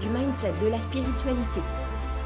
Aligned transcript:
du 0.00 0.08
mindset, 0.08 0.52
de 0.62 0.68
la 0.68 0.80
spiritualité 0.80 1.60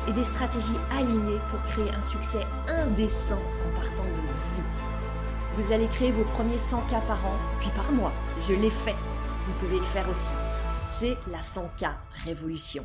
et 0.09 0.13
des 0.13 0.25
stratégies 0.25 0.79
alignées 0.91 1.41
pour 1.51 1.63
créer 1.65 1.91
un 1.91 2.03
succès 2.03 2.47
indécent 2.69 3.39
en 3.39 3.81
partant 3.81 4.05
de 4.05 4.27
vous. 4.27 4.63
Vous 5.57 5.73
allez 5.73 5.89
créer 5.89 6.11
vos 6.11 6.25
premiers 6.25 6.59
100 6.59 6.81
k 6.83 6.91
par 7.07 7.25
an, 7.27 7.37
puis 7.61 7.71
par 7.77 7.91
mois. 7.93 8.13
Je 8.43 8.55
l'ai 8.55 8.71
fait. 8.71 8.95
Vous 9.47 9.53
pouvez 9.59 9.79
le 9.79 9.85
faire 9.85 10.09
aussi. 10.09 10.33
C'est 10.87 11.17
la 11.31 11.41
100K 11.41 11.93
Révolution. 12.25 12.85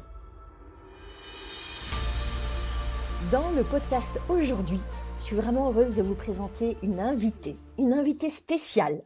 Dans 3.31 3.49
le 3.51 3.63
podcast 3.63 4.19
aujourd'hui, 4.29 4.79
je 5.19 5.25
suis 5.25 5.35
vraiment 5.35 5.69
heureuse 5.69 5.95
de 5.95 6.01
vous 6.01 6.15
présenter 6.15 6.77
une 6.83 6.99
invitée, 6.99 7.57
une 7.77 7.93
invitée 7.93 8.29
spéciale, 8.29 9.03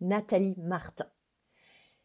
Nathalie 0.00 0.56
Martin. 0.58 1.06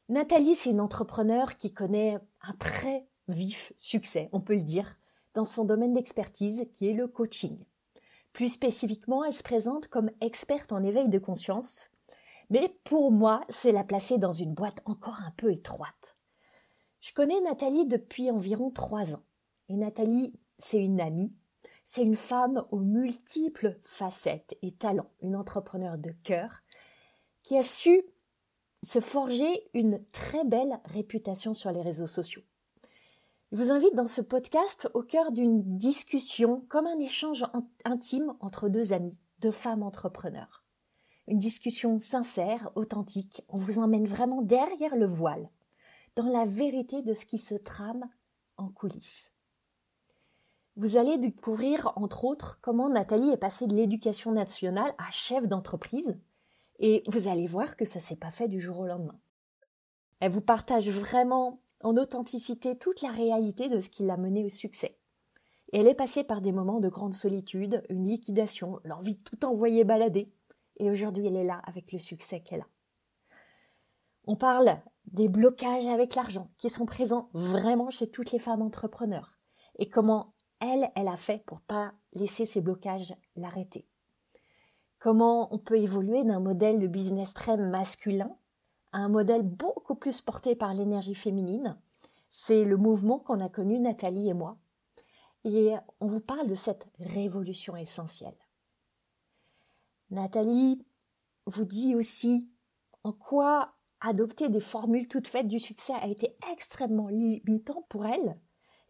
Nathalie, 0.09 0.55
c'est 0.55 0.69
une 0.69 0.81
entrepreneur 0.81 1.57
qui 1.57 1.73
connaît 1.73 2.19
un 2.41 2.53
très 2.53 3.07
vif 3.27 3.73
succès, 3.77 4.29
on 4.31 4.41
peut 4.41 4.55
le 4.55 4.61
dire, 4.61 4.97
dans 5.33 5.45
son 5.45 5.65
domaine 5.65 5.93
d'expertise 5.93 6.67
qui 6.73 6.87
est 6.87 6.93
le 6.93 7.07
coaching. 7.07 7.57
Plus 8.33 8.49
spécifiquement, 8.49 9.23
elle 9.23 9.33
se 9.33 9.43
présente 9.43 9.87
comme 9.87 10.11
experte 10.21 10.71
en 10.71 10.83
éveil 10.83 11.09
de 11.09 11.19
conscience, 11.19 11.89
mais 12.49 12.77
pour 12.83 13.11
moi, 13.11 13.41
c'est 13.49 13.71
la 13.71 13.83
placer 13.83 14.17
dans 14.17 14.31
une 14.31 14.53
boîte 14.53 14.81
encore 14.85 15.21
un 15.25 15.31
peu 15.37 15.51
étroite. 15.51 16.17
Je 17.01 17.13
connais 17.13 17.39
Nathalie 17.41 17.87
depuis 17.87 18.31
environ 18.31 18.71
trois 18.71 19.15
ans. 19.15 19.23
Et 19.69 19.77
Nathalie, 19.77 20.33
c'est 20.57 20.83
une 20.83 21.01
amie, 21.01 21.33
c'est 21.85 22.03
une 22.03 22.15
femme 22.15 22.65
aux 22.71 22.79
multiples 22.79 23.77
facettes 23.83 24.57
et 24.61 24.71
talents, 24.71 25.11
une 25.21 25.35
entrepreneur 25.35 25.97
de 25.97 26.11
cœur, 26.23 26.61
qui 27.43 27.57
a 27.57 27.63
su 27.63 28.03
se 28.83 28.99
forger 28.99 29.69
une 29.73 30.03
très 30.11 30.43
belle 30.45 30.79
réputation 30.85 31.53
sur 31.53 31.71
les 31.71 31.81
réseaux 31.81 32.07
sociaux. 32.07 32.43
Je 33.55 33.63
vous 33.63 33.71
invite 33.71 33.95
dans 33.95 34.05
ce 34.05 34.19
podcast 34.19 34.89
au 34.93 35.01
cœur 35.01 35.31
d'une 35.31 35.77
discussion 35.77 36.65
comme 36.67 36.87
un 36.87 36.99
échange 36.99 37.45
intime 37.85 38.33
entre 38.41 38.67
deux 38.67 38.91
amis, 38.91 39.15
deux 39.39 39.51
femmes 39.51 39.81
entrepreneurs. 39.81 40.65
Une 41.29 41.39
discussion 41.39 41.97
sincère, 41.97 42.69
authentique, 42.75 43.45
on 43.47 43.55
vous 43.55 43.79
emmène 43.79 44.07
vraiment 44.07 44.41
derrière 44.41 44.97
le 44.97 45.05
voile, 45.05 45.49
dans 46.17 46.25
la 46.25 46.43
vérité 46.43 47.01
de 47.01 47.13
ce 47.13 47.25
qui 47.25 47.37
se 47.37 47.55
trame 47.55 48.09
en 48.57 48.67
coulisses. 48.67 49.31
Vous 50.75 50.97
allez 50.97 51.17
découvrir, 51.17 51.93
entre 51.95 52.25
autres, 52.25 52.59
comment 52.61 52.89
Nathalie 52.89 53.31
est 53.31 53.37
passée 53.37 53.67
de 53.67 53.75
l'éducation 53.75 54.33
nationale 54.33 54.93
à 54.97 55.09
chef 55.11 55.47
d'entreprise, 55.47 56.19
et 56.79 57.03
vous 57.07 57.29
allez 57.29 57.47
voir 57.47 57.77
que 57.77 57.85
ça 57.85 58.01
s'est 58.01 58.17
pas 58.17 58.31
fait 58.31 58.49
du 58.49 58.59
jour 58.59 58.79
au 58.79 58.85
lendemain. 58.85 59.17
Elle 60.19 60.33
vous 60.33 60.41
partage 60.41 60.89
vraiment 60.89 61.61
en 61.85 61.97
authenticité 61.97 62.77
toute 62.77 63.01
la 63.01 63.11
réalité 63.11 63.69
de 63.69 63.79
ce 63.79 63.89
qui 63.89 64.03
l'a 64.03 64.17
menée 64.17 64.43
au 64.43 64.49
succès. 64.49 64.97
Et 65.71 65.79
elle 65.79 65.87
est 65.87 65.95
passée 65.95 66.23
par 66.23 66.41
des 66.41 66.51
moments 66.51 66.79
de 66.79 66.89
grande 66.89 67.13
solitude, 67.13 67.83
une 67.89 68.07
liquidation, 68.07 68.79
l'envie 68.83 69.15
de 69.15 69.23
tout 69.23 69.45
envoyer 69.45 69.83
balader. 69.83 70.31
Et 70.77 70.89
aujourd'hui, 70.89 71.27
elle 71.27 71.35
est 71.35 71.43
là 71.43 71.61
avec 71.65 71.91
le 71.91 71.99
succès 71.99 72.41
qu'elle 72.41 72.61
a. 72.61 72.67
On 74.25 74.35
parle 74.35 74.77
des 75.05 75.29
blocages 75.29 75.87
avec 75.87 76.15
l'argent 76.15 76.49
qui 76.57 76.69
sont 76.69 76.85
présents 76.85 77.29
vraiment 77.33 77.89
chez 77.89 78.09
toutes 78.09 78.31
les 78.31 78.39
femmes 78.39 78.61
entrepreneurs 78.61 79.37
et 79.77 79.89
comment 79.89 80.33
elle, 80.59 80.89
elle 80.95 81.07
a 81.07 81.17
fait 81.17 81.43
pour 81.45 81.61
pas 81.61 81.93
laisser 82.13 82.45
ces 82.45 82.61
blocages 82.61 83.13
l'arrêter 83.35 83.87
comment 85.05 85.53
on 85.53 85.59
peut 85.59 85.77
évoluer 85.77 86.23
d'un 86.23 86.39
modèle 86.39 86.79
de 86.79 86.87
business 86.87 87.35
très 87.35 87.57
masculin 87.57 88.35
à 88.91 88.97
un 88.97 89.07
modèle 89.07 89.43
beaucoup 89.43 89.93
plus 89.93 90.19
porté 90.19 90.55
par 90.55 90.73
l'énergie 90.73 91.13
féminine. 91.13 91.77
C'est 92.37 92.65
le 92.65 92.75
mouvement 92.75 93.17
qu'on 93.17 93.39
a 93.39 93.47
connu 93.47 93.79
Nathalie 93.79 94.27
et 94.27 94.33
moi. 94.33 94.57
Et 95.45 95.73
on 96.01 96.07
vous 96.07 96.19
parle 96.19 96.49
de 96.49 96.53
cette 96.53 96.85
révolution 96.99 97.77
essentielle. 97.77 98.35
Nathalie 100.09 100.85
vous 101.45 101.63
dit 101.63 101.95
aussi 101.95 102.51
en 103.05 103.13
quoi 103.13 103.75
adopter 104.01 104.49
des 104.49 104.59
formules 104.59 105.07
toutes 105.07 105.29
faites 105.29 105.47
du 105.47 105.59
succès 105.59 105.93
a 105.93 106.07
été 106.07 106.35
extrêmement 106.51 107.07
limitant 107.07 107.85
pour 107.87 108.05
elle 108.05 108.37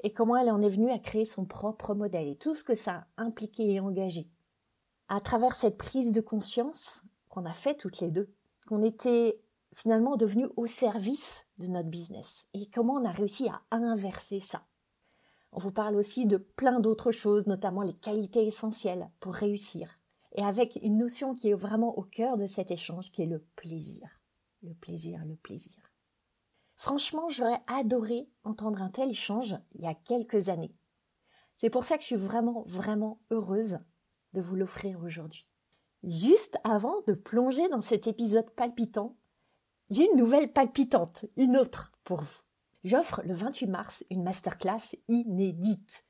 et 0.01 0.12
comment 0.12 0.38
elle 0.38 0.50
en 0.50 0.63
est 0.63 0.69
venue 0.69 0.89
à 0.89 0.97
créer 0.97 1.25
son 1.25 1.45
propre 1.45 1.94
modèle 1.94 2.27
et 2.27 2.38
tout 2.38 2.56
ce 2.56 2.63
que 2.63 2.73
ça 2.73 3.06
a 3.16 3.23
impliqué 3.23 3.73
et 3.73 3.79
engagé 3.79 4.27
à 5.07 5.22
travers 5.22 5.53
cette 5.53 5.77
prise 5.77 6.12
de 6.12 6.19
conscience 6.19 7.03
qu'on 7.29 7.45
a 7.45 7.53
fait 7.53 7.75
toutes 7.75 8.00
les 8.00 8.09
deux, 8.09 8.33
qu'on 8.67 8.81
était 8.81 9.39
finalement 9.75 10.16
devenus 10.16 10.47
au 10.56 10.66
service 10.66 11.46
de 11.58 11.68
notre 11.68 11.90
business 11.90 12.47
et 12.53 12.69
comment 12.69 12.94
on 12.94 13.06
a 13.06 13.12
réussi 13.12 13.50
à 13.50 13.62
inverser 13.72 14.40
ça. 14.40 14.66
On 15.52 15.59
vous 15.59 15.72
parle 15.72 15.96
aussi 15.96 16.25
de 16.25 16.38
plein 16.38 16.80
d'autres 16.80 17.12
choses, 17.12 17.46
notamment 17.46 17.81
les 17.81 17.94
qualités 17.94 18.46
essentielles 18.46 19.09
pour 19.19 19.34
réussir, 19.34 20.00
et 20.31 20.44
avec 20.44 20.80
une 20.81 20.97
notion 20.97 21.36
qui 21.36 21.50
est 21.50 21.53
vraiment 21.53 21.97
au 21.97 22.03
cœur 22.03 22.38
de 22.38 22.46
cet 22.46 22.72
échange, 22.72 23.12
qui 23.12 23.22
est 23.22 23.28
le 23.28 23.40
plaisir. 23.56 24.09
Le 24.63 24.74
plaisir, 24.74 25.24
le 25.25 25.36
plaisir. 25.36 25.92
Franchement, 26.75 27.30
j'aurais 27.30 27.62
adoré 27.68 28.30
entendre 28.44 28.81
un 28.81 28.90
tel 28.90 29.09
échange 29.09 29.56
il 29.75 29.84
y 29.84 29.88
a 29.88 29.94
quelques 29.94 30.50
années. 30.50 30.75
C'est 31.57 31.69
pour 31.69 31.86
ça 31.86 31.97
que 31.97 32.02
je 32.02 32.07
suis 32.07 32.16
vraiment, 32.16 32.63
vraiment 32.68 33.19
heureuse 33.31 33.80
de 34.34 34.42
vous 34.42 34.56
l'offrir 34.56 35.02
aujourd'hui. 35.03 35.46
Juste 36.03 36.57
avant 36.63 37.02
de 37.07 37.13
plonger 37.13 37.68
dans 37.69 37.81
cet 37.81 38.07
épisode 38.07 38.50
palpitant, 38.52 39.16
j'ai 39.91 40.09
une 40.12 40.18
nouvelle 40.18 40.51
palpitante, 40.51 41.25
une 41.38 41.57
autre 41.57 41.91
pour 42.03 42.22
vous. 42.22 42.41
J'offre 42.84 43.22
le 43.23 43.35
28 43.35 43.68
mars 43.68 44.06
une 44.09 44.23
masterclass 44.23 44.96
inédite. 45.07 46.06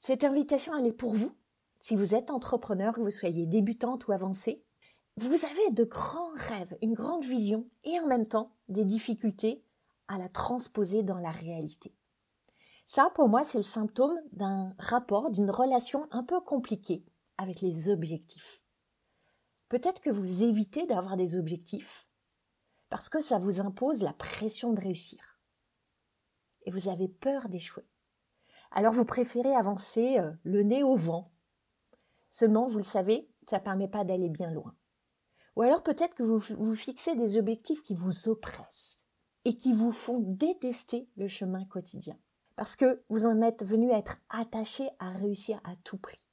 Cette 0.00 0.24
invitation, 0.24 0.74
elle 0.76 0.86
est 0.86 0.92
pour 0.92 1.14
vous. 1.14 1.34
Si 1.80 1.96
vous 1.96 2.14
êtes 2.14 2.30
entrepreneur, 2.30 2.94
que 2.94 3.00
vous 3.00 3.10
soyez 3.10 3.46
débutante 3.46 4.06
ou 4.06 4.12
avancée, 4.12 4.62
vous 5.16 5.44
avez 5.44 5.70
de 5.72 5.84
grands 5.84 6.32
rêves, 6.34 6.76
une 6.80 6.94
grande 6.94 7.24
vision 7.24 7.66
et 7.84 8.00
en 8.00 8.06
même 8.06 8.26
temps 8.26 8.52
des 8.68 8.84
difficultés 8.84 9.62
à 10.08 10.16
la 10.16 10.28
transposer 10.28 11.02
dans 11.02 11.18
la 11.18 11.30
réalité. 11.30 11.94
Ça, 12.86 13.10
pour 13.14 13.28
moi, 13.28 13.44
c'est 13.44 13.58
le 13.58 13.64
symptôme 13.64 14.18
d'un 14.32 14.74
rapport, 14.78 15.30
d'une 15.30 15.50
relation 15.50 16.06
un 16.10 16.22
peu 16.22 16.40
compliquée 16.40 17.04
avec 17.36 17.60
les 17.60 17.90
objectifs. 17.90 18.62
Peut-être 19.68 20.00
que 20.00 20.10
vous 20.10 20.44
évitez 20.44 20.86
d'avoir 20.86 21.16
des 21.16 21.36
objectifs 21.36 22.03
parce 22.90 23.08
que 23.08 23.20
ça 23.20 23.38
vous 23.38 23.60
impose 23.60 24.02
la 24.02 24.12
pression 24.12 24.72
de 24.72 24.80
réussir. 24.80 25.38
Et 26.62 26.70
vous 26.70 26.88
avez 26.88 27.08
peur 27.08 27.48
d'échouer. 27.48 27.86
Alors 28.70 28.92
vous 28.92 29.04
préférez 29.04 29.54
avancer 29.54 30.18
euh, 30.18 30.32
le 30.42 30.62
nez 30.62 30.82
au 30.82 30.96
vent. 30.96 31.32
Seulement, 32.30 32.66
vous 32.66 32.78
le 32.78 32.84
savez, 32.84 33.28
ça 33.48 33.58
ne 33.58 33.64
permet 33.64 33.88
pas 33.88 34.04
d'aller 34.04 34.28
bien 34.28 34.50
loin. 34.50 34.74
Ou 35.56 35.62
alors 35.62 35.82
peut-être 35.82 36.14
que 36.14 36.22
vous 36.22 36.38
vous 36.38 36.74
fixez 36.74 37.14
des 37.14 37.36
objectifs 37.36 37.82
qui 37.82 37.94
vous 37.94 38.28
oppressent 38.28 38.96
et 39.44 39.56
qui 39.56 39.72
vous 39.72 39.92
font 39.92 40.18
détester 40.18 41.08
le 41.16 41.28
chemin 41.28 41.64
quotidien. 41.66 42.18
Parce 42.56 42.76
que 42.76 43.04
vous 43.08 43.26
en 43.26 43.40
êtes 43.42 43.64
venu 43.64 43.92
à 43.92 43.98
être 43.98 44.16
attaché 44.30 44.88
à 44.98 45.10
réussir 45.10 45.60
à 45.64 45.76
tout 45.84 45.98
prix 45.98 46.24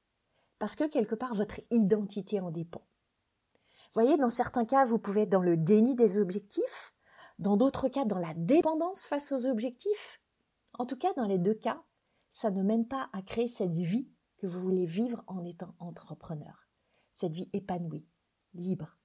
parce 0.61 0.75
que 0.75 0.87
quelque 0.87 1.15
part 1.15 1.33
votre 1.33 1.59
identité 1.71 2.39
en 2.39 2.51
dépend. 2.51 2.83
Voyez, 3.93 4.17
dans 4.17 4.29
certains 4.29 4.65
cas, 4.65 4.85
vous 4.85 4.99
pouvez 4.99 5.23
être 5.23 5.29
dans 5.29 5.41
le 5.41 5.57
déni 5.57 5.95
des 5.95 6.17
objectifs, 6.17 6.93
dans 7.39 7.57
d'autres 7.57 7.89
cas, 7.89 8.05
dans 8.05 8.19
la 8.19 8.33
dépendance 8.35 9.05
face 9.05 9.31
aux 9.31 9.45
objectifs. 9.45 10.21
En 10.79 10.85
tout 10.85 10.97
cas, 10.97 11.13
dans 11.17 11.25
les 11.25 11.39
deux 11.39 11.53
cas, 11.53 11.81
ça 12.31 12.51
ne 12.51 12.63
mène 12.63 12.87
pas 12.87 13.09
à 13.11 13.21
créer 13.21 13.47
cette 13.49 13.77
vie 13.77 14.09
que 14.37 14.47
vous 14.47 14.61
voulez 14.61 14.85
vivre 14.85 15.23
en 15.27 15.43
étant 15.43 15.75
entrepreneur. 15.79 16.67
Cette 17.11 17.33
vie 17.33 17.49
épanouie, 17.51 18.07
libre. 18.53 18.97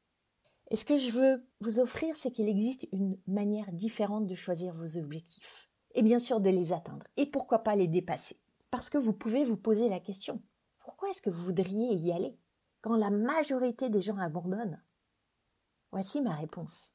Et 0.70 0.76
ce 0.76 0.84
que 0.84 0.96
je 0.96 1.10
veux 1.10 1.46
vous 1.60 1.80
offrir, 1.80 2.16
c'est 2.16 2.30
qu'il 2.30 2.48
existe 2.48 2.86
une 2.92 3.18
manière 3.26 3.72
différente 3.72 4.26
de 4.26 4.34
choisir 4.34 4.72
vos 4.72 4.96
objectifs. 4.96 5.68
Et 5.94 6.02
bien 6.02 6.18
sûr 6.18 6.40
de 6.40 6.50
les 6.50 6.72
atteindre. 6.72 7.06
Et 7.16 7.26
pourquoi 7.26 7.60
pas 7.60 7.76
les 7.76 7.88
dépasser? 7.88 8.40
Parce 8.70 8.90
que 8.90 8.98
vous 8.98 9.12
pouvez 9.12 9.44
vous 9.44 9.56
poser 9.56 9.88
la 9.88 10.00
question. 10.00 10.42
Pourquoi 10.78 11.10
est-ce 11.10 11.22
que 11.22 11.30
vous 11.30 11.44
voudriez 11.44 11.94
y 11.94 12.12
aller? 12.12 12.36
Quand 12.80 12.96
la 12.96 13.10
majorité 13.10 13.90
des 13.90 14.00
gens 14.00 14.18
abandonnent 14.18 14.82
Voici 15.92 16.20
ma 16.20 16.34
réponse. 16.34 16.92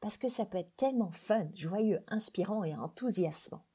Parce 0.00 0.18
que 0.18 0.28
ça 0.28 0.46
peut 0.46 0.58
être 0.58 0.76
tellement 0.76 1.12
fun, 1.12 1.48
joyeux, 1.54 2.00
inspirant 2.08 2.64
et 2.64 2.74
enthousiasmant. 2.74 3.66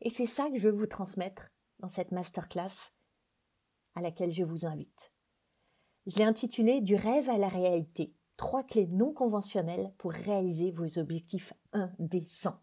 Et 0.00 0.10
c'est 0.10 0.26
ça 0.26 0.50
que 0.50 0.58
je 0.58 0.68
veux 0.68 0.74
vous 0.74 0.86
transmettre 0.86 1.50
dans 1.78 1.88
cette 1.88 2.12
masterclass 2.12 2.92
à 3.94 4.00
laquelle 4.00 4.30
je 4.30 4.42
vous 4.42 4.66
invite. 4.66 5.12
Je 6.06 6.18
l'ai 6.18 6.24
intitulé 6.24 6.80
Du 6.80 6.94
rêve 6.94 7.30
à 7.30 7.38
la 7.38 7.48
réalité. 7.48 8.14
Trois 8.36 8.64
clés 8.64 8.88
non 8.88 9.12
conventionnelles 9.12 9.94
pour 9.96 10.12
réaliser 10.12 10.70
vos 10.70 10.98
objectifs 10.98 11.54
indécents. 11.72 12.60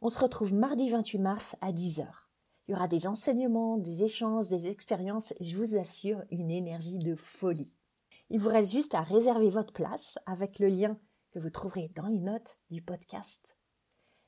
On 0.00 0.08
se 0.08 0.18
retrouve 0.18 0.54
mardi 0.54 0.90
28 0.90 1.18
mars 1.18 1.56
à 1.60 1.72
10h. 1.72 2.23
Il 2.66 2.72
y 2.72 2.74
aura 2.74 2.88
des 2.88 3.06
enseignements, 3.06 3.76
des 3.76 4.04
échanges, 4.04 4.48
des 4.48 4.68
expériences 4.68 5.34
je 5.38 5.54
vous 5.56 5.76
assure 5.76 6.22
une 6.30 6.50
énergie 6.50 6.98
de 6.98 7.14
folie. 7.14 7.74
Il 8.30 8.40
vous 8.40 8.48
reste 8.48 8.72
juste 8.72 8.94
à 8.94 9.02
réserver 9.02 9.50
votre 9.50 9.74
place 9.74 10.18
avec 10.24 10.58
le 10.58 10.68
lien 10.68 10.98
que 11.32 11.38
vous 11.38 11.50
trouverez 11.50 11.90
dans 11.94 12.06
les 12.06 12.20
notes 12.20 12.58
du 12.70 12.80
podcast. 12.80 13.58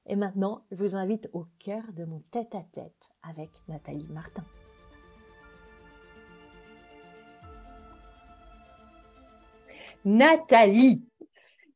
Et 0.04 0.16
maintenant, 0.16 0.66
je 0.70 0.76
vous 0.76 0.96
invite 0.96 1.30
au 1.32 1.46
cœur 1.58 1.82
de 1.94 2.04
mon 2.04 2.20
tête-à-tête 2.30 3.08
avec 3.22 3.50
Nathalie 3.68 4.06
Martin. 4.10 4.44
Nathalie, 10.04 11.08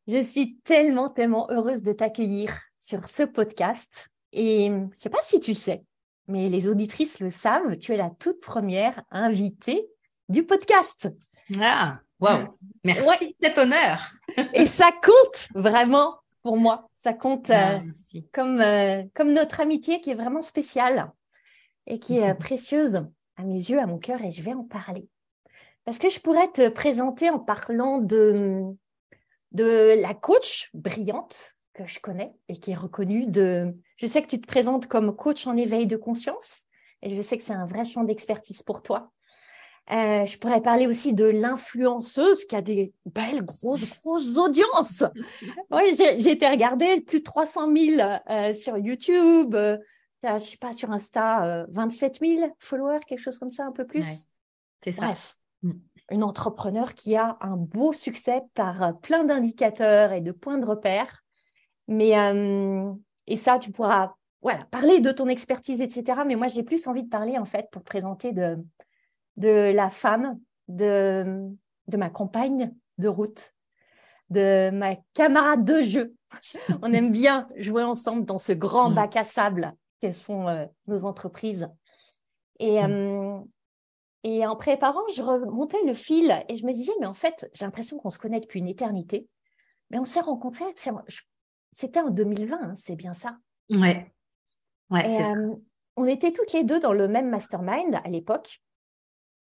je 0.06 0.22
suis 0.22 0.58
tellement, 0.58 1.08
tellement 1.08 1.50
heureuse 1.50 1.82
de 1.82 1.94
t'accueillir 1.94 2.54
sur 2.78 3.08
ce 3.08 3.22
podcast. 3.22 4.08
Et 4.32 4.66
je 4.66 4.72
ne 4.72 4.92
sais 4.92 5.10
pas 5.10 5.22
si 5.22 5.40
tu 5.40 5.52
le 5.52 5.56
sais, 5.56 5.84
mais 6.30 6.48
les 6.48 6.68
auditrices 6.68 7.20
le 7.20 7.30
savent, 7.30 7.76
tu 7.76 7.92
es 7.92 7.96
la 7.96 8.10
toute 8.10 8.40
première 8.40 9.02
invitée 9.10 9.86
du 10.28 10.44
podcast. 10.44 11.08
Ah, 11.60 12.00
wow, 12.20 12.56
merci 12.84 13.28
de 13.28 13.46
cet 13.46 13.58
honneur. 13.58 14.12
Et 14.54 14.66
ça 14.66 14.90
compte 15.02 15.48
vraiment 15.54 16.20
pour 16.42 16.56
moi. 16.56 16.88
Ça 16.94 17.12
compte 17.12 17.50
euh, 17.50 17.78
comme, 18.32 18.60
euh, 18.60 19.02
comme 19.14 19.32
notre 19.32 19.60
amitié 19.60 20.00
qui 20.00 20.10
est 20.10 20.14
vraiment 20.14 20.40
spéciale 20.40 21.10
et 21.86 21.98
qui 21.98 22.18
est 22.18 22.30
euh, 22.30 22.34
précieuse 22.34 23.06
à 23.36 23.42
mes 23.42 23.54
yeux, 23.54 23.80
à 23.80 23.86
mon 23.86 23.98
cœur, 23.98 24.22
et 24.22 24.30
je 24.30 24.42
vais 24.42 24.54
en 24.54 24.64
parler. 24.64 25.08
Parce 25.84 25.98
que 25.98 26.10
je 26.10 26.20
pourrais 26.20 26.50
te 26.52 26.68
présenter 26.68 27.30
en 27.30 27.38
parlant 27.38 27.98
de, 27.98 28.62
de 29.52 30.00
la 30.00 30.14
coach 30.14 30.70
brillante 30.74 31.54
que 31.84 31.92
je 31.92 32.00
connais 32.00 32.32
et 32.48 32.56
qui 32.56 32.72
est 32.72 32.76
reconnue 32.76 33.26
de... 33.26 33.74
Je 33.96 34.06
sais 34.06 34.22
que 34.22 34.28
tu 34.28 34.40
te 34.40 34.46
présentes 34.46 34.86
comme 34.86 35.14
coach 35.14 35.46
en 35.46 35.56
éveil 35.56 35.86
de 35.86 35.96
conscience 35.96 36.62
et 37.02 37.14
je 37.14 37.20
sais 37.20 37.36
que 37.36 37.42
c'est 37.42 37.54
un 37.54 37.66
vrai 37.66 37.84
champ 37.84 38.04
d'expertise 38.04 38.62
pour 38.62 38.82
toi. 38.82 39.10
Euh, 39.90 40.24
je 40.24 40.38
pourrais 40.38 40.60
parler 40.60 40.86
aussi 40.86 41.14
de 41.14 41.24
l'influenceuse 41.24 42.44
qui 42.44 42.54
a 42.54 42.62
des 42.62 42.92
belles, 43.06 43.44
grosses, 43.44 43.88
grosses 43.88 44.36
audiences. 44.36 45.04
oui, 45.70 45.94
j'ai 45.96 46.30
été 46.30 46.46
regarder 46.46 47.00
plus 47.00 47.20
de 47.20 47.24
300 47.24 47.74
000 47.74 48.00
euh, 48.30 48.54
sur 48.54 48.76
YouTube. 48.78 49.54
Euh, 49.54 49.78
je 50.22 50.38
sais 50.38 50.58
pas, 50.58 50.72
sur 50.72 50.92
Insta, 50.92 51.64
27 51.70 52.18
000 52.20 52.54
followers, 52.58 53.00
quelque 53.06 53.20
chose 53.20 53.38
comme 53.38 53.50
ça, 53.50 53.64
un 53.64 53.72
peu 53.72 53.86
plus. 53.86 54.26
c'est 54.84 54.92
ça. 54.92 55.06
Bref, 55.06 55.40
Mm. 55.62 55.72
une 56.10 56.22
entrepreneur 56.22 56.94
qui 56.94 57.16
a 57.16 57.36
un 57.40 57.56
beau 57.56 57.92
succès 57.92 58.42
par 58.54 58.98
plein 59.00 59.24
d'indicateurs 59.24 60.12
et 60.12 60.20
de 60.20 60.32
points 60.32 60.58
de 60.58 60.64
repère. 60.64 61.22
Mais, 61.90 62.18
euh, 62.18 62.92
et 63.26 63.36
ça, 63.36 63.58
tu 63.58 63.70
pourras 63.70 64.14
voilà, 64.40 64.64
parler 64.70 65.00
de 65.00 65.10
ton 65.10 65.26
expertise, 65.26 65.82
etc. 65.82 66.22
Mais 66.26 66.36
moi, 66.36 66.46
j'ai 66.46 66.62
plus 66.62 66.86
envie 66.86 67.02
de 67.02 67.10
parler, 67.10 67.36
en 67.36 67.44
fait, 67.44 67.68
pour 67.70 67.82
présenter 67.82 68.32
de, 68.32 68.56
de 69.36 69.70
la 69.74 69.90
femme, 69.90 70.40
de, 70.68 71.50
de 71.88 71.96
ma 71.98 72.08
compagne 72.08 72.72
de 72.96 73.08
route, 73.08 73.52
de 74.30 74.70
ma 74.70 74.96
camarade 75.12 75.64
de 75.64 75.82
jeu. 75.82 76.14
On 76.82 76.92
aime 76.92 77.12
bien 77.12 77.48
jouer 77.56 77.82
ensemble 77.82 78.24
dans 78.24 78.38
ce 78.38 78.52
grand 78.52 78.90
bac 78.90 79.16
à 79.16 79.24
sable 79.24 79.74
que 80.00 80.12
sont 80.12 80.48
euh, 80.48 80.64
nos 80.86 81.04
entreprises. 81.04 81.68
Et, 82.60 82.82
mm. 82.82 83.44
Et 84.22 84.46
en 84.46 84.54
préparant, 84.54 85.00
je 85.14 85.22
remontais 85.22 85.82
le 85.86 85.94
fil 85.94 86.44
et 86.48 86.56
je 86.56 86.66
me 86.66 86.72
disais, 86.72 86.92
mais 87.00 87.06
en 87.06 87.14
fait, 87.14 87.48
j'ai 87.54 87.64
l'impression 87.64 87.98
qu'on 87.98 88.10
se 88.10 88.18
connaît 88.18 88.40
depuis 88.40 88.60
une 88.60 88.68
éternité. 88.68 89.26
Mais 89.90 89.98
on 89.98 90.04
s'est 90.04 90.20
rencontrés, 90.20 90.66
c'était 91.72 92.00
en 92.00 92.10
2020, 92.10 92.56
hein, 92.62 92.74
c'est 92.74 92.96
bien 92.96 93.14
ça 93.14 93.38
Ouais. 93.70 94.12
ouais 94.90 95.08
ça. 95.08 95.32
Euh, 95.32 95.54
on 95.96 96.06
était 96.06 96.32
toutes 96.32 96.52
les 96.52 96.64
deux 96.64 96.80
dans 96.80 96.92
le 96.92 97.08
même 97.08 97.28
mastermind 97.28 98.00
à 98.04 98.08
l'époque. 98.08 98.60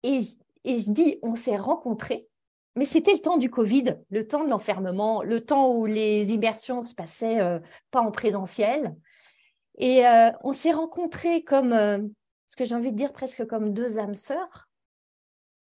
Et, 0.02 0.20
et 0.64 0.78
je 0.78 0.90
dis, 0.90 1.18
on 1.22 1.34
s'est 1.34 1.56
rencontrés, 1.56 2.28
mais 2.76 2.84
c'était 2.84 3.12
le 3.12 3.20
temps 3.20 3.36
du 3.36 3.50
Covid, 3.50 3.96
le 4.10 4.26
temps 4.26 4.44
de 4.44 4.50
l'enfermement, 4.50 5.22
le 5.22 5.40
temps 5.44 5.72
où 5.72 5.86
les 5.86 6.32
immersions 6.32 6.82
se 6.82 6.94
passaient 6.94 7.40
euh, 7.40 7.58
pas 7.90 8.00
en 8.00 8.10
présentiel. 8.10 8.94
Et 9.78 10.06
euh, 10.06 10.30
on 10.44 10.52
s'est 10.52 10.72
rencontrés 10.72 11.42
comme 11.42 11.72
ce 12.46 12.56
que 12.56 12.64
j'ai 12.64 12.74
envie 12.74 12.92
de 12.92 12.96
dire 12.96 13.12
presque 13.12 13.46
comme 13.46 13.72
deux 13.72 13.98
âmes 13.98 14.14
sœurs, 14.14 14.68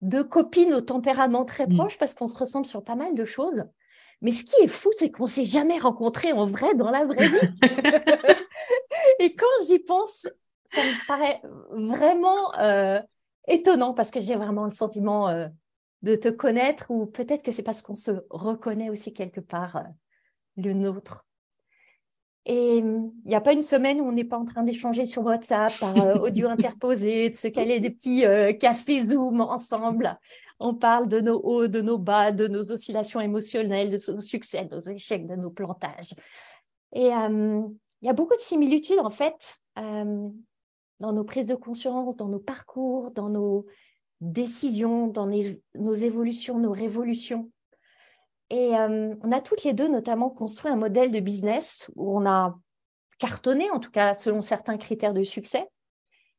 deux 0.02 0.24
copines 0.24 0.74
au 0.74 0.82
tempérament 0.82 1.46
très 1.46 1.68
mm. 1.68 1.78
proche 1.78 1.98
parce 1.98 2.14
qu'on 2.14 2.28
se 2.28 2.38
ressemble 2.38 2.66
sur 2.66 2.84
pas 2.84 2.96
mal 2.96 3.16
de 3.16 3.26
choses. 3.26 3.64
Mais 4.22 4.32
ce 4.32 4.44
qui 4.44 4.62
est 4.62 4.68
fou, 4.68 4.90
c'est 4.98 5.12
qu'on 5.12 5.26
s'est 5.26 5.46
jamais 5.46 5.80
rencontrés 5.80 6.32
en 6.32 6.46
vrai 6.46 6.76
dans 6.76 6.92
la 6.92 7.06
vraie 7.06 7.28
vie. 7.28 7.50
Et 9.20 9.36
quand 9.36 9.48
j'y 9.68 9.80
pense, 9.80 10.28
ça 10.66 10.82
me 10.82 11.08
paraît 11.08 11.42
vraiment 11.72 12.54
euh, 12.60 13.02
étonnant 13.48 13.94
parce 13.94 14.12
que 14.12 14.22
j'ai 14.22 14.36
vraiment 14.36 14.66
le 14.66 14.72
sentiment 14.72 15.28
euh, 15.30 15.48
de 16.04 16.16
te 16.16 16.30
connaître 16.30 16.86
ou 16.90 17.06
peut-être 17.06 17.44
que 17.44 17.52
c'est 17.52 17.64
parce 17.64 17.82
qu'on 17.82 17.96
se 17.96 18.12
reconnaît 18.30 18.90
aussi 18.90 19.14
quelque 19.14 19.42
part 19.42 19.76
euh, 19.76 19.84
le 20.58 20.74
nôtre. 20.74 21.26
Et 22.46 22.78
il 22.78 23.12
n'y 23.26 23.36
a 23.36 23.42
pas 23.42 23.54
une 23.54 23.62
semaine 23.62 24.02
où 24.02 24.06
on 24.06 24.12
n'est 24.12 24.24
pas 24.24 24.38
en 24.38 24.46
train 24.46 24.64
d'échanger 24.64 25.06
sur 25.06 25.24
WhatsApp 25.24 25.74
par 25.80 25.96
euh, 25.98 26.16
audio 26.16 26.48
interposé, 26.50 27.30
de 27.30 27.36
se 27.36 27.48
caler 27.48 27.80
des 27.80 27.92
petits 27.92 28.26
euh, 28.26 28.52
cafés 28.54 29.04
Zoom 29.04 29.42
ensemble. 29.42 30.18
On 30.60 30.74
parle 30.74 31.08
de 31.08 31.22
nos 31.22 31.40
hauts, 31.40 31.68
de 31.68 31.82
nos 31.82 31.98
bas, 31.98 32.32
de 32.32 32.48
nos 32.48 32.72
oscillations 32.72 33.20
émotionnelles, 33.20 33.92
de 33.92 34.12
nos 34.12 34.22
succès, 34.22 34.66
de 34.66 34.76
nos 34.76 34.80
échecs, 34.80 35.28
de 35.28 35.36
nos 35.36 35.52
plantages. 35.52 36.14
Et 36.94 37.14
euh, 37.14 37.62
il 38.02 38.08
y 38.08 38.10
a 38.10 38.14
beaucoup 38.14 38.36
de 38.36 38.42
similitudes 38.42 39.00
en 39.00 39.12
fait 39.12 39.58
dans 39.76 41.14
nos 41.14 41.24
prises 41.24 41.48
de 41.48 41.56
conscience, 41.56 42.16
dans 42.16 42.28
nos 42.28 42.40
parcours, 42.40 43.10
dans 43.12 43.30
nos 43.30 43.66
décisions, 44.20 45.08
dans 45.08 45.30
nos 45.76 45.94
évolutions, 45.94 46.60
nos 46.60 46.72
révolutions. 46.72 47.50
Et 48.52 48.76
euh, 48.76 49.16
on 49.24 49.32
a 49.32 49.40
toutes 49.40 49.64
les 49.64 49.72
deux 49.72 49.88
notamment 49.88 50.30
construit 50.30 50.70
un 50.70 50.76
modèle 50.76 51.12
de 51.12 51.22
business 51.22 51.90
où 51.96 52.18
on 52.18 52.26
a 52.30 52.60
cartonné, 53.18 53.72
en 53.72 53.80
tout 53.80 53.92
cas 53.92 54.14
selon 54.14 54.42
certains 54.42 54.78
critères 54.78 55.14
de 55.14 55.24
succès, 55.24 55.70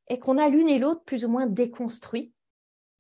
et 0.08 0.18
qu'on 0.18 0.36
a 0.36 0.50
l'une 0.50 0.68
et 0.68 0.78
l'autre 0.78 1.02
plus 1.04 1.24
ou 1.24 1.28
moins 1.28 1.46
déconstruit 1.46 2.34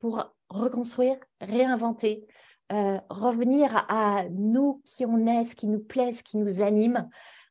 pour 0.00 0.32
reconstruire, 0.48 1.18
réinventer, 1.42 2.26
euh, 2.72 2.98
revenir 3.10 3.84
à, 3.90 4.24
nous 4.30 4.80
qui 4.86 5.04
on 5.04 5.26
est, 5.26 5.44
ce 5.44 5.56
qui 5.56 5.68
nous 5.68 5.80
plaît, 5.80 6.14
ce 6.14 6.22
qui 6.22 6.38
nous 6.38 6.62
anime. 6.62 7.06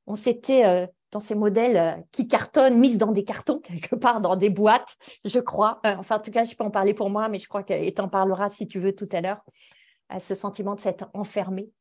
On 0.07 0.15
s'était 0.15 0.65
euh, 0.65 0.87
dans 1.11 1.19
ces 1.19 1.35
modèles 1.35 2.03
qui 2.11 2.27
cartonnent, 2.27 2.79
mis 2.79 2.97
dans 2.97 3.11
des 3.11 3.23
cartons 3.23 3.59
quelque 3.63 3.95
part, 3.95 4.19
dans 4.19 4.35
des 4.35 4.49
boîtes, 4.49 4.97
je 5.25 5.39
crois. 5.39 5.79
enfin, 5.83 6.15
en 6.15 6.21
tout 6.21 6.31
cas, 6.31 6.43
je 6.43 6.55
peux 6.55 6.63
en 6.63 6.71
parler 6.71 6.95
pour 6.95 7.11
moi, 7.11 7.29
mais 7.29 7.37
je 7.37 7.47
crois 7.47 7.61
qu'elle 7.61 7.93
t'en 7.93 8.09
parlera 8.09 8.49
si 8.49 8.65
tu 8.65 8.79
veux 8.79 8.95
tout 8.95 9.09
à 9.11 9.21
l'heure 9.21 9.43
à 10.11 10.19
ce 10.19 10.35
sentiment 10.35 10.75
de 10.75 10.79
s'être 10.79 11.09
enfermé. 11.13 11.71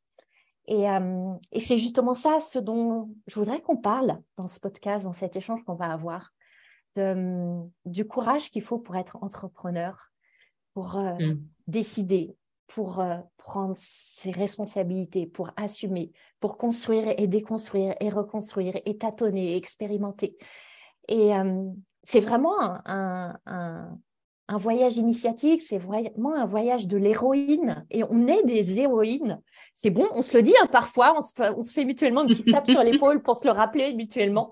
Et, 0.66 0.88
euh, 0.88 1.32
et 1.52 1.60
c'est 1.60 1.78
justement 1.78 2.14
ça 2.14 2.38
ce 2.38 2.58
dont 2.58 3.10
je 3.26 3.34
voudrais 3.34 3.60
qu'on 3.60 3.76
parle 3.76 4.20
dans 4.36 4.46
ce 4.46 4.60
podcast, 4.60 5.04
dans 5.04 5.12
cet 5.12 5.36
échange 5.36 5.64
qu'on 5.64 5.74
va 5.74 5.92
avoir, 5.92 6.30
de, 6.96 7.60
du 7.86 8.06
courage 8.06 8.50
qu'il 8.50 8.62
faut 8.62 8.78
pour 8.78 8.96
être 8.96 9.18
entrepreneur, 9.20 10.10
pour 10.74 10.96
euh, 10.96 11.14
mm. 11.14 11.42
décider, 11.66 12.36
pour 12.68 13.00
euh, 13.00 13.18
prendre 13.36 13.74
ses 13.76 14.30
responsabilités, 14.30 15.26
pour 15.26 15.50
assumer, 15.56 16.12
pour 16.38 16.56
construire 16.56 17.14
et 17.18 17.26
déconstruire 17.26 17.94
et 18.00 18.10
reconstruire 18.10 18.80
et 18.84 18.96
tâtonner, 18.96 19.52
et 19.52 19.56
expérimenter. 19.56 20.36
Et 21.08 21.32
c'est 22.04 22.20
vraiment 22.20 22.60
un, 22.60 22.80
un, 22.84 23.40
un 23.46 23.98
voyage 24.56 24.96
initiatique, 24.96 25.60
c'est 25.60 25.78
vraiment 25.78 26.34
un 26.34 26.44
voyage 26.44 26.86
de 26.86 26.96
l'héroïne. 26.96 27.86
Et 27.90 28.04
on 28.04 28.26
est 28.26 28.44
des 28.44 28.80
héroïnes. 28.80 29.40
C'est 29.72 29.90
bon, 29.90 30.06
on 30.14 30.22
se 30.22 30.36
le 30.36 30.42
dit 30.42 30.54
hein, 30.60 30.66
parfois, 30.66 31.14
on 31.16 31.20
se, 31.20 31.72
fait, 31.72 31.84
mutuellement 31.84 32.22
une 32.22 32.28
petite 32.28 32.50
tape 32.50 32.68
sur 32.68 32.82
l'épaule 32.84 33.22
pour 33.22 33.36
se 33.36 33.46
le 33.46 33.52
rappeler 33.52 33.92
mutuellement. 33.94 34.50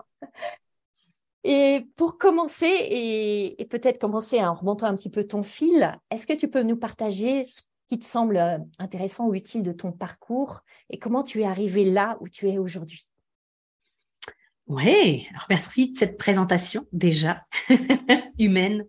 Et 1.45 1.87
pour 1.97 2.19
commencer, 2.19 2.67
et, 2.67 3.65
peut-être 3.71 3.99
commencer 3.99 4.41
en 4.41 4.55
remontant 4.55 4.87
un 4.87 4.97
petit 4.97 5.11
peu 5.11 5.25
ton 5.25 5.43
fil, 5.43 5.99
est-ce 6.11 6.27
que 6.27 6.33
tu 6.33 6.49
peux 6.49 6.63
nous 6.63 6.77
partager 6.77 7.45
ce 7.45 7.63
qui 7.89 7.99
te 7.99 8.05
semble 8.05 8.37
euh, 8.37 8.59
intéressant 8.79 9.27
ou 9.27 9.35
utile 9.35 9.63
de 9.63 9.73
ton 9.73 9.93
parcours 9.93 10.61
et 10.91 10.99
comment 10.99 11.23
tu 11.23 11.41
es 11.41 11.47
arrivé 11.47 11.85
là 11.85 12.19
où 12.21 12.29
tu 12.29 12.49
es 12.49 12.59
aujourd'hui? 12.59 13.11
Oui, 14.67 15.27
alors 15.31 15.47
merci 15.49 15.93
de 15.93 15.97
cette 15.97 16.19
présentation 16.19 16.87
déjà 16.93 17.47
humaine. 18.39 18.87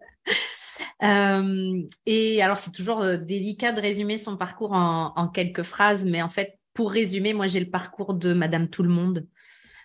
Euh, 1.03 1.81
et 2.05 2.41
alors, 2.41 2.57
c'est 2.57 2.71
toujours 2.71 3.01
euh, 3.01 3.17
délicat 3.17 3.71
de 3.71 3.81
résumer 3.81 4.17
son 4.17 4.37
parcours 4.37 4.73
en, 4.73 5.27
quelques 5.27 5.63
phrases, 5.63 6.05
mais 6.05 6.21
en 6.21 6.29
fait, 6.29 6.59
pour 6.73 6.91
résumer, 6.91 7.33
moi, 7.33 7.47
j'ai 7.47 7.59
le 7.59 7.69
parcours 7.69 8.13
de 8.13 8.33
Madame 8.33 8.69
Tout 8.69 8.83
le 8.83 8.89
Monde. 8.89 9.27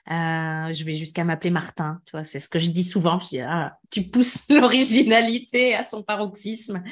je 0.09 0.85
vais 0.85 0.95
jusqu'à 0.95 1.25
m'appeler 1.25 1.51
Martin. 1.51 2.01
Tu 2.07 2.13
vois, 2.13 2.25
c'est 2.25 2.41
ce 2.41 2.49
que 2.49 2.59
je 2.59 2.71
dis 2.71 2.85
souvent. 2.85 3.19
Ah, 3.43 3.79
tu 3.91 4.03
pousses 4.03 4.47
l'originalité 4.51 5.75
à 5.75 5.83
son 5.83 6.03
paroxysme. 6.03 6.83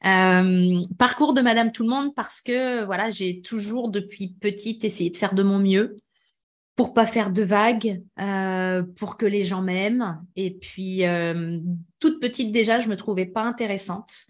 parcours 0.00 1.34
de 1.34 1.40
Madame 1.40 1.72
Tout 1.72 1.82
le 1.82 1.90
Monde 1.90 2.14
parce 2.14 2.40
que 2.40 2.84
voilà, 2.84 3.10
j'ai 3.10 3.42
toujours 3.42 3.90
depuis 3.90 4.34
petite 4.40 4.84
essayé 4.84 5.10
de 5.10 5.16
faire 5.16 5.34
de 5.34 5.42
mon 5.42 5.58
mieux 5.58 5.96
pour 6.76 6.94
pas 6.94 7.06
faire 7.06 7.30
de 7.30 7.42
vagues, 7.42 8.02
euh, 8.20 8.82
pour 8.98 9.16
que 9.16 9.26
les 9.26 9.44
gens 9.44 9.62
m'aiment. 9.62 10.24
Et 10.36 10.52
puis, 10.52 11.04
euh, 11.04 11.60
toute 12.02 12.20
petite 12.20 12.50
déjà, 12.50 12.80
je 12.80 12.88
me 12.88 12.96
trouvais 12.96 13.26
pas 13.26 13.42
intéressante 13.42 14.26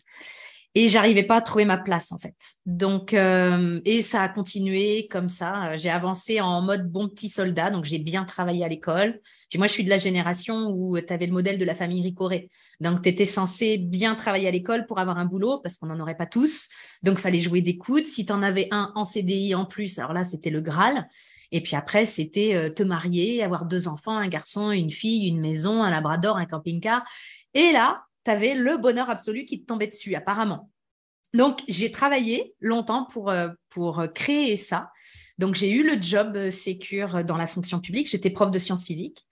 et 0.75 0.89
j'arrivais 0.89 1.23
pas 1.23 1.37
à 1.37 1.41
trouver 1.41 1.65
ma 1.65 1.79
place 1.79 2.13
en 2.13 2.19
fait. 2.19 2.35
Donc, 2.65 3.15
euh, 3.15 3.81
et 3.87 4.01
ça 4.01 4.23
a 4.23 4.29
continué 4.29 5.07
comme 5.11 5.29
ça. 5.29 5.77
J'ai 5.79 5.89
avancé 5.89 6.41
en 6.41 6.61
mode 6.61 6.91
bon 6.91 7.09
petit 7.09 7.31
soldat, 7.31 7.71
donc 7.71 7.85
j'ai 7.85 7.99
bien 7.99 8.25
travaillé 8.25 8.63
à 8.63 8.69
l'école. 8.69 9.21
Puis 9.49 9.59
moi, 9.59 9.69
je 9.69 9.73
suis 9.73 9.85
de 9.85 9.91
la 9.91 9.99
génération 9.99 10.69
où 10.71 10.99
tu 10.99 11.13
avais 11.13 11.27
le 11.27 11.33
modèle 11.33 11.59
de 11.59 11.65
la 11.65 11.75
famille 11.75 12.03
Ricoré. 12.03 12.51
Donc, 12.81 13.03
tu 13.03 13.09
étais 13.09 13.27
censé 13.27 13.79
bien 13.79 14.15
travailler 14.15 14.49
à 14.49 14.51
l'école 14.51 14.85
pour 14.87 14.99
avoir 14.99 15.19
un 15.19 15.27
boulot 15.27 15.61
parce 15.63 15.77
qu'on 15.77 15.87
n'en 15.87 16.01
aurait 16.01 16.17
pas 16.17 16.27
tous. 16.27 16.69
Donc, 17.03 17.19
fallait 17.19 17.41
jouer 17.41 17.61
des 17.63 17.77
coudes. 17.77 18.05
Si 18.05 18.25
tu 18.25 18.33
en 18.33 18.43
avais 18.43 18.69
un 18.71 18.93
en 18.95 19.05
CDI 19.05 19.55
en 19.55 19.67
plus, 19.67 19.99
alors 19.99 20.13
là, 20.15 20.25
c'était 20.25 20.51
le 20.51 20.61
Graal. 20.61 21.07
Et 21.53 21.61
puis 21.61 21.77
après, 21.77 22.07
c'était 22.07 22.55
euh, 22.55 22.71
te 22.71 22.83
marier, 22.83 23.43
avoir 23.43 23.67
deux 23.67 23.87
enfants, 23.87 24.17
un 24.17 24.29
garçon, 24.29 24.71
une 24.71 24.89
fille, 24.89 25.29
une 25.29 25.41
maison, 25.41 25.83
un 25.83 25.91
labrador, 25.91 26.39
un 26.39 26.47
camping-car. 26.47 27.05
Et 27.55 27.73
là, 27.73 28.05
tu 28.25 28.31
avais 28.31 28.55
le 28.55 28.77
bonheur 28.77 29.11
absolu 29.11 29.45
qui 29.45 29.61
te 29.61 29.67
tombait 29.67 29.87
dessus, 29.87 30.15
apparemment. 30.15 30.71
Donc, 31.35 31.63
j'ai 31.67 31.91
travaillé 31.91 32.55
longtemps 32.61 33.07
pour, 33.07 33.31
euh, 33.31 33.49
pour 33.71 34.05
créer 34.15 34.57
ça. 34.57 34.91
Donc, 35.39 35.55
j'ai 35.55 35.71
eu 35.71 35.83
le 35.83 36.01
job 36.01 36.37
euh, 36.37 36.51
sécure 36.51 37.25
dans 37.25 37.37
la 37.37 37.47
fonction 37.47 37.81
publique. 37.81 38.09
J'étais 38.11 38.31
prof 38.31 38.51
de 38.51 38.59
sciences 38.59 38.85
physiques. 38.85 39.27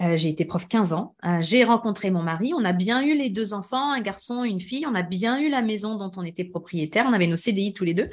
j'ai 0.00 0.28
été 0.28 0.44
prof 0.44 0.66
15 0.68 0.92
ans. 0.92 1.16
j'ai 1.40 1.64
rencontré 1.64 2.10
mon 2.10 2.22
mari. 2.22 2.52
On 2.54 2.64
a 2.64 2.72
bien 2.72 3.02
eu 3.02 3.16
les 3.16 3.30
deux 3.30 3.52
enfants, 3.54 3.92
un 3.92 4.00
garçon, 4.00 4.44
une 4.44 4.60
fille. 4.60 4.86
On 4.86 4.94
a 4.94 5.02
bien 5.02 5.40
eu 5.40 5.48
la 5.48 5.62
maison 5.62 5.96
dont 5.96 6.12
on 6.16 6.22
était 6.22 6.44
propriétaire. 6.44 7.06
On 7.08 7.12
avait 7.12 7.26
nos 7.26 7.36
CDI 7.36 7.72
tous 7.72 7.84
les 7.84 7.94
deux. 7.94 8.10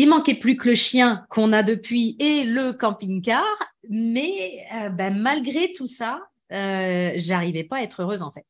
Il 0.00 0.08
manquait 0.08 0.36
plus 0.36 0.56
que 0.56 0.68
le 0.68 0.74
chien 0.76 1.26
qu'on 1.28 1.52
a 1.52 1.64
depuis 1.64 2.14
et 2.20 2.44
le 2.44 2.72
camping-car, 2.72 3.44
mais 3.90 4.64
euh, 4.72 4.90
ben, 4.90 5.12
malgré 5.12 5.72
tout 5.72 5.88
ça, 5.88 6.20
euh, 6.52 7.12
j'arrivais 7.16 7.64
pas 7.64 7.76
à 7.76 7.82
être 7.82 8.02
heureuse 8.02 8.22
en 8.22 8.30
fait. 8.30 8.44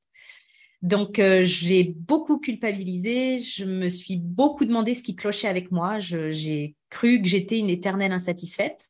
Donc 0.83 1.19
euh, 1.19 1.45
j'ai 1.45 1.95
beaucoup 1.97 2.39
culpabilisé, 2.39 3.39
je 3.39 3.65
me 3.65 3.89
suis 3.89 4.17
beaucoup 4.17 4.65
demandé 4.65 4.95
ce 4.95 5.03
qui 5.03 5.17
clochait 5.17 5.49
avec 5.49 5.73
moi, 5.73 5.99
j'ai 5.99 6.77
cru 6.89 7.21
que 7.21 7.27
j'étais 7.27 7.59
une 7.59 7.69
éternelle 7.69 8.13
insatisfaite. 8.13 8.89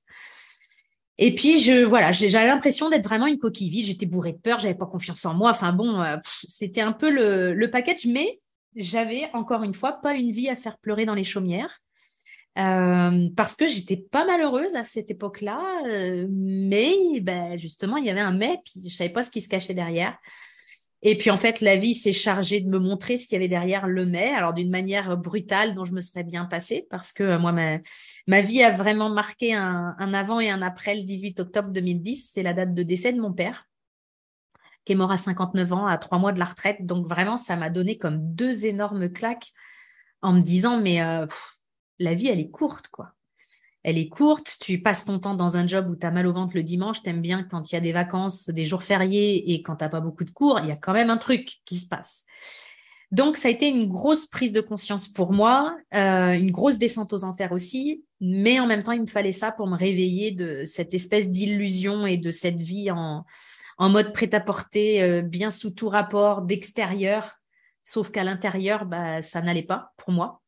Et 1.16 1.34
puis 1.34 1.58
je 1.58 1.84
voilà, 1.84 2.12
j'avais 2.12 2.46
l'impression 2.46 2.90
d'être 2.90 3.04
vraiment 3.04 3.26
une 3.26 3.38
coquille 3.38 3.70
vide. 3.70 3.86
J'étais 3.86 4.06
bourrée 4.06 4.32
de 4.32 4.38
peur, 4.38 4.60
j'avais 4.60 4.74
pas 4.74 4.86
confiance 4.86 5.24
en 5.24 5.34
moi. 5.34 5.50
Enfin 5.50 5.72
bon, 5.72 6.00
euh, 6.00 6.16
c'était 6.46 6.82
un 6.82 6.92
peu 6.92 7.10
le, 7.10 7.54
le 7.54 7.70
package, 7.70 8.06
mais 8.06 8.40
j'avais 8.76 9.28
encore 9.32 9.64
une 9.64 9.74
fois 9.74 9.94
pas 9.94 10.14
une 10.14 10.30
vie 10.30 10.48
à 10.48 10.56
faire 10.56 10.78
pleurer 10.78 11.06
dans 11.06 11.14
les 11.14 11.24
chaumières. 11.24 11.80
Euh, 12.58 13.28
parce 13.36 13.54
que 13.54 13.68
j'étais 13.68 13.96
pas 13.96 14.24
malheureuse 14.24 14.74
à 14.74 14.82
cette 14.82 15.10
époque-là, 15.12 15.62
euh, 15.86 16.26
mais 16.28 17.20
ben, 17.20 17.56
justement, 17.56 17.96
il 17.98 18.04
y 18.04 18.10
avait 18.10 18.20
un 18.20 18.32
mais, 18.32 18.58
puis 18.64 18.82
je 18.88 18.94
savais 18.94 19.10
pas 19.10 19.22
ce 19.22 19.30
qui 19.30 19.40
se 19.40 19.48
cachait 19.48 19.74
derrière. 19.74 20.18
Et 21.02 21.16
puis 21.16 21.30
en 21.30 21.36
fait, 21.36 21.60
la 21.60 21.76
vie 21.76 21.94
s'est 21.94 22.12
chargée 22.12 22.60
de 22.60 22.68
me 22.68 22.80
montrer 22.80 23.16
ce 23.16 23.28
qu'il 23.28 23.34
y 23.34 23.36
avait 23.36 23.48
derrière 23.48 23.86
le 23.86 24.04
mais, 24.04 24.30
alors 24.30 24.52
d'une 24.52 24.70
manière 24.70 25.16
brutale 25.16 25.76
dont 25.76 25.84
je 25.84 25.92
me 25.92 26.00
serais 26.00 26.24
bien 26.24 26.46
passée, 26.46 26.88
parce 26.90 27.12
que 27.12 27.22
euh, 27.22 27.38
moi, 27.38 27.52
ma, 27.52 27.78
ma 28.26 28.40
vie 28.40 28.64
a 28.64 28.72
vraiment 28.72 29.08
marqué 29.08 29.54
un, 29.54 29.94
un, 29.96 30.12
avant 30.12 30.40
et 30.40 30.50
un 30.50 30.60
après 30.60 30.96
le 30.96 31.02
18 31.04 31.38
octobre 31.38 31.70
2010. 31.70 32.30
C'est 32.34 32.42
la 32.42 32.54
date 32.54 32.74
de 32.74 32.82
décès 32.82 33.12
de 33.12 33.20
mon 33.20 33.32
père, 33.32 33.68
qui 34.84 34.94
est 34.94 34.96
mort 34.96 35.12
à 35.12 35.16
59 35.16 35.72
ans, 35.72 35.86
à 35.86 35.96
trois 35.98 36.18
mois 36.18 36.32
de 36.32 36.40
la 36.40 36.46
retraite. 36.46 36.84
Donc 36.84 37.06
vraiment, 37.06 37.36
ça 37.36 37.54
m'a 37.54 37.70
donné 37.70 37.98
comme 37.98 38.18
deux 38.34 38.66
énormes 38.66 39.10
claques 39.10 39.52
en 40.22 40.32
me 40.32 40.40
disant, 40.40 40.80
mais 40.80 41.00
la 41.98 42.14
vie, 42.14 42.28
elle 42.28 42.40
est 42.40 42.50
courte, 42.50 42.88
quoi. 42.88 43.12
Elle 43.84 43.96
est 43.96 44.08
courte, 44.08 44.56
tu 44.60 44.82
passes 44.82 45.04
ton 45.04 45.18
temps 45.18 45.34
dans 45.34 45.56
un 45.56 45.66
job 45.66 45.88
où 45.88 45.96
tu 45.96 46.06
as 46.06 46.10
mal 46.10 46.26
au 46.26 46.32
ventre 46.32 46.56
le 46.56 46.62
dimanche, 46.62 47.02
tu 47.02 47.10
aimes 47.10 47.22
bien 47.22 47.44
quand 47.44 47.70
il 47.70 47.74
y 47.74 47.78
a 47.78 47.80
des 47.80 47.92
vacances, 47.92 48.50
des 48.50 48.64
jours 48.64 48.82
fériés 48.82 49.52
et 49.52 49.62
quand 49.62 49.76
tu 49.76 49.84
n'as 49.84 49.88
pas 49.88 50.00
beaucoup 50.00 50.24
de 50.24 50.30
cours, 50.30 50.60
il 50.62 50.68
y 50.68 50.72
a 50.72 50.76
quand 50.76 50.92
même 50.92 51.10
un 51.10 51.16
truc 51.16 51.58
qui 51.64 51.76
se 51.76 51.86
passe. 51.86 52.26
Donc, 53.10 53.38
ça 53.38 53.48
a 53.48 53.50
été 53.50 53.68
une 53.68 53.88
grosse 53.88 54.26
prise 54.26 54.52
de 54.52 54.60
conscience 54.60 55.08
pour 55.08 55.32
moi, 55.32 55.74
euh, 55.94 56.32
une 56.32 56.50
grosse 56.50 56.76
descente 56.76 57.14
aux 57.14 57.24
enfers 57.24 57.52
aussi, 57.52 58.04
mais 58.20 58.60
en 58.60 58.66
même 58.66 58.82
temps, 58.82 58.92
il 58.92 59.00
me 59.00 59.06
fallait 59.06 59.32
ça 59.32 59.50
pour 59.50 59.66
me 59.66 59.76
réveiller 59.76 60.32
de 60.32 60.64
cette 60.66 60.92
espèce 60.92 61.30
d'illusion 61.30 62.06
et 62.06 62.18
de 62.18 62.30
cette 62.30 62.60
vie 62.60 62.90
en, 62.90 63.24
mode 63.78 64.12
prêt-à-porter, 64.12 65.02
euh, 65.02 65.22
bien 65.22 65.50
sous 65.50 65.70
tout 65.70 65.88
rapport 65.88 66.42
d'extérieur, 66.42 67.38
sauf 67.82 68.10
qu'à 68.10 68.24
l'intérieur, 68.24 68.84
bah, 68.84 69.22
ça 69.22 69.40
n'allait 69.40 69.62
pas 69.62 69.92
pour 69.96 70.12
moi. 70.12 70.42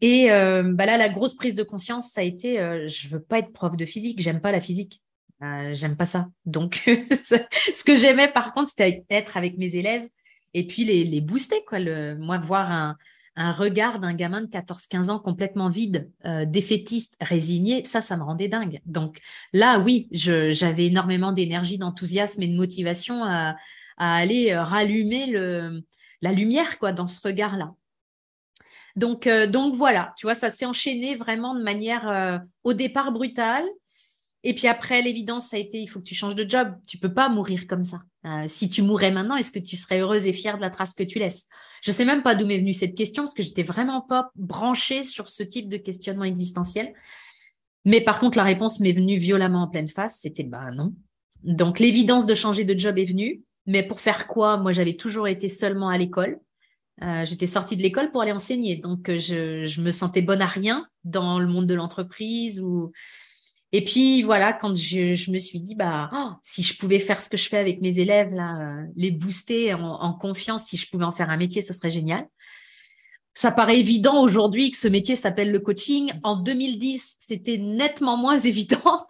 Et 0.00 0.30
euh, 0.30 0.62
bah 0.72 0.86
là, 0.86 0.96
la 0.96 1.08
grosse 1.08 1.34
prise 1.34 1.54
de 1.54 1.62
conscience, 1.62 2.10
ça 2.10 2.20
a 2.20 2.24
été, 2.24 2.60
euh, 2.60 2.86
je 2.88 3.08
veux 3.08 3.22
pas 3.22 3.38
être 3.38 3.52
prof 3.52 3.76
de 3.76 3.84
physique, 3.84 4.20
j'aime 4.20 4.40
pas 4.40 4.52
la 4.52 4.60
physique, 4.60 5.02
euh, 5.42 5.74
j'aime 5.74 5.96
pas 5.96 6.06
ça. 6.06 6.28
Donc, 6.44 6.82
ce 6.86 7.84
que 7.84 7.94
j'aimais 7.94 8.32
par 8.32 8.52
contre, 8.52 8.70
c'était 8.70 9.04
être 9.10 9.36
avec 9.36 9.58
mes 9.58 9.76
élèves 9.76 10.06
et 10.54 10.66
puis 10.66 10.84
les, 10.84 11.04
les 11.04 11.20
booster, 11.20 11.62
quoi. 11.66 11.78
Le, 11.78 12.16
moi, 12.16 12.38
voir 12.38 12.70
un, 12.72 12.96
un 13.36 13.52
regard 13.52 14.00
d'un 14.00 14.14
gamin 14.14 14.40
de 14.42 14.46
14-15 14.46 15.10
ans 15.10 15.18
complètement 15.18 15.68
vide, 15.68 16.10
défaitiste, 16.46 17.16
résigné, 17.20 17.84
ça, 17.84 18.00
ça 18.00 18.16
me 18.16 18.22
rendait 18.22 18.48
dingue. 18.48 18.80
Donc 18.86 19.18
là, 19.52 19.78
oui, 19.78 20.08
j'avais 20.10 20.86
énormément 20.86 21.32
d'énergie, 21.32 21.76
d'enthousiasme 21.76 22.40
et 22.40 22.48
de 22.48 22.56
motivation 22.56 23.22
à, 23.22 23.56
à 23.98 24.16
aller 24.16 24.56
rallumer 24.56 25.26
le, 25.26 25.82
la 26.22 26.32
lumière, 26.32 26.78
quoi, 26.78 26.92
dans 26.92 27.06
ce 27.06 27.20
regard-là. 27.26 27.74
Donc, 28.96 29.26
euh, 29.26 29.46
donc 29.46 29.74
voilà, 29.74 30.14
tu 30.16 30.26
vois, 30.26 30.34
ça 30.34 30.50
s'est 30.50 30.64
enchaîné 30.64 31.16
vraiment 31.16 31.54
de 31.54 31.62
manière 31.62 32.08
euh, 32.08 32.38
au 32.64 32.72
départ 32.72 33.12
brutale. 33.12 33.64
Et 34.42 34.54
puis 34.54 34.68
après, 34.68 35.02
l'évidence, 35.02 35.48
ça 35.48 35.56
a 35.56 35.60
été, 35.60 35.78
il 35.78 35.86
faut 35.86 35.98
que 35.98 36.04
tu 36.04 36.14
changes 36.14 36.34
de 36.34 36.48
job. 36.48 36.68
Tu 36.86 36.98
peux 36.98 37.12
pas 37.12 37.28
mourir 37.28 37.66
comme 37.66 37.82
ça. 37.82 38.00
Euh, 38.24 38.44
si 38.46 38.70
tu 38.70 38.80
mourais 38.80 39.10
maintenant, 39.10 39.36
est-ce 39.36 39.52
que 39.52 39.58
tu 39.58 39.76
serais 39.76 40.00
heureuse 40.00 40.26
et 40.26 40.32
fière 40.32 40.56
de 40.56 40.62
la 40.62 40.70
trace 40.70 40.94
que 40.94 41.02
tu 41.02 41.18
laisses? 41.18 41.46
Je 41.82 41.92
sais 41.92 42.04
même 42.04 42.22
pas 42.22 42.34
d'où 42.34 42.46
m'est 42.46 42.58
venue 42.58 42.72
cette 42.72 42.94
question 42.94 43.24
parce 43.24 43.34
que 43.34 43.42
j'étais 43.42 43.62
vraiment 43.62 44.00
pas 44.00 44.30
branchée 44.34 45.02
sur 45.02 45.28
ce 45.28 45.42
type 45.42 45.68
de 45.68 45.76
questionnement 45.76 46.24
existentiel. 46.24 46.92
Mais 47.84 48.00
par 48.00 48.18
contre, 48.18 48.36
la 48.36 48.44
réponse 48.44 48.80
m'est 48.80 48.92
venue 48.92 49.18
violemment 49.18 49.62
en 49.62 49.68
pleine 49.68 49.88
face. 49.88 50.20
C'était 50.22 50.44
bah 50.44 50.70
non. 50.70 50.94
Donc 51.42 51.78
l'évidence 51.78 52.24
de 52.24 52.34
changer 52.34 52.64
de 52.64 52.78
job 52.78 52.98
est 52.98 53.04
venue. 53.04 53.42
Mais 53.66 53.82
pour 53.82 54.00
faire 54.00 54.26
quoi? 54.28 54.56
Moi, 54.56 54.72
j'avais 54.72 54.96
toujours 54.96 55.28
été 55.28 55.48
seulement 55.48 55.88
à 55.88 55.98
l'école. 55.98 56.38
Euh, 57.02 57.26
j'étais 57.26 57.46
sortie 57.46 57.76
de 57.76 57.82
l'école 57.82 58.10
pour 58.10 58.22
aller 58.22 58.32
enseigner, 58.32 58.76
donc 58.76 59.10
euh, 59.10 59.18
je, 59.18 59.64
je, 59.64 59.80
me 59.82 59.90
sentais 59.90 60.22
bonne 60.22 60.40
à 60.40 60.46
rien 60.46 60.88
dans 61.04 61.38
le 61.38 61.46
monde 61.46 61.66
de 61.66 61.74
l'entreprise. 61.74 62.60
Ou... 62.60 62.90
Et 63.72 63.84
puis 63.84 64.22
voilà, 64.22 64.54
quand 64.54 64.74
je, 64.74 65.12
je 65.12 65.30
me 65.30 65.36
suis 65.36 65.60
dit, 65.60 65.74
bah, 65.74 66.10
oh, 66.14 66.30
si 66.42 66.62
je 66.62 66.76
pouvais 66.78 66.98
faire 66.98 67.20
ce 67.20 67.28
que 67.28 67.36
je 67.36 67.48
fais 67.48 67.58
avec 67.58 67.82
mes 67.82 67.98
élèves, 67.98 68.32
là, 68.32 68.80
euh, 68.80 68.86
les 68.96 69.10
booster 69.10 69.74
en, 69.74 69.82
en, 69.82 70.14
confiance, 70.14 70.64
si 70.64 70.78
je 70.78 70.88
pouvais 70.88 71.04
en 71.04 71.12
faire 71.12 71.28
un 71.28 71.36
métier, 71.36 71.60
ce 71.60 71.74
serait 71.74 71.90
génial. 71.90 72.26
Ça 73.34 73.52
paraît 73.52 73.78
évident 73.78 74.22
aujourd'hui 74.22 74.70
que 74.70 74.78
ce 74.78 74.88
métier 74.88 75.16
s'appelle 75.16 75.52
le 75.52 75.60
coaching. 75.60 76.10
En 76.22 76.36
2010, 76.36 77.18
c'était 77.28 77.58
nettement 77.58 78.16
moins 78.16 78.38
évident. 78.52 79.06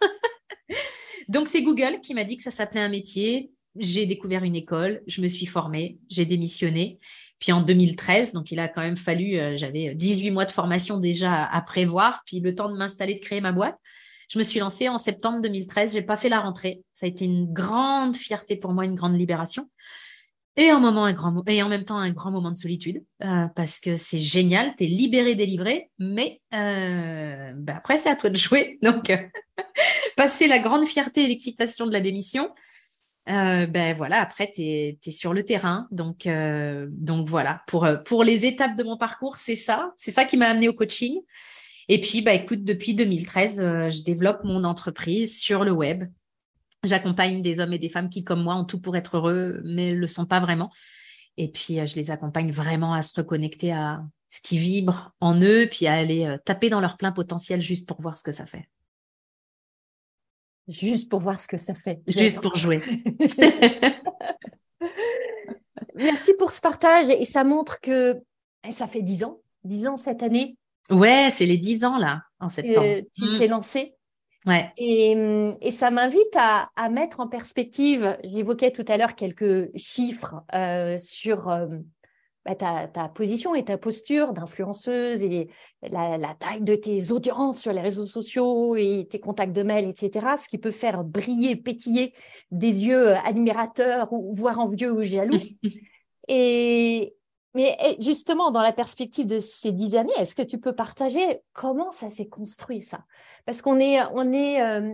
donc 1.29 1.47
c'est 1.47 1.63
Google 1.63 2.01
qui 2.01 2.13
m'a 2.13 2.25
dit 2.25 2.35
que 2.35 2.43
ça 2.43 2.51
s'appelait 2.51 2.81
un 2.81 2.89
métier. 2.89 3.53
J'ai 3.77 4.07
découvert 4.07 4.43
une 4.43 4.55
école, 4.55 5.03
je 5.07 5.21
me 5.21 5.27
suis 5.27 5.45
formée, 5.45 5.99
j'ai 6.09 6.25
démissionné 6.25 6.99
puis 7.39 7.51
en 7.51 7.61
2013, 7.61 8.33
donc 8.33 8.51
il 8.51 8.59
a 8.59 8.67
quand 8.67 8.81
même 8.81 8.97
fallu, 8.97 9.37
euh, 9.37 9.55
j'avais 9.55 9.93
18 9.93 10.31
mois 10.31 10.45
de 10.45 10.51
formation 10.51 10.97
déjà 10.97 11.45
à, 11.45 11.61
prévoir, 11.61 12.23
puis 12.25 12.39
le 12.39 12.55
temps 12.55 12.71
de 12.71 12.77
m'installer, 12.77 13.15
de 13.15 13.19
créer 13.19 13.41
ma 13.41 13.51
boîte. 13.51 13.77
Je 14.29 14.39
me 14.39 14.43
suis 14.43 14.59
lancée 14.59 14.89
en 14.89 14.97
septembre 14.97 15.41
2013, 15.41 15.93
j'ai 15.93 16.01
pas 16.01 16.17
fait 16.17 16.29
la 16.29 16.39
rentrée. 16.39 16.81
Ça 16.95 17.05
a 17.05 17.09
été 17.09 17.25
une 17.25 17.51
grande 17.53 18.15
fierté 18.15 18.57
pour 18.57 18.73
moi, 18.73 18.85
une 18.85 18.95
grande 18.95 19.17
libération. 19.17 19.69
Et 20.59 20.69
un 20.69 20.79
moment, 20.79 21.05
un 21.05 21.13
grand, 21.13 21.47
et 21.47 21.61
en 21.61 21.69
même 21.69 21.83
temps 21.83 21.99
un 21.99 22.11
grand 22.11 22.31
moment 22.31 22.49
de 22.49 22.57
solitude, 22.57 23.03
euh, 23.23 23.45
parce 23.55 23.79
que 23.79 23.93
c'est 23.93 24.19
génial, 24.19 24.73
tu 24.75 24.85
es 24.85 24.87
libéré, 24.87 25.35
délivré, 25.35 25.91
mais 25.99 26.41
euh, 26.55 27.53
bah 27.55 27.75
après 27.77 27.99
c'est 27.99 28.09
à 28.09 28.15
toi 28.15 28.31
de 28.31 28.35
jouer. 28.35 28.79
Donc, 28.83 29.11
passer 30.17 30.47
la 30.47 30.57
grande 30.57 30.87
fierté 30.87 31.25
et 31.25 31.27
l'excitation 31.27 31.85
de 31.85 31.93
la 31.93 32.01
démission, 32.01 32.49
euh, 33.29 33.65
ben 33.67 33.95
voilà, 33.95 34.21
après, 34.21 34.51
tu 34.53 34.61
es, 34.61 34.99
sur 35.09 35.33
le 35.33 35.43
terrain. 35.43 35.87
Donc, 35.91 36.25
euh, 36.25 36.87
donc 36.91 37.27
voilà, 37.27 37.61
pour, 37.67 37.85
euh, 37.85 37.97
pour 37.97 38.23
les 38.23 38.45
étapes 38.45 38.77
de 38.77 38.83
mon 38.83 38.97
parcours, 38.97 39.35
c'est 39.35 39.55
ça. 39.55 39.91
C'est 39.95 40.11
ça 40.11 40.25
qui 40.25 40.37
m'a 40.37 40.47
amené 40.47 40.69
au 40.69 40.73
coaching. 40.73 41.19
Et 41.89 41.99
puis, 41.99 42.21
bah, 42.21 42.33
écoute, 42.33 42.63
depuis 42.63 42.93
2013, 42.93 43.57
je 43.89 44.03
développe 44.03 44.43
mon 44.43 44.63
entreprise 44.63 45.39
sur 45.39 45.63
le 45.63 45.71
web. 45.71 46.05
J'accompagne 46.83 47.41
des 47.41 47.59
hommes 47.59 47.73
et 47.73 47.79
des 47.79 47.89
femmes 47.89 48.09
qui, 48.09 48.23
comme 48.23 48.43
moi, 48.43 48.55
ont 48.55 48.65
tout 48.65 48.79
pour 48.79 48.95
être 48.95 49.17
heureux, 49.17 49.61
mais 49.65 49.91
ne 49.91 49.97
le 49.97 50.07
sont 50.07 50.25
pas 50.25 50.39
vraiment. 50.39 50.71
Et 51.37 51.49
puis, 51.49 51.85
je 51.85 51.95
les 51.95 52.11
accompagne 52.11 52.51
vraiment 52.51 52.93
à 52.93 53.01
se 53.01 53.13
reconnecter 53.15 53.71
à 53.71 54.03
ce 54.27 54.41
qui 54.41 54.57
vibre 54.57 55.13
en 55.21 55.41
eux, 55.41 55.67
puis 55.69 55.87
à 55.87 55.93
aller 55.93 56.35
taper 56.45 56.69
dans 56.69 56.81
leur 56.81 56.97
plein 56.97 57.11
potentiel 57.11 57.61
juste 57.61 57.87
pour 57.87 58.01
voir 58.01 58.17
ce 58.17 58.23
que 58.23 58.31
ça 58.31 58.45
fait. 58.45 58.67
Juste 60.67 61.09
pour 61.09 61.21
voir 61.21 61.39
ce 61.39 61.47
que 61.47 61.57
ça 61.57 61.73
fait. 61.73 62.01
Juste 62.07 62.41
pour 62.41 62.55
jouer. 62.55 62.81
Merci 65.95 66.33
pour 66.37 66.51
ce 66.51 66.61
partage 66.61 67.09
et 67.09 67.25
ça 67.25 67.43
montre 67.43 67.79
que 67.81 68.19
eh, 68.67 68.71
ça 68.71 68.87
fait 68.87 69.01
dix 69.01 69.23
ans, 69.23 69.39
dix 69.63 69.87
ans 69.87 69.97
cette 69.97 70.21
année. 70.21 70.57
Ouais, 70.89 71.29
c'est 71.31 71.45
les 71.45 71.57
dix 71.57 71.83
ans 71.83 71.97
là, 71.97 72.21
en 72.39 72.49
septembre. 72.49 73.01
tu 73.15 73.23
mm. 73.23 73.37
t'es 73.37 73.47
lancé. 73.47 73.95
Ouais. 74.45 74.71
Et, 74.77 75.57
et 75.59 75.71
ça 75.71 75.91
m'invite 75.91 76.35
à, 76.35 76.69
à, 76.75 76.89
mettre 76.89 77.19
en 77.19 77.27
perspective, 77.27 78.17
j'évoquais 78.23 78.71
tout 78.71 78.85
à 78.87 78.95
l'heure 78.95 79.15
quelques 79.15 79.69
chiffres 79.75 80.35
euh, 80.53 80.97
sur 80.99 81.49
euh, 81.49 81.67
bah, 82.47 82.55
ta, 82.55 82.87
ta, 82.87 83.09
position 83.09 83.55
et 83.55 83.65
ta 83.65 83.77
posture 83.77 84.31
d'influenceuse 84.31 85.21
et 85.21 85.49
la, 85.81 86.17
la, 86.17 86.33
taille 86.33 86.61
de 86.61 86.75
tes 86.75 87.11
audiences 87.11 87.59
sur 87.59 87.73
les 87.73 87.81
réseaux 87.81 88.05
sociaux 88.05 88.77
et 88.77 89.05
tes 89.09 89.19
contacts 89.19 89.51
de 89.51 89.63
mail, 89.63 89.89
etc. 89.89 90.25
Ce 90.41 90.47
qui 90.47 90.57
peut 90.57 90.71
faire 90.71 91.03
briller, 91.03 91.57
pétiller 91.57 92.13
des 92.51 92.85
yeux 92.85 93.15
admirateurs 93.17 94.13
ou 94.13 94.33
voire 94.33 94.59
envieux 94.59 94.93
ou 94.93 95.03
jaloux. 95.03 95.37
et, 96.29 97.13
mais 97.53 97.97
justement, 97.99 98.51
dans 98.51 98.61
la 98.61 98.71
perspective 98.71 99.27
de 99.27 99.39
ces 99.39 99.73
dix 99.73 99.95
années, 99.95 100.13
est-ce 100.17 100.35
que 100.35 100.41
tu 100.41 100.57
peux 100.57 100.73
partager 100.73 101.41
comment 101.51 101.91
ça 101.91 102.09
s'est 102.09 102.29
construit, 102.29 102.81
ça? 102.81 103.03
Parce 103.45 103.61
qu'on 103.61 103.77
est, 103.79 103.99
on 104.13 104.31
est 104.31 104.61
euh, 104.61 104.93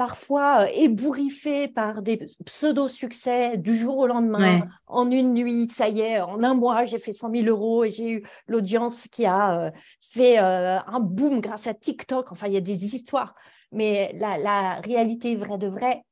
parfois 0.00 0.62
euh, 0.62 0.68
ébouriffé 0.72 1.68
par 1.68 2.00
des 2.00 2.26
pseudo-succès 2.46 3.58
du 3.58 3.74
jour 3.76 3.98
au 3.98 4.06
lendemain, 4.06 4.66
en 4.86 5.10
une 5.10 5.34
nuit, 5.34 5.68
ça 5.68 5.90
y 5.90 6.00
est, 6.00 6.20
en 6.22 6.42
un 6.42 6.54
mois, 6.54 6.86
j'ai 6.86 6.96
fait 6.96 7.12
100 7.12 7.30
000 7.30 7.46
euros 7.48 7.84
et 7.84 7.90
j'ai 7.90 8.10
eu 8.12 8.26
l'audience 8.46 9.08
qui 9.08 9.26
a 9.26 9.66
euh, 9.66 9.70
fait 10.00 10.38
un 10.38 11.00
boom 11.00 11.42
grâce 11.42 11.66
à 11.66 11.74
TikTok. 11.74 12.32
Enfin, 12.32 12.46
il 12.46 12.54
y 12.54 12.56
a 12.56 12.62
des 12.62 12.82
histoires. 12.94 13.34
Mais 13.72 14.10
la, 14.14 14.38
la 14.38 14.80
réalité 14.80 15.36
vraie 15.36 15.58
de 15.58 15.66
vrai, 15.66 16.02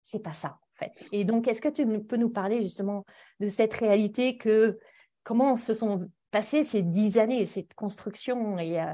c'est 0.00 0.22
pas 0.22 0.32
ça. 0.32 0.56
En 0.62 0.76
fait. 0.78 0.92
Et 1.12 1.26
donc, 1.26 1.46
est-ce 1.46 1.60
que 1.60 1.68
tu 1.68 1.86
peux 2.00 2.16
nous 2.16 2.30
parler 2.30 2.62
justement 2.62 3.04
de 3.40 3.48
cette 3.48 3.74
réalité 3.74 4.38
que 4.38 4.78
comment 5.22 5.58
se 5.58 5.74
sont 5.74 6.08
passées 6.30 6.62
ces 6.62 6.80
dix 6.80 7.18
années, 7.18 7.44
cette 7.44 7.74
construction 7.74 8.58
et, 8.58 8.80
euh, 8.80 8.86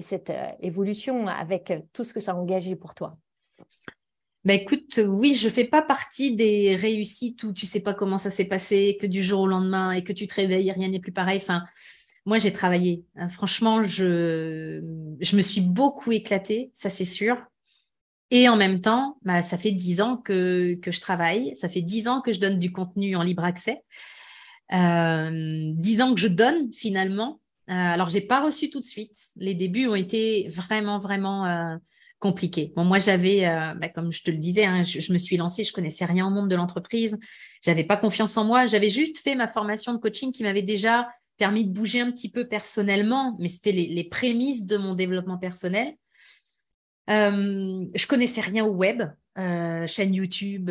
cette 0.00 0.30
euh, 0.30 0.50
évolution 0.60 1.26
avec 1.26 1.74
tout 1.92 2.04
ce 2.04 2.14
que 2.14 2.20
ça 2.20 2.32
a 2.32 2.36
engagé 2.36 2.74
pour 2.74 2.94
toi? 2.94 3.10
Bah 4.44 4.54
écoute, 4.54 5.00
oui, 5.06 5.34
je 5.34 5.48
fais 5.48 5.64
pas 5.64 5.82
partie 5.82 6.34
des 6.34 6.76
réussites 6.76 7.42
où 7.42 7.52
tu 7.52 7.66
sais 7.66 7.80
pas 7.80 7.92
comment 7.92 8.18
ça 8.18 8.30
s'est 8.30 8.44
passé, 8.44 8.96
que 9.00 9.06
du 9.06 9.22
jour 9.22 9.40
au 9.40 9.46
lendemain 9.46 9.92
et 9.92 10.04
que 10.04 10.12
tu 10.12 10.26
te 10.26 10.34
réveilles, 10.34 10.70
rien 10.70 10.88
n'est 10.88 11.00
plus 11.00 11.12
pareil. 11.12 11.38
Enfin, 11.38 11.64
moi, 12.24 12.38
j'ai 12.38 12.52
travaillé. 12.52 13.04
Hein, 13.16 13.28
franchement, 13.28 13.84
je, 13.84 14.80
me 14.80 15.40
suis 15.40 15.60
beaucoup 15.60 16.12
éclatée, 16.12 16.70
ça 16.74 16.90
c'est 16.90 17.04
sûr. 17.04 17.36
Et 18.30 18.48
en 18.48 18.56
même 18.56 18.80
temps, 18.82 19.16
bah, 19.22 19.42
ça 19.42 19.56
fait 19.56 19.72
dix 19.72 20.02
ans 20.02 20.18
que, 20.18 20.78
je 20.84 21.00
travaille, 21.00 21.56
ça 21.56 21.68
fait 21.68 21.80
dix 21.80 22.06
ans 22.06 22.20
que 22.20 22.32
je 22.32 22.38
donne 22.38 22.58
du 22.58 22.70
contenu 22.70 23.16
en 23.16 23.22
libre 23.22 23.44
accès. 23.44 23.82
Euh, 24.74 25.72
dix 25.74 26.02
ans 26.02 26.14
que 26.14 26.20
je 26.20 26.28
donne 26.28 26.70
finalement. 26.72 27.40
Euh, 27.70 27.72
alors, 27.72 28.10
j'ai 28.10 28.20
pas 28.20 28.44
reçu 28.44 28.68
tout 28.68 28.80
de 28.80 28.84
suite. 28.84 29.16
Les 29.36 29.54
débuts 29.54 29.88
ont 29.88 29.94
été 29.94 30.48
vraiment, 30.48 30.98
vraiment 30.98 31.46
euh, 31.46 31.76
compliqués. 32.18 32.72
Bon, 32.74 32.84
moi, 32.84 32.98
j'avais, 32.98 33.46
euh, 33.46 33.74
bah, 33.74 33.88
comme 33.88 34.12
je 34.12 34.22
te 34.22 34.30
le 34.30 34.38
disais, 34.38 34.64
hein, 34.64 34.82
je, 34.82 35.12
me 35.12 35.18
suis 35.18 35.36
lancée, 35.36 35.64
je 35.64 35.72
connaissais 35.72 36.04
rien 36.04 36.26
au 36.26 36.30
monde 36.30 36.48
de 36.48 36.56
l'entreprise. 36.56 37.18
J'avais 37.62 37.84
pas 37.84 37.96
confiance 37.96 38.36
en 38.36 38.44
moi. 38.44 38.66
J'avais 38.66 38.90
juste 38.90 39.18
fait 39.18 39.34
ma 39.34 39.48
formation 39.48 39.92
de 39.92 39.98
coaching 39.98 40.32
qui 40.32 40.42
m'avait 40.42 40.62
déjà 40.62 41.08
permis 41.36 41.64
de 41.64 41.72
bouger 41.72 42.00
un 42.00 42.10
petit 42.10 42.30
peu 42.30 42.48
personnellement, 42.48 43.36
mais 43.38 43.48
c'était 43.48 43.72
les, 43.72 44.04
prémices 44.04 44.66
de 44.66 44.76
mon 44.76 44.94
développement 44.94 45.38
personnel. 45.38 45.94
Euh, 47.08 47.86
je 47.94 48.06
connaissais 48.06 48.40
rien 48.40 48.64
au 48.64 48.72
web, 48.72 49.02
euh, 49.38 49.86
chaîne 49.86 50.12
YouTube, 50.12 50.68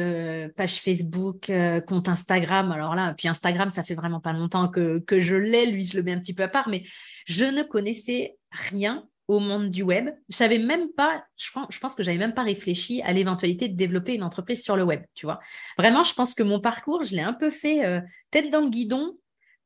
page 0.58 0.82
Facebook, 0.82 1.50
compte 1.88 2.10
Instagram. 2.10 2.74
Alors 2.74 2.96
là, 2.96 3.14
puis 3.18 3.30
Instagram, 3.30 3.70
ça 3.70 3.84
fait 3.84 3.96
vraiment 3.96 4.20
pas 4.20 4.34
longtemps 4.34 4.68
que, 4.68 5.00
que 5.00 5.22
je 5.22 5.36
l'ai. 5.36 5.68
Lui, 5.68 5.86
je 5.86 5.96
le 5.96 6.04
mets 6.04 6.12
un 6.12 6.20
petit 6.20 6.34
peu 6.34 6.44
à 6.44 6.50
part, 6.50 6.68
mais 6.68 6.84
je 7.26 7.46
ne 7.46 7.64
connaissais 7.64 8.36
rien 8.52 9.08
au 9.28 9.40
monde 9.40 9.70
du 9.70 9.84
web. 9.84 10.10
Je 10.30 10.36
savais 10.36 10.58
même 10.58 10.90
pas, 10.96 11.24
je 11.36 11.52
pense, 11.52 11.68
je 11.70 11.80
pense 11.80 11.98
même 12.00 12.34
pas 12.34 12.44
réfléchi 12.44 13.02
à 13.02 13.12
l'éventualité 13.14 13.68
de 13.68 13.76
développer 13.76 14.16
une 14.16 14.24
entreprise 14.24 14.64
sur 14.64 14.78
le 14.78 14.84
web, 14.84 15.02
tu 15.16 15.26
vois. 15.26 15.40
Vraiment, 15.78 16.04
je 16.04 16.14
pense 16.14 16.34
que 16.34 16.44
mon 16.44 16.62
parcours, 16.62 17.04
je 17.04 17.16
l'ai 17.16 17.22
un 17.22 17.34
peu 17.34 17.50
fait 17.50 18.02
tête 18.32 18.50
dans 18.50 18.62
le 18.62 18.70
guidon, 18.70 19.18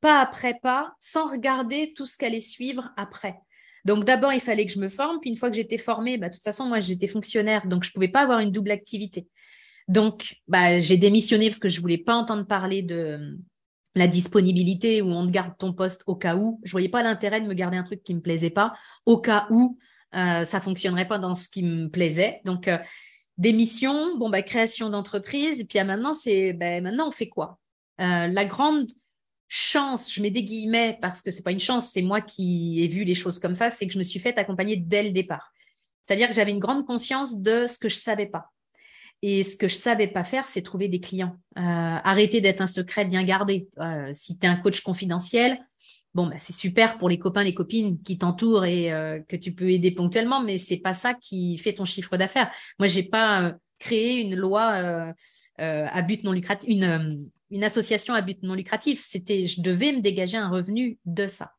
pas 0.02 0.20
après 0.20 0.58
pas, 0.62 0.94
sans 1.00 1.32
regarder 1.32 1.94
tout 1.96 2.06
ce 2.06 2.18
qu'allait 2.18 2.40
suivre 2.40 2.92
après. 2.98 3.36
Donc 3.86 4.06
d'abord, 4.06 4.34
il 4.34 4.42
fallait 4.42 4.66
que 4.66 4.72
je 4.72 4.80
me 4.80 4.90
forme. 4.90 5.20
Puis 5.22 5.30
une 5.30 5.38
fois 5.38 5.50
que 5.50 5.56
j'étais 5.56 5.78
formée, 5.78 6.18
bah, 6.18 6.30
de 6.30 6.34
toute 6.34 6.44
façon, 6.44 6.66
moi, 6.66 6.80
j'étais 6.80 7.08
fonctionnaire, 7.08 7.68
donc 7.68 7.84
je 7.84 7.90
ne 7.90 7.94
pouvais 7.94 8.08
pas 8.10 8.22
avoir 8.22 8.40
une 8.40 8.52
double 8.52 8.72
activité. 8.72 9.28
Donc, 9.88 10.36
bah, 10.48 10.80
j'ai 10.80 10.98
démissionné 10.98 11.50
parce 11.50 11.60
que 11.60 11.70
je 11.70 11.78
ne 11.78 11.82
voulais 11.82 11.98
pas 11.98 12.16
entendre 12.16 12.46
parler 12.46 12.82
de 12.84 12.96
euh, 12.96 13.36
la 13.96 14.08
disponibilité 14.08 15.02
où 15.02 15.10
on 15.10 15.26
te 15.26 15.32
garde 15.32 15.58
ton 15.58 15.74
poste 15.74 16.04
au 16.06 16.16
cas 16.16 16.36
où. 16.36 16.60
Je 16.64 16.70
ne 16.70 16.72
voyais 16.72 16.90
pas 16.90 17.04
l'intérêt 17.04 17.42
de 17.42 17.48
me 17.48 17.54
garder 17.54 17.78
un 17.78 17.84
truc 17.84 18.04
qui 18.04 18.14
ne 18.14 18.20
me 18.20 18.24
plaisait 18.24 18.50
pas 18.50 18.74
au 19.06 19.18
cas 19.18 19.48
où 19.50 19.78
euh, 20.16 20.46
ça 20.46 20.60
fonctionnerait 20.60 21.08
pas 21.08 21.20
dans 21.20 21.36
ce 21.36 21.50
qui 21.50 21.64
me 21.64 21.88
plaisait. 21.88 22.42
Donc, 22.46 22.68
euh, 22.68 22.78
démission, 23.38 24.18
bon, 24.18 24.30
bah, 24.30 24.42
création 24.42 24.90
d'entreprise. 24.90 25.60
Et 25.60 25.66
puis 25.66 25.80
à 25.80 25.84
maintenant, 25.84 26.14
c'est 26.14 26.54
bah, 26.54 26.80
maintenant, 26.82 27.08
on 27.08 27.12
fait 27.12 27.30
quoi? 27.30 27.58
La 28.00 28.46
grande 28.46 28.88
chance, 29.54 30.12
je 30.12 30.22
mets 30.22 30.32
des 30.32 30.44
guillemets 30.44 30.98
parce 31.02 31.22
que 31.22 31.30
c'est 31.30 31.44
pas 31.44 31.52
une 31.52 31.60
chance, 31.60 31.90
c'est 31.92 32.02
moi 32.02 32.22
qui 32.22 32.82
ai 32.82 32.88
vu 32.88 33.04
les 33.04 33.14
choses 33.14 33.38
comme 33.38 33.54
ça, 33.54 33.70
c'est 33.70 33.86
que 33.86 33.92
je 33.92 33.98
me 33.98 34.04
suis 34.04 34.18
faite 34.18 34.38
accompagner 34.38 34.78
dès 34.78 35.04
le 35.04 35.12
départ. 35.12 35.52
C'est-à-dire 36.06 36.30
que 36.30 36.34
j'avais 36.34 36.52
une 36.52 36.60
grande 36.60 36.86
conscience 36.86 37.38
de 37.38 37.68
ce 37.68 37.78
que 37.78 37.90
je 37.90 37.96
savais 37.96 38.28
pas. 38.28 38.46
Et 39.22 39.44
ce 39.44 39.56
que 39.56 39.68
je 39.68 39.76
savais 39.76 40.08
pas 40.08 40.24
faire, 40.24 40.46
c'est 40.46 40.62
trouver 40.62 40.88
des 40.88 41.00
clients. 41.00 41.36
Euh, 41.58 41.62
arrêter 41.62 42.42
d'être 42.42 42.62
un 42.62 42.68
secret 42.68 43.06
bien 43.06 43.24
gardé. 43.24 43.68
Euh, 43.80 44.10
si 44.14 44.38
tu 44.38 44.46
es 44.46 44.50
un 44.50 44.56
coach 44.56 44.82
confidentiel, 44.82 45.60
bon, 46.14 46.28
bah, 46.28 46.38
c'est 46.40 46.54
super 46.54 46.98
pour 46.98 47.08
les 47.08 47.20
copains, 47.20 47.44
les 47.44 47.54
copines 47.54 48.02
qui 48.02 48.18
t'entourent 48.18 48.66
et 48.66 48.92
euh, 48.92 49.22
que 49.28 49.36
tu 49.36 49.54
peux 49.54 49.70
aider 49.70 49.92
ponctuellement, 49.92 50.42
mais 50.42 50.58
c'est 50.58 50.78
pas 50.78 50.94
ça 50.94 51.14
qui 51.14 51.58
fait 51.58 51.74
ton 51.74 51.86
chiffre 51.86 52.18
d'affaires. 52.18 52.52
Moi, 52.80 52.88
j'ai 52.88 53.04
pas 53.04 53.54
créé 53.78 54.22
une 54.22 54.36
loi 54.36 55.14
à 55.58 56.02
but 56.02 56.24
non 56.24 56.32
lucratif, 56.32 56.70
une, 56.70 57.28
une 57.52 57.64
association 57.64 58.14
à 58.14 58.22
but 58.22 58.42
non 58.44 58.56
lucratif. 58.56 59.00
C'était, 59.00 59.46
je 59.46 59.62
devais 59.62 59.92
me 59.92 60.02
dégager 60.02 60.38
un 60.38 60.50
revenu 60.50 60.98
de 61.06 61.28
ça. 61.28 61.52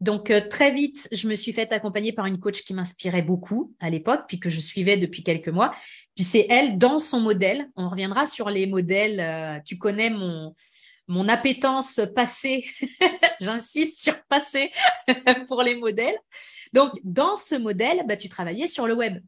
Donc 0.00 0.30
euh, 0.30 0.46
très 0.48 0.72
vite, 0.72 1.08
je 1.12 1.28
me 1.28 1.34
suis 1.34 1.52
faite 1.52 1.72
accompagner 1.72 2.12
par 2.12 2.26
une 2.26 2.38
coach 2.38 2.62
qui 2.62 2.74
m'inspirait 2.74 3.22
beaucoup 3.22 3.74
à 3.80 3.88
l'époque, 3.88 4.24
puis 4.28 4.38
que 4.38 4.50
je 4.50 4.60
suivais 4.60 4.96
depuis 4.96 5.22
quelques 5.22 5.48
mois. 5.48 5.72
Puis 6.14 6.24
c'est 6.24 6.46
elle 6.50 6.76
dans 6.76 6.98
son 6.98 7.20
modèle. 7.20 7.68
On 7.76 7.88
reviendra 7.88 8.26
sur 8.26 8.50
les 8.50 8.66
modèles. 8.66 9.20
Euh, 9.20 9.60
tu 9.64 9.78
connais 9.78 10.10
mon 10.10 10.54
mon 11.08 11.28
appétence 11.28 12.00
passée. 12.14 12.64
J'insiste 13.40 14.00
sur 14.02 14.20
passé 14.24 14.72
pour 15.48 15.62
les 15.62 15.76
modèles. 15.76 16.18
Donc 16.72 16.90
dans 17.04 17.36
ce 17.36 17.54
modèle, 17.54 18.02
bah, 18.06 18.16
tu 18.16 18.28
travaillais 18.28 18.66
sur 18.66 18.86
le 18.86 18.94
web. 18.94 19.18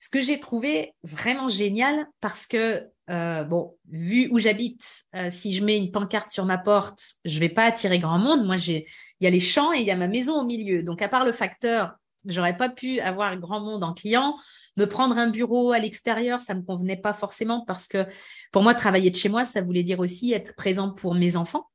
Ce 0.00 0.08
que 0.08 0.20
j'ai 0.20 0.40
trouvé 0.40 0.94
vraiment 1.02 1.48
génial 1.48 2.06
parce 2.20 2.46
que 2.46 2.88
euh, 3.10 3.44
bon, 3.44 3.76
vu 3.90 4.28
où 4.30 4.38
j'habite, 4.38 5.04
euh, 5.14 5.28
si 5.30 5.52
je 5.52 5.64
mets 5.64 5.76
une 5.76 5.90
pancarte 5.90 6.30
sur 6.30 6.44
ma 6.44 6.58
porte, 6.58 7.16
je 7.24 7.38
vais 7.38 7.48
pas 7.48 7.64
attirer 7.64 7.98
grand 7.98 8.18
monde. 8.18 8.46
Moi, 8.46 8.56
il 8.68 8.84
y 9.20 9.26
a 9.26 9.30
les 9.30 9.40
champs 9.40 9.72
et 9.72 9.80
il 9.80 9.86
y 9.86 9.90
a 9.90 9.96
ma 9.96 10.08
maison 10.08 10.40
au 10.40 10.44
milieu. 10.44 10.82
Donc, 10.82 11.02
à 11.02 11.08
part 11.08 11.24
le 11.24 11.32
facteur, 11.32 11.92
j'aurais 12.24 12.56
pas 12.56 12.68
pu 12.68 13.00
avoir 13.00 13.36
grand 13.36 13.60
monde 13.60 13.84
en 13.84 13.92
client. 13.92 14.36
Me 14.76 14.86
prendre 14.86 15.18
un 15.18 15.28
bureau 15.28 15.72
à 15.72 15.78
l'extérieur, 15.78 16.40
ça 16.40 16.54
me 16.54 16.62
convenait 16.62 16.96
pas 16.96 17.12
forcément 17.12 17.64
parce 17.66 17.88
que 17.88 18.06
pour 18.52 18.62
moi, 18.62 18.74
travailler 18.74 19.10
de 19.10 19.16
chez 19.16 19.28
moi, 19.28 19.44
ça 19.44 19.60
voulait 19.60 19.82
dire 19.82 19.98
aussi 19.98 20.32
être 20.32 20.54
présent 20.54 20.90
pour 20.90 21.14
mes 21.14 21.36
enfants 21.36 21.69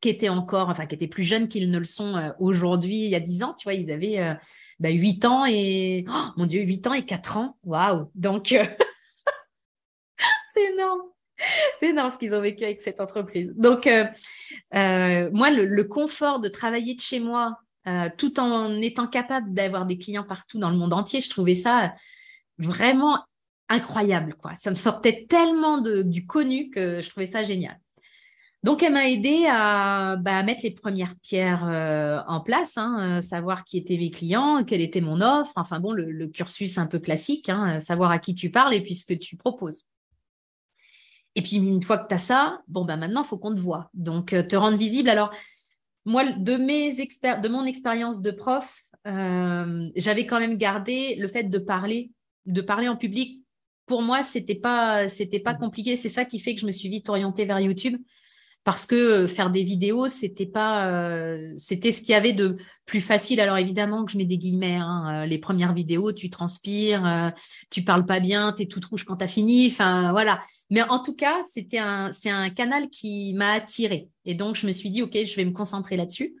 qui 0.00 0.08
étaient 0.08 0.28
encore, 0.28 0.70
enfin, 0.70 0.86
qui 0.86 0.94
étaient 0.94 1.08
plus 1.08 1.24
jeunes 1.24 1.48
qu'ils 1.48 1.70
ne 1.70 1.78
le 1.78 1.84
sont 1.84 2.16
euh, 2.16 2.30
aujourd'hui, 2.38 3.04
il 3.04 3.10
y 3.10 3.14
a 3.14 3.20
10 3.20 3.42
ans, 3.42 3.54
tu 3.58 3.64
vois, 3.64 3.74
ils 3.74 3.90
avaient 3.90 4.36
bah, 4.80 4.90
8 4.90 5.24
ans 5.24 5.44
et, 5.46 6.04
oh, 6.08 6.26
mon 6.36 6.46
Dieu, 6.46 6.62
8 6.62 6.86
ans 6.86 6.94
et 6.94 7.04
4 7.04 7.36
ans. 7.36 7.56
Waouh! 7.64 8.10
Donc, 8.14 8.48
c'est 10.54 10.72
énorme. 10.72 11.00
C'est 11.80 11.90
énorme 11.90 12.10
ce 12.10 12.18
qu'ils 12.18 12.34
ont 12.34 12.40
vécu 12.40 12.64
avec 12.64 12.80
cette 12.80 13.00
entreprise. 13.00 13.52
Donc, 13.56 13.86
euh, 13.86 14.06
euh, 14.74 15.30
moi, 15.32 15.50
le, 15.50 15.84
confort 15.84 16.40
de 16.40 16.48
travailler 16.48 16.94
de 16.94 17.00
chez 17.00 17.20
moi, 17.20 17.58
euh, 17.86 18.08
tout 18.16 18.40
en 18.40 18.80
étant 18.80 19.06
capable 19.06 19.52
d'avoir 19.52 19.86
des 19.86 19.98
clients 19.98 20.24
partout 20.24 20.58
dans 20.58 20.70
le 20.70 20.76
monde 20.76 20.92
entier, 20.92 21.20
je 21.20 21.30
trouvais 21.30 21.54
ça 21.54 21.94
vraiment 22.58 23.24
incroyable. 23.68 24.36
Quoi. 24.40 24.52
Ça 24.56 24.70
me 24.70 24.76
sortait 24.76 25.26
tellement 25.28 25.78
de, 25.78 26.02
du 26.02 26.26
connu 26.26 26.70
que 26.70 27.02
je 27.02 27.10
trouvais 27.10 27.26
ça 27.26 27.42
génial. 27.42 27.78
Donc, 28.64 28.82
elle 28.82 28.94
m'a 28.94 29.10
aidé 29.10 29.44
à, 29.46 30.16
bah, 30.16 30.42
mettre 30.42 30.62
les 30.62 30.70
premières 30.70 31.14
pierres 31.16 32.24
en 32.26 32.40
place, 32.40 32.78
hein, 32.78 33.20
savoir 33.20 33.62
qui 33.62 33.76
étaient 33.76 33.98
mes 33.98 34.10
clients, 34.10 34.64
quelle 34.64 34.80
était 34.80 35.02
mon 35.02 35.20
offre, 35.20 35.52
enfin 35.56 35.80
bon, 35.80 35.92
le, 35.92 36.26
cursus 36.28 36.78
un 36.78 36.86
peu 36.86 36.98
classique, 36.98 37.50
hein, 37.50 37.78
savoir 37.80 38.10
à 38.10 38.18
qui 38.18 38.34
tu 38.34 38.50
parles 38.50 38.72
et 38.72 38.80
puis 38.80 38.94
ce 38.94 39.04
que 39.04 39.12
tu 39.12 39.36
proposes. 39.36 39.84
Et 41.34 41.42
puis, 41.42 41.56
une 41.56 41.82
fois 41.82 41.98
que 41.98 42.08
tu 42.08 42.14
as 42.14 42.18
ça, 42.18 42.62
bon, 42.66 42.86
ben 42.86 42.96
maintenant, 42.96 43.22
il 43.22 43.26
faut 43.26 43.36
qu'on 43.36 43.54
te 43.54 43.60
voit. 43.60 43.90
Donc, 43.92 44.32
euh, 44.32 44.42
te 44.42 44.56
rendre 44.56 44.78
visible. 44.78 45.10
Alors, 45.10 45.30
moi, 46.06 46.24
de, 46.32 47.48
mon 47.48 47.64
expérience 47.66 48.22
de 48.22 48.30
prof, 48.30 48.80
euh, 49.06 49.90
j'avais 49.94 50.24
quand 50.24 50.40
même 50.40 50.56
gardé 50.56 51.16
le 51.16 51.28
fait 51.28 51.44
de 51.44 51.58
parler, 51.58 52.12
de 52.46 52.62
parler 52.62 52.88
en 52.88 52.96
public 52.96 53.42
pour 53.84 54.00
moi, 54.00 54.22
c'était 54.22 54.54
pas, 54.54 55.06
pas 55.44 55.54
compliqué. 55.54 55.96
C'est 55.96 56.08
ça 56.08 56.24
qui 56.24 56.38
fait 56.38 56.54
que 56.54 56.62
je 56.62 56.66
me 56.66 56.70
suis 56.70 56.88
vite 56.88 57.10
orientée 57.10 57.44
vers 57.44 57.60
YouTube 57.60 57.98
parce 58.64 58.86
que 58.86 58.94
euh, 58.94 59.28
faire 59.28 59.50
des 59.50 59.62
vidéos, 59.62 60.08
c'était 60.08 60.46
pas, 60.46 60.88
euh, 60.88 61.52
c'était 61.58 61.92
ce 61.92 62.00
qu'il 62.00 62.10
y 62.10 62.14
avait 62.14 62.32
de 62.32 62.56
plus 62.86 63.02
facile. 63.02 63.38
Alors 63.40 63.58
évidemment 63.58 64.04
que 64.04 64.12
je 64.12 64.16
mets 64.16 64.24
des 64.24 64.38
guillemets. 64.38 64.76
Hein, 64.76 65.22
euh, 65.22 65.26
les 65.26 65.38
premières 65.38 65.74
vidéos, 65.74 66.12
tu 66.12 66.30
transpires, 66.30 67.32
tu 67.70 67.84
parles 67.84 68.06
pas 68.06 68.20
bien, 68.20 68.52
tu 68.52 68.62
es 68.62 68.66
toute 68.66 68.86
rouge 68.86 69.04
quand 69.04 69.16
tu 69.16 69.24
as 69.24 69.28
fini. 69.28 69.68
Enfin 69.70 70.12
voilà. 70.12 70.40
Mais 70.70 70.82
en 70.82 70.98
tout 70.98 71.14
cas, 71.14 71.42
c'était 71.44 71.78
un, 71.78 72.10
c'est 72.10 72.30
un 72.30 72.48
canal 72.48 72.88
qui 72.88 73.34
m'a 73.34 73.52
attiré. 73.52 74.08
Et 74.24 74.34
donc 74.34 74.56
je 74.56 74.66
me 74.66 74.72
suis 74.72 74.90
dit, 74.90 75.02
ok, 75.02 75.12
je 75.12 75.36
vais 75.36 75.44
me 75.44 75.52
concentrer 75.52 75.96
là-dessus. 75.98 76.34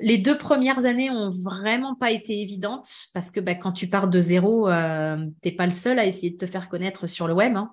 les 0.00 0.18
deux 0.18 0.38
premières 0.38 0.86
années 0.86 1.10
ont 1.10 1.30
vraiment 1.30 1.94
pas 1.94 2.10
été 2.10 2.40
évidentes 2.40 2.88
parce 3.12 3.30
que 3.30 3.40
bah, 3.40 3.54
quand 3.54 3.72
tu 3.72 3.88
pars 3.88 4.08
de 4.08 4.20
zéro, 4.20 4.68
euh, 4.68 5.26
t'es 5.42 5.52
pas 5.52 5.66
le 5.66 5.72
seul 5.72 5.98
à 5.98 6.06
essayer 6.06 6.30
de 6.30 6.38
te 6.38 6.46
faire 6.46 6.70
connaître 6.70 7.06
sur 7.06 7.26
le 7.26 7.34
web. 7.34 7.54
Hein. 7.54 7.70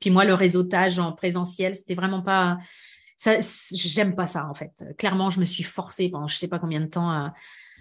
Puis 0.00 0.10
moi, 0.10 0.24
le 0.24 0.34
réseautage 0.34 0.98
en 0.98 1.12
présentiel, 1.12 1.74
c'était 1.74 1.94
vraiment 1.94 2.22
pas. 2.22 2.58
J'aime 3.72 4.14
pas 4.14 4.26
ça 4.26 4.48
en 4.48 4.54
fait. 4.54 4.82
Clairement, 4.96 5.28
je 5.28 5.40
me 5.40 5.44
suis 5.44 5.62
forcée 5.62 6.08
pendant 6.08 6.26
je 6.26 6.36
sais 6.36 6.48
pas 6.48 6.58
combien 6.58 6.80
de 6.80 6.86
temps 6.86 7.10
à, 7.10 7.34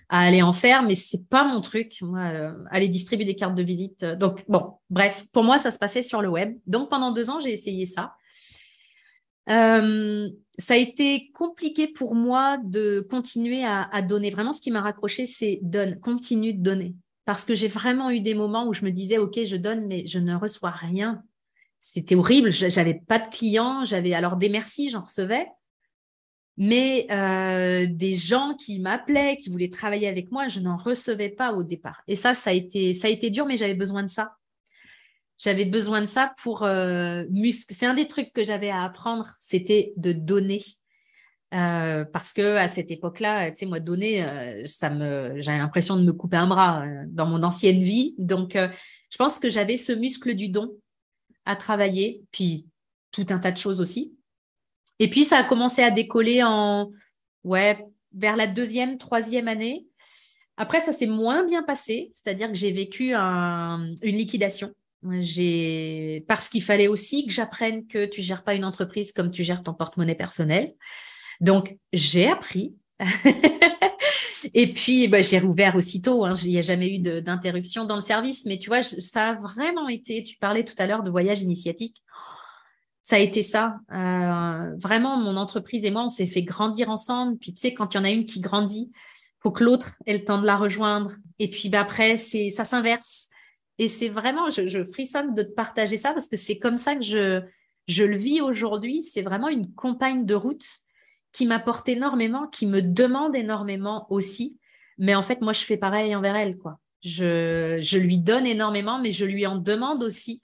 aller 0.09 0.41
en 0.41 0.53
faire, 0.53 0.83
mais 0.83 0.95
c'est 0.95 1.29
pas 1.29 1.45
mon 1.45 1.61
truc. 1.61 1.97
Moi, 2.01 2.19
euh, 2.19 2.63
aller 2.71 2.89
distribuer 2.89 3.25
des 3.25 3.35
cartes 3.35 3.55
de 3.55 3.63
visite. 3.63 4.03
Donc 4.03 4.43
bon, 4.49 4.73
bref, 4.89 5.25
pour 5.31 5.43
moi, 5.43 5.57
ça 5.57 5.71
se 5.71 5.77
passait 5.77 6.01
sur 6.01 6.21
le 6.21 6.29
web. 6.29 6.57
Donc 6.67 6.89
pendant 6.89 7.11
deux 7.11 7.29
ans, 7.29 7.39
j'ai 7.39 7.53
essayé 7.53 7.85
ça. 7.85 8.15
Euh, 9.49 10.27
ça 10.57 10.73
a 10.73 10.77
été 10.77 11.31
compliqué 11.33 11.87
pour 11.87 12.15
moi 12.15 12.57
de 12.63 13.07
continuer 13.09 13.63
à, 13.63 13.83
à 13.83 14.01
donner. 14.01 14.29
Vraiment, 14.31 14.51
ce 14.51 14.61
qui 14.61 14.71
m'a 14.71 14.81
raccroché, 14.81 15.25
c'est 15.25 15.59
donne, 15.61 15.99
continue 15.99 16.53
de 16.53 16.61
donner. 16.61 16.95
Parce 17.23 17.45
que 17.45 17.55
j'ai 17.55 17.67
vraiment 17.67 18.09
eu 18.09 18.19
des 18.19 18.33
moments 18.33 18.67
où 18.67 18.73
je 18.73 18.83
me 18.83 18.89
disais, 18.89 19.19
OK, 19.19 19.43
je 19.43 19.55
donne, 19.55 19.87
mais 19.87 20.05
je 20.05 20.19
ne 20.19 20.35
reçois 20.35 20.71
rien 20.71 21.23
c'était 21.79 22.15
horrible. 22.15 22.51
J'avais 22.51 23.01
pas 23.07 23.19
de 23.19 23.29
clients. 23.29 23.85
J'avais 23.85 24.13
alors 24.13 24.35
des 24.35 24.49
merci, 24.49 24.89
j'en 24.89 25.01
recevais, 25.01 25.47
mais 26.57 27.07
euh, 27.09 27.87
des 27.89 28.13
gens 28.13 28.53
qui 28.55 28.79
m'appelaient, 28.79 29.37
qui 29.37 29.49
voulaient 29.49 29.69
travailler 29.69 30.07
avec 30.07 30.31
moi, 30.31 30.49
je 30.49 30.59
n'en 30.59 30.75
recevais 30.75 31.29
pas 31.29 31.53
au 31.53 31.63
départ. 31.63 32.01
Et 32.07 32.15
ça, 32.15 32.35
ça 32.35 32.49
a 32.49 32.53
été, 32.53 33.29
dur, 33.29 33.45
mais 33.45 33.57
j'avais 33.57 33.75
besoin 33.75 34.03
de 34.03 34.09
ça. 34.09 34.33
J'avais 35.37 35.63
besoin 35.63 36.01
de 36.01 36.05
ça 36.05 36.33
pour 36.43 36.63
euh. 36.63 37.23
C'est 37.69 37.85
un 37.85 37.93
des 37.93 38.09
trucs 38.09 38.33
que 38.33 38.43
j'avais 38.43 38.69
à 38.69 38.83
apprendre, 38.83 39.33
c'était 39.39 39.93
de 39.95 40.11
donner. 40.11 40.61
Euh, 41.53 42.03
parce 42.03 42.33
que 42.33 42.57
à 42.57 42.67
cette 42.67 42.91
époque-là, 42.91 43.49
tu 43.51 43.59
sais, 43.59 43.65
moi, 43.65 43.79
donner, 43.79 44.65
ça 44.65 44.89
me, 44.89 45.39
j'avais 45.39 45.57
l'impression 45.59 45.95
de 45.95 46.03
me 46.03 46.11
couper 46.11 46.37
un 46.37 46.47
bras 46.47 46.83
dans 47.07 47.25
mon 47.25 47.41
ancienne 47.41 47.81
vie. 47.81 48.15
Donc, 48.17 48.55
je 48.55 49.17
pense 49.17 49.39
que 49.39 49.49
j'avais 49.49 49.77
ce 49.77 49.93
muscle 49.93 50.35
du 50.35 50.49
don 50.49 50.75
à 51.49 51.55
travailler, 51.55 52.21
puis 52.31 52.67
tout 53.11 53.25
un 53.29 53.39
tas 53.39 53.51
de 53.51 53.57
choses 53.57 53.81
aussi. 53.81 54.13
Et 54.99 55.09
puis, 55.09 55.23
ça 55.23 55.37
a 55.37 55.43
commencé 55.43 55.81
à 55.81 55.89
décoller 55.89 56.43
en, 56.43 56.91
ouais, 57.43 57.83
vers 58.13 58.35
la 58.35 58.45
deuxième, 58.45 58.99
troisième 58.99 59.47
année. 59.47 59.87
Après, 60.57 60.79
ça 60.79 60.93
s'est 60.93 61.07
moins 61.07 61.43
bien 61.45 61.63
passé, 61.63 62.11
c'est-à-dire 62.13 62.49
que 62.49 62.53
j'ai 62.53 62.71
vécu 62.71 63.15
une 63.15 63.95
liquidation. 64.03 64.71
J'ai 65.21 66.23
parce 66.27 66.49
qu'il 66.49 66.61
fallait 66.61 66.89
aussi 66.89 67.25
que 67.25 67.31
j'apprenne 67.31 67.87
que 67.87 68.05
tu 68.05 68.21
gères 68.21 68.43
pas 68.43 68.53
une 68.53 68.65
entreprise 68.65 69.11
comme 69.11 69.31
tu 69.31 69.43
gères 69.43 69.63
ton 69.63 69.73
porte-monnaie 69.73 70.15
personnel. 70.15 70.75
Donc, 71.39 71.77
j'ai 71.93 72.27
appris. 72.27 72.75
Et 74.53 74.73
puis, 74.73 75.07
bah, 75.07 75.21
j'ai 75.21 75.39
rouvert 75.39 75.75
aussitôt. 75.75 76.25
Hein. 76.25 76.35
Il 76.43 76.51
n'y 76.51 76.57
a 76.57 76.61
jamais 76.61 76.95
eu 76.95 76.99
d'interruption 76.99 77.85
dans 77.85 77.95
le 77.95 78.01
service. 78.01 78.45
Mais 78.45 78.57
tu 78.57 78.69
vois, 78.69 78.81
ça 78.81 79.29
a 79.29 79.35
vraiment 79.35 79.87
été, 79.87 80.23
tu 80.23 80.37
parlais 80.37 80.63
tout 80.63 80.75
à 80.77 80.87
l'heure 80.87 81.03
de 81.03 81.09
voyage 81.09 81.41
initiatique. 81.41 82.01
Ça 83.01 83.15
a 83.15 83.19
été 83.19 83.41
ça. 83.41 83.77
Euh, 83.91 84.75
vraiment, 84.77 85.17
mon 85.17 85.35
entreprise 85.37 85.85
et 85.85 85.91
moi, 85.91 86.03
on 86.03 86.09
s'est 86.09 86.27
fait 86.27 86.43
grandir 86.43 86.89
ensemble. 86.89 87.37
Puis, 87.37 87.53
tu 87.53 87.59
sais, 87.59 87.73
quand 87.73 87.93
il 87.93 87.97
y 87.97 87.99
en 87.99 88.03
a 88.03 88.11
une 88.11 88.25
qui 88.25 88.39
grandit, 88.39 88.91
faut 89.41 89.51
que 89.51 89.63
l'autre 89.63 89.95
ait 90.05 90.17
le 90.17 90.25
temps 90.25 90.39
de 90.39 90.45
la 90.45 90.57
rejoindre. 90.57 91.13
Et 91.39 91.49
puis, 91.49 91.69
bah, 91.69 91.81
après, 91.81 92.17
c'est 92.17 92.49
ça 92.49 92.65
s'inverse. 92.65 93.29
Et 93.77 93.87
c'est 93.87 94.09
vraiment, 94.09 94.49
je, 94.49 94.67
je, 94.67 94.83
frissonne 94.83 95.33
de 95.33 95.43
te 95.43 95.53
partager 95.53 95.95
ça 95.95 96.11
parce 96.11 96.27
que 96.27 96.35
c'est 96.35 96.59
comme 96.59 96.75
ça 96.75 96.95
que 96.95 97.01
je, 97.01 97.41
je 97.87 98.03
le 98.03 98.17
vis 98.17 98.41
aujourd'hui. 98.41 99.01
C'est 99.01 99.21
vraiment 99.21 99.47
une 99.47 99.73
compagne 99.73 100.25
de 100.25 100.35
route 100.35 100.65
qui 101.31 101.45
m'apporte 101.45 101.87
énormément, 101.89 102.47
qui 102.47 102.67
me 102.67 102.81
demande 102.81 103.35
énormément 103.35 104.07
aussi. 104.09 104.57
Mais 104.97 105.15
en 105.15 105.23
fait, 105.23 105.41
moi, 105.41 105.53
je 105.53 105.63
fais 105.63 105.77
pareil 105.77 106.15
envers 106.15 106.35
elle, 106.35 106.57
quoi. 106.57 106.79
Je, 107.01 107.77
je 107.81 107.97
lui 107.97 108.17
donne 108.17 108.45
énormément, 108.45 108.99
mais 108.99 109.11
je 109.11 109.25
lui 109.25 109.47
en 109.47 109.57
demande 109.57 110.03
aussi. 110.03 110.41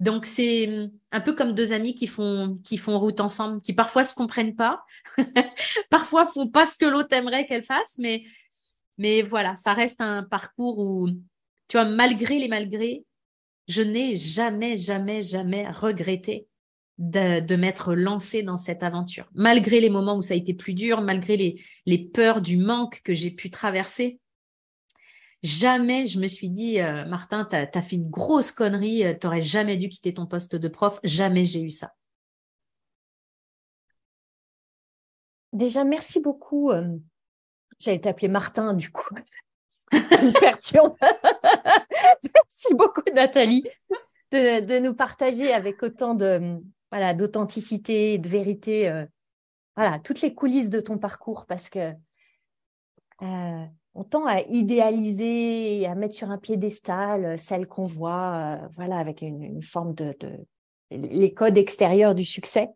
Donc, 0.00 0.26
c'est 0.26 0.90
un 1.10 1.20
peu 1.20 1.34
comme 1.34 1.54
deux 1.54 1.72
amis 1.72 1.94
qui 1.94 2.06
font, 2.06 2.60
qui 2.62 2.76
font 2.76 2.98
route 2.98 3.20
ensemble, 3.20 3.60
qui 3.60 3.72
parfois 3.72 4.04
se 4.04 4.14
comprennent 4.14 4.54
pas, 4.54 4.84
parfois 5.90 6.28
font 6.28 6.48
pas 6.48 6.66
ce 6.66 6.76
que 6.76 6.86
l'autre 6.86 7.12
aimerait 7.12 7.46
qu'elle 7.46 7.64
fasse, 7.64 7.96
mais, 7.98 8.24
mais 8.96 9.22
voilà, 9.22 9.56
ça 9.56 9.72
reste 9.72 10.00
un 10.00 10.22
parcours 10.22 10.78
où, 10.78 11.08
tu 11.66 11.76
vois, 11.76 11.84
malgré 11.84 12.38
les 12.38 12.48
malgrés, 12.48 13.04
je 13.66 13.82
n'ai 13.82 14.14
jamais, 14.14 14.76
jamais, 14.76 15.20
jamais 15.20 15.68
regretté 15.68 16.47
de, 16.98 17.56
m'être 17.56 17.94
lancée 17.94 18.42
dans 18.42 18.56
cette 18.56 18.82
aventure. 18.82 19.28
Malgré 19.34 19.80
les 19.80 19.90
moments 19.90 20.16
où 20.16 20.22
ça 20.22 20.34
a 20.34 20.36
été 20.36 20.52
plus 20.52 20.74
dur, 20.74 21.00
malgré 21.00 21.36
les, 21.86 21.98
peurs 22.12 22.40
du 22.40 22.56
manque 22.56 23.00
que 23.04 23.14
j'ai 23.14 23.30
pu 23.30 23.50
traverser, 23.50 24.18
jamais 25.42 26.06
je 26.06 26.18
me 26.20 26.26
suis 26.26 26.50
dit, 26.50 26.80
euh, 26.80 27.04
Martin, 27.06 27.46
tu 27.48 27.56
as, 27.56 27.82
fait 27.82 27.96
une 27.96 28.10
grosse 28.10 28.50
connerie, 28.50 29.04
euh, 29.04 29.14
tu 29.14 29.26
n'aurais 29.26 29.42
jamais 29.42 29.76
dû 29.76 29.88
quitter 29.88 30.12
ton 30.12 30.26
poste 30.26 30.56
de 30.56 30.68
prof. 30.68 30.98
Jamais 31.04 31.44
j'ai 31.44 31.62
eu 31.62 31.70
ça. 31.70 31.92
Déjà, 35.52 35.84
merci 35.84 36.20
beaucoup. 36.20 36.70
Euh, 36.72 36.98
j'allais 37.78 38.00
t'appeler 38.00 38.28
Martin, 38.28 38.74
du 38.74 38.90
coup. 38.90 39.14
merci 39.90 40.74
beaucoup, 42.74 43.02
Nathalie, 43.14 43.64
de, 44.32 44.60
de, 44.60 44.78
nous 44.80 44.92
partager 44.94 45.54
avec 45.54 45.82
autant 45.82 46.14
de, 46.14 46.60
voilà, 46.90 47.14
d'authenticité, 47.14 48.18
de 48.18 48.28
vérité, 48.28 48.88
euh, 48.88 49.04
voilà, 49.76 49.98
toutes 49.98 50.22
les 50.22 50.34
coulisses 50.34 50.70
de 50.70 50.80
ton 50.80 50.98
parcours 50.98 51.46
parce 51.46 51.68
que 51.68 51.92
euh, 53.22 53.64
on 53.94 54.04
tend 54.04 54.26
à 54.26 54.40
idéaliser 54.42 55.80
et 55.80 55.86
à 55.86 55.94
mettre 55.94 56.14
sur 56.14 56.30
un 56.30 56.38
piédestal 56.38 57.24
euh, 57.24 57.36
celle 57.36 57.66
qu'on 57.66 57.86
voit, 57.86 58.60
voilà, 58.72 58.98
avec 58.98 59.22
une, 59.22 59.62
forme 59.62 59.94
de, 59.94 60.14
les 60.90 61.34
codes 61.34 61.58
extérieurs 61.58 62.14
du 62.14 62.24
succès. 62.24 62.68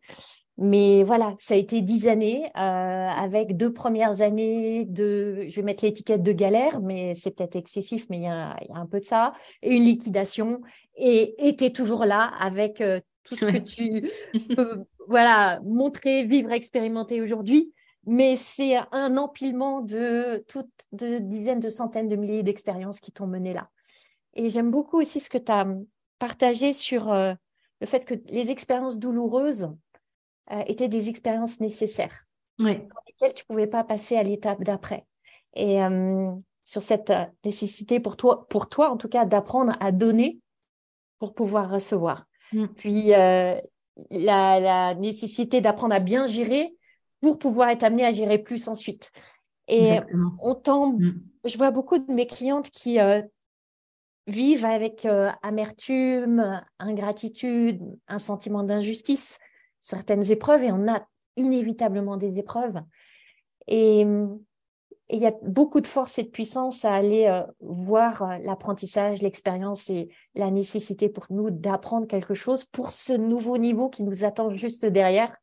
Mais 0.58 1.02
voilà, 1.02 1.34
ça 1.38 1.54
a 1.54 1.56
été 1.56 1.80
dix 1.80 2.08
années 2.08 2.50
avec 2.54 3.56
deux 3.56 3.72
premières 3.72 4.20
années 4.20 4.84
de, 4.84 5.46
je 5.48 5.56
vais 5.56 5.62
mettre 5.62 5.82
l'étiquette 5.82 6.22
de 6.22 6.32
galère, 6.32 6.82
mais 6.82 7.14
c'est 7.14 7.30
peut-être 7.30 7.56
excessif, 7.56 8.06
mais 8.10 8.18
il 8.18 8.24
y, 8.24 8.26
a, 8.26 8.58
un 8.74 8.86
peu 8.86 9.00
de 9.00 9.04
ça, 9.06 9.32
et 9.62 9.74
une 9.74 9.84
liquidation. 9.84 10.60
Et 10.94 11.48
était 11.48 11.70
toujours 11.70 12.04
là 12.04 12.30
avec 12.38 12.82
tout 13.24 13.36
ce 13.36 13.46
que 13.46 13.58
tu 13.58 14.08
peux 14.56 14.84
voilà, 15.08 15.60
montrer, 15.64 16.24
vivre, 16.24 16.52
expérimenter 16.52 17.20
aujourd'hui. 17.20 17.72
Mais 18.04 18.36
c'est 18.36 18.76
un 18.90 19.16
empilement 19.16 19.80
de 19.80 20.44
toutes 20.48 20.86
de 20.90 21.18
dizaines, 21.18 21.60
de 21.60 21.68
centaines 21.68 22.08
de 22.08 22.16
milliers 22.16 22.42
d'expériences 22.42 22.98
qui 22.98 23.12
t'ont 23.12 23.28
mené 23.28 23.52
là. 23.52 23.70
Et 24.34 24.48
j'aime 24.48 24.70
beaucoup 24.70 25.00
aussi 25.00 25.20
ce 25.20 25.30
que 25.30 25.38
tu 25.38 25.52
as 25.52 25.66
partagé 26.18 26.72
sur 26.72 27.12
euh, 27.12 27.34
le 27.80 27.86
fait 27.86 28.04
que 28.04 28.14
les 28.26 28.50
expériences 28.50 28.98
douloureuses 28.98 29.70
euh, 30.50 30.62
étaient 30.66 30.88
des 30.88 31.10
expériences 31.10 31.60
nécessaires, 31.60 32.24
oui. 32.58 32.84
sur 32.84 32.96
lesquelles 33.06 33.34
tu 33.34 33.44
ne 33.44 33.54
pouvais 33.54 33.66
pas 33.68 33.84
passer 33.84 34.16
à 34.16 34.22
l'étape 34.22 34.64
d'après. 34.64 35.06
Et 35.54 35.82
euh, 35.82 36.32
sur 36.64 36.82
cette 36.82 37.12
nécessité 37.44 38.00
pour 38.00 38.16
toi, 38.16 38.46
pour 38.48 38.68
toi 38.68 38.90
en 38.90 38.96
tout 38.96 39.08
cas, 39.08 39.26
d'apprendre 39.26 39.76
à 39.78 39.92
donner 39.92 40.40
pour 41.18 41.34
pouvoir 41.34 41.70
recevoir. 41.70 42.26
Mm. 42.52 42.66
Puis 42.76 43.14
euh, 43.14 43.60
la, 44.10 44.94
nécessité 44.94 45.60
d'apprendre 45.60 45.94
à 45.94 46.00
bien 46.00 46.26
gérer 46.26 46.74
pour 47.20 47.38
pouvoir 47.38 47.68
être 47.68 47.84
amené 47.84 48.04
à 48.04 48.10
gérer 48.10 48.38
plus 48.38 48.68
ensuite. 48.68 49.10
Et 49.68 50.00
on 50.40 50.54
tend, 50.54 50.92
mm. 50.92 51.20
je 51.44 51.56
vois 51.56 51.70
beaucoup 51.70 51.98
de 51.98 52.12
mes 52.12 52.26
clientes 52.26 52.70
qui 52.70 53.00
euh, 53.00 53.22
vivent 54.26 54.64
avec 54.64 55.04
euh, 55.06 55.30
amertume, 55.42 56.62
ingratitude, 56.78 57.80
un 58.08 58.18
sentiment 58.18 58.62
d'injustice, 58.64 59.38
certaines 59.80 60.30
épreuves, 60.30 60.64
et 60.64 60.72
on 60.72 60.88
a 60.88 61.06
inévitablement 61.36 62.16
des 62.16 62.38
épreuves. 62.38 62.80
Et 63.68 64.04
et 65.12 65.16
il 65.16 65.20
y 65.20 65.26
a 65.26 65.34
beaucoup 65.42 65.82
de 65.82 65.86
force 65.86 66.18
et 66.18 66.22
de 66.22 66.30
puissance 66.30 66.86
à 66.86 66.94
aller 66.94 67.26
euh, 67.26 67.42
voir 67.60 68.22
euh, 68.22 68.38
l'apprentissage, 68.38 69.20
l'expérience 69.20 69.90
et 69.90 70.08
la 70.34 70.50
nécessité 70.50 71.10
pour 71.10 71.26
nous 71.28 71.50
d'apprendre 71.50 72.06
quelque 72.06 72.32
chose 72.32 72.64
pour 72.64 72.92
ce 72.92 73.12
nouveau 73.12 73.58
niveau 73.58 73.90
qui 73.90 74.04
nous 74.04 74.24
attend 74.24 74.54
juste 74.54 74.86
derrière, 74.86 75.36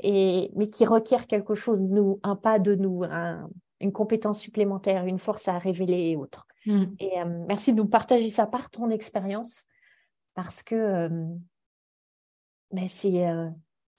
et, 0.00 0.50
mais 0.54 0.66
qui 0.66 0.84
requiert 0.84 1.26
quelque 1.26 1.54
chose 1.54 1.80
de 1.80 1.88
nous, 1.88 2.20
un 2.22 2.36
pas 2.36 2.58
de 2.58 2.74
nous, 2.74 3.02
une 3.80 3.92
compétence 3.92 4.38
supplémentaire, 4.38 5.06
une 5.06 5.18
force 5.18 5.48
à 5.48 5.58
révéler 5.58 6.10
et 6.10 6.16
autres. 6.18 6.46
Mm. 6.66 6.84
Et 6.98 7.22
euh, 7.22 7.44
merci 7.48 7.72
de 7.72 7.78
nous 7.78 7.88
partager 7.88 8.28
ça 8.28 8.46
par 8.46 8.68
ton 8.68 8.90
expérience. 8.90 9.64
parce 10.34 10.62
que 10.62 11.08
ben 12.70 12.86
c'est 12.86 13.26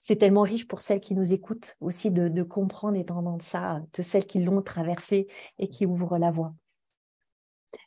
c'est 0.04 0.16
tellement 0.16 0.42
riche 0.42 0.66
pour 0.66 0.80
celles 0.80 0.98
qui 0.98 1.14
nous 1.14 1.32
écoutent 1.32 1.76
aussi 1.80 2.10
de, 2.10 2.42
comprendre 2.42 2.96
et 2.96 3.04
d'entendre 3.04 3.40
ça, 3.40 3.80
de 3.94 4.02
celles 4.02 4.26
qui 4.26 4.42
l'ont 4.42 4.60
traversé 4.60 5.28
et 5.60 5.68
qui 5.68 5.86
ouvrent 5.86 6.18
la 6.18 6.32
voie. 6.32 6.56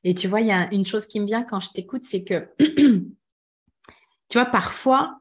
Et 0.06 0.16
tu 0.16 0.30
vois, 0.30 0.40
il 0.40 0.48
y 0.48 0.52
a 0.52 0.74
une 0.74 0.86
chose 0.86 1.08
qui 1.08 1.20
me 1.20 1.26
vient 1.26 1.44
quand 1.44 1.60
je 1.60 1.72
t'écoute, 1.72 2.06
c'est 2.06 2.24
que, 2.24 2.50
tu 2.58 4.38
vois, 4.38 4.46
parfois, 4.46 5.20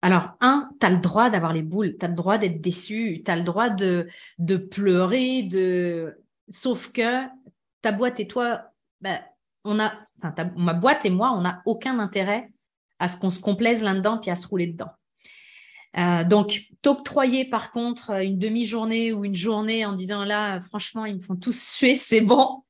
alors, 0.00 0.36
un, 0.40 0.70
tu 0.78 0.86
as 0.86 0.90
le 0.90 0.98
droit 0.98 1.28
d'avoir 1.28 1.52
les 1.52 1.62
boules, 1.62 1.96
tu 1.98 2.06
as 2.06 2.08
le 2.08 2.14
droit 2.14 2.38
d'être 2.38 2.60
déçu, 2.60 3.20
tu 3.24 3.30
as 3.32 3.34
le 3.34 3.42
droit 3.42 3.68
de, 3.68 4.06
de 4.38 4.56
pleurer, 4.58 5.42
de... 5.42 6.22
sauf 6.50 6.92
que 6.92 7.26
ta 7.82 7.90
boîte 7.90 8.20
et 8.20 8.28
toi, 8.28 8.62
ben, 9.00 9.18
on 9.64 9.80
a, 9.80 9.92
ma 10.56 10.74
boîte 10.74 11.04
et 11.04 11.10
moi, 11.10 11.32
on 11.32 11.40
n'a 11.40 11.62
aucun 11.66 11.98
intérêt 11.98 12.52
à 13.00 13.08
ce 13.08 13.18
qu'on 13.18 13.30
se 13.30 13.40
complaise 13.40 13.82
là-dedans 13.82 14.18
puis 14.18 14.30
à 14.30 14.36
se 14.36 14.46
rouler 14.46 14.68
dedans. 14.68 14.92
Euh, 15.96 16.24
donc, 16.24 16.62
t'octroyer 16.82 17.44
par 17.44 17.72
contre 17.72 18.10
une 18.10 18.38
demi-journée 18.38 19.12
ou 19.12 19.24
une 19.24 19.34
journée 19.34 19.84
en 19.84 19.94
disant 19.94 20.24
là, 20.24 20.60
franchement, 20.60 21.06
ils 21.06 21.16
me 21.16 21.20
font 21.20 21.36
tous 21.36 21.58
suer, 21.74 21.96
c'est 21.96 22.20
bon. 22.20 22.62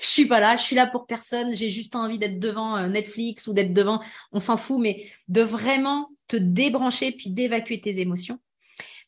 je 0.00 0.06
suis 0.06 0.26
pas 0.26 0.40
là, 0.40 0.56
je 0.56 0.62
suis 0.62 0.76
là 0.76 0.86
pour 0.86 1.06
personne, 1.06 1.54
j'ai 1.54 1.70
juste 1.70 1.96
envie 1.96 2.18
d'être 2.18 2.38
devant 2.38 2.76
euh, 2.76 2.88
Netflix 2.88 3.46
ou 3.46 3.52
d'être 3.52 3.74
devant, 3.74 4.00
on 4.32 4.38
s'en 4.38 4.56
fout, 4.56 4.80
mais 4.80 5.06
de 5.28 5.42
vraiment 5.42 6.08
te 6.28 6.36
débrancher 6.36 7.12
puis 7.12 7.30
d'évacuer 7.30 7.80
tes 7.80 7.98
émotions. 8.00 8.38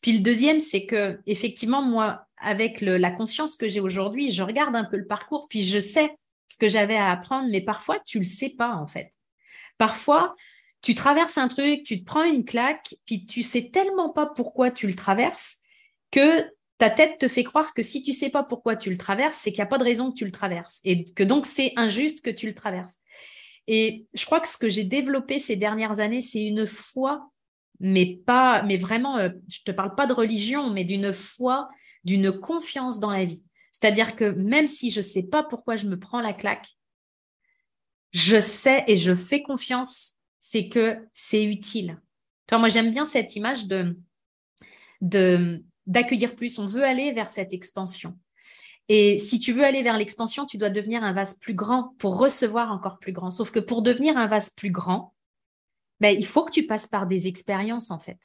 Puis 0.01 0.13
le 0.13 0.19
deuxième, 0.19 0.59
c'est 0.59 0.85
que 0.85 1.19
effectivement, 1.25 1.81
moi, 1.81 2.27
avec 2.39 2.81
la 2.81 3.09
conscience 3.09 3.55
que 3.55 3.67
j'ai 3.67 3.79
aujourd'hui, 3.79 4.31
je 4.31 4.43
regarde 4.43 4.75
un 4.75 4.83
peu 4.83 4.97
le 4.97 5.07
parcours, 5.07 5.47
puis 5.49 5.63
je 5.63 5.79
sais 5.79 6.15
ce 6.47 6.57
que 6.57 6.67
j'avais 6.67 6.95
à 6.95 7.09
apprendre, 7.09 7.49
mais 7.49 7.61
parfois, 7.61 7.99
tu 8.05 8.19
le 8.19 8.23
sais 8.23 8.49
pas 8.49 8.75
en 8.75 8.85
fait. 8.85 9.11
Parfois, 9.77 10.35
tu 10.87 10.95
traverses 10.95 11.37
un 11.37 11.49
truc, 11.49 11.83
tu 11.83 11.99
te 11.99 12.05
prends 12.05 12.23
une 12.23 12.45
claque, 12.45 12.95
puis 13.05 13.25
tu 13.25 13.43
sais 13.43 13.71
tellement 13.71 14.07
pas 14.07 14.25
pourquoi 14.25 14.71
tu 14.71 14.87
le 14.87 14.93
traverses 14.93 15.57
que 16.11 16.45
ta 16.77 16.89
tête 16.89 17.17
te 17.19 17.27
fait 17.27 17.43
croire 17.43 17.73
que 17.73 17.83
si 17.83 18.03
tu 18.03 18.13
sais 18.13 18.29
pas 18.29 18.41
pourquoi 18.41 18.77
tu 18.77 18.89
le 18.89 18.95
traverses, 18.95 19.35
c'est 19.35 19.51
qu'il 19.51 19.59
n'y 19.59 19.67
a 19.67 19.69
pas 19.69 19.79
de 19.79 19.83
raison 19.83 20.09
que 20.09 20.15
tu 20.15 20.23
le 20.23 20.31
traverses 20.31 20.79
et 20.85 21.03
que 21.03 21.25
donc 21.25 21.45
c'est 21.45 21.73
injuste 21.75 22.21
que 22.21 22.29
tu 22.29 22.45
le 22.47 22.53
traverses. 22.53 22.99
Et 23.67 24.07
je 24.13 24.25
crois 24.25 24.39
que 24.39 24.47
ce 24.47 24.57
que 24.57 24.69
j'ai 24.69 24.85
développé 24.85 25.39
ces 25.39 25.57
dernières 25.57 25.99
années, 25.99 26.21
c'est 26.21 26.45
une 26.45 26.65
foi, 26.65 27.31
mais 27.81 28.05
pas, 28.25 28.63
mais 28.63 28.77
vraiment, 28.77 29.17
euh, 29.17 29.31
je 29.49 29.63
te 29.65 29.71
parle 29.71 29.93
pas 29.93 30.07
de 30.07 30.13
religion, 30.13 30.69
mais 30.69 30.85
d'une 30.85 31.11
foi, 31.11 31.67
d'une 32.05 32.31
confiance 32.31 33.01
dans 33.01 33.11
la 33.11 33.25
vie. 33.25 33.43
C'est-à-dire 33.71 34.15
que 34.15 34.23
même 34.23 34.67
si 34.67 34.89
je 34.89 35.01
sais 35.01 35.23
pas 35.23 35.43
pourquoi 35.43 35.75
je 35.75 35.87
me 35.87 35.99
prends 35.99 36.21
la 36.21 36.31
claque, 36.31 36.69
je 38.13 38.39
sais 38.39 38.85
et 38.87 38.95
je 38.95 39.13
fais 39.13 39.43
confiance 39.43 40.16
c'est 40.49 40.69
que 40.69 41.05
c'est 41.11 41.43
utile. 41.43 41.99
Toi, 42.47 42.57
moi, 42.57 42.69
j'aime 42.69 42.89
bien 42.89 43.05
cette 43.05 43.35
image 43.35 43.67
d'accueillir 45.01 46.37
plus. 46.37 46.57
On 46.57 46.67
veut 46.67 46.85
aller 46.85 47.11
vers 47.11 47.27
cette 47.27 47.51
expansion. 47.51 48.17
Et 48.87 49.17
si 49.17 49.39
tu 49.39 49.51
veux 49.51 49.65
aller 49.65 49.83
vers 49.83 49.97
l'expansion, 49.97 50.45
tu 50.45 50.57
dois 50.57 50.69
devenir 50.69 51.03
un 51.03 51.11
vase 51.11 51.37
plus 51.37 51.53
grand 51.53 51.93
pour 51.97 52.17
recevoir 52.17 52.71
encore 52.71 52.97
plus 52.97 53.11
grand. 53.11 53.29
Sauf 53.29 53.51
que 53.51 53.59
pour 53.59 53.81
devenir 53.81 54.17
un 54.17 54.27
vase 54.27 54.49
plus 54.51 54.71
grand, 54.71 55.13
ben, 55.99 56.15
il 56.17 56.25
faut 56.25 56.45
que 56.45 56.51
tu 56.51 56.65
passes 56.65 56.87
par 56.87 57.07
des 57.07 57.27
expériences, 57.27 57.91
en 57.91 57.99
fait. 57.99 58.19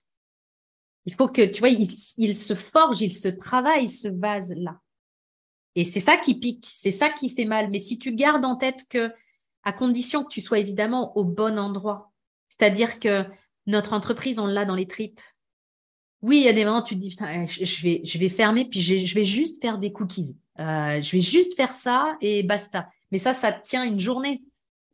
Il 1.06 1.14
faut 1.14 1.26
que, 1.26 1.44
tu 1.44 1.58
vois, 1.58 1.70
il, 1.70 1.88
il 2.18 2.36
se 2.36 2.54
forge, 2.54 3.00
il 3.00 3.12
se 3.12 3.26
travaille, 3.26 3.88
ce 3.88 4.06
vase-là. 4.06 4.78
Et 5.74 5.82
c'est 5.82 5.98
ça 5.98 6.16
qui 6.16 6.38
pique, 6.38 6.68
c'est 6.70 6.92
ça 6.92 7.08
qui 7.10 7.30
fait 7.30 7.46
mal. 7.46 7.68
Mais 7.70 7.80
si 7.80 7.98
tu 7.98 8.14
gardes 8.14 8.44
en 8.44 8.54
tête 8.54 8.86
que, 8.88 9.12
à 9.64 9.72
condition 9.72 10.22
que 10.22 10.32
tu 10.32 10.40
sois 10.40 10.60
évidemment 10.60 11.16
au 11.16 11.24
bon 11.24 11.58
endroit, 11.58 12.11
c'est-à-dire 12.52 13.00
que 13.00 13.24
notre 13.66 13.94
entreprise, 13.94 14.38
on 14.38 14.46
l'a 14.46 14.66
dans 14.66 14.74
les 14.74 14.86
tripes. 14.86 15.20
Oui, 16.20 16.36
il 16.36 16.42
y 16.44 16.48
a 16.48 16.52
des 16.52 16.66
moments 16.66 16.82
où 16.82 16.84
tu 16.84 16.94
te 16.94 17.00
dis, 17.00 17.10
je 17.10 17.82
vais, 17.82 18.02
je 18.04 18.18
vais 18.18 18.28
fermer, 18.28 18.66
puis 18.66 18.82
je, 18.82 19.14
vais 19.14 19.24
juste 19.24 19.60
faire 19.62 19.78
des 19.78 19.90
cookies. 19.90 20.36
Euh, 20.58 21.00
je 21.00 21.12
vais 21.12 21.20
juste 21.20 21.56
faire 21.56 21.74
ça 21.74 22.14
et 22.20 22.42
basta. 22.42 22.90
Mais 23.10 23.16
ça, 23.16 23.32
ça 23.32 23.52
tient 23.52 23.84
une 23.84 23.98
journée. 23.98 24.42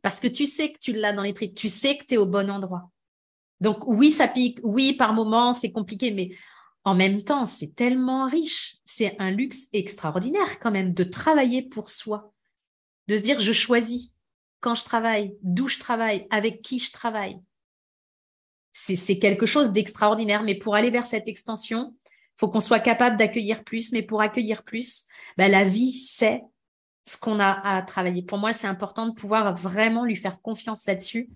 Parce 0.01 0.21
que 0.21 0.27
tu 0.27 0.45
sais 0.45 0.71
que 0.71 0.79
tu 0.79 0.93
l'as 0.93 1.11
dans 1.11 1.23
les 1.23 1.33
tripes. 1.33 1.53
Tu 1.53 1.67
sais 1.67 1.97
que 1.97 2.05
tu 2.05 2.13
es 2.13 2.17
au 2.17 2.25
bon 2.25 2.49
endroit. 2.49 2.89
Donc 3.59 3.85
oui, 3.85 4.09
ça 4.09 4.29
pique. 4.29 4.59
Oui, 4.63 4.93
par 4.93 5.11
moments, 5.11 5.51
c'est 5.51 5.73
compliqué. 5.73 6.11
Mais 6.11 6.31
en 6.85 6.95
même 6.95 7.23
temps, 7.23 7.43
c'est 7.43 7.75
tellement 7.75 8.25
riche. 8.25 8.77
C'est 8.85 9.17
un 9.19 9.31
luxe 9.31 9.67
extraordinaire 9.73 10.59
quand 10.61 10.71
même 10.71 10.93
de 10.93 11.03
travailler 11.03 11.63
pour 11.63 11.89
soi. 11.89 12.31
De 13.09 13.17
se 13.17 13.21
dire, 13.21 13.41
je 13.41 13.51
choisis 13.51 14.11
quand 14.61 14.75
je 14.75 14.85
travaille, 14.85 15.35
d'où 15.43 15.67
je 15.67 15.77
travaille, 15.77 16.25
avec 16.29 16.61
qui 16.61 16.79
je 16.79 16.93
travaille 16.93 17.41
c'est 18.71 19.19
quelque 19.19 19.45
chose 19.45 19.71
d'extraordinaire. 19.71 20.43
Mais 20.43 20.55
pour 20.55 20.75
aller 20.75 20.89
vers 20.89 21.05
cette 21.05 21.27
expansion, 21.27 21.95
faut 22.37 22.49
qu'on 22.49 22.59
soit 22.59 22.79
capable 22.79 23.17
d'accueillir 23.17 23.63
plus. 23.63 23.91
Mais 23.91 24.03
pour 24.03 24.21
accueillir 24.21 24.63
plus, 24.63 25.05
bah, 25.37 25.47
la 25.47 25.63
vie 25.63 25.91
c'est 25.91 26.41
ce 27.05 27.17
qu'on 27.17 27.39
a 27.39 27.51
à 27.63 27.81
travailler. 27.81 28.21
Pour 28.21 28.37
moi, 28.37 28.53
c'est 28.53 28.67
important 28.67 29.07
de 29.07 29.13
pouvoir 29.13 29.55
vraiment 29.55 30.05
lui 30.05 30.15
faire 30.15 30.41
confiance 30.41 30.85
là-dessus 30.85 31.29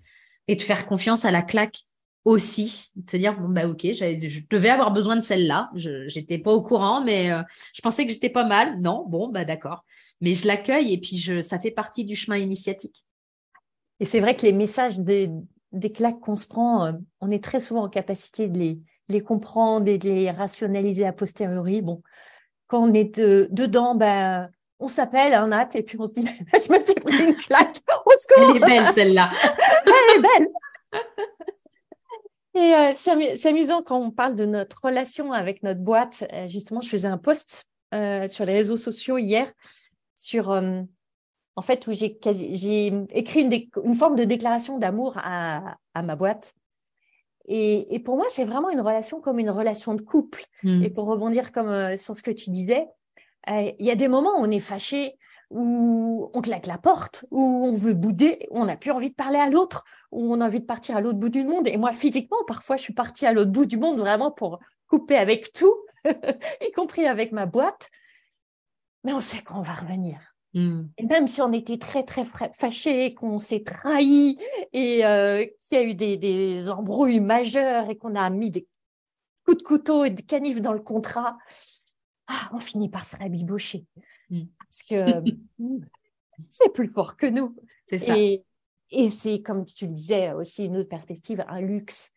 et 0.46 0.56
de 0.56 0.62
faire 0.62 0.86
confiance 0.86 1.24
à 1.24 1.30
la 1.30 1.42
claque 1.42 1.80
aussi, 2.24 2.90
de 2.96 3.08
se 3.08 3.16
dire 3.18 3.38
bon 3.38 3.50
bah 3.50 3.68
ok, 3.68 3.80
je 3.82 4.40
devais 4.48 4.70
avoir 4.70 4.92
besoin 4.92 5.16
de 5.16 5.20
celle-là, 5.20 5.70
je 5.74 6.06
n'étais 6.18 6.38
pas 6.38 6.52
au 6.52 6.62
courant, 6.62 7.04
mais 7.04 7.30
euh, 7.30 7.42
je 7.74 7.82
pensais 7.82 8.06
que 8.06 8.12
j'étais 8.12 8.30
pas 8.30 8.46
mal. 8.46 8.80
Non, 8.80 9.04
bon 9.06 9.28
bah 9.28 9.44
d'accord, 9.44 9.84
mais 10.20 10.34
je 10.34 10.46
l'accueille 10.46 10.94
et 10.94 10.98
puis 10.98 11.18
je, 11.18 11.42
ça 11.42 11.58
fait 11.58 11.70
partie 11.70 12.04
du 12.04 12.16
chemin 12.16 12.38
initiatique. 12.38 13.04
Et 14.00 14.06
c'est 14.06 14.20
vrai 14.20 14.36
que 14.36 14.42
les 14.42 14.52
messages 14.52 14.98
des, 14.98 15.30
des 15.74 15.92
claques 15.92 16.20
qu'on 16.20 16.36
se 16.36 16.46
prend, 16.46 16.86
euh, 16.86 16.92
on 17.20 17.30
est 17.30 17.42
très 17.42 17.60
souvent 17.60 17.84
en 17.84 17.88
capacité 17.88 18.48
de 18.48 18.58
les, 18.58 18.80
les 19.08 19.20
comprendre 19.20 19.88
et 19.88 19.98
de 19.98 20.08
les 20.08 20.30
rationaliser 20.30 21.04
a 21.04 21.12
posteriori. 21.12 21.82
Bon, 21.82 22.02
quand 22.66 22.88
on 22.88 22.94
est 22.94 23.18
dedans, 23.18 23.94
ben, 23.94 24.48
on 24.80 24.88
s'appelle 24.88 25.34
un 25.34 25.52
acte 25.52 25.76
et 25.76 25.82
puis 25.82 25.98
on 26.00 26.06
se 26.06 26.12
dit, 26.12 26.26
je 26.52 26.72
me 26.72 26.80
suis 26.80 26.94
pris 26.94 27.24
une 27.24 27.36
claque, 27.36 27.78
au 28.06 28.10
secours. 28.12 28.56
Elle 28.56 28.56
est 28.56 28.66
belle 28.66 28.94
celle-là. 28.94 29.30
Elle 29.86 30.18
est 30.18 30.22
belle. 30.22 30.48
Et 32.56 32.74
euh, 32.74 32.92
c'est 32.94 33.48
amusant 33.48 33.82
quand 33.82 33.98
on 33.98 34.12
parle 34.12 34.36
de 34.36 34.46
notre 34.46 34.80
relation 34.84 35.32
avec 35.32 35.64
notre 35.64 35.80
boîte. 35.80 36.24
Euh, 36.32 36.46
justement, 36.46 36.80
je 36.80 36.88
faisais 36.88 37.08
un 37.08 37.18
post 37.18 37.66
sur 38.28 38.44
les 38.44 38.54
réseaux 38.54 38.76
sociaux 38.76 39.18
hier 39.18 39.52
sur 40.16 40.50
en 41.56 41.62
fait, 41.62 41.86
où 41.86 41.92
j'ai 41.92 42.18
écrit 43.10 43.68
une, 43.84 43.94
forme 43.94 44.16
de 44.16 44.24
déclaration 44.24 44.78
d'amour 44.78 45.14
à, 45.16 45.76
ma 45.94 46.16
boîte. 46.16 46.54
Et, 47.46 48.00
pour 48.04 48.16
moi, 48.16 48.26
c'est 48.30 48.44
vraiment 48.44 48.70
une 48.70 48.80
relation 48.80 49.20
comme 49.20 49.38
une 49.38 49.50
relation 49.50 49.94
de 49.94 50.02
couple. 50.02 50.44
Hmm. 50.62 50.82
Et 50.82 50.90
pour 50.90 51.06
rebondir 51.06 51.52
comme 51.52 51.68
euh, 51.68 51.96
sur 51.96 52.14
ce 52.14 52.22
que 52.22 52.30
tu 52.30 52.50
disais, 52.50 52.86
euh, 53.50 53.70
il 53.78 53.86
y 53.86 53.90
a 53.90 53.96
des 53.96 54.08
moments 54.08 54.40
où 54.40 54.44
on 54.44 54.50
est 54.50 54.60
fâché, 54.60 55.16
où 55.50 56.30
on 56.34 56.40
claque 56.40 56.66
la 56.66 56.78
porte, 56.78 57.26
où 57.30 57.40
on 57.40 57.76
veut 57.76 57.92
bouder, 57.92 58.48
où 58.50 58.58
on 58.58 58.64
n'a 58.64 58.76
plus 58.76 58.90
envie 58.90 59.10
de 59.10 59.14
parler 59.14 59.38
à 59.38 59.50
l'autre, 59.50 59.84
où 60.10 60.32
on 60.32 60.40
a 60.40 60.46
envie 60.46 60.60
de 60.60 60.66
partir 60.66 60.96
à 60.96 61.00
l'autre 61.00 61.18
bout 61.18 61.28
du 61.28 61.44
monde. 61.44 61.68
Et 61.68 61.76
moi, 61.76 61.92
physiquement, 61.92 62.38
parfois, 62.46 62.76
je 62.76 62.82
suis 62.82 62.94
partie 62.94 63.26
à 63.26 63.32
l'autre 63.32 63.52
bout 63.52 63.66
du 63.66 63.76
monde 63.76 63.98
vraiment 63.98 64.30
pour 64.30 64.58
couper 64.88 65.16
avec 65.16 65.52
tout, 65.52 65.74
y 66.04 66.72
compris 66.72 67.06
avec 67.06 67.30
ma 67.30 67.46
boîte. 67.46 67.90
Mais 69.04 69.12
on 69.12 69.20
sait 69.20 69.42
qu'on 69.42 69.60
va 69.60 69.72
revenir. 69.74 70.33
Mm. 70.54 70.84
Et 70.98 71.04
même 71.04 71.26
si 71.26 71.42
on 71.42 71.52
était 71.52 71.78
très, 71.78 72.04
très 72.04 72.24
fâchés, 72.52 73.14
qu'on 73.14 73.38
s'est 73.38 73.64
trahi 73.64 74.38
et 74.72 75.04
euh, 75.04 75.44
qu'il 75.58 75.78
y 75.78 75.80
a 75.80 75.84
eu 75.84 75.94
des, 75.94 76.70
embrouilles 76.70 77.20
majeures 77.20 77.90
et 77.90 77.96
qu'on 77.96 78.14
a 78.14 78.30
mis 78.30 78.50
des 78.50 78.66
coups 79.44 79.58
de 79.58 79.62
couteau 79.62 80.04
et 80.04 80.10
de 80.10 80.22
canif 80.22 80.60
dans 80.60 80.72
le 80.72 80.80
contrat, 80.80 81.36
ah, 82.28 82.50
on 82.52 82.60
finit 82.60 82.88
par 82.88 83.04
se 83.04 83.16
rabibocher. 83.16 83.84
Mm. 84.30 84.42
Parce 84.58 84.82
que 84.84 85.30
c'est 86.48 86.72
plus 86.72 86.88
fort 86.88 87.16
que 87.16 87.26
nous. 87.26 87.56
Et, 87.90 88.44
et 88.90 89.10
c'est, 89.10 89.42
comme 89.42 89.64
tu 89.66 89.86
le 89.86 89.92
disais, 89.92 90.32
aussi 90.32 90.64
une 90.64 90.76
autre 90.76 90.88
perspective, 90.88 91.44
un 91.48 91.60
luxe 91.60 92.12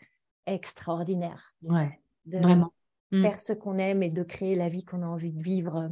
extraordinaire. 0.45 1.53
Ouais, 1.63 1.99
vraiment. 2.25 2.71
Mm. 3.11 3.21
Faire 3.23 3.41
ce 3.41 3.53
qu'on 3.53 3.77
aime 3.79 4.03
et 4.03 4.09
de 4.09 4.23
créer 4.23 4.55
la 4.55 4.69
vie 4.69 4.85
qu'on 4.85 5.01
a 5.01 5.07
envie 5.07 5.31
de 5.31 5.41
vivre 5.41 5.89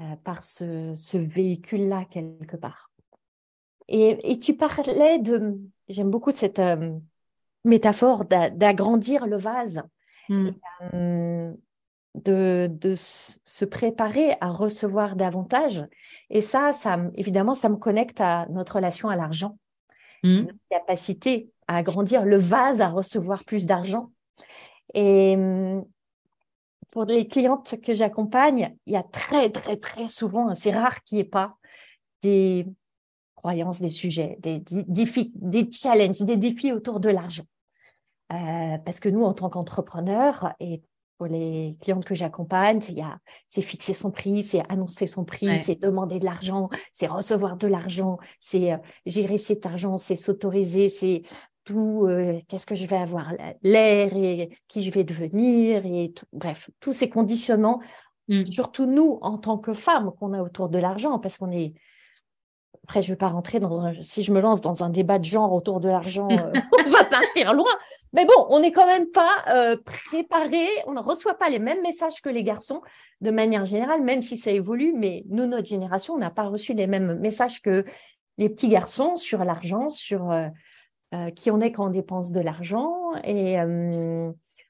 euh, 0.00 0.14
par 0.22 0.42
ce, 0.42 1.16
véhicule-là 1.16 2.04
quelque 2.08 2.56
part. 2.56 2.92
Et, 3.88 4.38
tu 4.38 4.54
parlais 4.54 5.18
de, 5.18 5.58
j'aime 5.88 6.08
beaucoup 6.10 6.30
cette 6.30 6.60
euh, 6.60 6.92
métaphore 7.64 8.24
d'agrandir 8.24 9.26
le 9.26 9.38
vase, 9.38 9.82
hmm. 10.28 10.50
euh, 10.94 11.52
de, 12.14 12.68
de, 12.70 12.94
se 12.96 13.64
préparer 13.64 14.36
à 14.40 14.50
recevoir 14.50 15.16
davantage. 15.16 15.84
Et 16.30 16.42
ça, 16.42 16.72
ça, 16.72 17.00
évidemment, 17.14 17.54
ça 17.54 17.68
me 17.68 17.76
connecte 17.76 18.20
à 18.20 18.46
notre 18.50 18.76
relation 18.76 19.08
à 19.08 19.16
l'argent, 19.16 19.58
mmh. 20.22 20.42
notre 20.42 20.58
capacité 20.70 21.50
à 21.66 21.78
agrandir 21.78 22.24
le 22.24 22.38
vase, 22.38 22.80
à 22.82 22.88
recevoir 22.88 23.44
plus 23.44 23.66
d'argent. 23.66 24.12
Et 24.94 25.36
pour 26.90 27.04
les 27.04 27.26
clientes 27.26 27.76
que 27.82 27.94
j'accompagne, 27.94 28.76
il 28.86 28.94
y 28.94 28.96
a 28.96 29.02
très, 29.02 29.50
très, 29.50 29.76
très 29.76 30.06
souvent, 30.06 30.54
c'est 30.54 30.72
rare 30.72 31.02
qu'il 31.04 31.16
n'y 31.16 31.22
ait 31.22 31.28
pas 31.28 31.56
des 32.22 32.66
croyances, 33.34 33.80
des 33.80 33.88
sujets, 33.88 34.36
des, 34.40 34.62
défis, 34.88 35.32
des 35.36 35.70
challenges, 35.70 36.20
des 36.20 36.36
défis 36.36 36.72
autour 36.72 37.00
de 37.00 37.08
l'argent. 37.08 37.44
Euh, 38.32 38.78
parce 38.84 39.00
que 39.00 39.08
nous, 39.08 39.22
en 39.22 39.32
tant 39.32 39.48
qu'entrepreneurs, 39.48 40.52
et 40.60 40.82
pour 41.18 41.26
les 41.26 41.76
clientes 41.80 42.04
que 42.04 42.14
j'accompagne, 42.14 42.80
c'est 43.46 43.62
fixer 43.62 43.92
son 43.92 44.10
prix, 44.10 44.42
c'est 44.42 44.62
annoncer 44.68 45.06
son 45.06 45.24
prix, 45.24 45.58
c'est 45.58 45.80
demander 45.80 46.20
de 46.20 46.24
l'argent, 46.24 46.68
c'est 46.92 47.08
recevoir 47.08 47.56
de 47.56 47.66
l'argent, 47.66 48.18
c'est 48.38 48.72
euh, 48.72 48.78
gérer 49.04 49.36
cet 49.36 49.66
argent, 49.66 49.96
c'est 49.96 50.14
s'autoriser, 50.14 50.88
c'est 50.88 51.22
tout, 51.68 52.06
euh, 52.06 52.40
qu'est-ce 52.48 52.66
que 52.66 52.74
je 52.74 52.86
vais 52.86 52.96
avoir, 52.96 53.32
l'air 53.62 54.10
et 54.14 54.48
qui 54.68 54.82
je 54.82 54.90
vais 54.90 55.04
devenir, 55.04 55.84
et 55.84 56.14
bref, 56.32 56.70
tous 56.80 56.94
ces 56.94 57.10
conditionnements, 57.10 57.80
mmh. 58.28 58.46
surtout 58.46 58.86
nous 58.86 59.18
en 59.20 59.36
tant 59.36 59.58
que 59.58 59.74
femmes 59.74 60.12
qu'on 60.18 60.32
a 60.32 60.42
autour 60.42 60.70
de 60.70 60.78
l'argent, 60.78 61.18
parce 61.18 61.36
qu'on 61.36 61.52
est 61.52 61.74
après, 62.84 63.02
je 63.02 63.08
ne 63.08 63.12
vais 63.12 63.18
pas 63.18 63.28
rentrer 63.28 63.60
dans 63.60 63.82
un. 63.82 63.92
Si 64.00 64.22
je 64.22 64.32
me 64.32 64.40
lance 64.40 64.62
dans 64.62 64.82
un 64.82 64.88
débat 64.88 65.18
de 65.18 65.24
genre 65.26 65.52
autour 65.52 65.78
de 65.78 65.88
l'argent, 65.90 66.28
euh, 66.30 66.52
on 66.86 66.88
va 66.88 67.04
partir 67.04 67.52
loin. 67.52 67.70
Mais 68.14 68.24
bon, 68.24 68.46
on 68.48 68.60
n'est 68.60 68.72
quand 68.72 68.86
même 68.86 69.10
pas 69.10 69.44
euh, 69.50 69.76
préparé. 70.10 70.66
On 70.86 70.94
ne 70.94 71.00
reçoit 71.00 71.36
pas 71.36 71.50
les 71.50 71.58
mêmes 71.58 71.82
messages 71.82 72.22
que 72.22 72.30
les 72.30 72.44
garçons 72.44 72.80
de 73.20 73.30
manière 73.30 73.66
générale, 73.66 74.02
même 74.02 74.22
si 74.22 74.38
ça 74.38 74.52
évolue. 74.52 74.94
Mais 74.96 75.22
nous, 75.28 75.44
notre 75.44 75.66
génération, 75.68 76.14
on 76.14 76.18
n'a 76.18 76.30
pas 76.30 76.44
reçu 76.44 76.72
les 76.72 76.86
mêmes 76.86 77.18
messages 77.18 77.60
que 77.60 77.84
les 78.38 78.48
petits 78.48 78.68
garçons 78.68 79.16
sur 79.16 79.44
l'argent, 79.44 79.90
sur 79.90 80.32
euh, 81.14 81.30
qui 81.30 81.50
on 81.50 81.60
est 81.60 81.72
quand 81.72 81.86
on 81.86 81.90
dépense 81.90 82.32
de 82.32 82.40
l'argent. 82.40 82.94
Et 83.24 83.56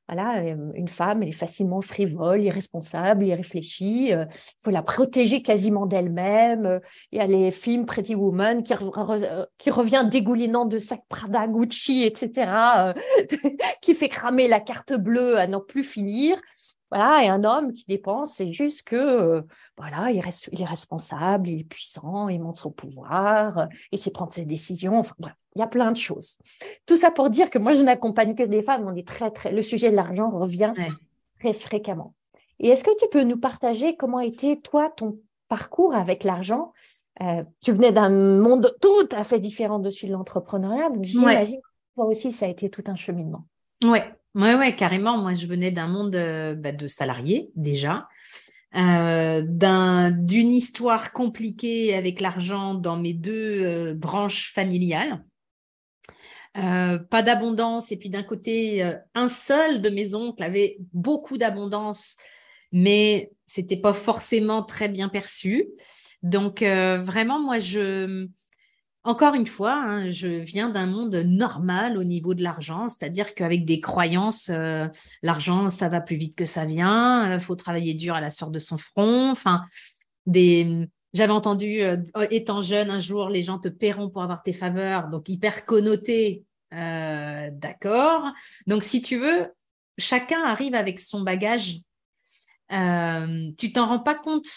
voilà, 0.09 0.39
euh, 0.39 0.73
une 0.75 0.89
femme, 0.89 1.23
elle 1.23 1.29
est 1.29 1.33
facilement 1.33 1.83
frivole, 1.83 2.43
irresponsable, 2.43 3.25
irréfléchie. 3.25 4.07
Il 4.09 4.15
euh, 4.15 4.25
faut 4.59 4.71
la 4.71 4.83
protéger 4.83 5.43
quasiment 5.43 5.85
d'elle-même. 5.85 6.65
Euh, 6.65 6.81
il 7.13 7.19
y 7.19 7.21
a 7.21 7.27
les 7.27 7.51
films 7.51 7.85
Pretty 7.85 8.15
Woman 8.15 8.63
qui, 8.63 8.73
qui 9.59 9.71
revient 9.71 10.09
dégoulinant 10.11 10.65
de 10.65 10.79
sacs 10.79 11.05
Prada, 11.11 11.47
Gucci, 11.47 12.05
etc., 12.05 12.51
qui 13.83 13.95
fait 13.95 14.09
cramer 14.09 14.49
la 14.49 14.61
carte 14.61 14.95
bleue 14.95 15.37
à 15.37 15.47
n'en 15.47 15.61
plus 15.61 15.85
finir. 15.85 16.41
Voilà, 16.91 17.23
et 17.23 17.29
un 17.29 17.45
homme 17.45 17.75
qui 17.75 17.85
dépense, 17.87 18.35
c'est 18.37 18.51
juste 18.51 18.89
que 18.89 19.45
voilà, 19.77 20.11
il, 20.11 20.21
reste, 20.21 20.49
il 20.53 20.63
est 20.63 20.67
responsable, 20.67 21.49
il 21.49 21.61
est 21.61 21.65
puissant, 21.65 22.29
il 22.29 22.41
monte 22.41 22.57
son 22.57 22.71
pouvoir, 22.71 23.69
il 23.93 23.99
sait 23.99 24.11
prendre 24.11 24.33
ses 24.33 24.47
décisions. 24.47 24.99
Enfin, 24.99 25.15
bref, 25.19 25.35
il 25.55 25.59
y 25.59 25.63
a 25.63 25.67
plein 25.67 25.93
de 25.93 25.97
choses. 25.99 26.39
Tout 26.87 26.97
ça 26.97 27.11
pour 27.11 27.29
dire 27.29 27.51
que 27.51 27.59
moi, 27.59 27.75
je 27.75 27.83
n'accompagne 27.83 28.35
que 28.35 28.43
des 28.43 28.63
femmes. 28.63 28.87
On 28.87 28.95
est 28.97 29.07
très, 29.07 29.31
très, 29.31 29.53
le 29.53 29.61
sujet 29.61 29.91
de 29.91 29.97
l'argent 29.97 30.31
revient 30.31 30.73
très 31.41 31.53
fréquemment. 31.53 32.15
Et 32.59 32.69
est-ce 32.69 32.85
que 32.85 32.97
tu 32.99 33.07
peux 33.11 33.23
nous 33.23 33.39
partager 33.39 33.95
comment 33.95 34.21
était, 34.21 34.57
toi, 34.57 34.91
ton 34.97 35.19
parcours 35.49 35.95
avec 35.95 36.25
l'argent? 36.25 36.73
Euh, 37.21 37.45
Tu 37.63 37.73
venais 37.73 37.93
d'un 37.93 38.11
monde 38.11 38.75
tout 38.81 39.09
à 39.13 39.25
fait 39.25 39.41
différent 39.41 39.79
de 39.79 39.91
celui 39.91 40.09
de 40.09 40.13
l'entrepreneuriat. 40.13 40.89
Donc, 40.91 41.05
j'imagine 41.05 41.61
que 41.61 41.69
toi 41.97 42.07
aussi, 42.07 42.33
ça 42.33 42.47
a 42.47 42.49
été 42.49 42.71
tout 42.71 42.85
un 42.87 42.97
cheminement. 42.97 43.45
Oui, 44.39 44.55
ouais, 44.55 44.75
carrément. 44.75 45.19
Moi, 45.19 45.35
je 45.35 45.47
venais 45.47 45.71
d'un 45.71 45.89
monde 45.89 46.15
euh, 46.15 46.55
bah, 46.55 46.73
de 46.73 46.87
salariés, 46.87 47.51
déjà. 47.57 48.09
Euh, 48.77 49.43
d'une 50.13 50.53
histoire 50.53 51.13
compliquée 51.13 51.95
avec 51.95 52.21
l'argent 52.21 52.75
dans 52.75 52.97
mes 52.97 53.13
deux 53.13 53.95
branches 53.95 54.53
familiales. 54.55 55.25
Euh, 56.57 56.99
pas 56.99 57.23
d'abondance. 57.23 57.93
Et 57.93 57.97
puis 57.97 58.11
d'un 58.11 58.23
côté, 58.23 58.83
euh, 58.83 58.95
un 59.15 59.29
seul 59.29 59.81
de 59.81 59.91
mes 59.91 60.15
oncles 60.15 60.43
avait 60.43 60.79
beaucoup 60.93 61.39
d'abondance, 61.39 62.17
mais 62.73 63.31
c'était 63.47 63.77
pas 63.77 63.93
forcément 63.93 64.63
très 64.63 64.89
bien 64.89 65.09
perçu. 65.09 65.69
Donc 66.23 66.63
euh, 66.63 66.99
vraiment, 66.99 67.39
moi, 67.39 67.59
je, 67.59 68.27
encore 69.09 69.35
une 69.35 69.47
fois, 69.47 69.75
hein, 69.75 70.11
je 70.11 70.27
viens 70.27 70.71
d'un 70.71 70.87
monde 70.87 71.15
normal 71.15 71.97
au 71.97 72.05
niveau 72.05 72.35
de 72.35 72.43
l'argent, 72.43 72.89
c'est-à-dire 72.89 73.35
qu'avec 73.35 73.65
des 73.65 73.81
croyances, 73.81 74.51
l'argent, 75.23 75.71
ça 75.71 75.89
va 75.89 76.01
plus 76.01 76.17
vite 76.17 76.37
que 76.37 76.45
ça 76.45 76.65
vient, 76.65 77.33
il 77.33 77.41
faut 77.41 77.57
travailler 77.57 77.95
dur 77.95 78.15
à 78.15 78.21
la 78.21 78.31
sueur 78.31 78.51
de 78.51 78.59
son 78.59 78.77
front. 78.79 79.31
Enfin, 79.31 79.63
j'avais 80.27 81.33
entendu, 81.33 81.81
étant 82.31 82.61
jeune, 82.63 82.91
un 82.91 83.01
jour, 83.01 83.31
les 83.31 83.43
gens 83.43 83.59
te 83.59 83.69
paieront 83.69 84.11
pour 84.11 84.23
avoir 84.23 84.43
tes 84.43 84.53
faveurs, 84.53 85.09
donc 85.09 85.29
hyper 85.29 85.65
connoté 85.65 86.45
euh, 86.75 87.51
d'accord. 87.53 88.33
Donc, 88.67 88.85
si 88.85 89.03
tu 89.03 89.19
veux, 89.19 89.53
chacun 89.97 90.43
arrive 90.45 90.75
avec 90.75 91.01
son 91.01 91.23
bagage. 91.23 91.81
Euh, 92.73 93.51
tu 93.57 93.73
t'en 93.73 93.87
rends 93.87 94.01
pas 94.01 94.15
compte 94.15 94.49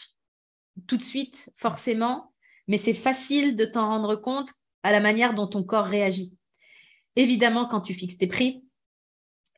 tout 0.88 0.98
de 0.98 1.04
suite, 1.04 1.52
forcément, 1.56 2.31
mais 2.72 2.78
c'est 2.78 2.94
facile 2.94 3.58
de 3.58 3.66
t'en 3.66 3.86
rendre 3.86 4.16
compte 4.16 4.54
à 4.82 4.94
la 4.94 5.02
manière 5.02 5.34
dont 5.34 5.46
ton 5.46 5.62
corps 5.62 5.88
réagit. 5.88 6.34
Évidemment, 7.18 7.66
quand 7.66 7.82
tu 7.82 7.94
fixes 7.94 8.18
tes 8.18 8.28
prix, 8.28 8.64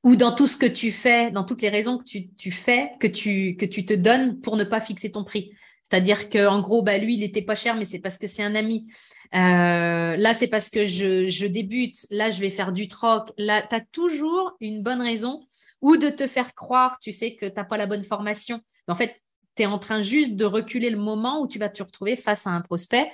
ou 0.03 0.15
dans 0.15 0.33
tout 0.33 0.47
ce 0.47 0.57
que 0.57 0.65
tu 0.65 0.91
fais, 0.91 1.29
dans 1.29 1.43
toutes 1.43 1.61
les 1.61 1.69
raisons 1.69 1.99
que 1.99 2.03
tu, 2.03 2.51
fais, 2.51 2.93
que 2.99 3.05
tu, 3.05 3.55
te 3.55 3.93
donnes 3.93 4.41
pour 4.41 4.57
ne 4.57 4.63
pas 4.63 4.81
fixer 4.81 5.11
ton 5.11 5.23
prix. 5.23 5.51
C'est-à-dire 5.83 6.27
qu'en 6.27 6.59
gros, 6.59 6.81
bah, 6.81 6.97
lui, 6.97 7.13
il 7.13 7.19
n'était 7.19 7.43
pas 7.43 7.53
cher, 7.53 7.75
mais 7.75 7.85
c'est 7.85 7.99
parce 7.99 8.17
que 8.17 8.25
c'est 8.25 8.41
un 8.41 8.55
ami. 8.55 8.87
Euh, 9.35 10.17
là, 10.17 10.33
c'est 10.33 10.47
parce 10.47 10.71
que 10.71 10.87
je, 10.87 11.45
débute. 11.45 12.07
Là, 12.09 12.31
je 12.31 12.41
vais 12.41 12.49
faire 12.49 12.71
du 12.71 12.87
troc. 12.87 13.29
Là, 13.37 13.61
tu 13.61 13.75
as 13.75 13.81
toujours 13.91 14.53
une 14.59 14.81
bonne 14.81 15.01
raison 15.01 15.45
ou 15.81 15.97
de 15.97 16.09
te 16.09 16.25
faire 16.25 16.55
croire, 16.55 16.97
tu 16.99 17.11
sais, 17.11 17.35
que 17.35 17.45
tu 17.45 17.53
n'as 17.55 17.63
pas 17.63 17.77
la 17.77 17.85
bonne 17.85 18.03
formation. 18.03 18.59
en 18.87 18.95
fait, 18.95 19.21
tu 19.55 19.63
es 19.63 19.65
en 19.65 19.79
train 19.79 20.01
juste 20.01 20.35
de 20.35 20.45
reculer 20.45 20.89
le 20.89 20.97
moment 20.97 21.41
où 21.41 21.47
tu 21.47 21.59
vas 21.59 21.69
te 21.69 21.83
retrouver 21.83 22.15
face 22.15 22.47
à 22.47 22.51
un 22.51 22.61
prospect 22.61 23.11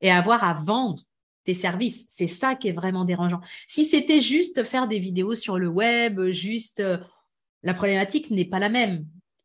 et 0.00 0.10
avoir 0.10 0.44
à 0.44 0.54
vendre 0.54 1.02
tes 1.44 1.54
services. 1.54 2.06
C'est 2.08 2.26
ça 2.26 2.54
qui 2.54 2.68
est 2.68 2.72
vraiment 2.72 3.04
dérangeant. 3.04 3.40
Si 3.66 3.84
c'était 3.84 4.20
juste 4.20 4.64
faire 4.64 4.88
des 4.88 4.98
vidéos 4.98 5.34
sur 5.34 5.58
le 5.58 5.68
web, 5.68 6.20
juste... 6.30 6.80
Euh, 6.80 6.98
la 7.64 7.74
problématique 7.74 8.30
n'est 8.30 8.44
pas 8.44 8.60
la 8.60 8.68
même 8.68 9.04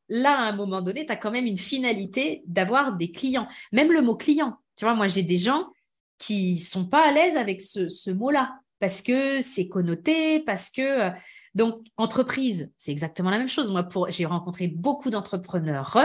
là, 0.10 0.38
à 0.38 0.44
un 0.44 0.56
moment 0.56 0.82
donné, 0.82 1.06
tu 1.06 1.12
as 1.12 1.16
quand 1.16 1.32
même 1.32 1.46
une 1.46 1.58
finalité 1.58 2.44
d'avoir 2.46 2.96
des 2.96 3.12
clients. 3.12 3.48
Même 3.72 3.92
le 3.92 4.02
mot 4.02 4.16
client. 4.16 4.58
Tu 4.76 4.86
vois, 4.86 4.96
moi, 4.96 5.08
j'ai 5.08 5.24
des 5.24 5.38
gens 5.38 5.68
qui 6.18 6.58
sont 6.58 6.86
pas 6.86 7.08
à 7.08 7.12
l'aise 7.12 7.36
avec 7.36 7.62
ce, 7.62 8.12
mot-là 8.12 8.54
parce 8.80 9.02
que 9.02 9.42
c'est 9.42 9.68
connoté, 9.68 10.40
parce 10.42 10.70
que. 10.70 11.10
Euh, 11.56 11.58
donc, 11.58 11.86
entreprise, 11.98 12.72
c'est 12.78 12.92
exactement 12.92 13.30
la 13.30 13.38
même 13.38 13.50
chose. 13.50 13.72
Moi, 13.72 13.88
j'ai 14.10 14.26
rencontré 14.26 14.68
beaucoup 14.68 15.10
d'entrepreneurs 15.10 15.98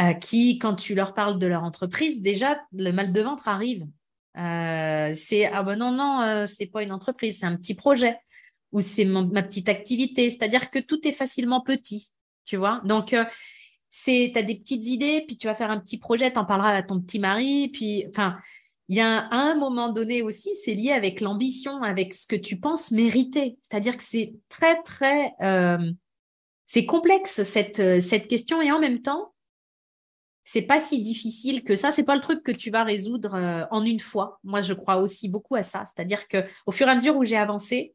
euh, 0.00 0.12
qui, 0.14 0.58
quand 0.58 0.74
tu 0.74 0.94
leur 0.94 1.14
parles 1.14 1.38
de 1.38 1.46
leur 1.46 1.64
entreprise, 1.64 2.20
déjà, 2.20 2.60
le 2.72 2.90
mal 2.92 3.12
de 3.12 3.20
ventre 3.20 3.48
arrive. 3.48 3.86
Euh, 4.36 5.12
c'est 5.14 5.46
ah 5.46 5.62
ben 5.64 5.76
non, 5.76 5.90
non, 5.90 6.44
c'est 6.46 6.66
pas 6.66 6.84
une 6.84 6.92
entreprise, 6.92 7.40
c'est 7.40 7.46
un 7.46 7.56
petit 7.56 7.74
projet 7.74 8.16
ou 8.70 8.80
c'est 8.80 9.04
ma 9.04 9.42
petite 9.42 9.68
activité. 9.68 10.30
C'est-à-dire 10.30 10.70
que 10.70 10.78
tout 10.78 11.06
est 11.06 11.12
facilement 11.12 11.60
petit 11.60 12.12
tu 12.50 12.56
vois. 12.56 12.80
Donc, 12.84 13.12
euh, 13.12 13.24
c'est, 13.88 14.30
tu 14.32 14.38
as 14.38 14.42
des 14.42 14.56
petites 14.56 14.86
idées, 14.86 15.24
puis 15.26 15.36
tu 15.36 15.46
vas 15.46 15.54
faire 15.54 15.70
un 15.70 15.78
petit 15.78 15.98
projet, 15.98 16.32
tu 16.32 16.38
en 16.38 16.44
parleras 16.44 16.72
à 16.72 16.82
ton 16.82 17.00
petit 17.00 17.20
mari, 17.20 17.68
puis, 17.72 18.06
enfin, 18.10 18.38
il 18.90 18.96
y 18.96 19.00
a 19.00 19.32
un, 19.32 19.54
moment 19.54 19.92
donné 19.92 20.20
aussi, 20.20 20.54
c'est 20.54 20.74
lié 20.74 20.90
avec 20.90 21.22
l'ambition, 21.22 21.82
avec 21.82 22.12
ce 22.12 22.26
que 22.26 22.36
tu 22.36 22.58
penses 22.58 22.90
mériter. 22.90 23.56
C'est-à-dire 23.62 23.96
que 23.96 24.02
c'est 24.02 24.34
très, 24.48 24.82
très, 24.82 25.32
euh, 25.40 25.90
c'est 26.64 26.84
complexe 26.84 27.42
cette, 27.44 28.02
cette 28.02 28.28
question, 28.28 28.60
et 28.60 28.70
en 28.70 28.80
même 28.80 29.00
temps, 29.00 29.32
c'est 30.42 30.62
pas 30.62 30.80
si 30.80 31.00
difficile 31.00 31.62
que 31.62 31.76
ça. 31.76 31.92
C'est 31.92 32.02
pas 32.02 32.16
le 32.16 32.20
truc 32.20 32.42
que 32.42 32.50
tu 32.50 32.72
vas 32.72 32.82
résoudre 32.82 33.34
euh, 33.34 33.64
en 33.70 33.84
une 33.84 34.00
fois. 34.00 34.40
Moi, 34.42 34.60
je 34.62 34.72
crois 34.72 34.96
aussi 34.96 35.28
beaucoup 35.28 35.54
à 35.54 35.62
ça. 35.62 35.84
C'est-à-dire 35.84 36.26
que 36.26 36.38
au 36.66 36.72
fur 36.72 36.88
et 36.88 36.90
à 36.90 36.96
mesure 36.96 37.16
où 37.16 37.24
j'ai 37.24 37.36
avancé, 37.36 37.94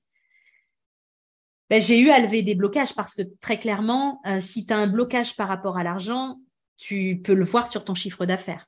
ben, 1.70 1.82
j'ai 1.82 2.00
eu 2.00 2.12
à 2.12 2.20
lever 2.20 2.44
des 2.44 2.56
blocages 2.56 2.96
parce 2.96 3.14
que 3.14 3.24
très 3.42 3.60
clairement, 3.60 4.22
euh, 4.26 4.40
si 4.40 4.66
tu 4.66 4.74
as 4.74 4.78
un 4.78 4.88
blocage 4.88 5.36
par 5.36 5.50
rapport 5.50 5.78
à 5.78 5.84
l'argent, 5.84 6.40
tu 6.78 7.22
peux 7.22 7.34
le 7.34 7.44
voir 7.44 7.68
sur 7.68 7.84
ton 7.84 7.94
chiffre 7.94 8.26
d'affaires. 8.26 8.68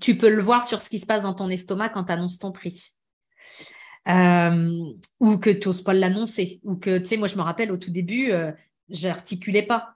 Tu 0.00 0.16
peux 0.16 0.30
le 0.30 0.42
voir 0.42 0.64
sur 0.64 0.80
ce 0.80 0.90
qui 0.90 0.98
se 0.98 1.06
passe 1.06 1.22
dans 1.22 1.34
ton 1.34 1.48
estomac 1.48 1.90
quand 1.90 2.04
tu 2.04 2.12
annonces 2.12 2.38
ton 2.38 2.52
prix. 2.52 2.92
Euh, 4.08 4.78
ou 5.20 5.38
que 5.38 5.50
tu 5.50 5.68
n'oses 5.68 5.82
pas 5.82 5.94
l'annoncer. 5.94 6.60
Ou 6.64 6.76
que, 6.76 6.98
tu 6.98 7.04
sais, 7.04 7.16
moi, 7.16 7.28
je 7.28 7.36
me 7.36 7.42
rappelle 7.42 7.70
au 7.70 7.76
tout 7.76 7.90
début, 7.90 8.32
euh, 8.32 8.50
j'articulais 8.88 9.62
pas. 9.62 9.94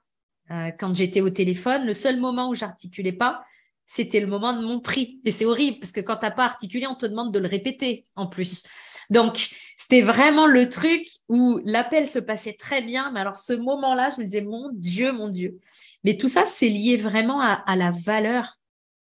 Euh, 0.50 0.70
quand 0.78 0.94
j'étais 0.94 1.20
au 1.20 1.30
téléphone, 1.30 1.86
le 1.86 1.94
seul 1.94 2.20
moment 2.20 2.50
où 2.50 2.54
j'articulais 2.54 3.12
pas, 3.12 3.44
c'était 3.84 4.20
le 4.20 4.26
moment 4.26 4.52
de 4.52 4.64
mon 4.64 4.80
prix. 4.80 5.20
Et 5.24 5.30
c'est 5.30 5.44
horrible 5.44 5.78
parce 5.80 5.92
que 5.92 6.00
quand 6.00 6.16
tu 6.16 6.26
n'as 6.26 6.30
pas 6.30 6.44
articulé, 6.44 6.86
on 6.86 6.94
te 6.94 7.06
demande 7.06 7.32
de 7.32 7.38
le 7.38 7.48
répéter 7.48 8.04
en 8.14 8.26
plus. 8.26 8.64
Donc, 9.10 9.50
c'était 9.76 10.02
vraiment 10.02 10.46
le 10.46 10.68
truc 10.68 11.08
où 11.28 11.60
l'appel 11.64 12.08
se 12.08 12.18
passait 12.18 12.54
très 12.54 12.82
bien. 12.82 13.12
Mais 13.12 13.20
alors, 13.20 13.38
ce 13.38 13.52
moment-là, 13.52 14.08
je 14.10 14.20
me 14.20 14.24
disais, 14.24 14.40
mon 14.42 14.70
Dieu, 14.72 15.12
mon 15.12 15.28
Dieu. 15.28 15.60
Mais 16.04 16.16
tout 16.16 16.28
ça, 16.28 16.44
c'est 16.44 16.68
lié 16.68 16.96
vraiment 16.96 17.40
à, 17.40 17.76
la 17.76 17.92
valeur 17.92 18.58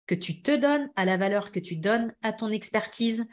que 0.07 0.14
tu 0.14 0.42
te 0.42 0.55
donnes, 0.55 0.90
à 0.96 1.05
la 1.05 1.16
valeur 1.16 1.53
que 1.53 1.61
tu 1.61 1.76
donnes 1.76 2.14
à 2.22 2.32
ton 2.32 2.48
expertise, 2.48 3.26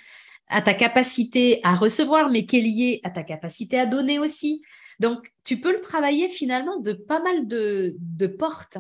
à 0.47 0.61
ta 0.61 0.73
capacité 0.73 1.59
à 1.63 1.75
recevoir, 1.75 2.29
mais 2.29 2.45
qui 2.45 2.57
est 2.57 2.61
liée 2.61 3.01
à 3.03 3.11
ta 3.11 3.23
capacité 3.23 3.79
à 3.79 3.85
donner 3.85 4.19
aussi. 4.19 4.61
Donc, 4.99 5.31
tu 5.43 5.61
peux 5.61 5.71
le 5.71 5.79
travailler 5.79 6.27
finalement 6.27 6.79
de 6.79 6.93
pas 6.93 7.21
mal 7.21 7.47
de, 7.47 8.27
portes. 8.27 8.77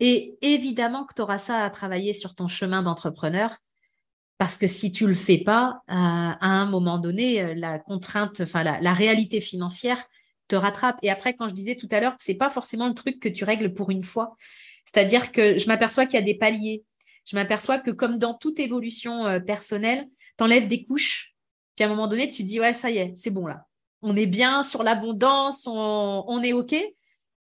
Et 0.00 0.36
évidemment 0.40 1.04
que 1.04 1.14
tu 1.14 1.22
auras 1.22 1.38
ça 1.38 1.64
à 1.64 1.70
travailler 1.70 2.12
sur 2.12 2.34
ton 2.34 2.48
chemin 2.48 2.82
d'entrepreneur 2.82 3.56
Parce 4.38 4.56
que 4.56 4.66
si 4.66 4.90
tu 4.90 5.06
le 5.06 5.14
fais 5.14 5.38
pas, 5.38 5.82
euh, 5.88 5.94
à 5.94 6.48
un 6.48 6.66
moment 6.66 6.98
donné, 6.98 7.54
la 7.54 7.78
contrainte, 7.78 8.40
enfin 8.40 8.62
la, 8.62 8.92
réalité 8.94 9.40
financière 9.40 10.02
te 10.48 10.56
rattrape. 10.56 10.98
Et 11.02 11.10
après, 11.10 11.34
quand 11.34 11.48
je 11.48 11.54
disais 11.54 11.76
tout 11.76 11.88
à 11.90 12.00
l'heure 12.00 12.16
que 12.16 12.22
c'est 12.22 12.34
pas 12.34 12.50
forcément 12.50 12.88
le 12.88 12.94
truc 12.94 13.20
que 13.20 13.28
tu 13.28 13.44
règles 13.44 13.74
pour 13.74 13.90
une 13.90 14.02
fois, 14.02 14.36
c'est-à-dire 14.84 15.32
que 15.32 15.58
je 15.58 15.66
m'aperçois 15.66 16.06
qu'il 16.06 16.18
y 16.18 16.22
a 16.22 16.26
des 16.26 16.36
paliers. 16.36 16.84
Je 17.24 17.36
m'aperçois 17.36 17.78
que 17.78 17.90
comme 17.90 18.18
dans 18.18 18.34
toute 18.34 18.58
évolution 18.58 19.40
personnelle, 19.46 20.08
tu 20.36 20.44
enlèves 20.44 20.68
des 20.68 20.84
couches. 20.84 21.34
Puis 21.76 21.84
à 21.84 21.86
un 21.86 21.90
moment 21.90 22.08
donné, 22.08 22.30
tu 22.30 22.42
te 22.42 22.48
dis, 22.48 22.60
ouais, 22.60 22.72
ça 22.72 22.90
y 22.90 22.98
est, 22.98 23.12
c'est 23.14 23.30
bon 23.30 23.46
là. 23.46 23.66
On 24.02 24.16
est 24.16 24.26
bien 24.26 24.62
sur 24.64 24.82
l'abondance, 24.82 25.66
on, 25.68 26.42
est 26.42 26.52
OK 26.52 26.74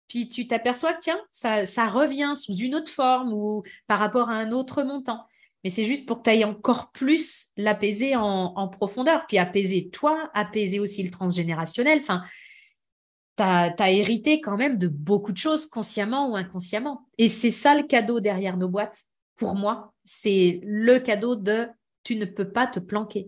puis 0.08 0.28
tu 0.28 0.46
t'aperçois 0.46 0.94
que 0.94 1.00
tiens, 1.00 1.22
ça, 1.32 1.66
ça, 1.66 1.88
revient 1.88 2.34
sous 2.36 2.54
une 2.54 2.76
autre 2.76 2.92
forme 2.92 3.32
ou 3.32 3.64
par 3.88 3.98
rapport 3.98 4.30
à 4.30 4.34
un 4.34 4.52
autre 4.52 4.84
montant. 4.84 5.26
Mais 5.64 5.70
c'est 5.70 5.86
juste 5.86 6.08
pour 6.08 6.18
que 6.18 6.24
tu 6.24 6.30
ailles 6.32 6.46
encore 6.46 6.92
plus 6.92 7.52
l'apaiser 7.56 8.16
en, 8.16 8.68
profondeur, 8.68 9.28
puis 9.28 9.38
apaiser 9.38 9.90
toi, 9.90 10.30
apaiser 10.34 10.80
aussi 10.80 11.04
le 11.04 11.12
transgénérationnel. 11.12 12.00
Enfin, 12.00 12.24
tu 13.38 13.44
as, 13.44 13.92
hérité 13.92 14.42
quand 14.42 14.58
même 14.58 14.78
de 14.78 14.88
beaucoup 14.88 15.32
de 15.32 15.38
choses, 15.38 15.68
consciemment 15.68 16.32
ou 16.32 16.36
inconsciemment. 16.36 17.08
Et 17.18 17.30
c'est 17.30 17.52
ça 17.52 17.76
le 17.76 17.84
cadeau 17.84 18.20
derrière 18.20 18.58
nos 18.58 18.70
boîtes. 18.70 19.04
Pour 19.42 19.56
moi, 19.56 19.92
c'est 20.04 20.60
le 20.64 21.00
cadeau 21.00 21.36
de 21.36 21.68
tu 22.04 22.16
ne 22.16 22.26
peux 22.26 22.52
pas 22.52 22.68
te 22.68 22.80
planquer. 22.80 23.28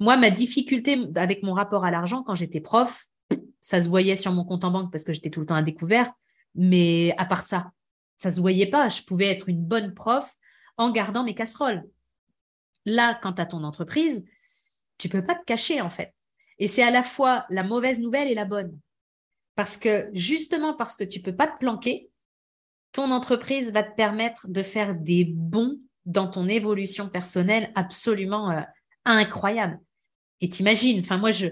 Moi, 0.00 0.16
ma 0.16 0.30
difficulté 0.30 0.98
avec 1.16 1.42
mon 1.42 1.52
rapport 1.52 1.84
à 1.84 1.90
l'argent 1.90 2.22
quand 2.22 2.34
j'étais 2.34 2.62
prof, 2.62 3.04
ça 3.60 3.82
se 3.82 3.90
voyait 3.90 4.16
sur 4.16 4.32
mon 4.32 4.46
compte 4.46 4.64
en 4.64 4.70
banque 4.70 4.90
parce 4.90 5.04
que 5.04 5.12
j'étais 5.12 5.28
tout 5.28 5.40
le 5.40 5.44
temps 5.44 5.54
à 5.54 5.60
découvert. 5.60 6.10
Mais 6.54 7.14
à 7.18 7.26
part 7.26 7.44
ça, 7.44 7.72
ça 8.16 8.30
se 8.30 8.40
voyait 8.40 8.70
pas. 8.70 8.88
Je 8.88 9.02
pouvais 9.02 9.26
être 9.26 9.50
une 9.50 9.62
bonne 9.62 9.92
prof 9.92 10.34
en 10.78 10.90
gardant 10.90 11.24
mes 11.24 11.34
casseroles. 11.34 11.84
Là, 12.86 13.18
quand 13.22 13.34
tu 13.34 13.42
as 13.42 13.46
ton 13.46 13.64
entreprise, 13.64 14.24
tu 14.96 15.10
peux 15.10 15.26
pas 15.26 15.34
te 15.34 15.44
cacher 15.44 15.82
en 15.82 15.90
fait. 15.90 16.14
Et 16.58 16.68
c'est 16.68 16.82
à 16.82 16.90
la 16.90 17.02
fois 17.02 17.44
la 17.50 17.64
mauvaise 17.64 17.98
nouvelle 17.98 18.30
et 18.30 18.34
la 18.34 18.46
bonne. 18.46 18.78
Parce 19.56 19.76
que 19.76 20.08
justement 20.14 20.72
parce 20.72 20.96
que 20.96 21.04
tu 21.04 21.20
peux 21.20 21.36
pas 21.36 21.48
te 21.48 21.58
planquer, 21.58 22.08
ton 22.94 23.10
entreprise 23.10 23.72
va 23.72 23.82
te 23.82 23.94
permettre 23.94 24.46
de 24.48 24.62
faire 24.62 24.94
des 24.94 25.24
bons 25.24 25.78
dans 26.06 26.28
ton 26.28 26.48
évolution 26.48 27.08
personnelle 27.08 27.70
absolument 27.74 28.50
euh, 28.52 28.60
incroyable. 29.04 29.78
Et 30.40 30.48
t'imagines, 30.48 31.00
enfin 31.00 31.18
moi 31.18 31.32
je, 31.32 31.48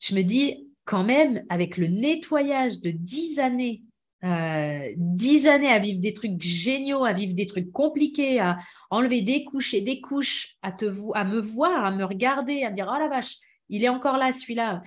je 0.00 0.14
me 0.14 0.22
dis, 0.22 0.68
quand 0.84 1.04
même, 1.04 1.44
avec 1.48 1.76
le 1.76 1.86
nettoyage 1.86 2.80
de 2.80 2.90
dix 2.90 3.38
années, 3.38 3.82
euh, 4.24 4.92
dix 4.96 5.46
années 5.46 5.68
à 5.68 5.78
vivre 5.78 6.00
des 6.00 6.12
trucs 6.12 6.42
géniaux, 6.42 7.04
à 7.04 7.12
vivre 7.12 7.34
des 7.34 7.46
trucs 7.46 7.70
compliqués, 7.70 8.40
à 8.40 8.56
enlever 8.90 9.22
des 9.22 9.44
couches 9.44 9.74
et 9.74 9.80
des 9.80 10.00
couches, 10.00 10.56
à, 10.62 10.72
te 10.72 10.86
à 11.14 11.24
me 11.24 11.40
voir, 11.40 11.84
à 11.84 11.92
me 11.92 12.04
regarder, 12.04 12.64
à 12.64 12.70
me 12.70 12.76
dire, 12.76 12.90
oh 12.92 12.98
la 12.98 13.08
vache, 13.08 13.36
il 13.68 13.84
est 13.84 13.88
encore 13.88 14.16
là, 14.16 14.32
celui-là. 14.32 14.82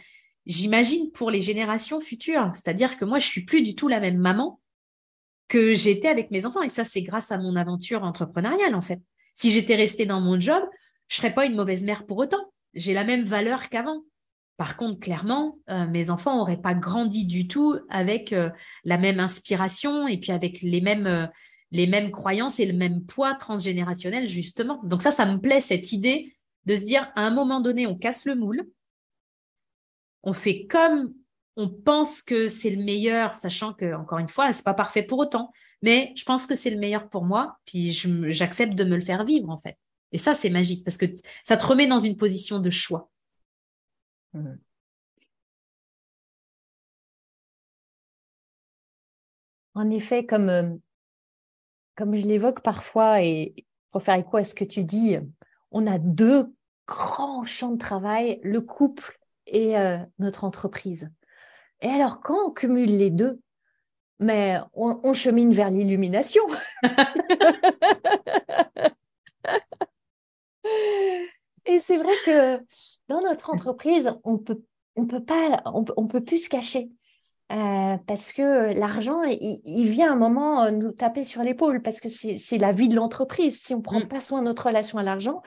J'imagine 0.46 1.12
pour 1.12 1.32
les 1.32 1.42
générations 1.42 2.02
futures, 2.02 2.52
c'est-à-dire 2.54 2.98
que 2.98 3.06
moi, 3.06 3.20
je 3.20 3.28
suis 3.28 3.46
plus 3.46 3.62
du 3.62 3.74
tout 3.74 3.88
la 3.88 4.02
même 4.02 4.18
maman 4.18 4.60
que 5.48 5.74
j'étais 5.74 6.08
avec 6.08 6.32
mes 6.32 6.46
enfants. 6.46 6.62
Et 6.62 6.70
ça, 6.70 6.84
c'est 6.84 7.02
grâce 7.02 7.32
à 7.32 7.38
mon 7.38 7.56
aventure 7.56 8.04
entrepreneuriale, 8.04 8.76
en 8.76 8.82
fait. 8.82 9.00
Si 9.34 9.52
j'étais 9.52 9.76
restée 9.76 10.06
dans 10.06 10.22
mon 10.22 10.40
job, 10.40 10.64
je 11.08 11.18
serais 11.18 11.34
pas 11.34 11.46
une 11.46 11.56
mauvaise 11.56 11.84
mère 11.84 12.06
pour 12.06 12.18
autant. 12.18 12.52
J'ai 12.74 12.94
la 12.94 13.04
même 13.04 13.24
valeur 13.24 13.70
qu'avant. 13.70 14.04
Par 14.58 14.76
contre, 14.76 15.00
clairement, 15.00 15.60
euh, 15.70 15.86
mes 15.86 16.10
enfants 16.10 16.36
n'auraient 16.36 16.62
pas 16.62 16.74
grandi 16.74 17.26
du 17.26 17.48
tout 17.48 17.76
avec 17.90 18.34
euh, 18.34 18.50
la 18.84 18.98
même 18.98 19.20
inspiration 19.20 20.08
et 20.08 20.20
puis 20.20 20.32
avec 20.32 20.62
les 20.64 20.82
mêmes, 20.82 21.06
euh, 21.06 21.28
les 21.72 21.86
mêmes 21.86 22.12
croyances 22.12 22.60
et 22.60 22.66
le 22.66 22.74
même 22.74 23.06
poids 23.06 23.36
transgénérationnel, 23.36 24.28
justement. 24.28 24.82
Donc 24.84 25.04
ça, 25.04 25.12
ça 25.12 25.26
me 25.26 25.40
plaît, 25.40 25.62
cette 25.62 25.92
idée 25.92 26.36
de 26.66 26.76
se 26.76 26.82
dire, 26.82 27.12
à 27.16 27.22
un 27.22 27.30
moment 27.30 27.62
donné, 27.62 27.86
on 27.86 27.96
casse 27.96 28.26
le 28.26 28.36
moule, 28.36 28.68
on 30.24 30.34
fait 30.34 30.66
comme 30.66 31.14
on 31.58 31.70
pense 31.70 32.22
que 32.22 32.48
c'est 32.48 32.70
le 32.70 32.84
meilleur, 32.84 33.36
sachant 33.36 33.74
que, 33.74 33.96
encore 33.96 34.20
une 34.20 34.28
fois, 34.30 34.54
c'est 34.54 34.64
pas 34.64 34.76
parfait 34.76 35.04
pour 35.04 35.18
autant, 35.20 35.52
mais 35.82 36.14
je 36.16 36.24
pense 36.24 36.46
que 36.46 36.54
c'est 36.56 36.70
le 36.70 36.78
meilleur 36.78 37.10
pour 37.10 37.26
moi, 37.26 37.58
puis 37.66 37.92
j'accepte 37.92 38.76
de 38.76 38.84
me 38.84 38.96
le 38.96 39.02
faire 39.02 39.26
vivre, 39.26 39.50
en 39.50 39.58
fait. 39.58 39.78
Et 40.12 40.20
ça, 40.20 40.36
c'est 40.36 40.52
magique 40.52 40.84
parce 40.86 40.98
que 40.98 41.08
ça 41.44 41.58
te 41.58 41.66
remet 41.66 41.88
dans 41.88 42.00
une 42.00 42.16
position 42.16 42.60
de 42.60 42.70
choix. 42.70 43.10
En 49.74 49.90
effet, 49.90 50.26
comme, 50.26 50.50
euh, 50.50 50.76
comme 51.96 52.16
je 52.16 52.28
l'évoque 52.28 52.62
parfois, 52.62 53.24
et 53.24 53.56
pour 53.92 54.04
faire 54.04 54.16
écho 54.16 54.38
à 54.38 54.44
ce 54.44 54.54
que 54.54 54.64
tu 54.64 54.84
dis, 54.84 55.18
on 55.72 55.88
a 55.88 55.98
deux 55.98 56.54
grands 56.88 57.46
champs 57.46 57.72
de 57.72 57.78
travail, 57.78 58.40
le 58.44 58.62
couple 58.62 59.20
et 59.48 59.78
euh, 59.78 59.98
notre 60.20 60.44
entreprise. 60.44 61.10
Et 61.82 61.90
alors, 61.90 62.20
quand 62.20 62.48
on 62.48 62.52
cumule 62.52 62.98
les 62.98 63.12
deux, 63.12 63.40
mais 64.20 64.58
on 64.74 65.14
chemine 65.14 65.54
vers 65.54 65.70
l'illumination. 65.70 66.42
Et 71.68 71.80
c'est 71.80 71.98
vrai 71.98 72.14
que 72.26 72.60
dans 73.10 73.22
notre 73.22 73.50
entreprise, 73.50 74.18
on 74.24 74.38
peut, 74.38 74.62
on 74.96 75.06
peut 75.06 75.24
pas, 75.24 75.62
on, 75.66 76.08
peut 76.08 76.24
plus 76.24 76.46
se 76.46 76.50
cacher. 76.50 76.90
Euh, 77.52 77.98
parce 78.08 78.32
que 78.32 78.78
l'argent, 78.78 79.24
il, 79.24 79.90
vient 79.90 80.12
un 80.12 80.18
moment 80.18 80.64
euh, 80.64 80.72
nous 80.72 80.92
taper 80.92 81.24
sur 81.24 81.44
l'épaule, 81.44 81.82
parce 81.82 82.00
que 82.00 82.10
c'est 82.10 82.58
la 82.58 82.72
vie 82.72 82.90
de 82.90 82.96
l'entreprise. 82.96 83.62
Si 83.62 83.74
on 83.74 83.82
prend 83.82 84.00
mm. 84.00 84.08
pas 84.08 84.20
soin 84.20 84.40
de 84.40 84.46
notre 84.46 84.68
relation 84.68 84.98
à 84.98 85.04
l'argent, 85.04 85.42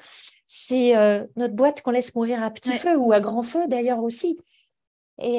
c'est 0.47 0.97
euh, 0.97 1.25
notre 1.37 1.55
boîte 1.55 1.83
qu'on 1.83 1.91
laisse 1.91 2.15
mourir 2.15 2.43
à 2.43 2.51
petit 2.51 2.73
feu 2.73 2.97
ou 2.97 3.13
à 3.13 3.21
grand 3.21 3.43
feu 3.43 3.67
d'ailleurs 3.69 4.03
aussi. 4.03 4.39
Et 5.19 5.39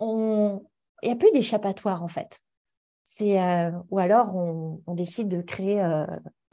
on, 0.00 0.62
il 1.02 1.08
n'y 1.08 1.12
a 1.12 1.16
plus 1.16 1.30
d'échappatoire 1.32 2.02
en 2.02 2.08
fait. 2.08 2.40
C'est 3.04 3.38
ou 3.90 3.98
alors 3.98 4.36
on, 4.36 4.82
on, 4.86 4.94
décide 4.94 5.28
de 5.28 5.40
créer 5.42 5.80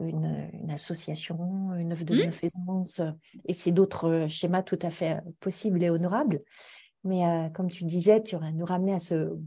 une, 0.00 0.70
association, 0.70 1.72
une 1.74 1.92
œuvre 1.92 2.04
de 2.04 2.14
mmh. 2.14 2.18
bienfaisance, 2.18 3.00
et 3.46 3.52
c'est 3.52 3.70
d'autres 3.70 4.26
schémas 4.28 4.62
tout 4.62 4.78
à 4.82 4.90
fait 4.90 5.20
possibles 5.40 5.82
et 5.82 5.90
honorables. 5.90 6.42
Mais 7.04 7.26
euh, 7.26 7.48
comme 7.50 7.70
tu 7.70 7.84
disais, 7.84 8.22
tu 8.22 8.36
nous 8.36 8.64
ramener 8.64 8.94
à 8.94 8.98
ce 8.98 9.38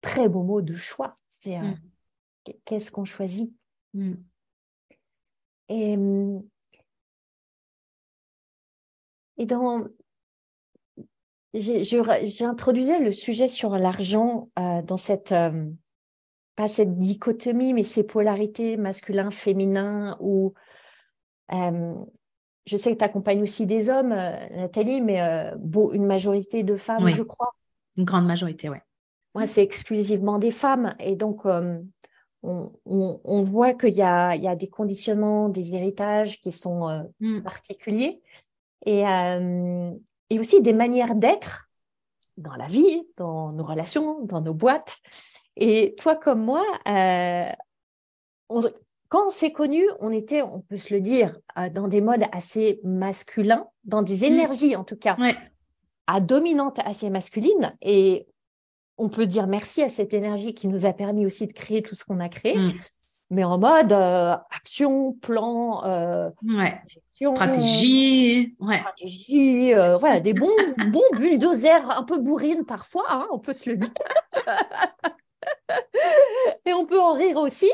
très 0.00 0.28
beau 0.28 0.42
mot 0.42 0.62
de 0.62 0.74
choix. 0.74 1.14
C'est 1.28 1.58
euh, 1.58 1.62
mmh. 1.62 2.52
qu'est-ce 2.64 2.90
qu'on 2.90 3.04
choisit? 3.04 3.52
Mmh. 3.94 4.14
Et, 5.70 5.98
et 9.36 9.46
dans, 9.46 9.86
j'introduisais 11.54 12.98
le 13.00 13.12
sujet 13.12 13.48
sur 13.48 13.76
l'argent 13.78 14.48
euh, 14.58 14.82
dans 14.82 14.96
cette 14.96 15.34
pas 16.58 16.66
cette 16.66 16.98
dichotomie, 16.98 17.72
mais 17.72 17.84
ces 17.84 18.02
polarités 18.02 18.76
masculin-féminin 18.76 20.16
ou 20.18 20.54
euh, 21.52 21.94
je 22.66 22.76
sais 22.76 22.92
que 22.92 22.98
tu 22.98 23.04
accompagnes 23.04 23.42
aussi 23.42 23.64
des 23.64 23.88
hommes, 23.88 24.10
euh, 24.10 24.48
Nathalie, 24.56 25.00
mais 25.00 25.20
euh, 25.20 25.56
une 25.92 26.04
majorité 26.04 26.64
de 26.64 26.74
femmes, 26.74 27.08
je 27.08 27.22
crois. 27.22 27.52
Une 27.96 28.04
grande 28.04 28.26
majorité, 28.26 28.68
oui. 28.68 28.78
Moi, 29.36 29.46
c'est 29.46 29.62
exclusivement 29.62 30.38
des 30.38 30.50
femmes. 30.50 30.94
Et 30.98 31.14
donc, 31.14 31.46
on, 32.42 33.42
voit 33.42 33.74
qu'il 33.74 33.94
y 33.94 34.02
a, 34.02 34.34
y 34.34 34.48
a, 34.48 34.56
des 34.56 34.68
conditionnements, 34.68 35.48
des 35.48 35.74
héritages 35.74 36.40
qui 36.40 36.50
sont 36.50 37.06
mm. 37.20 37.42
particuliers 37.42 38.20
et, 38.84 39.04
et 40.30 40.38
aussi 40.38 40.60
des 40.62 40.72
manières 40.72 41.14
d'être 41.14 41.68
dans 42.36 42.54
la 42.54 42.66
vie, 42.66 43.02
dans 43.16 43.52
nos 43.52 43.64
relations, 43.64 44.20
dans 44.24 44.40
nos 44.40 44.54
boîtes, 44.54 45.00
et 45.56 45.94
toi 45.96 46.14
comme 46.14 46.44
moi, 46.44 46.64
euh, 46.86 47.50
quand 49.08 49.26
on 49.26 49.30
s'est 49.30 49.52
connus, 49.52 49.88
on 50.00 50.10
était, 50.10 50.42
on 50.42 50.60
peut 50.60 50.76
se 50.76 50.94
le 50.94 51.00
dire, 51.00 51.36
euh, 51.58 51.68
dans 51.70 51.88
des 51.88 52.00
modes 52.00 52.24
assez 52.32 52.80
masculins, 52.84 53.66
dans 53.84 54.02
des 54.02 54.20
mmh. 54.20 54.32
énergies 54.32 54.76
en 54.76 54.84
tout 54.84 54.96
cas, 54.96 55.16
à 56.06 56.20
dominante 56.20 56.78
assez 56.84 57.10
masculine. 57.10 57.76
Et 57.82 58.26
on 58.96 59.08
peut 59.08 59.26
dire 59.26 59.46
merci 59.46 59.82
à 59.82 59.88
cette 59.88 60.14
énergie 60.14 60.54
qui 60.54 60.68
nous 60.68 60.86
a 60.86 60.92
permis 60.92 61.26
aussi 61.26 61.46
de 61.46 61.52
créer 61.52 61.82
tout 61.82 61.94
ce 61.94 62.04
qu'on 62.04 62.20
a 62.20 62.28
créé. 62.28 62.56
Mmh. 62.56 62.72
Mais 63.30 63.44
en 63.44 63.58
mode 63.58 63.92
euh, 63.92 64.36
action, 64.50 65.12
plan, 65.12 65.82
stratégie, 67.14 68.56
stratégie, 68.58 69.72
voilà, 69.72 70.20
des 70.20 70.34
bons, 70.34 70.48
bons 70.90 71.16
bulldozers 71.16 71.90
un 71.90 72.04
peu 72.04 72.18
bourrines 72.18 72.64
parfois, 72.64 73.04
hein, 73.08 73.26
on 73.30 73.38
peut 73.38 73.52
se 73.52 73.70
le 73.70 73.76
dire. 73.76 73.92
et 76.66 76.72
on 76.72 76.86
peut 76.86 77.00
en 77.00 77.12
rire 77.12 77.36
aussi. 77.36 77.70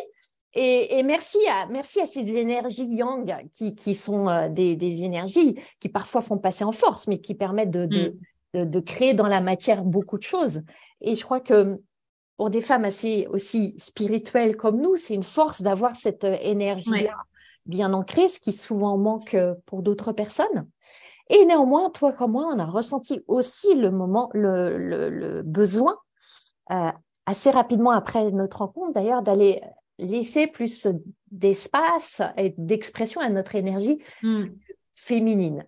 Et, 0.57 1.03
merci, 1.03 1.39
à, 1.49 1.67
merci 1.67 2.01
à 2.01 2.07
ces 2.07 2.37
énergies 2.37 2.87
yang 2.87 3.49
qui, 3.53 3.75
qui 3.75 3.95
sont 3.95 4.29
euh, 4.29 4.49
des, 4.49 4.77
des, 4.77 5.03
énergies 5.03 5.59
qui 5.81 5.89
parfois 5.89 6.21
font 6.21 6.39
passer 6.39 6.63
en 6.63 6.71
force, 6.71 7.09
mais 7.09 7.21
qui 7.21 7.35
permettent 7.35 7.73
de, 7.73 7.87
de, 7.87 8.17
mm. 8.55 8.71
de, 8.71 8.81
créer 8.81 9.15
dans 9.15 9.27
la 9.27 9.41
matière 9.41 9.83
beaucoup 9.83 10.17
de 10.17 10.23
choses. 10.23 10.63
Et 11.01 11.17
je 11.17 11.25
crois 11.25 11.41
que 11.41 11.81
pour 12.37 12.51
des 12.51 12.61
femmes 12.61 12.85
assez 12.85 13.27
aussi 13.31 13.75
spirituelles 13.79 14.57
comme 14.57 14.81
nous, 14.81 14.97
c'est 14.97 15.15
une 15.15 15.23
force 15.23 15.63
d'avoir 15.63 15.97
cette 15.97 16.25
euh, 16.25 16.37
énergie-là 16.41 17.17
bien 17.67 17.95
ancré, 17.95 18.29
ce 18.29 18.41
qui 18.41 18.53
souvent 18.53 18.99
manque 18.99 19.37
pour 19.65 19.83
d'autres 19.83 20.13
personnes. 20.13 20.69
Et 21.31 21.45
néanmoins, 21.47 21.91
toi 21.91 22.13
comme 22.13 22.33
moi, 22.33 22.53
on 22.55 22.59
a 22.59 22.67
ressenti 22.67 23.25
aussi 23.27 23.75
le 23.75 23.91
moment, 23.91 24.31
le, 24.35 25.43
besoin, 25.43 25.97
euh, 26.71 26.93
assez 27.27 27.51
rapidement 27.51 27.91
après 27.91 28.31
notre 28.31 28.59
rencontre 28.59 28.93
d'ailleurs, 28.93 29.23
d'aller 29.23 29.63
laisser 29.99 30.47
plus 30.47 30.89
d'espace 31.31 32.21
et 32.37 32.55
d'expression 32.59 33.21
à 33.21 33.31
notre 33.31 33.55
énergie 33.55 33.99
hmm. 34.23 34.47
féminine. 34.95 35.67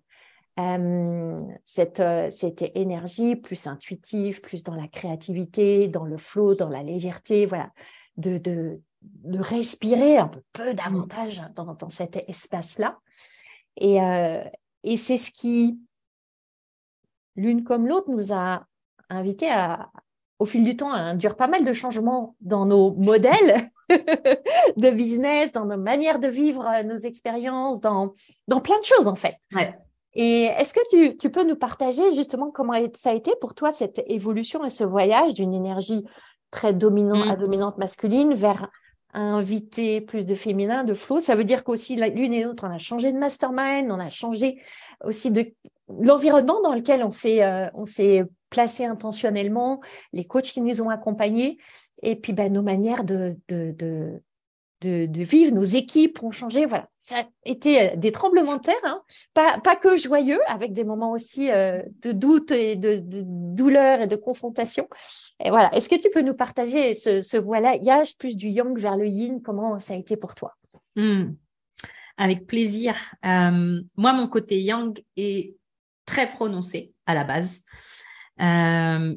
Euh, 0.58 1.42
cette, 1.64 2.00
euh, 2.00 2.30
cette 2.30 2.62
énergie 2.74 3.36
plus 3.36 3.66
intuitive, 3.66 4.40
plus 4.40 4.62
dans 4.62 4.74
la 4.74 4.88
créativité, 4.88 5.86
dans 5.86 6.04
le 6.04 6.16
flow, 6.16 6.54
dans 6.54 6.70
la 6.70 6.82
légèreté, 6.82 7.44
voilà, 7.44 7.70
de, 8.16 8.38
de, 8.38 8.80
de 9.02 9.38
respirer 9.38 10.16
un 10.16 10.30
peu, 10.54 10.72
davantage 10.72 11.42
dans, 11.54 11.74
dans 11.74 11.90
cet 11.90 12.16
espace-là. 12.26 12.98
Et, 13.76 14.00
euh, 14.00 14.42
et 14.82 14.96
c'est 14.96 15.18
ce 15.18 15.30
qui, 15.30 15.78
l'une 17.36 17.62
comme 17.62 17.86
l'autre, 17.86 18.10
nous 18.10 18.32
a 18.32 18.64
invité 19.10 19.50
à, 19.50 19.90
au 20.38 20.46
fil 20.46 20.64
du 20.64 20.74
temps, 20.74 20.90
à 20.90 21.00
induire 21.00 21.36
pas 21.36 21.48
mal 21.48 21.66
de 21.66 21.72
changements 21.74 22.34
dans 22.40 22.64
nos 22.64 22.94
modèles 22.94 23.70
de 23.90 24.90
business, 24.90 25.52
dans 25.52 25.66
nos 25.66 25.76
manières 25.76 26.18
de 26.18 26.28
vivre 26.28 26.82
nos 26.82 26.96
expériences, 26.96 27.82
dans, 27.82 28.14
dans 28.48 28.60
plein 28.60 28.78
de 28.78 28.84
choses 28.84 29.06
en 29.06 29.16
fait. 29.16 29.36
Et 30.16 30.44
est-ce 30.44 30.72
que 30.72 30.80
tu, 30.90 31.16
tu, 31.18 31.30
peux 31.30 31.44
nous 31.44 31.56
partager 31.56 32.14
justement 32.14 32.50
comment 32.50 32.72
ça 32.96 33.10
a 33.10 33.14
été 33.14 33.32
pour 33.38 33.54
toi 33.54 33.72
cette 33.74 34.02
évolution 34.06 34.64
et 34.64 34.70
ce 34.70 34.82
voyage 34.82 35.34
d'une 35.34 35.52
énergie 35.52 36.04
très 36.50 36.72
dominante, 36.72 37.28
à 37.28 37.36
mm. 37.36 37.38
dominante 37.38 37.78
masculine 37.78 38.32
vers 38.34 38.70
inviter 39.12 40.00
plus 40.00 40.24
de 40.24 40.34
féminin, 40.34 40.84
de 40.84 40.94
flow? 40.94 41.20
Ça 41.20 41.36
veut 41.36 41.44
dire 41.44 41.64
qu'aussi 41.64 41.96
l'une 41.96 42.32
et 42.32 42.42
l'autre, 42.42 42.66
on 42.66 42.72
a 42.72 42.78
changé 42.78 43.12
de 43.12 43.18
mastermind, 43.18 43.90
on 43.90 44.00
a 44.00 44.08
changé 44.08 44.58
aussi 45.04 45.30
de 45.30 45.52
l'environnement 45.88 46.62
dans 46.62 46.74
lequel 46.74 47.04
on 47.04 47.10
s'est 47.10 47.44
euh, 47.44 47.68
on 47.74 47.84
s'est 47.84 48.24
placé 48.48 48.86
intentionnellement, 48.86 49.80
les 50.14 50.24
coachs 50.24 50.44
qui 50.44 50.62
nous 50.62 50.80
ont 50.80 50.88
accompagnés, 50.88 51.58
et 52.02 52.16
puis 52.16 52.32
ben, 52.32 52.50
nos 52.50 52.62
manières 52.62 53.04
de, 53.04 53.36
de, 53.48 53.72
de, 53.72 54.22
de, 54.82 55.22
vivre, 55.22 55.54
nos 55.54 55.62
équipes 55.62 56.22
ont 56.22 56.30
changé. 56.30 56.66
Voilà, 56.66 56.88
ça 56.98 57.20
a 57.20 57.24
été 57.44 57.80
euh, 57.80 57.96
des 57.96 58.12
tremblements 58.12 58.56
de 58.56 58.62
terre, 58.62 58.74
hein. 58.84 59.02
pas, 59.34 59.58
pas 59.60 59.76
que 59.76 59.96
joyeux, 59.96 60.40
avec 60.46 60.72
des 60.72 60.84
moments 60.84 61.12
aussi 61.12 61.50
euh, 61.50 61.82
de 62.02 62.12
doute 62.12 62.50
et 62.50 62.76
de, 62.76 63.02
douleur 63.02 64.02
et 64.02 64.06
de 64.06 64.16
confrontation. 64.16 64.88
Et 65.44 65.50
voilà, 65.50 65.74
est-ce 65.74 65.88
que 65.88 66.00
tu 66.00 66.10
peux 66.10 66.22
nous 66.22 66.34
partager 66.34 66.94
ce, 66.94 67.22
ce 67.22 67.36
voyage 67.36 68.16
plus 68.18 68.36
du 68.36 68.48
yang 68.48 68.78
vers 68.78 68.96
le 68.96 69.06
yin 69.06 69.40
Comment 69.42 69.78
ça 69.78 69.94
a 69.94 69.96
été 69.96 70.16
pour 70.16 70.34
toi? 70.34 70.54
Hmm. 70.96 71.34
Avec 72.18 72.46
plaisir. 72.46 72.94
Euh, 73.24 73.80
moi, 73.96 74.12
mon 74.12 74.28
côté 74.28 74.60
yang 74.60 74.98
est 75.16 75.54
très 76.06 76.30
prononcé 76.30 76.92
à 77.06 77.14
la 77.14 77.24
base. 77.24 77.62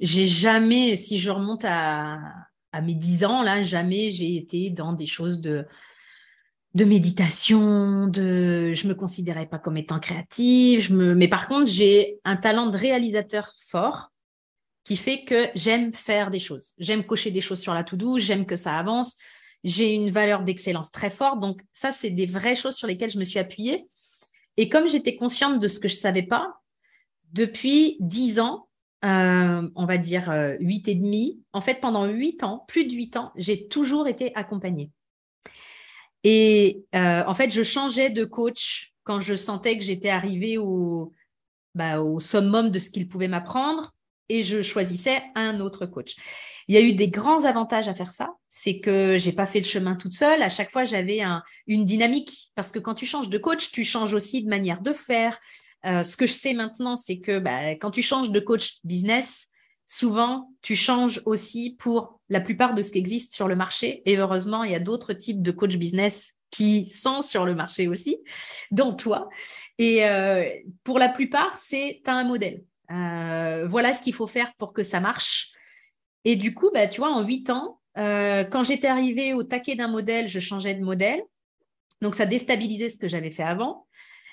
j'ai 0.01 0.25
jamais, 0.25 0.95
si 0.95 1.17
je 1.17 1.29
remonte 1.29 1.63
à, 1.65 2.17
à 2.71 2.81
mes 2.81 2.93
dix 2.93 3.23
ans, 3.23 3.43
là, 3.43 3.61
jamais 3.61 4.11
j'ai 4.11 4.35
été 4.35 4.69
dans 4.69 4.93
des 4.93 5.05
choses 5.05 5.41
de, 5.41 5.65
de 6.75 6.85
méditation, 6.85 8.07
de, 8.07 8.73
je 8.73 8.87
me 8.87 8.93
considérais 8.93 9.47
pas 9.47 9.59
comme 9.59 9.77
étant 9.77 9.99
créative, 9.99 10.81
je 10.81 10.93
me, 10.93 11.15
mais 11.15 11.27
par 11.27 11.47
contre, 11.47 11.71
j'ai 11.71 12.19
un 12.23 12.37
talent 12.37 12.67
de 12.67 12.77
réalisateur 12.77 13.55
fort 13.67 14.11
qui 14.83 14.95
fait 14.95 15.23
que 15.23 15.47
j'aime 15.55 15.93
faire 15.93 16.31
des 16.31 16.39
choses. 16.39 16.73
J'aime 16.77 17.03
cocher 17.03 17.31
des 17.31 17.41
choses 17.41 17.59
sur 17.59 17.73
la 17.73 17.83
to-do, 17.83 18.17
j'aime 18.17 18.45
que 18.45 18.55
ça 18.55 18.77
avance. 18.77 19.17
J'ai 19.63 19.93
une 19.93 20.09
valeur 20.09 20.43
d'excellence 20.43 20.91
très 20.91 21.09
forte. 21.09 21.41
Donc, 21.41 21.61
ça, 21.71 21.91
c'est 21.91 22.11
des 22.11 22.25
vraies 22.25 22.55
choses 22.55 22.75
sur 22.75 22.87
lesquelles 22.87 23.09
je 23.09 23.19
me 23.19 23.25
suis 23.25 23.39
appuyée. 23.39 23.87
Et 24.57 24.69
comme 24.69 24.87
j'étais 24.87 25.15
consciente 25.15 25.59
de 25.59 25.67
ce 25.67 25.79
que 25.79 25.87
je 25.87 25.95
savais 25.95 26.23
pas, 26.23 26.53
depuis 27.33 27.97
dix 27.99 28.39
ans, 28.39 28.68
euh, 29.05 29.69
on 29.75 29.85
va 29.85 29.97
dire 29.97 30.29
euh, 30.29 30.57
huit 30.59 30.87
et 30.87 30.95
demi. 30.95 31.41
En 31.53 31.61
fait, 31.61 31.79
pendant 31.79 32.05
huit 32.05 32.43
ans, 32.43 32.65
plus 32.67 32.85
de 32.85 32.93
huit 32.93 33.15
ans, 33.15 33.31
j'ai 33.35 33.67
toujours 33.67 34.07
été 34.07 34.35
accompagnée. 34.35 34.91
Et 36.23 36.83
euh, 36.95 37.23
en 37.25 37.33
fait, 37.33 37.51
je 37.51 37.63
changeais 37.63 38.09
de 38.09 38.25
coach 38.25 38.93
quand 39.03 39.21
je 39.21 39.35
sentais 39.35 39.77
que 39.77 39.83
j'étais 39.83 40.09
arrivée 40.09 40.57
au, 40.57 41.13
bah, 41.75 42.01
au 42.01 42.19
summum 42.19 42.71
de 42.71 42.79
ce 42.79 42.89
qu'il 42.89 43.07
pouvait 43.07 43.29
m'apprendre 43.29 43.93
et 44.27 44.43
je 44.43 44.61
choisissais 44.61 45.23
un 45.35 45.59
autre 45.61 45.85
coach. 45.85 46.15
Il 46.67 46.75
y 46.75 46.77
a 46.77 46.81
eu 46.81 46.93
des 46.93 47.09
grands 47.09 47.45
avantages 47.45 47.87
à 47.87 47.95
faire 47.95 48.11
ça, 48.11 48.29
c'est 48.47 48.79
que 48.79 49.17
j'ai 49.17 49.31
pas 49.31 49.47
fait 49.47 49.59
le 49.59 49.65
chemin 49.65 49.95
toute 49.95 50.11
seule. 50.11 50.43
À 50.43 50.49
chaque 50.49 50.71
fois, 50.71 50.83
j'avais 50.83 51.21
une 51.65 51.83
dynamique 51.83 52.51
parce 52.53 52.71
que 52.71 52.77
quand 52.77 52.93
tu 52.93 53.07
changes 53.07 53.29
de 53.29 53.39
coach, 53.39 53.71
tu 53.71 53.83
changes 53.83 54.13
aussi 54.13 54.43
de 54.43 54.49
manière 54.49 54.81
de 54.81 54.93
faire, 54.93 55.39
euh, 55.85 56.03
ce 56.03 56.17
que 56.17 56.25
je 56.25 56.33
sais 56.33 56.53
maintenant, 56.53 56.95
c'est 56.95 57.19
que 57.19 57.39
bah, 57.39 57.71
quand 57.71 57.91
tu 57.91 58.01
changes 58.01 58.31
de 58.31 58.39
coach 58.39 58.79
business, 58.83 59.47
souvent, 59.85 60.51
tu 60.61 60.75
changes 60.75 61.21
aussi 61.25 61.77
pour 61.79 62.19
la 62.29 62.41
plupart 62.41 62.73
de 62.73 62.81
ce 62.81 62.91
qui 62.91 62.97
existe 62.97 63.33
sur 63.33 63.47
le 63.47 63.55
marché. 63.55 64.01
Et 64.05 64.17
heureusement, 64.17 64.63
il 64.63 64.71
y 64.71 64.75
a 64.75 64.79
d'autres 64.79 65.13
types 65.13 65.41
de 65.41 65.51
coach 65.51 65.77
business 65.77 66.35
qui 66.51 66.85
sont 66.85 67.21
sur 67.21 67.45
le 67.45 67.55
marché 67.55 67.87
aussi, 67.87 68.17
dont 68.71 68.95
toi. 68.95 69.29
Et 69.77 70.05
euh, 70.05 70.49
pour 70.83 70.99
la 70.99 71.09
plupart, 71.09 71.57
c'est 71.57 72.01
tu 72.03 72.09
un 72.09 72.23
modèle. 72.23 72.63
Euh, 72.91 73.67
voilà 73.67 73.93
ce 73.93 74.01
qu'il 74.01 74.13
faut 74.13 74.27
faire 74.27 74.51
pour 74.55 74.73
que 74.73 74.83
ça 74.83 74.99
marche. 74.99 75.51
Et 76.25 76.35
du 76.35 76.53
coup, 76.53 76.71
bah, 76.73 76.87
tu 76.87 76.99
vois, 76.99 77.11
en 77.11 77.23
huit 77.23 77.49
ans, 77.49 77.79
quand 77.95 78.63
j'étais 78.63 78.87
arrivée 78.87 79.33
au 79.33 79.43
taquet 79.43 79.75
d'un 79.75 79.89
modèle, 79.89 80.27
je 80.29 80.39
changeais 80.39 80.73
de 80.73 80.83
modèle. 80.83 81.21
Donc, 82.01 82.15
ça 82.15 82.25
déstabilisait 82.25 82.87
ce 82.87 82.97
que 82.97 83.09
j'avais 83.09 83.29
fait 83.29 83.43
avant 83.43 83.85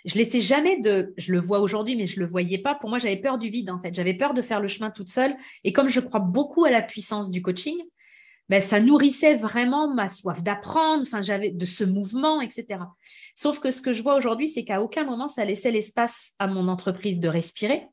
je 0.06 0.16
laissais 0.16 0.40
jamais 0.40 0.80
de, 0.80 1.12
je 1.18 1.32
le 1.32 1.40
vois 1.40 1.60
aujourd'hui, 1.60 1.96
mais 1.96 2.06
je 2.06 2.20
le 2.20 2.26
voyais 2.26 2.58
pas. 2.58 2.76
Pour 2.76 2.88
moi, 2.88 2.98
j'avais 2.98 3.16
peur 3.16 3.38
du 3.38 3.50
vide, 3.50 3.70
en 3.70 3.80
fait. 3.80 3.92
J'avais 3.92 4.14
peur 4.14 4.34
de 4.34 4.40
faire 4.40 4.60
le 4.60 4.68
chemin 4.68 4.90
toute 4.90 5.08
seule. 5.08 5.36
Et 5.64 5.72
comme 5.72 5.88
je 5.88 6.00
crois 6.00 6.20
beaucoup 6.20 6.64
à 6.64 6.70
la 6.70 6.80
puissance 6.80 7.30
du 7.30 7.42
coaching, 7.42 7.76
ben, 8.48 8.60
ça 8.60 8.78
nourrissait 8.78 9.34
vraiment 9.34 9.92
ma 9.92 10.08
soif 10.08 10.42
d'apprendre, 10.42 11.02
enfin, 11.02 11.20
j'avais 11.20 11.50
de 11.50 11.66
ce 11.66 11.82
mouvement, 11.82 12.40
etc. 12.40 12.78
Sauf 13.34 13.58
que 13.58 13.72
ce 13.72 13.82
que 13.82 13.92
je 13.92 14.02
vois 14.02 14.16
aujourd'hui, 14.16 14.46
c'est 14.46 14.64
qu'à 14.64 14.80
aucun 14.80 15.04
moment, 15.04 15.26
ça 15.26 15.44
laissait 15.44 15.72
l'espace 15.72 16.34
à 16.38 16.46
mon 16.46 16.68
entreprise 16.68 17.18
de 17.18 17.28
respirer 17.28 17.88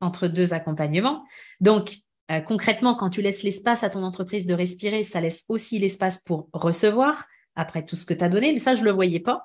entre 0.00 0.26
deux 0.28 0.54
accompagnements. 0.54 1.24
Donc, 1.60 1.98
euh, 2.30 2.40
concrètement, 2.40 2.94
quand 2.94 3.10
tu 3.10 3.20
laisses 3.20 3.42
l'espace 3.42 3.82
à 3.82 3.90
ton 3.90 4.02
entreprise 4.02 4.46
de 4.46 4.54
respirer, 4.54 5.02
ça 5.02 5.20
laisse 5.20 5.44
aussi 5.48 5.78
l'espace 5.78 6.20
pour 6.24 6.48
recevoir 6.54 7.26
après 7.54 7.84
tout 7.84 7.96
ce 7.96 8.06
que 8.06 8.14
tu 8.14 8.24
as 8.24 8.28
donné. 8.30 8.54
Mais 8.54 8.58
ça, 8.58 8.74
je 8.74 8.80
ne 8.80 8.86
le 8.86 8.92
voyais 8.92 9.20
pas. 9.20 9.44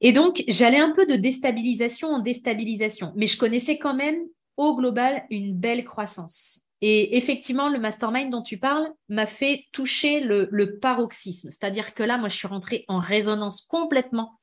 Et 0.00 0.12
donc, 0.12 0.44
j'allais 0.48 0.78
un 0.78 0.92
peu 0.92 1.06
de 1.06 1.16
déstabilisation 1.16 2.08
en 2.08 2.20
déstabilisation, 2.20 3.12
mais 3.16 3.26
je 3.26 3.38
connaissais 3.38 3.78
quand 3.78 3.94
même 3.94 4.18
au 4.56 4.76
global 4.76 5.24
une 5.30 5.54
belle 5.54 5.84
croissance. 5.84 6.60
Et 6.82 7.16
effectivement, 7.16 7.70
le 7.70 7.78
mastermind 7.78 8.30
dont 8.30 8.42
tu 8.42 8.58
parles 8.58 8.88
m'a 9.08 9.26
fait 9.26 9.64
toucher 9.72 10.20
le, 10.20 10.78
paroxysme. 10.78 11.50
C'est-à-dire 11.50 11.94
que 11.94 12.02
là, 12.02 12.18
moi, 12.18 12.28
je 12.28 12.36
suis 12.36 12.48
rentrée 12.48 12.84
en 12.88 12.98
résonance 12.98 13.62
complètement 13.62 14.38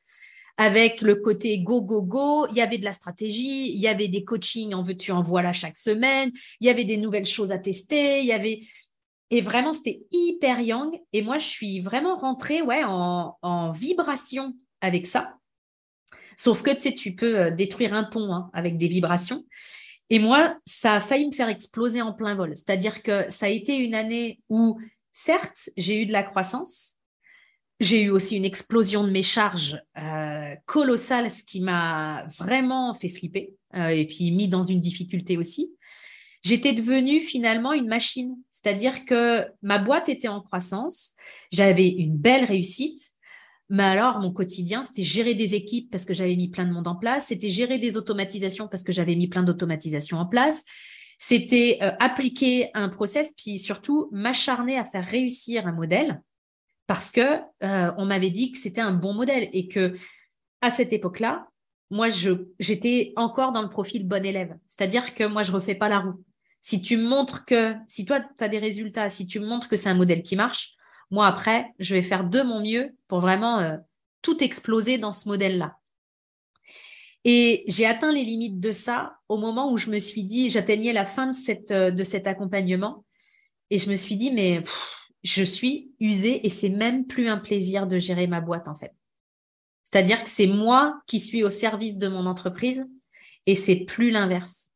avec 0.58 1.02
le 1.02 1.16
côté 1.16 1.60
go, 1.60 1.82
go, 1.82 2.02
go. 2.02 2.48
Il 2.50 2.58
y 2.58 2.62
avait 2.62 2.80
de 2.80 2.86
la 2.86 2.92
stratégie, 2.92 3.72
il 3.72 3.80
y 3.80 3.88
avait 3.88 4.08
des 4.08 4.24
coachings 4.24 4.74
en 4.74 4.82
veux-tu, 4.82 5.12
en 5.12 5.22
voilà 5.22 5.54
chaque 5.54 5.78
semaine, 5.78 6.32
il 6.60 6.68
y 6.68 6.70
avait 6.70 6.86
des 6.86 6.98
nouvelles 6.98 7.26
choses 7.26 7.52
à 7.52 7.60
tester, 7.60 8.20
il 8.20 8.26
y 8.26 8.34
avait. 8.34 8.62
Et 9.30 9.42
vraiment, 9.42 9.74
c'était 9.74 10.02
hyper 10.12 10.60
young. 10.60 11.00
Et 11.12 11.22
moi, 11.22 11.38
je 11.38 11.46
suis 11.46 11.80
vraiment 11.82 12.16
rentrée 12.16 12.62
ouais, 12.62 12.84
en 12.84 13.72
vibration 13.72 14.54
avec 14.82 15.08
ça. 15.08 15.38
Sauf 16.36 16.62
que 16.62 16.92
tu 16.94 17.16
peux 17.16 17.40
euh, 17.40 17.52
détruire 17.52 17.94
un 17.94 18.04
pont 18.04 18.34
hein, 18.34 18.50
avec 18.54 18.78
des 18.78 18.88
vibrations. 18.88 19.46
Et 20.10 20.20
moi, 20.20 20.58
ça 20.66 20.94
a 20.94 21.02
failli 21.02 21.28
me 21.28 21.32
faire 21.32 21.50
exploser 21.50 22.02
en 22.02 22.14
plein 22.14 22.36
vol. 22.36 22.56
C'est-à-dire 22.56 23.02
que 23.02 23.30
ça 23.30 23.48
a 23.48 23.50
été 23.50 23.76
une 23.78 23.96
année 23.96 24.42
où, 24.50 24.80
certes, 25.12 25.70
j'ai 25.78 26.02
eu 26.02 26.06
de 26.06 26.12
la 26.12 26.24
croissance. 26.24 26.96
J'ai 27.80 28.04
eu 28.04 28.10
aussi 28.10 28.38
une 28.38 28.46
explosion 28.46 29.04
de 29.04 29.12
mes 29.12 29.24
charges 29.24 29.82
euh, 29.98 30.56
colossale, 30.66 31.32
ce 31.32 31.44
qui 31.44 31.62
m'a 31.62 32.28
vraiment 32.38 32.94
fait 32.94 33.10
flipper 33.10 33.56
euh, 33.76 33.88
et 33.88 34.06
puis 34.06 34.32
mis 34.32 34.48
dans 34.48 34.62
une 34.62 34.82
difficulté 34.82 35.38
aussi. 35.38 35.74
J'étais 36.44 36.74
devenue 36.74 37.22
finalement 37.22 37.72
une 37.72 37.88
machine, 37.88 38.36
c'est-à-dire 38.50 39.06
que 39.06 39.46
ma 39.62 39.80
boîte 39.80 40.10
était 40.10 40.28
en 40.28 40.42
croissance, 40.42 41.14
j'avais 41.52 41.88
une 41.88 42.18
belle 42.18 42.44
réussite, 42.44 43.13
mais 43.70 43.84
alors, 43.84 44.20
mon 44.20 44.32
quotidien, 44.32 44.84
c'était 44.84 45.04
gérer 45.04 45.36
des 45.36 45.56
équipes 45.56 45.90
parce 45.90 46.06
que 46.06 46.14
j'avais 46.14 46.36
mis 46.36 46.50
plein 46.50 46.66
de 46.66 46.72
monde 46.72 46.88
en 46.88 46.96
place. 46.96 47.28
C'était 47.28 47.50
gérer 47.50 47.80
des 47.80 47.98
automatisations 47.98 48.68
parce 48.68 48.84
que 48.84 48.92
j'avais 48.92 49.16
mis 49.16 49.28
plein 49.28 49.44
d'automatisations 49.44 50.18
en 50.18 50.26
place. 50.26 50.64
C'était 51.18 51.80
euh, 51.82 51.92
appliquer 52.00 52.70
un 52.74 52.90
process, 52.90 53.34
puis 53.38 53.58
surtout 53.58 54.10
m'acharner 54.12 54.78
à 54.78 54.84
faire 54.84 55.06
réussir 55.06 55.66
un 55.66 55.72
modèle 55.72 56.22
parce 56.88 57.12
que 57.12 57.40
euh, 57.64 57.92
on 57.98 58.06
m'avait 58.06 58.30
dit 58.30 58.52
que 58.52 58.58
c'était 58.58 58.82
un 58.82 58.92
bon 58.92 59.14
modèle 59.14 59.50
et 59.54 59.68
que 59.68 59.94
à 60.62 60.70
cette 60.70 60.94
époque-là, 60.94 61.48
moi, 61.90 62.08
j'étais 62.60 63.14
encore 63.16 63.52
dans 63.52 63.62
le 63.62 63.70
profil 63.70 64.08
bon 64.08 64.26
élève. 64.26 64.56
C'est-à-dire 64.66 65.14
que 65.14 65.26
moi, 65.26 65.44
je 65.44 65.52
refais 65.52 65.76
pas 65.76 65.90
la 65.90 66.00
roue. 66.00 66.24
Si 66.60 66.82
tu 66.82 66.98
montres 66.98 67.46
que, 67.46 67.76
si 67.88 68.06
toi, 68.06 68.20
tu 68.20 68.44
as 68.44 68.50
des 68.50 68.58
résultats, 68.58 69.10
si 69.10 69.28
tu 69.28 69.40
montres 69.40 69.70
que 69.70 69.76
c'est 69.76 69.90
un 69.90 69.94
modèle 69.94 70.24
qui 70.24 70.36
marche, 70.36 70.76
moi, 71.14 71.28
après, 71.28 71.76
je 71.78 71.94
vais 71.94 72.02
faire 72.02 72.24
de 72.24 72.42
mon 72.42 72.60
mieux 72.60 72.98
pour 73.08 73.20
vraiment 73.20 73.60
euh, 73.60 73.78
tout 74.24 74.44
exploser 74.44 74.98
dans 74.98 75.12
ce 75.12 75.30
modèle-là. 75.30 75.78
Et 77.24 77.64
j'ai 77.68 77.86
atteint 77.86 78.12
les 78.12 78.24
limites 78.24 78.60
de 78.60 78.72
ça 78.72 79.20
au 79.30 79.38
moment 79.38 79.72
où 79.72 79.78
je 79.78 79.92
me 79.92 80.00
suis 80.00 80.24
dit, 80.24 80.50
j'atteignais 80.50 80.92
la 80.92 81.06
fin 81.06 81.28
de, 81.28 81.72
euh, 81.72 81.92
de 81.92 82.04
cet 82.04 82.26
accompagnement 82.26 83.06
et 83.70 83.78
je 83.78 83.92
me 83.92 83.96
suis 83.96 84.16
dit, 84.16 84.32
mais 84.32 84.64
je 85.22 85.44
suis 85.44 85.92
usée 86.00 86.48
et 86.48 86.50
c'est 86.50 86.70
même 86.70 87.06
plus 87.06 87.28
un 87.28 87.38
plaisir 87.38 87.86
de 87.86 88.00
gérer 88.00 88.26
ma 88.26 88.42
boîte 88.42 88.68
en 88.68 88.74
fait. 88.74 88.96
C'est-à-dire 89.84 90.24
que 90.24 90.30
c'est 90.32 90.48
moi 90.48 91.00
qui 91.06 91.20
suis 91.20 91.44
au 91.44 91.52
service 91.52 92.00
de 92.00 92.08
mon 92.08 92.26
entreprise 92.26 92.88
et 93.46 93.54
c'est 93.54 93.86
plus 93.86 94.10
l'inverse. 94.10 94.72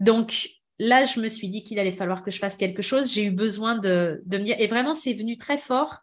Donc 0.00 0.50
là, 0.82 1.04
je 1.04 1.20
me 1.20 1.28
suis 1.28 1.48
dit 1.48 1.62
qu'il 1.62 1.78
allait 1.78 1.92
falloir 1.92 2.22
que 2.22 2.30
je 2.30 2.38
fasse 2.38 2.56
quelque 2.56 2.82
chose. 2.82 3.12
J'ai 3.12 3.24
eu 3.24 3.30
besoin 3.30 3.78
de, 3.78 4.20
de 4.26 4.38
me 4.38 4.44
dire, 4.44 4.56
et 4.58 4.66
vraiment, 4.66 4.94
c'est 4.94 5.14
venu 5.14 5.38
très 5.38 5.58
fort 5.58 5.98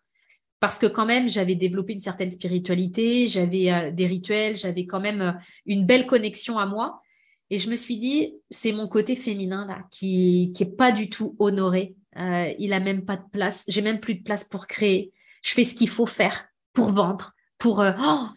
parce 0.60 0.80
que 0.80 0.88
quand 0.88 1.06
même, 1.06 1.30
j'avais 1.30 1.56
développé 1.56 1.94
une 1.94 2.00
certaine 2.00 2.30
spiritualité, 2.30 3.28
j'avais 3.28 3.72
euh, 3.72 3.92
des 3.92 4.08
rituels, 4.08 4.58
j'avais 4.58 4.86
quand 4.86 5.00
même 5.00 5.22
euh, 5.22 5.32
une 5.66 5.86
belle 5.86 6.06
connexion 6.06 6.58
à 6.58 6.66
moi. 6.66 7.02
Et 7.50 7.58
je 7.58 7.70
me 7.70 7.76
suis 7.76 7.98
dit, 7.98 8.36
c'est 8.50 8.74
mon 8.74 8.88
côté 8.88 9.16
féminin 9.16 9.66
là 9.66 9.84
qui 9.90 10.52
qui 10.54 10.64
est 10.64 10.76
pas 10.78 10.92
du 10.92 11.10
tout 11.10 11.36
honoré. 11.40 11.96
Euh, 12.18 12.54
il 12.60 12.74
a 12.74 12.80
même 12.80 13.06
pas 13.06 13.18
de 13.18 13.24
place. 13.32 13.64
J'ai 13.68 13.82
même 13.82 14.00
plus 14.00 14.16
de 14.16 14.24
place 14.24 14.44
pour 14.44 14.68
créer. 14.68 15.12
Je 15.44 15.54
fais 15.54 15.64
ce 15.64 15.76
qu'il 15.76 15.90
faut 15.90 16.06
faire 16.06 16.46
pour 16.74 16.92
vendre, 16.92 17.34
pour 17.58 17.80
oh 17.80 18.28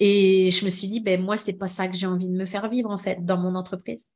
et 0.00 0.50
je 0.50 0.64
me 0.64 0.70
suis 0.70 0.88
dit, 0.88 1.00
ben 1.00 1.20
moi 1.22 1.36
c'est 1.36 1.54
pas 1.54 1.66
ça 1.66 1.88
que 1.88 1.96
j'ai 1.96 2.06
envie 2.06 2.28
de 2.28 2.36
me 2.36 2.44
faire 2.44 2.68
vivre 2.68 2.90
en 2.90 2.98
fait 2.98 3.24
dans 3.24 3.38
mon 3.38 3.54
entreprise. 3.54 4.08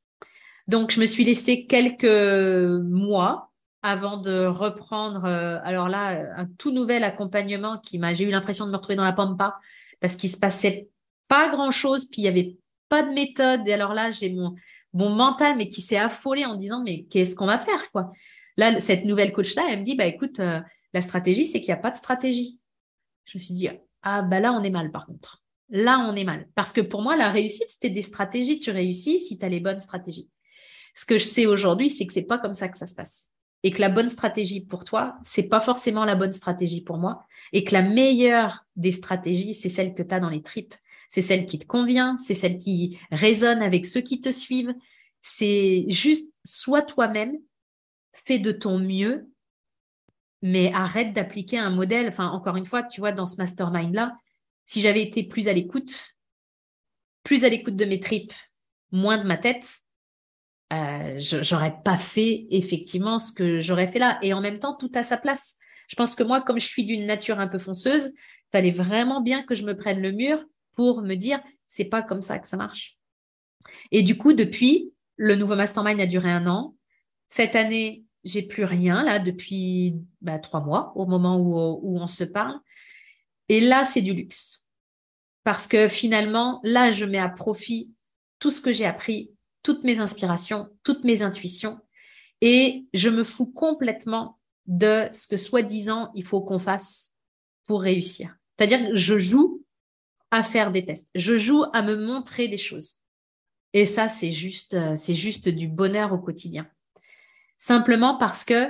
Donc 0.67 0.91
je 0.91 0.99
me 0.99 1.05
suis 1.05 1.25
laissé 1.25 1.65
quelques 1.65 2.05
mois 2.05 3.51
avant 3.81 4.17
de 4.17 4.45
reprendre, 4.45 5.25
euh, 5.25 5.59
alors 5.63 5.89
là, 5.89 6.25
un 6.37 6.45
tout 6.57 6.71
nouvel 6.71 7.03
accompagnement 7.03 7.77
qui 7.77 7.99
m'a, 7.99 8.13
j'ai 8.13 8.23
eu 8.23 8.29
l'impression 8.29 8.65
de 8.65 8.71
me 8.71 8.77
retrouver 8.77 8.95
dans 8.95 9.03
la 9.03 9.11
pampa 9.11 9.57
parce 9.99 10.15
qu'il 10.15 10.29
se 10.29 10.37
passait 10.37 10.87
pas 11.27 11.49
grand 11.49 11.71
chose, 11.71 12.05
puis 12.05 12.21
il 12.21 12.25
y 12.25 12.29
avait 12.29 12.57
pas 12.87 13.03
de 13.03 13.11
méthode. 13.11 13.67
Et 13.67 13.73
alors 13.73 13.93
là, 13.93 14.09
j'ai 14.09 14.29
mon, 14.29 14.55
mon 14.93 15.09
mental, 15.09 15.57
mais 15.57 15.67
qui 15.67 15.81
s'est 15.81 15.97
affolé 15.97 16.45
en 16.45 16.55
disant, 16.55 16.81
mais 16.83 17.03
qu'est-ce 17.05 17.35
qu'on 17.35 17.45
va 17.45 17.57
faire, 17.57 17.91
quoi? 17.91 18.11
Là, 18.55 18.79
cette 18.79 19.03
nouvelle 19.03 19.33
coach-là, 19.33 19.63
elle 19.69 19.79
me 19.79 19.83
dit, 19.83 19.95
bah 19.95 20.05
écoute, 20.05 20.39
euh, 20.39 20.61
la 20.93 21.01
stratégie, 21.01 21.45
c'est 21.45 21.59
qu'il 21.59 21.73
n'y 21.73 21.79
a 21.79 21.81
pas 21.81 21.91
de 21.91 21.95
stratégie. 21.95 22.59
Je 23.25 23.37
me 23.37 23.43
suis 23.43 23.53
dit, 23.53 23.69
ah 24.03 24.21
bah 24.21 24.39
là, 24.39 24.53
on 24.53 24.63
est 24.63 24.69
mal 24.69 24.91
par 24.91 25.07
contre. 25.07 25.41
Là, 25.69 26.05
on 26.07 26.15
est 26.15 26.23
mal. 26.23 26.47
Parce 26.55 26.71
que 26.71 26.81
pour 26.81 27.01
moi, 27.01 27.15
la 27.15 27.29
réussite, 27.29 27.67
c'était 27.67 27.89
des 27.89 28.01
stratégies. 28.01 28.59
Tu 28.59 28.69
réussis 28.69 29.19
si 29.19 29.39
tu 29.39 29.45
as 29.45 29.49
les 29.49 29.59
bonnes 29.59 29.79
stratégies. 29.79 30.29
Ce 30.93 31.05
que 31.05 31.17
je 31.17 31.25
sais 31.25 31.45
aujourd'hui, 31.45 31.89
c'est 31.89 32.05
que 32.05 32.13
c'est 32.13 32.23
pas 32.23 32.37
comme 32.37 32.53
ça 32.53 32.69
que 32.69 32.77
ça 32.77 32.85
se 32.85 32.95
passe 32.95 33.33
et 33.63 33.71
que 33.71 33.79
la 33.79 33.89
bonne 33.89 34.09
stratégie 34.09 34.65
pour 34.65 34.83
toi, 34.83 35.15
c'est 35.23 35.47
pas 35.47 35.61
forcément 35.61 36.03
la 36.03 36.15
bonne 36.15 36.33
stratégie 36.33 36.81
pour 36.81 36.97
moi, 36.97 37.25
et 37.53 37.63
que 37.63 37.71
la 37.71 37.81
meilleure 37.81 38.65
des 38.75 38.91
stratégies, 38.91 39.53
c'est 39.53 39.69
celle 39.69 39.93
que 39.93 40.03
tu 40.03 40.13
as 40.13 40.19
dans 40.19 40.29
les 40.29 40.41
tripes, 40.41 40.75
c'est 41.07 41.21
celle 41.21 41.45
qui 41.45 41.59
te 41.59 41.65
convient, 41.65 42.17
c'est 42.17 42.33
celle 42.33 42.57
qui 42.57 42.99
résonne 43.11 43.61
avec 43.61 43.85
ceux 43.85 44.01
qui 44.01 44.19
te 44.19 44.31
suivent. 44.31 44.73
C'est 45.21 45.85
juste 45.87 46.27
sois 46.43 46.81
toi-même, 46.81 47.37
fais 48.11 48.39
de 48.39 48.51
ton 48.51 48.79
mieux, 48.79 49.29
mais 50.41 50.73
arrête 50.73 51.13
d'appliquer 51.13 51.59
un 51.59 51.69
modèle. 51.69 52.07
Enfin, 52.07 52.29
encore 52.29 52.57
une 52.57 52.65
fois, 52.65 52.83
tu 52.83 52.99
vois, 52.99 53.11
dans 53.11 53.27
ce 53.27 53.37
mastermind-là, 53.37 54.17
si 54.65 54.81
j'avais 54.81 55.03
été 55.03 55.23
plus 55.23 55.47
à 55.47 55.53
l'écoute, 55.53 56.15
plus 57.23 57.45
à 57.45 57.49
l'écoute 57.49 57.75
de 57.75 57.85
mes 57.85 57.99
tripes, 57.99 58.33
moins 58.91 59.19
de 59.19 59.27
ma 59.27 59.37
tête, 59.37 59.82
euh, 60.73 61.15
j'aurais 61.19 61.75
pas 61.83 61.97
fait 61.97 62.47
effectivement 62.49 63.19
ce 63.19 63.31
que 63.31 63.59
j'aurais 63.59 63.87
fait 63.87 63.99
là. 63.99 64.17
Et 64.21 64.33
en 64.33 64.41
même 64.41 64.59
temps, 64.59 64.75
tout 64.75 64.91
à 64.95 65.03
sa 65.03 65.17
place. 65.17 65.57
Je 65.87 65.95
pense 65.95 66.15
que 66.15 66.23
moi, 66.23 66.41
comme 66.41 66.59
je 66.59 66.65
suis 66.65 66.85
d'une 66.85 67.05
nature 67.05 67.39
un 67.39 67.47
peu 67.47 67.59
fonceuse, 67.59 68.11
fallait 68.51 68.71
vraiment 68.71 69.21
bien 69.21 69.43
que 69.43 69.55
je 69.55 69.65
me 69.65 69.77
prenne 69.77 70.01
le 70.01 70.11
mur 70.11 70.43
pour 70.73 71.01
me 71.01 71.15
dire, 71.15 71.41
c'est 71.67 71.85
pas 71.85 72.01
comme 72.01 72.21
ça 72.21 72.39
que 72.39 72.47
ça 72.47 72.57
marche. 72.57 72.97
Et 73.91 74.01
du 74.01 74.17
coup, 74.17 74.33
depuis, 74.33 74.91
le 75.15 75.35
nouveau 75.35 75.55
mastermind 75.55 75.99
a 75.99 76.07
duré 76.07 76.31
un 76.31 76.47
an. 76.47 76.75
Cette 77.27 77.55
année, 77.55 78.03
j'ai 78.23 78.41
plus 78.41 78.63
rien 78.63 79.03
là 79.03 79.19
depuis 79.19 79.97
bah, 80.21 80.39
trois 80.39 80.61
mois 80.61 80.93
au 80.95 81.05
moment 81.05 81.37
où, 81.37 81.55
où 81.83 81.99
on 81.99 82.07
se 82.07 82.23
parle. 82.23 82.59
Et 83.49 83.59
là, 83.59 83.85
c'est 83.85 84.01
du 84.01 84.13
luxe. 84.13 84.65
Parce 85.43 85.67
que 85.67 85.87
finalement, 85.87 86.61
là, 86.63 86.91
je 86.91 87.05
mets 87.05 87.19
à 87.19 87.29
profit 87.29 87.91
tout 88.39 88.49
ce 88.49 88.61
que 88.61 88.71
j'ai 88.71 88.85
appris 88.85 89.31
toutes 89.63 89.83
mes 89.83 89.99
inspirations, 89.99 90.69
toutes 90.83 91.03
mes 91.03 91.21
intuitions, 91.21 91.79
et 92.41 92.85
je 92.93 93.09
me 93.09 93.23
fous 93.23 93.51
complètement 93.51 94.39
de 94.67 95.07
ce 95.11 95.27
que 95.27 95.37
soi-disant 95.37 96.11
il 96.13 96.25
faut 96.25 96.41
qu'on 96.41 96.59
fasse 96.59 97.13
pour 97.65 97.81
réussir. 97.81 98.35
C'est-à-dire 98.57 98.89
que 98.89 98.95
je 98.95 99.17
joue 99.17 99.63
à 100.31 100.43
faire 100.43 100.71
des 100.71 100.85
tests, 100.85 101.09
je 101.15 101.37
joue 101.37 101.63
à 101.73 101.81
me 101.81 101.95
montrer 101.95 102.47
des 102.47 102.57
choses. 102.57 102.97
Et 103.73 103.85
ça, 103.85 104.07
c'est 104.07 104.31
juste, 104.31 104.75
euh, 104.75 104.95
c'est 104.95 105.15
juste 105.15 105.49
du 105.49 105.67
bonheur 105.67 106.13
au 106.13 106.19
quotidien. 106.19 106.67
Simplement 107.57 108.17
parce 108.17 108.43
que, 108.43 108.69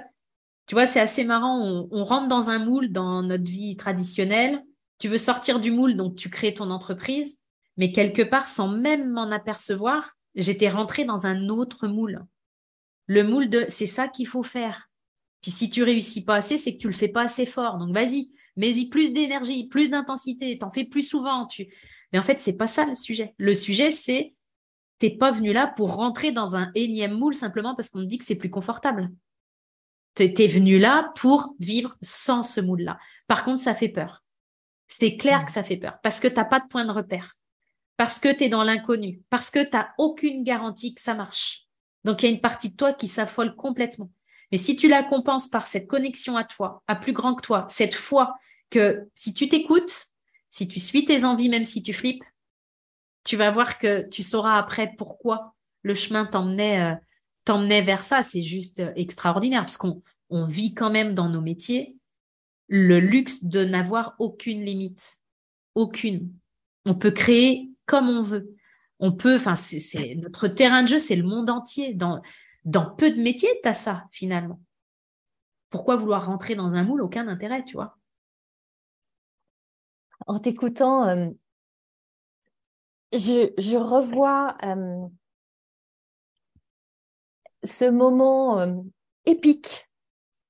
tu 0.65 0.75
vois, 0.75 0.85
c'est 0.85 1.01
assez 1.01 1.25
marrant. 1.25 1.59
On, 1.59 1.89
on, 1.91 2.03
rentre 2.03 2.29
dans 2.29 2.49
un 2.49 2.59
moule 2.59 2.91
dans 2.91 3.21
notre 3.21 3.43
vie 3.43 3.75
traditionnelle. 3.75 4.63
Tu 4.99 5.09
veux 5.09 5.17
sortir 5.17 5.59
du 5.59 5.71
moule, 5.71 5.97
donc 5.97 6.15
tu 6.15 6.29
crées 6.29 6.53
ton 6.53 6.69
entreprise, 6.69 7.39
mais 7.75 7.91
quelque 7.91 8.21
part, 8.21 8.47
sans 8.47 8.69
même 8.69 9.09
m'en 9.09 9.29
apercevoir, 9.31 10.15
j'étais 10.35 10.69
rentrée 10.69 11.05
dans 11.05 11.25
un 11.25 11.49
autre 11.49 11.87
moule. 11.87 12.25
Le 13.07 13.23
moule 13.23 13.49
de 13.49 13.65
c'est 13.69 13.85
ça 13.85 14.07
qu'il 14.07 14.27
faut 14.27 14.43
faire. 14.43 14.89
Puis 15.41 15.51
si 15.51 15.69
tu 15.69 15.83
réussis 15.83 16.23
pas 16.23 16.35
assez, 16.35 16.57
c'est 16.57 16.73
que 16.73 16.79
tu 16.79 16.87
le 16.87 16.93
fais 16.93 17.09
pas 17.09 17.23
assez 17.23 17.45
fort. 17.45 17.77
Donc 17.77 17.93
vas-y, 17.93 18.31
mets-y 18.55 18.87
plus 18.89 19.11
d'énergie, 19.11 19.67
plus 19.67 19.89
d'intensité, 19.89 20.57
t'en 20.57 20.71
fais 20.71 20.85
plus 20.85 21.03
souvent. 21.03 21.45
Tu... 21.47 21.67
Mais 22.11 22.19
en 22.19 22.23
fait, 22.23 22.39
c'est 22.39 22.57
pas 22.57 22.67
ça 22.67 22.85
le 22.85 22.93
sujet. 22.93 23.33
Le 23.37 23.53
sujet, 23.53 23.91
c'est 23.91 24.33
t'es 24.99 25.09
pas 25.09 25.31
venu 25.31 25.51
là 25.51 25.67
pour 25.67 25.95
rentrer 25.95 26.31
dans 26.31 26.55
un 26.55 26.71
énième 26.75 27.13
moule 27.13 27.35
simplement 27.35 27.75
parce 27.75 27.89
qu'on 27.89 27.99
te 27.99 28.05
dit 28.05 28.17
que 28.17 28.23
c'est 28.23 28.35
plus 28.35 28.49
confortable. 28.49 29.11
Tu 30.15 30.23
es 30.23 30.47
venu 30.47 30.79
là 30.79 31.11
pour 31.15 31.55
vivre 31.59 31.97
sans 32.01 32.43
ce 32.43 32.61
moule-là. 32.61 32.97
Par 33.27 33.43
contre, 33.43 33.61
ça 33.61 33.75
fait 33.75 33.89
peur. 33.89 34.23
C'est 34.87 35.17
clair 35.17 35.41
mmh. 35.41 35.45
que 35.45 35.51
ça 35.51 35.63
fait 35.63 35.77
peur 35.77 35.97
parce 36.03 36.19
que 36.19 36.27
t'as 36.27 36.45
pas 36.45 36.59
de 36.59 36.67
point 36.67 36.85
de 36.85 36.91
repère 36.91 37.35
parce 37.97 38.19
que 38.19 38.35
tu 38.35 38.45
es 38.45 38.49
dans 38.49 38.63
l'inconnu, 38.63 39.21
parce 39.29 39.49
que 39.49 39.63
tu 39.63 39.71
n'as 39.73 39.89
aucune 39.97 40.43
garantie 40.43 40.93
que 40.93 41.01
ça 41.01 41.13
marche. 41.13 41.67
Donc, 42.03 42.21
il 42.21 42.25
y 42.25 42.29
a 42.29 42.35
une 42.35 42.41
partie 42.41 42.69
de 42.69 42.75
toi 42.75 42.93
qui 42.93 43.07
s'affole 43.07 43.55
complètement. 43.55 44.11
Mais 44.51 44.57
si 44.57 44.75
tu 44.75 44.87
la 44.87 45.03
compenses 45.03 45.47
par 45.47 45.65
cette 45.65 45.87
connexion 45.87 46.37
à 46.37 46.43
toi, 46.43 46.83
à 46.87 46.95
plus 46.95 47.13
grand 47.13 47.33
que 47.35 47.41
toi, 47.41 47.65
cette 47.67 47.95
foi 47.95 48.35
que 48.69 49.07
si 49.15 49.33
tu 49.33 49.47
t'écoutes, 49.47 50.07
si 50.49 50.67
tu 50.67 50.79
suis 50.79 51.05
tes 51.05 51.23
envies, 51.23 51.49
même 51.49 51.63
si 51.63 51.81
tu 51.81 51.93
flippes, 51.93 52.23
tu 53.23 53.37
vas 53.37 53.51
voir 53.51 53.79
que 53.79 54.07
tu 54.09 54.21
sauras 54.21 54.57
après 54.57 54.93
pourquoi 54.97 55.55
le 55.81 55.95
chemin 55.95 56.25
t'emmenait, 56.25 56.81
euh, 56.81 56.95
t'emmenait 57.45 57.81
vers 57.81 58.03
ça. 58.03 58.21
C'est 58.21 58.41
juste 58.41 58.79
euh, 58.79 58.91
extraordinaire 58.95 59.61
parce 59.61 59.77
qu'on 59.77 60.01
on 60.29 60.45
vit 60.45 60.73
quand 60.73 60.91
même 60.91 61.15
dans 61.15 61.29
nos 61.29 61.41
métiers 61.41 61.97
le 62.67 62.99
luxe 62.99 63.43
de 63.43 63.65
n'avoir 63.65 64.15
aucune 64.19 64.63
limite. 64.63 65.17
Aucune. 65.75 66.31
On 66.85 66.95
peut 66.95 67.11
créer 67.11 67.72
on 68.01 68.21
veut. 68.21 68.55
On 68.99 69.11
peut, 69.11 69.35
enfin, 69.35 69.55
c'est 69.55 70.15
notre 70.15 70.47
terrain 70.47 70.83
de 70.83 70.87
jeu, 70.87 70.99
c'est 70.99 71.15
le 71.15 71.23
monde 71.23 71.49
entier. 71.49 71.93
Dans, 71.93 72.21
peu 72.97 73.11
de 73.11 73.21
métiers, 73.21 73.59
tu 73.61 73.67
as 73.67 73.73
ça 73.73 74.05
finalement. 74.11 74.61
Pourquoi 75.69 75.97
vouloir 75.97 76.25
rentrer 76.25 76.55
dans 76.55 76.75
un 76.75 76.83
moule? 76.83 77.01
Aucun 77.01 77.27
intérêt, 77.27 77.63
tu 77.63 77.73
vois. 77.73 77.97
En 80.27 80.39
t'écoutant, 80.39 81.07
euh, 81.09 81.27
je, 83.11 83.75
revois 83.75 84.55
euh, 84.63 85.07
ce 87.63 87.89
moment 87.89 88.61
euh, 88.61 88.73
épique 89.25 89.89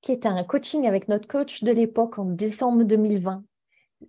qui 0.01 0.11
est 0.11 0.25
un 0.25 0.43
coaching 0.43 0.85
avec 0.85 1.07
notre 1.07 1.27
coach 1.27 1.63
de 1.63 1.71
l'époque 1.71 2.19
en 2.19 2.25
décembre 2.25 2.83
2020. 2.83 3.43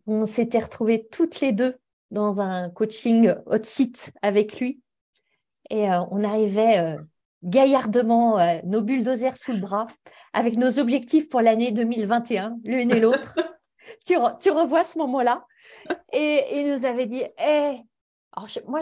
On 0.06 0.26
s'était 0.26 0.58
retrouvés 0.58 1.06
toutes 1.10 1.40
les 1.40 1.52
deux 1.52 1.78
dans 2.14 2.40
un 2.40 2.70
coaching 2.70 3.34
hot 3.46 3.62
site 3.62 4.12
avec 4.22 4.58
lui. 4.58 4.80
Et 5.68 5.90
euh, 5.90 6.00
on 6.10 6.24
arrivait 6.24 6.78
euh, 6.78 6.96
gaillardement, 7.42 8.38
euh, 8.38 8.60
nos 8.64 8.80
bulldozers 8.80 9.36
sous 9.36 9.52
le 9.52 9.60
bras, 9.60 9.86
avec 10.32 10.56
nos 10.56 10.78
objectifs 10.78 11.28
pour 11.28 11.40
l'année 11.40 11.72
2021, 11.72 12.58
l'une 12.64 12.90
et 12.90 13.00
l'autre. 13.00 13.38
tu, 14.06 14.14
tu, 14.40 14.50
revois 14.50 14.84
ce 14.84 14.98
moment-là. 14.98 15.44
Et 16.12 16.60
il 16.60 16.70
nous 16.70 16.86
avait 16.86 17.06
dit, 17.06 17.24
hey, 17.36 17.82
eh, 18.36 18.60
moi, 18.66 18.80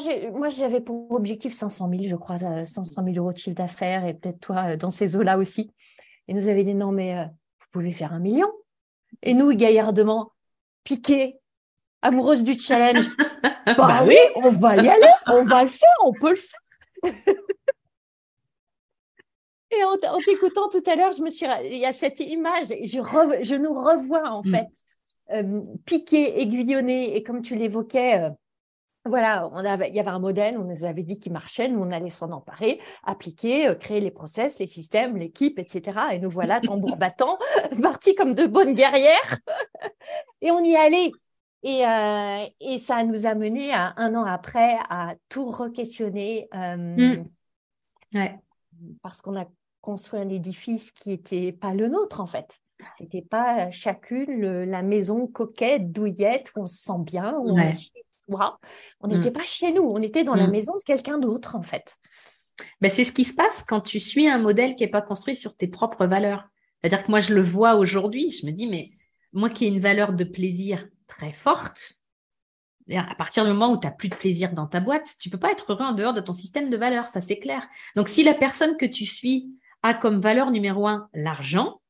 j'avais 0.49 0.81
pour 0.81 1.11
objectif 1.13 1.55
500 1.55 1.89
000, 1.91 2.05
je 2.05 2.17
crois, 2.17 2.39
500 2.39 3.05
000 3.05 3.17
euros 3.17 3.33
de 3.33 3.39
chiffre 3.39 3.57
d'affaires, 3.57 4.05
et 4.05 4.15
peut-être 4.15 4.41
toi 4.41 4.77
dans 4.77 4.91
ces 4.91 5.17
eaux-là 5.17 5.39
aussi. 5.39 5.73
Il 6.29 6.37
nous 6.37 6.49
avait 6.49 6.65
dit, 6.65 6.75
non, 6.75 6.93
mais 6.93 7.15
vous 7.25 7.67
pouvez 7.73 7.93
faire 7.93 8.13
un 8.13 8.21
million. 8.21 8.51
Et 9.23 9.35
nous, 9.35 9.51
gaillardement, 9.53 10.33
piqué, 10.85 11.42
amoureuse 12.03 12.45
du 12.45 12.59
challenge. 12.59 13.09
bah, 13.67 13.75
bah, 13.77 14.05
oui, 14.07 14.19
on 14.37 14.51
va 14.51 14.77
y 14.77 14.89
aller, 14.89 15.13
on 15.29 15.43
va 15.43 15.63
le 15.63 15.69
faire, 15.69 15.89
on 16.05 16.13
peut 16.13 16.31
le 16.31 16.37
faire. 16.37 16.61
et 19.71 19.85
en, 19.85 19.97
t'écoutant 20.19 20.69
tout 20.69 20.83
à 20.87 20.97
l'heure, 20.97 21.13
je 21.13 21.23
me 21.23 21.31
suis, 21.31 21.47
il 21.65 21.79
y 21.79 21.87
a 21.87 21.93
cette 21.93 22.21
image, 22.21 22.67
je, 22.69 23.39
je 23.43 23.55
nous 23.55 23.73
revois 23.73 24.29
en 24.29 24.43
mm. 24.45 24.51
fait 24.53 24.69
piqué, 25.87 26.41
aiguillonné, 26.43 27.17
et 27.17 27.23
comme 27.23 27.41
tu 27.41 27.55
l'évoquais, 27.55 28.31
voilà, 29.05 29.49
on 29.53 29.65
avait, 29.65 29.89
il 29.89 29.97
y 29.97 30.01
avait 30.01 30.11
un 30.11 30.21
modèle, 30.21 30.57
on 30.59 30.65
nous 30.65 30.85
avait 30.85 31.03
dit 31.03 31.19
qu'il 31.19 31.33
marchait, 31.33 31.67
nous 31.69 31.81
on 31.81 31.91
allait 31.91 32.09
s'en 32.09 32.31
emparer, 32.31 32.81
appliquer, 33.03 33.75
créer 33.81 34.01
les 34.01 34.13
process, 34.13 34.61
les 34.61 34.69
systèmes, 34.69 35.17
l'équipe, 35.17 35.59
etc. 35.59 35.99
Et 36.13 36.21
nous 36.21 36.31
voilà, 36.31 36.61
tambour 36.61 36.97
battant, 36.97 37.39
partis 37.83 38.15
comme 38.15 38.35
de 38.35 38.47
bonnes 38.47 38.75
guerrières, 38.75 39.39
et 40.41 40.51
on 40.53 40.61
y 40.61 40.77
allait. 40.77 41.11
Et, 41.63 41.87
euh, 41.87 42.45
et, 42.61 42.79
ça 42.79 43.05
nous 43.05 43.27
a 43.27 43.35
mené 43.35 43.73
à, 43.73 43.95
un 43.97 44.15
an 44.15 44.25
après 44.25 44.79
à 44.89 45.15
tout 45.29 45.47
re-questionner. 45.47 46.49
Euh, 46.55 46.77
mmh. 48.13 48.29
Parce 49.03 49.23
qu'on 49.23 49.41
a 49.41 49.47
construit 49.81 50.21
un 50.21 50.29
édifice 50.29 50.91
qui 50.91 51.11
n'était 51.11 51.53
pas 51.53 51.73
le 51.75 51.89
nôtre, 51.89 52.21
en 52.21 52.27
fait. 52.27 52.61
C'était 52.99 53.23
pas 53.23 53.71
chacune 53.71 54.65
la 54.65 54.83
maison 54.83 55.29
coquette, 55.29 55.93
douillette, 55.93 56.53
où 56.57 56.63
on 56.63 56.67
se 56.67 56.83
sent 56.83 56.99
bien, 57.05 57.37
où 57.39 57.57
on 59.01 59.09
n'était 59.09 59.31
mmh. 59.31 59.33
pas 59.33 59.45
chez 59.45 59.73
nous, 59.73 59.83
on 59.83 60.03
était 60.03 60.25
dans 60.25 60.35
la 60.35 60.49
mmh. 60.49 60.51
maison 60.51 60.73
de 60.77 60.83
quelqu'un 60.83 61.19
d'autre, 61.19 61.55
en 61.55 61.63
fait. 61.63 61.97
Ben, 62.81 62.91
c'est 62.91 63.05
ce 63.05 63.13
qui 63.13 63.25
se 63.25 63.35
passe 63.35 63.63
quand 63.63 63.81
tu 63.81 64.01
suis 64.01 64.29
un 64.29 64.39
modèle 64.39 64.75
qui 64.75 64.85
n'est 64.85 64.91
pas 64.91 65.03
construit 65.03 65.37
sur 65.37 65.57
tes 65.57 65.69
propres 65.69 66.07
valeurs. 66.07 66.49
C'est-à-dire 66.81 67.05
que 67.05 67.11
moi, 67.11 67.21
je 67.21 67.35
le 67.35 67.43
vois 67.43 67.77
aujourd'hui, 67.77 68.31
je 68.31 68.47
me 68.47 68.53
dis, 68.53 68.69
mais 68.69 68.91
moi 69.33 69.49
qui 69.49 69.65
ai 69.65 69.69
une 69.69 69.81
valeur 69.81 70.13
de 70.13 70.25
plaisir, 70.25 70.85
très 71.13 71.33
forte, 71.33 71.95
à 72.91 73.15
partir 73.15 73.45
du 73.45 73.51
moment 73.51 73.73
où 73.73 73.79
tu 73.79 73.87
n'as 73.87 73.93
plus 73.93 74.09
de 74.09 74.15
plaisir 74.15 74.53
dans 74.53 74.67
ta 74.67 74.81
boîte, 74.81 75.15
tu 75.21 75.31
peux 75.31 75.39
pas 75.39 75.53
être 75.53 75.73
heureux 75.73 75.85
en 75.85 75.93
dehors 75.93 76.15
de 76.15 76.21
ton 76.21 76.33
système 76.33 76.71
de 76.71 76.77
valeurs, 76.77 77.07
ça 77.07 77.21
c'est 77.21 77.39
clair. 77.39 77.67
Donc 77.97 78.09
si 78.09 78.25
la 78.25 78.35
personne 78.35 78.77
que 78.77 78.87
tu 78.87 79.07
suis 79.07 79.51
a 79.83 79.95
comme 79.95 80.21
valeur 80.21 80.51
numéro 80.51 80.87
un 80.87 81.09
l'argent, 81.15 81.81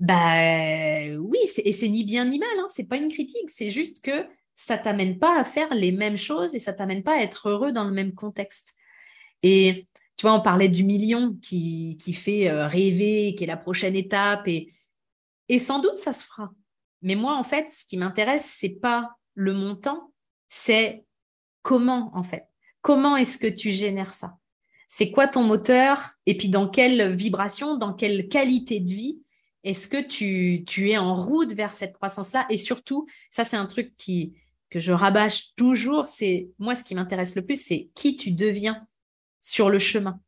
bah 0.00 1.08
oui, 1.18 1.38
et 1.64 1.72
c'est 1.72 1.88
ni 1.88 2.04
bien 2.04 2.24
ni 2.26 2.38
mal, 2.38 2.48
hein, 2.58 2.66
c'est 2.68 2.84
pas 2.84 2.96
une 2.96 3.08
critique, 3.08 3.48
c'est 3.48 3.70
juste 3.70 4.02
que 4.02 4.26
ça 4.54 4.78
t'amène 4.78 5.18
pas 5.18 5.38
à 5.38 5.44
faire 5.44 5.72
les 5.74 5.92
mêmes 5.92 6.16
choses 6.16 6.54
et 6.54 6.58
ça 6.58 6.72
t'amène 6.72 7.02
pas 7.02 7.14
à 7.14 7.22
être 7.22 7.48
heureux 7.48 7.72
dans 7.72 7.84
le 7.84 7.92
même 7.92 8.14
contexte. 8.14 8.74
Et 9.42 9.86
tu 10.16 10.22
vois, 10.22 10.34
on 10.34 10.40
parlait 10.40 10.68
du 10.68 10.82
million 10.82 11.34
qui, 11.42 11.96
qui 12.00 12.12
fait 12.14 12.48
euh, 12.48 12.66
rêver, 12.66 13.34
qui 13.36 13.44
est 13.44 13.46
la 13.46 13.56
prochaine 13.56 13.94
étape, 13.94 14.48
et, 14.48 14.72
et 15.48 15.58
sans 15.58 15.80
doute 15.80 15.98
ça 15.98 16.12
se 16.12 16.24
fera. 16.24 16.50
Mais 17.06 17.14
moi, 17.14 17.36
en 17.36 17.44
fait, 17.44 17.70
ce 17.70 17.84
qui 17.84 17.96
m'intéresse, 17.96 18.52
c'est 18.58 18.80
pas 18.80 19.16
le 19.34 19.54
montant, 19.54 20.12
c'est 20.48 21.04
comment, 21.62 22.10
en 22.14 22.24
fait. 22.24 22.48
Comment 22.80 23.16
est-ce 23.16 23.38
que 23.38 23.46
tu 23.46 23.70
génères 23.70 24.12
ça? 24.12 24.38
C'est 24.88 25.12
quoi 25.12 25.28
ton 25.28 25.44
moteur? 25.44 26.14
Et 26.26 26.36
puis, 26.36 26.48
dans 26.48 26.68
quelle 26.68 27.14
vibration, 27.14 27.76
dans 27.78 27.94
quelle 27.94 28.26
qualité 28.26 28.80
de 28.80 28.90
vie 28.90 29.22
est-ce 29.62 29.86
que 29.86 30.04
tu, 30.04 30.64
tu 30.64 30.90
es 30.90 30.98
en 30.98 31.14
route 31.14 31.52
vers 31.52 31.70
cette 31.70 31.92
croissance-là? 31.92 32.44
Et 32.50 32.56
surtout, 32.56 33.06
ça, 33.30 33.44
c'est 33.44 33.56
un 33.56 33.66
truc 33.66 33.92
que 33.96 34.80
je 34.80 34.90
rabâche 34.90 35.54
toujours. 35.54 36.06
C'est 36.06 36.50
moi, 36.58 36.74
ce 36.74 36.82
qui 36.82 36.96
m'intéresse 36.96 37.36
le 37.36 37.46
plus, 37.46 37.64
c'est 37.64 37.88
qui 37.94 38.16
tu 38.16 38.32
deviens 38.32 38.84
sur 39.40 39.70
le 39.70 39.78
chemin. 39.78 40.20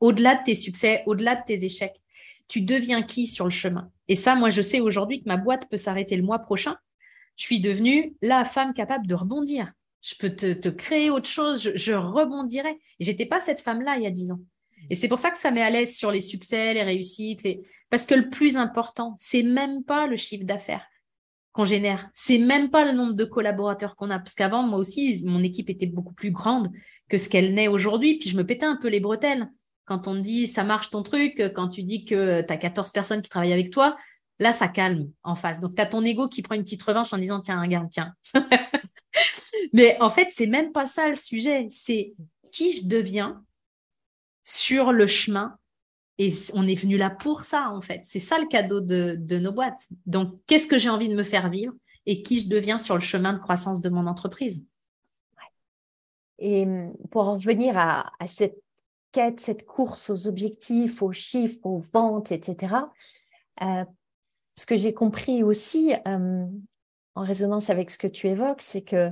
Au-delà 0.00 0.34
de 0.34 0.44
tes 0.44 0.54
succès, 0.54 1.04
au-delà 1.06 1.36
de 1.36 1.44
tes 1.46 1.64
échecs, 1.64 2.02
tu 2.48 2.60
deviens 2.60 3.02
qui 3.02 3.26
sur 3.26 3.44
le 3.44 3.50
chemin? 3.50 3.90
Et 4.08 4.14
ça, 4.14 4.34
moi, 4.34 4.50
je 4.50 4.62
sais 4.62 4.80
aujourd'hui 4.80 5.22
que 5.22 5.28
ma 5.28 5.36
boîte 5.36 5.68
peut 5.68 5.76
s'arrêter 5.76 6.16
le 6.16 6.22
mois 6.22 6.38
prochain. 6.38 6.76
Je 7.36 7.44
suis 7.44 7.60
devenue 7.60 8.14
la 8.22 8.44
femme 8.44 8.72
capable 8.72 9.06
de 9.06 9.14
rebondir. 9.14 9.72
Je 10.00 10.14
peux 10.18 10.30
te, 10.30 10.68
créer 10.68 11.10
autre 11.10 11.28
chose, 11.28 11.72
je, 11.74 11.92
rebondirai. 11.92 12.78
Et 13.00 13.04
j'étais 13.04 13.26
pas 13.26 13.40
cette 13.40 13.60
femme-là 13.60 13.96
il 13.96 14.04
y 14.04 14.06
a 14.06 14.10
dix 14.10 14.30
ans. 14.30 14.40
Et 14.88 14.94
c'est 14.94 15.08
pour 15.08 15.18
ça 15.18 15.30
que 15.30 15.38
ça 15.38 15.50
met 15.50 15.62
à 15.62 15.70
l'aise 15.70 15.96
sur 15.96 16.12
les 16.12 16.20
succès, 16.20 16.74
les 16.74 16.84
réussites, 16.84 17.42
parce 17.90 18.06
que 18.06 18.14
le 18.14 18.28
plus 18.28 18.56
important, 18.56 19.14
c'est 19.16 19.42
même 19.42 19.82
pas 19.82 20.06
le 20.06 20.16
chiffre 20.16 20.44
d'affaires 20.44 20.86
qu'on 21.52 21.64
génère, 21.64 22.10
c'est 22.12 22.36
même 22.36 22.68
pas 22.68 22.84
le 22.84 22.92
nombre 22.92 23.14
de 23.14 23.24
collaborateurs 23.24 23.96
qu'on 23.96 24.10
a, 24.10 24.18
parce 24.18 24.34
qu'avant, 24.34 24.62
moi 24.62 24.78
aussi, 24.78 25.22
mon 25.24 25.42
équipe 25.42 25.70
était 25.70 25.86
beaucoup 25.86 26.12
plus 26.12 26.30
grande 26.30 26.70
que 27.08 27.16
ce 27.16 27.30
qu'elle 27.30 27.54
n'est 27.54 27.66
aujourd'hui, 27.66 28.18
puis 28.18 28.28
je 28.28 28.36
me 28.36 28.44
pétais 28.44 28.66
un 28.66 28.76
peu 28.76 28.88
les 28.88 29.00
bretelles. 29.00 29.50
Quand 29.86 30.08
on 30.08 30.16
dit 30.16 30.46
ça 30.46 30.64
marche 30.64 30.90
ton 30.90 31.02
truc, 31.02 31.40
quand 31.54 31.68
tu 31.68 31.82
dis 31.82 32.04
que 32.04 32.42
tu 32.42 32.52
as 32.52 32.56
14 32.56 32.90
personnes 32.90 33.22
qui 33.22 33.30
travaillent 33.30 33.52
avec 33.52 33.70
toi, 33.70 33.96
là, 34.38 34.52
ça 34.52 34.68
calme 34.68 35.10
en 35.22 35.34
face. 35.34 35.60
Donc, 35.60 35.74
tu 35.74 35.82
as 35.82 35.86
ton 35.86 36.04
ego 36.04 36.28
qui 36.28 36.42
prend 36.42 36.54
une 36.54 36.64
petite 36.64 36.82
revanche 36.82 37.12
en 37.12 37.18
disant 37.18 37.40
tiens, 37.40 37.60
regarde, 37.60 37.88
tiens. 37.90 38.14
Mais 39.72 39.96
en 40.00 40.10
fait, 40.10 40.28
c'est 40.30 40.46
même 40.46 40.72
pas 40.72 40.86
ça 40.86 41.08
le 41.08 41.14
sujet. 41.14 41.68
C'est 41.70 42.14
qui 42.52 42.72
je 42.72 42.86
deviens 42.86 43.44
sur 44.44 44.92
le 44.92 45.06
chemin. 45.06 45.56
Et 46.18 46.32
on 46.54 46.66
est 46.66 46.74
venu 46.74 46.96
là 46.96 47.10
pour 47.10 47.42
ça, 47.42 47.70
en 47.70 47.82
fait. 47.82 48.00
C'est 48.04 48.18
ça 48.18 48.38
le 48.38 48.46
cadeau 48.46 48.80
de, 48.80 49.38
nos 49.38 49.52
boîtes. 49.52 49.86
Donc, 50.06 50.40
qu'est-ce 50.46 50.66
que 50.66 50.78
j'ai 50.78 50.88
envie 50.88 51.08
de 51.08 51.16
me 51.16 51.24
faire 51.24 51.50
vivre 51.50 51.74
et 52.06 52.22
qui 52.22 52.40
je 52.40 52.48
deviens 52.48 52.78
sur 52.78 52.94
le 52.94 53.00
chemin 53.00 53.34
de 53.34 53.38
croissance 53.38 53.80
de 53.80 53.88
mon 53.88 54.06
entreprise? 54.06 54.64
Et 56.38 56.64
hum, 56.64 56.94
pour 57.10 57.24
revenir 57.26 57.76
à 57.78 58.10
cette 58.26 58.56
cette 59.38 59.66
course 59.66 60.10
aux 60.10 60.26
objectifs, 60.26 61.02
aux 61.02 61.12
chiffres, 61.12 61.64
aux 61.64 61.78
ventes, 61.92 62.32
etc. 62.32 62.74
Euh, 63.62 63.84
ce 64.56 64.66
que 64.66 64.76
j'ai 64.76 64.94
compris 64.94 65.42
aussi, 65.42 65.94
euh, 66.06 66.46
en 67.14 67.22
résonance 67.22 67.70
avec 67.70 67.90
ce 67.90 67.98
que 67.98 68.06
tu 68.06 68.28
évoques, 68.28 68.62
c'est 68.62 68.82
que 68.82 69.10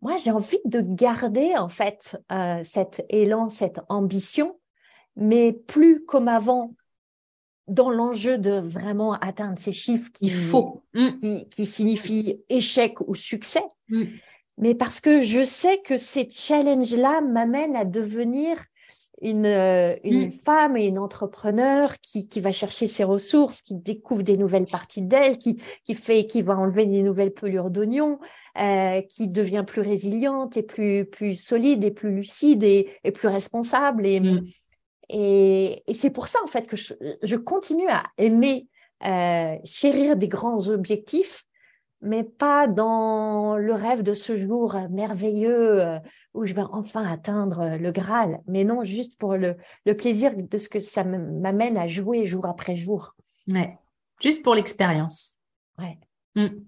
moi, 0.00 0.16
j'ai 0.16 0.32
envie 0.32 0.60
de 0.64 0.80
garder 0.80 1.56
en 1.56 1.68
fait 1.68 2.20
euh, 2.32 2.60
cet 2.64 3.04
élan, 3.08 3.48
cette 3.48 3.80
ambition, 3.88 4.58
mais 5.14 5.52
plus 5.52 6.04
comme 6.04 6.26
avant, 6.26 6.74
dans 7.68 7.90
l'enjeu 7.90 8.36
de 8.36 8.58
vraiment 8.58 9.12
atteindre 9.14 9.58
ces 9.58 9.72
chiffres 9.72 10.10
qui, 10.12 10.30
faut. 10.30 10.82
Mm. 10.94 11.44
qui, 11.50 11.66
signifient 11.66 12.42
échec 12.48 13.00
ou 13.06 13.14
succès. 13.14 13.62
Mm. 13.88 14.04
Mais 14.58 14.74
parce 14.74 15.00
que 15.00 15.20
je 15.20 15.44
sais 15.44 15.80
que 15.82 15.96
ces 15.96 16.28
challenges-là 16.28 17.20
m'amènent 17.20 17.76
à 17.76 17.84
devenir 17.84 18.56
une, 19.22 19.46
euh, 19.46 19.94
une 20.04 20.26
mm. 20.26 20.32
femme 20.32 20.76
et 20.76 20.86
une 20.86 20.98
entrepreneur 20.98 21.94
qui, 22.00 22.28
qui, 22.28 22.40
va 22.40 22.52
chercher 22.52 22.86
ses 22.86 23.04
ressources, 23.04 23.62
qui 23.62 23.74
découvre 23.74 24.22
des 24.22 24.36
nouvelles 24.36 24.66
parties 24.66 25.02
d'elle, 25.02 25.38
qui, 25.38 25.62
qui 25.84 25.94
fait, 25.94 26.26
qui 26.26 26.42
va 26.42 26.58
enlever 26.58 26.86
des 26.86 27.02
nouvelles 27.02 27.32
pelures 27.32 27.70
d'oignon, 27.70 28.18
euh, 28.58 29.00
qui 29.02 29.28
devient 29.28 29.64
plus 29.66 29.80
résiliente 29.80 30.56
et 30.56 30.62
plus, 30.62 31.04
plus 31.04 31.36
solide 31.36 31.84
et 31.84 31.92
plus 31.92 32.14
lucide 32.14 32.64
et, 32.64 32.90
et 33.04 33.12
plus 33.12 33.28
responsable. 33.28 34.06
Et, 34.06 34.20
mm. 34.20 34.44
et, 35.08 35.82
et 35.86 35.94
c'est 35.94 36.10
pour 36.10 36.26
ça, 36.26 36.40
en 36.42 36.48
fait, 36.48 36.66
que 36.66 36.76
je, 36.76 36.94
je 37.22 37.36
continue 37.36 37.88
à 37.88 38.02
aimer 38.18 38.66
euh, 39.04 39.56
chérir 39.64 40.16
des 40.16 40.28
grands 40.28 40.68
objectifs 40.68 41.44
mais 42.02 42.24
pas 42.24 42.66
dans 42.66 43.56
le 43.56 43.72
rêve 43.72 44.02
de 44.02 44.12
ce 44.12 44.36
jour 44.36 44.76
merveilleux 44.90 45.80
euh, 45.80 45.98
où 46.34 46.44
je 46.44 46.52
vais 46.52 46.62
enfin 46.72 47.04
atteindre 47.06 47.76
le 47.78 47.92
Graal, 47.92 48.40
mais 48.46 48.64
non, 48.64 48.84
juste 48.84 49.16
pour 49.18 49.36
le, 49.36 49.56
plaisir 49.96 50.32
de 50.36 50.58
ce 50.58 50.68
que 50.68 50.80
ça 50.80 51.04
m'amène 51.04 51.76
à 51.76 51.86
jouer 51.86 52.26
jour 52.26 52.46
après 52.46 52.76
jour. 52.76 53.14
Ouais, 53.48 53.78
juste 54.20 54.42
pour 54.42 54.54
l'expérience. 54.54 55.38
Ouais. 55.78 55.98
Mm. 56.34 56.64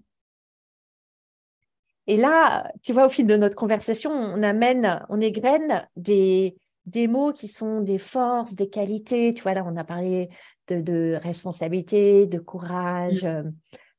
Et 2.07 2.17
là, 2.17 2.71
tu 2.83 2.93
vois, 2.93 3.07
au 3.07 3.09
fil 3.09 3.25
de 3.25 3.35
notre 3.35 3.55
conversation, 3.55 4.11
on 4.11 4.43
amène, 4.43 5.03
on 5.09 5.19
égrène 5.19 5.87
des, 5.95 6.55
des 6.85 7.07
mots 7.07 7.33
qui 7.33 7.47
sont 7.47 7.81
des 7.81 7.97
forces, 7.97 8.53
des 8.55 8.69
qualités. 8.69 9.33
Tu 9.33 9.41
vois, 9.41 9.53
là, 9.53 9.63
on 9.65 9.75
a 9.75 9.83
parlé 9.83 10.29
de, 10.67 11.19
responsabilité, 11.21 12.27
de 12.27 12.39
courage. 12.39 13.23
Mm. 13.23 13.53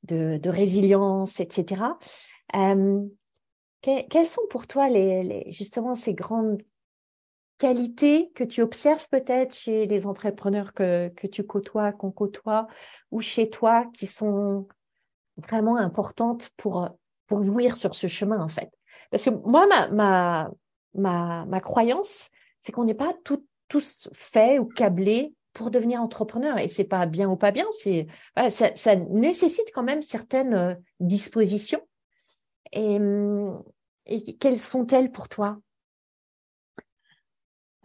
De, 0.06 0.48
résilience, 0.48 1.40
etc. 1.40 1.82
Euh, 2.54 3.02
quelles 3.82 4.26
sont 4.26 4.46
pour 4.50 4.66
toi 4.66 4.88
justement 5.48 5.94
ces 5.94 6.14
grandes 6.14 6.62
qualités 7.58 8.30
que 8.34 8.44
tu 8.44 8.62
observes 8.62 9.08
peut-être 9.08 9.54
chez 9.54 9.86
les 9.86 10.06
entrepreneurs 10.06 10.74
que, 10.74 11.26
tu 11.26 11.44
côtoies, 11.44 11.92
qu'on 11.92 12.10
côtoie, 12.10 12.66
ou 13.10 13.20
chez 13.20 13.48
toi 13.48 13.86
qui 13.94 14.06
sont 14.06 14.66
vraiment 15.36 15.76
importantes 15.76 16.50
pour, 16.56 16.88
pour 17.26 17.42
jouir 17.42 17.76
sur 17.76 17.94
ce 17.94 18.06
chemin 18.06 18.40
en 18.40 18.48
fait? 18.48 18.70
Parce 19.10 19.24
que 19.24 19.30
moi, 19.30 19.66
ma, 19.66 20.50
ma, 20.94 21.44
ma, 21.46 21.60
croyance, 21.60 22.30
c'est 22.60 22.72
qu'on 22.72 22.84
n'est 22.84 22.94
pas 22.94 23.14
tous 23.68 24.08
faits 24.12 24.60
ou 24.60 24.66
câblés 24.66 25.34
pour 25.56 25.70
devenir 25.70 26.02
entrepreneur. 26.02 26.58
Et 26.58 26.68
c'est 26.68 26.84
pas 26.84 27.06
bien 27.06 27.30
ou 27.30 27.36
pas 27.36 27.50
bien, 27.50 27.64
c'est 27.70 28.06
ça, 28.48 28.96
nécessite 28.96 29.70
quand 29.74 29.82
même 29.82 30.02
certaines 30.02 30.52
euh, 30.54 30.74
dispositions. 31.00 31.80
Et, 32.72 32.96
hum, 32.96 33.62
et 34.04 34.36
quelles 34.36 34.58
sont-elles 34.58 35.10
pour 35.10 35.30
toi? 35.30 35.58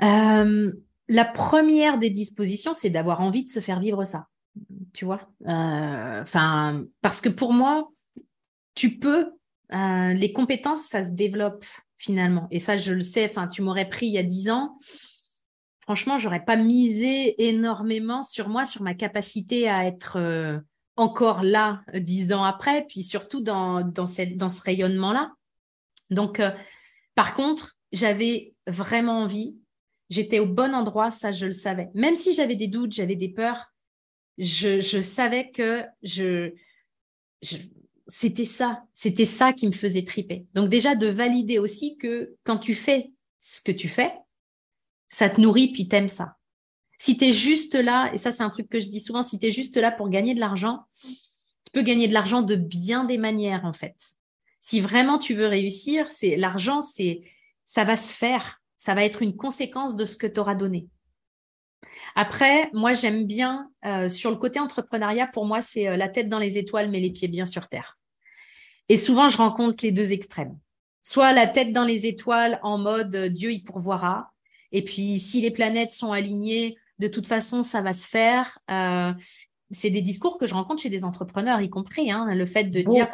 Euh, 0.04 0.72
La 1.08 1.26
première 1.26 1.98
des 1.98 2.10
dispositions, 2.10 2.74
c'est 2.74 2.90
d'avoir 2.90 3.22
envie 3.22 3.46
de 3.46 3.50
se 3.50 3.62
faire 3.62 3.80
vivre 3.80 4.04
ça. 4.04 4.28
Tu 4.94 5.06
vois? 5.06 5.30
Euh, 5.48 6.22
Enfin, 6.22 6.84
parce 7.02 7.22
que 7.22 7.30
pour 7.30 7.54
moi, 7.54 7.90
tu 8.76 9.00
peux. 9.00 9.32
les 9.72 10.34
compétences, 10.34 10.84
ça 10.84 11.06
se 11.06 11.12
développe 11.12 11.64
finalement. 11.98 12.48
Et 12.52 12.60
ça, 12.60 12.76
je 12.76 12.94
le 12.94 13.00
sais. 13.00 13.30
Enfin, 13.30 13.48
tu 13.48 13.62
m'aurais 13.62 13.88
pris 13.88 14.08
il 14.08 14.14
y 14.14 14.18
a 14.18 14.24
dix 14.24 14.50
ans 14.50 14.78
franchement, 15.92 16.18
j'aurais 16.18 16.46
pas 16.46 16.56
misé 16.56 17.36
énormément 17.50 18.24
sur 18.24 18.48
moi, 18.48 18.64
sur 18.64 18.82
ma 18.82 18.94
capacité 18.94 19.68
à 19.68 19.86
être 19.86 20.16
euh, 20.18 20.58
encore 20.96 21.44
là 21.44 21.84
dix 21.94 22.32
ans 22.32 22.46
après, 22.46 22.86
puis 22.88 23.02
surtout 23.04 23.42
dans, 23.42 23.84
dans, 23.84 24.06
cette, 24.06 24.38
dans 24.38 24.48
ce 24.48 24.64
rayonnement-là. 24.64 25.34
Donc, 26.10 26.40
euh, 26.40 26.52
par 27.14 27.36
contre, 27.36 27.76
j'avais 27.92 28.54
vraiment 28.68 29.20
envie, 29.20 29.58
j'étais 30.10 30.40
au 30.40 30.46
bon 30.46 30.74
endroit, 30.74 31.12
ça 31.12 31.34
je 31.34 31.46
le 31.46 31.52
savais. 31.52 31.90
Même 31.94 32.16
si 32.16 32.34
j'avais 32.34 32.56
des 32.56 32.70
doutes, 32.70 32.94
j'avais 32.94 33.18
des 33.18 33.28
peurs, 33.28 33.66
je, 34.38 34.80
savais 35.02 35.52
que 35.52 35.84
je 36.04 36.54
c'était 38.08 38.46
ça, 38.46 38.84
c'était 38.94 39.26
ça 39.26 39.52
qui 39.52 39.68
me 39.68 39.74
faisait 39.74 40.06
triper. 40.06 40.46
Donc 40.54 40.70
déjà 40.70 40.96
de 40.96 41.08
valider 41.08 41.60
aussi 41.60 41.98
que 41.98 42.34
quand 42.46 42.60
tu 42.60 42.76
fais 42.76 43.12
ce 43.40 43.60
que 43.60 43.74
tu 43.74 43.90
fais, 43.90 44.14
ça 45.12 45.30
te 45.30 45.42
nourrit 45.42 45.72
puis 45.72 45.88
t'aimes 45.90 46.08
ça. 46.08 46.38
Si 46.98 47.18
tu 47.18 47.26
es 47.26 47.34
juste 47.34 47.76
là, 47.76 48.12
et 48.14 48.18
ça 48.18 48.32
c'est 48.32 48.44
un 48.44 48.50
truc 48.50 48.70
que 48.70 48.80
je 48.80 48.88
dis 48.88 49.02
souvent, 49.02 49.24
si 49.24 49.40
tu 49.40 49.48
es 49.48 49.52
juste 49.52 49.76
là 49.76 49.92
pour 49.92 50.10
gagner 50.10 50.34
de 50.34 50.40
l'argent, 50.40 50.86
tu 51.04 51.72
peux 51.74 51.82
gagner 51.82 52.08
de 52.08 52.14
l'argent 52.14 52.42
de 52.42 52.56
bien 52.56 53.04
des 53.04 53.18
manières 53.18 53.66
en 53.66 53.74
fait. 53.74 53.96
Si 54.62 54.80
vraiment 54.80 55.20
tu 55.20 55.34
veux 55.34 55.48
réussir, 55.48 56.08
c'est 56.10 56.38
l'argent, 56.38 56.80
c'est 56.80 57.24
ça 57.66 57.84
va 57.84 57.98
se 57.98 58.14
faire, 58.14 58.62
ça 58.78 58.94
va 58.94 59.04
être 59.04 59.22
une 59.22 59.36
conséquence 59.36 59.96
de 59.98 60.06
ce 60.06 60.16
que 60.16 60.28
tu 60.28 60.40
auras 60.40 60.56
donné. 60.56 60.88
Après, 62.16 62.70
moi 62.72 62.94
j'aime 62.94 63.26
bien 63.26 63.70
euh, 63.86 64.08
sur 64.08 64.32
le 64.32 64.38
côté 64.38 64.60
entrepreneuriat, 64.60 65.28
pour 65.28 65.46
moi 65.46 65.62
c'est 65.62 65.90
euh, 65.90 65.98
la 65.98 66.08
tête 66.08 66.30
dans 66.30 66.40
les 66.40 66.58
étoiles 66.58 66.90
mais 66.90 67.02
les 67.02 67.12
pieds 67.12 67.28
bien 67.28 67.46
sur 67.46 67.68
terre. 67.68 68.00
Et 68.88 68.96
souvent 68.96 69.28
je 69.28 69.38
rencontre 69.38 69.84
les 69.84 69.92
deux 69.92 70.14
extrêmes. 70.14 70.58
Soit 71.02 71.34
la 71.34 71.48
tête 71.48 71.74
dans 71.74 71.84
les 71.84 72.06
étoiles 72.06 72.60
en 72.64 72.78
mode 72.78 73.16
euh, 73.16 73.30
Dieu 73.30 73.52
y 73.52 73.62
pourvoira, 73.62 74.31
et 74.72 74.84
puis 74.84 75.20
si 75.20 75.42
les 75.42 75.52
planètes 75.52 75.90
sont 75.90 76.12
alignées, 76.12 76.78
de 77.00 77.08
toute 77.08 77.28
façon, 77.28 77.62
ça 77.62 77.82
va 77.82 77.94
se 77.94 78.08
faire. 78.08 78.60
Euh, 78.70 79.14
c'est 79.72 79.90
des 79.90 80.02
discours 80.02 80.38
que 80.38 80.46
je 80.46 80.54
rencontre 80.54 80.82
chez 80.82 80.90
des 80.90 81.04
entrepreneurs, 81.04 81.62
y 81.62 81.70
compris, 81.70 82.12
hein, 82.12 82.34
le 82.36 82.46
fait 82.46 82.66
de 82.66 82.82
dire 82.82 83.10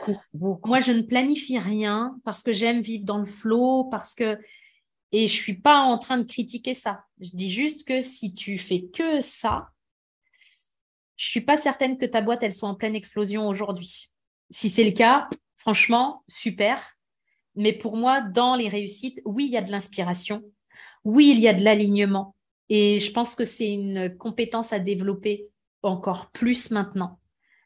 moi 0.65 0.79
je 0.79 0.91
ne 0.91 1.03
planifie 1.03 1.59
rien 1.59 2.17
parce 2.25 2.41
que 2.43 2.51
j'aime 2.51 2.81
vivre 2.81 3.05
dans 3.05 3.19
le 3.19 3.25
flot, 3.25 3.85
parce 3.85 4.15
que 4.15 4.37
et 5.13 5.27
je 5.27 5.33
suis 5.33 5.61
pas 5.61 5.81
en 5.81 5.97
train 5.97 6.17
de 6.17 6.25
critiquer 6.25 6.73
ça. 6.73 7.05
Je 7.21 7.29
dis 7.33 7.49
juste 7.49 7.87
que 7.87 8.01
si 8.01 8.33
tu 8.33 8.57
fais 8.57 8.87
que 8.87 9.21
ça, 9.21 9.69
je 11.15 11.27
suis 11.27 11.41
pas 11.41 11.55
certaine 11.55 11.97
que 11.97 12.05
ta 12.05 12.21
boîte 12.21 12.43
elle 12.43 12.53
soit 12.53 12.69
en 12.69 12.75
pleine 12.75 12.95
explosion 12.95 13.47
aujourd'hui. 13.47 14.09
Si 14.49 14.69
c'est 14.69 14.83
le 14.83 14.91
cas, 14.91 15.29
franchement, 15.57 16.23
super. 16.27 16.97
Mais 17.55 17.73
pour 17.73 17.97
moi, 17.97 18.21
dans 18.21 18.55
les 18.55 18.69
réussites, 18.69 19.21
oui, 19.25 19.45
il 19.45 19.51
y 19.51 19.57
a 19.57 19.61
de 19.61 19.71
l'inspiration. 19.71 20.43
Oui, 21.03 21.31
il 21.33 21.39
y 21.39 21.47
a 21.47 21.53
de 21.53 21.63
l'alignement. 21.63 22.35
Et 22.69 22.99
je 22.99 23.11
pense 23.11 23.35
que 23.35 23.45
c'est 23.45 23.71
une 23.71 24.15
compétence 24.17 24.73
à 24.73 24.79
développer 24.79 25.47
encore 25.83 26.31
plus 26.31 26.71
maintenant. 26.71 27.19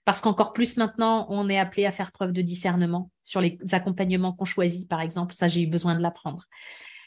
Parce 0.06 0.22
qu'encore 0.22 0.54
plus 0.54 0.78
maintenant, 0.78 1.28
on 1.30 1.48
est 1.50 1.60
appelé 1.60 1.86
à 1.86 1.92
faire 1.92 2.12
preuve 2.12 2.32
de 2.32 2.42
discernement 2.42 3.12
sur 3.22 3.40
les 3.42 3.58
accompagnements 3.72 4.34
qu'on 4.34 4.46
choisit, 4.46 4.88
par 4.88 5.02
exemple. 5.02 5.34
Ça, 5.34 5.48
j'ai 5.48 5.62
eu 5.62 5.68
besoin 5.68 5.96
de 5.96 6.02
l'apprendre. 6.02 6.46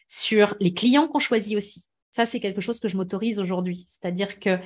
Sur 0.06 0.54
les 0.60 0.74
clients 0.74 1.08
qu'on 1.08 1.18
choisit 1.18 1.56
aussi. 1.56 1.86
Ça, 2.10 2.26
c'est 2.26 2.38
quelque 2.38 2.60
chose 2.60 2.78
que 2.78 2.88
je 2.88 2.96
m'autorise 2.96 3.40
aujourd'hui. 3.40 3.84
C'est-à-dire 3.88 4.38
que 4.38 4.58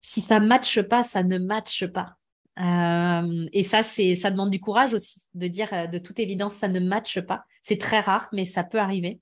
si 0.00 0.20
ça 0.20 0.40
ne 0.40 0.46
matche 0.46 0.80
pas, 0.82 1.02
ça 1.02 1.22
ne 1.22 1.38
matche 1.38 1.86
pas. 1.86 2.16
Euh, 2.58 3.46
et 3.52 3.62
ça, 3.62 3.82
c'est, 3.82 4.14
ça 4.14 4.30
demande 4.30 4.50
du 4.50 4.60
courage 4.60 4.94
aussi 4.94 5.26
de 5.34 5.46
dire 5.46 5.68
euh, 5.72 5.86
de 5.86 5.98
toute 5.98 6.18
évidence, 6.18 6.54
ça 6.54 6.68
ne 6.68 6.80
matche 6.80 7.20
pas. 7.20 7.44
C'est 7.62 7.78
très 7.78 8.00
rare, 8.00 8.28
mais 8.32 8.44
ça 8.44 8.64
peut 8.64 8.78
arriver. 8.78 9.20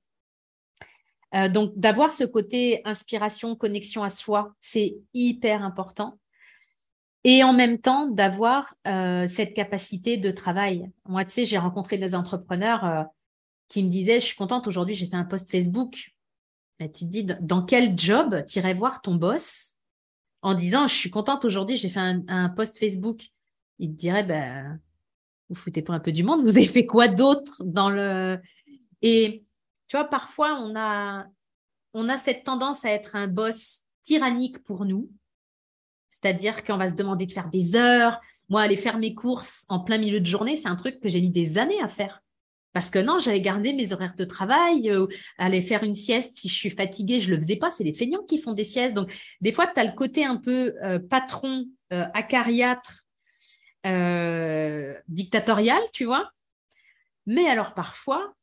Euh, 1.35 1.49
donc, 1.49 1.73
d'avoir 1.77 2.13
ce 2.13 2.25
côté 2.25 2.81
inspiration, 2.85 3.57
connexion 3.57 4.03
à 4.03 4.11
soi, 4.11 4.55
c'est 4.61 4.97
hyper 5.13 5.63
important. 5.63 6.19
Et 7.25 7.43
en 7.43 7.53
même 7.53 7.79
temps, 7.79 8.07
d'avoir 8.07 8.75
euh, 8.87 9.27
cette 9.27 9.53
capacité 9.53 10.17
de 10.17 10.31
travail. 10.31 10.91
Moi, 11.09 11.25
tu 11.25 11.33
sais, 11.33 11.45
j'ai 11.45 11.59
rencontré 11.59 11.99
des 11.99 12.15
entrepreneurs 12.15 12.85
euh, 12.85 13.03
qui 13.69 13.83
me 13.83 13.89
disaient, 13.89 14.21
je 14.21 14.27
suis 14.27 14.37
contente 14.37 14.69
aujourd'hui, 14.69 14.95
j'ai 14.95 15.07
fait 15.07 15.17
un 15.17 15.25
post 15.25 15.51
Facebook. 15.51 16.15
Mais 16.79 16.91
tu 16.91 17.05
te 17.05 17.11
dis, 17.11 17.27
dans 17.41 17.63
quel 17.63 17.99
job 17.99 18.45
tu 18.47 18.59
irais 18.59 18.75
voir 18.75 19.01
ton 19.03 19.17
boss 19.17 19.75
en 20.43 20.55
disant, 20.55 20.87
je 20.87 20.95
suis 20.95 21.11
contente 21.11 21.45
aujourd'hui, 21.45 21.75
j'ai 21.75 21.89
fait 21.89 22.01
un, 22.29 22.49
post 22.51 22.79
Facebook? 22.79 23.25
Il 23.81 23.91
te 23.91 23.97
dirait, 23.97 24.23
ben, 24.23 24.79
vous 25.49 25.57
foutez 25.57 25.83
pas 25.83 25.95
un 25.95 26.01
peu 26.01 26.13
du 26.13 26.23
monde, 26.23 26.43
vous 26.43 26.59
avez 26.59 26.69
fait 26.69 26.87
quoi 26.87 27.09
d'autre 27.09 27.63
dans 27.65 27.91
le... 27.91 28.39
Et 29.03 29.46
tu 29.89 29.97
vois, 29.97 30.05
parfois, 30.05 30.59
on 30.61 30.75
a, 30.77 31.27
on 31.95 32.09
cette 32.19 32.45
tendance 32.45 32.85
à 32.85 32.91
être 32.91 33.17
un 33.17 33.29
boss 33.29 33.83
tyrannique 34.03 34.63
pour 34.65 34.85
nous. 34.85 35.11
C'est-à-dire 36.11 36.65
qu'on 36.65 36.79
va 36.79 36.89
se 36.89 36.95
demander 36.95 37.27
de 37.27 37.33
faire 37.33 37.49
des 37.49 37.77
heures. 37.77 38.21
Moi, 38.49 38.63
aller 38.63 38.77
faire 38.77 38.99
mes 38.99 39.15
courses 39.15 39.65
en 39.69 39.81
plein 39.81 39.99
milieu 39.99 40.21
de 40.21 40.27
journée, 40.27 40.57
c'est 40.57 40.69
un 40.69 40.77
truc 40.77 41.01
que 41.01 41.09
j'ai 41.09 41.21
mis 41.21 41.31
des 41.31 41.59
années 41.59 41.81
à 41.83 41.89
faire. 41.89 42.23
Parce 42.77 42.91
que 42.91 42.99
non, 42.99 43.19
j'avais 43.19 43.41
gardé 43.41 43.73
mes 43.73 43.95
horaires 43.95 44.15
de 44.17 44.25
travail, 44.27 44.91
euh, 44.91 45.07
aller 45.39 45.63
faire 45.63 45.83
une 45.83 45.95
sieste 45.95 46.37
si 46.37 46.51
je 46.51 46.55
suis 46.55 46.69
fatiguée, 46.69 47.21
je 47.21 47.31
le 47.31 47.41
faisais 47.41 47.57
pas. 47.57 47.71
C'est 47.71 47.85
les 47.85 47.95
feignants 47.95 48.23
qui 48.25 48.39
font 48.39 48.53
des 48.53 48.65
siestes. 48.65 48.95
Donc, 48.95 49.11
des 49.41 49.51
fois, 49.51 49.67
tu 49.67 49.81
as 49.81 49.85
le 49.85 49.93
côté 49.93 50.27
un 50.27 50.37
peu 50.37 50.75
euh, 50.83 50.99
patron, 50.99 51.65
euh, 51.95 52.05
acariâtre, 52.13 53.05
dictatorial, 55.09 55.81
tu 55.95 56.05
vois. 56.05 56.31
Mais 57.25 57.49
alors, 57.49 57.73
parfois, 57.73 58.35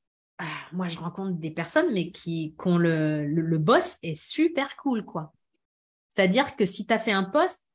moi, 0.71 0.87
je 0.87 0.99
rencontre 0.99 1.37
des 1.37 1.51
personnes, 1.51 1.93
mais 1.93 2.11
qui, 2.11 2.55
ont 2.65 2.77
le, 2.77 3.25
le, 3.25 3.57
boss 3.57 3.97
est 4.01 4.15
super 4.15 4.75
cool, 4.77 5.05
quoi. 5.05 5.33
C'est-à-dire 6.09 6.55
que 6.55 6.65
si 6.65 6.85
tu 6.85 6.93
as 6.93 6.99
fait 6.99 7.11
un 7.11 7.23
poste, 7.23 7.65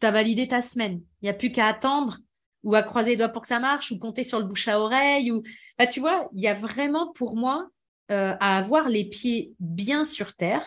tu 0.00 0.06
as 0.06 0.10
validé 0.10 0.48
ta 0.48 0.62
semaine. 0.62 1.02
Il 1.20 1.24
n'y 1.24 1.28
a 1.28 1.34
plus 1.34 1.52
qu'à 1.52 1.66
attendre 1.66 2.18
ou 2.62 2.74
à 2.74 2.82
croiser 2.82 3.12
les 3.12 3.16
doigts 3.16 3.28
pour 3.28 3.42
que 3.42 3.48
ça 3.48 3.60
marche 3.60 3.90
ou 3.90 3.98
compter 3.98 4.24
sur 4.24 4.38
le 4.38 4.44
bouche 4.44 4.68
à 4.68 4.80
oreille. 4.80 5.30
Ou... 5.30 5.42
Bah, 5.78 5.86
tu 5.86 6.00
vois, 6.00 6.28
il 6.34 6.42
y 6.42 6.48
a 6.48 6.54
vraiment 6.54 7.12
pour 7.12 7.36
moi 7.36 7.68
euh, 8.10 8.34
à 8.40 8.58
avoir 8.58 8.88
les 8.88 9.04
pieds 9.04 9.54
bien 9.60 10.04
sur 10.04 10.34
terre 10.34 10.66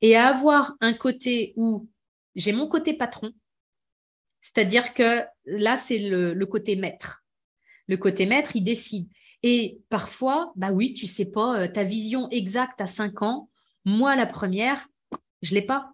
et 0.00 0.16
à 0.16 0.28
avoir 0.28 0.74
un 0.80 0.92
côté 0.92 1.54
où 1.56 1.88
j'ai 2.36 2.52
mon 2.52 2.68
côté 2.68 2.94
patron, 2.94 3.32
c'est-à-dire 4.40 4.92
que 4.94 5.22
là, 5.46 5.76
c'est 5.76 5.98
le 5.98 6.44
côté 6.44 6.76
maître. 6.76 7.24
Le 7.88 7.96
côté 7.96 8.26
maître, 8.26 8.54
il 8.54 8.62
décide. 8.62 9.08
Et 9.46 9.82
parfois, 9.90 10.54
bah 10.56 10.72
oui, 10.72 10.94
tu 10.94 11.06
sais 11.06 11.30
pas, 11.30 11.60
euh, 11.60 11.68
ta 11.68 11.84
vision 11.84 12.30
exacte 12.30 12.80
à 12.80 12.86
5 12.86 13.20
ans, 13.20 13.50
moi, 13.84 14.16
la 14.16 14.24
première, 14.24 14.88
je 15.42 15.54
l'ai 15.54 15.60
pas. 15.60 15.92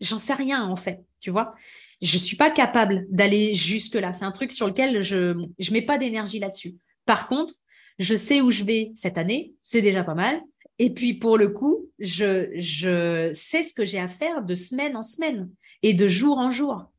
J'en 0.00 0.18
sais 0.18 0.32
rien, 0.32 0.64
en 0.64 0.76
fait, 0.76 1.04
tu 1.20 1.30
vois. 1.30 1.54
Je 2.00 2.16
suis 2.16 2.38
pas 2.38 2.50
capable 2.50 3.04
d'aller 3.10 3.52
jusque-là. 3.52 4.14
C'est 4.14 4.24
un 4.24 4.32
truc 4.32 4.50
sur 4.50 4.66
lequel 4.66 5.02
je 5.02 5.34
ne 5.34 5.72
mets 5.72 5.84
pas 5.84 5.98
d'énergie 5.98 6.38
là-dessus. 6.38 6.76
Par 7.04 7.28
contre, 7.28 7.52
je 7.98 8.16
sais 8.16 8.40
où 8.40 8.50
je 8.50 8.64
vais 8.64 8.92
cette 8.94 9.18
année, 9.18 9.52
c'est 9.60 9.82
déjà 9.82 10.02
pas 10.02 10.14
mal. 10.14 10.40
Et 10.78 10.88
puis, 10.88 11.12
pour 11.12 11.36
le 11.36 11.50
coup, 11.50 11.90
je, 11.98 12.50
je 12.56 13.30
sais 13.34 13.62
ce 13.62 13.74
que 13.74 13.84
j'ai 13.84 13.98
à 13.98 14.08
faire 14.08 14.42
de 14.42 14.54
semaine 14.54 14.96
en 14.96 15.02
semaine 15.02 15.50
et 15.82 15.92
de 15.92 16.08
jour 16.08 16.38
en 16.38 16.50
jour. 16.50 16.90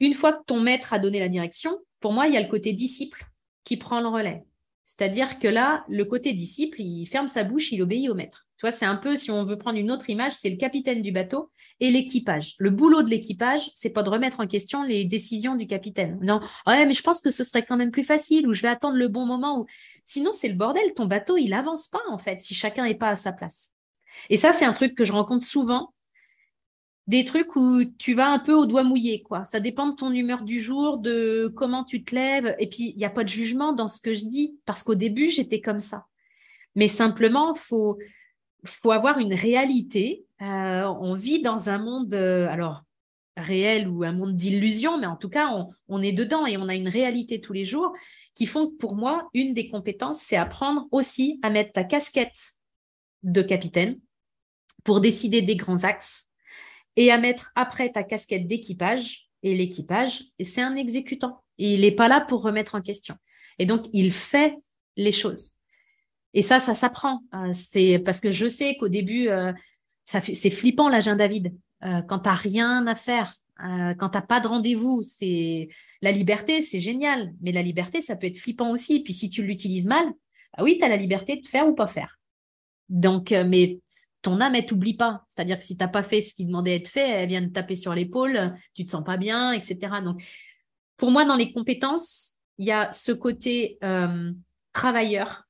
Une 0.00 0.14
fois 0.14 0.32
que 0.32 0.44
ton 0.44 0.58
maître 0.58 0.92
a 0.92 0.98
donné 0.98 1.20
la 1.20 1.28
direction, 1.28 1.78
pour 2.00 2.12
moi, 2.12 2.26
il 2.26 2.34
y 2.34 2.36
a 2.36 2.42
le 2.42 2.48
côté 2.48 2.72
disciple 2.72 3.28
qui 3.62 3.76
prend 3.76 4.00
le 4.00 4.08
relais. 4.08 4.42
C'est-à-dire 4.84 5.38
que 5.38 5.48
là, 5.48 5.84
le 5.88 6.04
côté 6.04 6.32
disciple, 6.32 6.80
il 6.80 7.06
ferme 7.06 7.28
sa 7.28 7.44
bouche, 7.44 7.70
il 7.72 7.82
obéit 7.82 8.08
au 8.10 8.14
maître. 8.14 8.46
Tu 8.56 8.66
vois, 8.66 8.72
c'est 8.72 8.86
un 8.86 8.96
peu, 8.96 9.16
si 9.16 9.30
on 9.30 9.44
veut 9.44 9.58
prendre 9.58 9.78
une 9.78 9.90
autre 9.90 10.10
image, 10.10 10.32
c'est 10.32 10.50
le 10.50 10.56
capitaine 10.56 11.02
du 11.02 11.12
bateau 11.12 11.50
et 11.80 11.90
l'équipage. 11.90 12.54
Le 12.58 12.70
boulot 12.70 13.02
de 13.02 13.10
l'équipage, 13.10 13.70
c'est 13.74 13.90
pas 13.90 14.02
de 14.02 14.10
remettre 14.10 14.40
en 14.40 14.46
question 14.46 14.82
les 14.84 15.04
décisions 15.04 15.56
du 15.56 15.66
capitaine. 15.66 16.18
Non, 16.22 16.40
ouais, 16.66 16.86
mais 16.86 16.94
je 16.94 17.02
pense 17.02 17.20
que 17.20 17.30
ce 17.30 17.44
serait 17.44 17.64
quand 17.64 17.76
même 17.76 17.90
plus 17.90 18.04
facile 18.04 18.46
ou 18.46 18.54
je 18.54 18.62
vais 18.62 18.68
attendre 18.68 18.96
le 18.96 19.08
bon 19.08 19.26
moment. 19.26 19.60
Ou... 19.60 19.66
Sinon, 20.04 20.32
c'est 20.32 20.48
le 20.48 20.54
bordel. 20.54 20.94
Ton 20.94 21.06
bateau, 21.06 21.36
il 21.36 21.54
avance 21.54 21.88
pas, 21.88 22.02
en 22.08 22.18
fait, 22.18 22.38
si 22.38 22.54
chacun 22.54 22.84
n'est 22.84 22.94
pas 22.94 23.10
à 23.10 23.16
sa 23.16 23.32
place. 23.32 23.72
Et 24.30 24.36
ça, 24.36 24.52
c'est 24.52 24.64
un 24.64 24.72
truc 24.72 24.94
que 24.94 25.04
je 25.04 25.12
rencontre 25.12 25.44
souvent 25.44 25.92
des 27.08 27.24
trucs 27.24 27.56
où 27.56 27.84
tu 27.98 28.14
vas 28.14 28.28
un 28.28 28.38
peu 28.38 28.54
au 28.54 28.66
doigt 28.66 28.84
mouillé, 28.84 29.22
quoi. 29.22 29.44
Ça 29.44 29.60
dépend 29.60 29.88
de 29.88 29.96
ton 29.96 30.12
humeur 30.12 30.42
du 30.44 30.60
jour, 30.60 30.98
de 30.98 31.52
comment 31.56 31.84
tu 31.84 32.04
te 32.04 32.14
lèves. 32.14 32.54
Et 32.58 32.68
puis, 32.68 32.90
il 32.90 32.96
n'y 32.96 33.04
a 33.04 33.10
pas 33.10 33.24
de 33.24 33.28
jugement 33.28 33.72
dans 33.72 33.88
ce 33.88 34.00
que 34.00 34.14
je 34.14 34.24
dis, 34.24 34.56
parce 34.66 34.82
qu'au 34.82 34.94
début, 34.94 35.28
j'étais 35.28 35.60
comme 35.60 35.80
ça. 35.80 36.06
Mais 36.74 36.88
simplement, 36.88 37.54
faut 37.54 37.98
faut 38.64 38.92
avoir 38.92 39.18
une 39.18 39.34
réalité. 39.34 40.24
Euh, 40.40 40.84
on 41.00 41.14
vit 41.14 41.42
dans 41.42 41.68
un 41.68 41.78
monde, 41.78 42.14
euh, 42.14 42.46
alors 42.48 42.84
réel 43.36 43.88
ou 43.88 44.04
un 44.04 44.12
monde 44.12 44.36
d'illusion, 44.36 44.98
mais 44.98 45.06
en 45.06 45.16
tout 45.16 45.30
cas, 45.30 45.48
on, 45.52 45.68
on, 45.88 46.02
est 46.02 46.12
dedans 46.12 46.46
et 46.46 46.56
on 46.58 46.68
a 46.68 46.74
une 46.74 46.88
réalité 46.88 47.40
tous 47.40 47.54
les 47.54 47.64
jours 47.64 47.92
qui 48.34 48.46
font 48.46 48.68
que 48.68 48.76
pour 48.76 48.94
moi, 48.94 49.28
une 49.34 49.54
des 49.54 49.68
compétences, 49.68 50.20
c'est 50.20 50.36
apprendre 50.36 50.86
aussi 50.90 51.40
à 51.42 51.50
mettre 51.50 51.72
ta 51.72 51.82
casquette 51.82 52.52
de 53.22 53.42
capitaine 53.42 53.98
pour 54.84 55.00
décider 55.00 55.42
des 55.42 55.56
grands 55.56 55.84
axes 55.84 56.28
et 56.96 57.10
à 57.10 57.18
mettre 57.18 57.52
après 57.54 57.90
ta 57.90 58.02
casquette 58.02 58.46
d'équipage. 58.46 59.28
Et 59.42 59.56
l'équipage, 59.56 60.24
c'est 60.40 60.60
un 60.60 60.76
exécutant. 60.76 61.42
Il 61.58 61.80
n'est 61.80 61.90
pas 61.90 62.08
là 62.08 62.20
pour 62.20 62.42
remettre 62.42 62.74
en 62.74 62.80
question. 62.80 63.16
Et 63.58 63.66
donc, 63.66 63.86
il 63.92 64.12
fait 64.12 64.56
les 64.96 65.12
choses. 65.12 65.56
Et 66.34 66.42
ça, 66.42 66.60
ça 66.60 66.74
s'apprend. 66.74 67.22
Euh, 67.34 67.52
c'est 67.52 67.98
parce 67.98 68.20
que 68.20 68.30
je 68.30 68.48
sais 68.48 68.76
qu'au 68.76 68.88
début, 68.88 69.28
euh, 69.28 69.52
c'est 70.04 70.50
flippant 70.50 70.88
l'agenda 70.88 71.26
vide. 71.26 71.54
Euh, 71.84 72.02
quand 72.02 72.20
tu 72.20 72.28
n'as 72.28 72.34
rien 72.34 72.86
à 72.86 72.94
faire, 72.94 73.32
quand 73.58 74.08
tu 74.08 74.18
n'as 74.18 74.22
pas 74.22 74.40
de 74.40 74.48
rendez-vous, 74.48 75.02
c'est 75.02 75.68
la 76.00 76.10
liberté, 76.10 76.60
c'est 76.62 76.80
génial. 76.80 77.32
Mais 77.42 77.52
la 77.52 77.62
liberté, 77.62 78.00
ça 78.00 78.16
peut 78.16 78.26
être 78.26 78.38
flippant 78.38 78.72
aussi. 78.72 79.04
Puis 79.04 79.12
si 79.12 79.30
tu 79.30 79.44
l'utilises 79.44 79.86
mal, 79.86 80.04
bah 80.56 80.64
oui, 80.64 80.78
tu 80.78 80.84
as 80.84 80.88
la 80.88 80.96
liberté 80.96 81.36
de 81.36 81.46
faire 81.46 81.68
ou 81.68 81.74
pas 81.74 81.86
faire. 81.86 82.18
Donc, 82.88 83.30
mais 83.30 83.78
ton 84.22 84.40
âme, 84.40 84.54
elle 84.54 84.66
t'oublie 84.66 84.96
pas. 84.96 85.24
C'est-à-dire 85.28 85.58
que 85.58 85.64
si 85.64 85.76
tu 85.76 85.82
n'as 85.82 85.88
pas 85.88 86.02
fait 86.02 86.20
ce 86.20 86.34
qui 86.34 86.44
demandait 86.44 86.78
d'être 86.78 86.88
fait, 86.88 87.08
elle 87.08 87.28
vient 87.28 87.42
de 87.42 87.48
taper 87.48 87.74
sur 87.74 87.94
l'épaule, 87.94 88.54
tu 88.74 88.84
te 88.84 88.90
sens 88.90 89.04
pas 89.04 89.16
bien, 89.16 89.52
etc. 89.52 89.76
Donc, 90.04 90.22
pour 90.96 91.10
moi, 91.10 91.24
dans 91.24 91.36
les 91.36 91.52
compétences, 91.52 92.34
il 92.58 92.66
y 92.66 92.72
a 92.72 92.92
ce 92.92 93.12
côté 93.12 93.78
euh, 93.82 94.32
travailleur. 94.72 95.44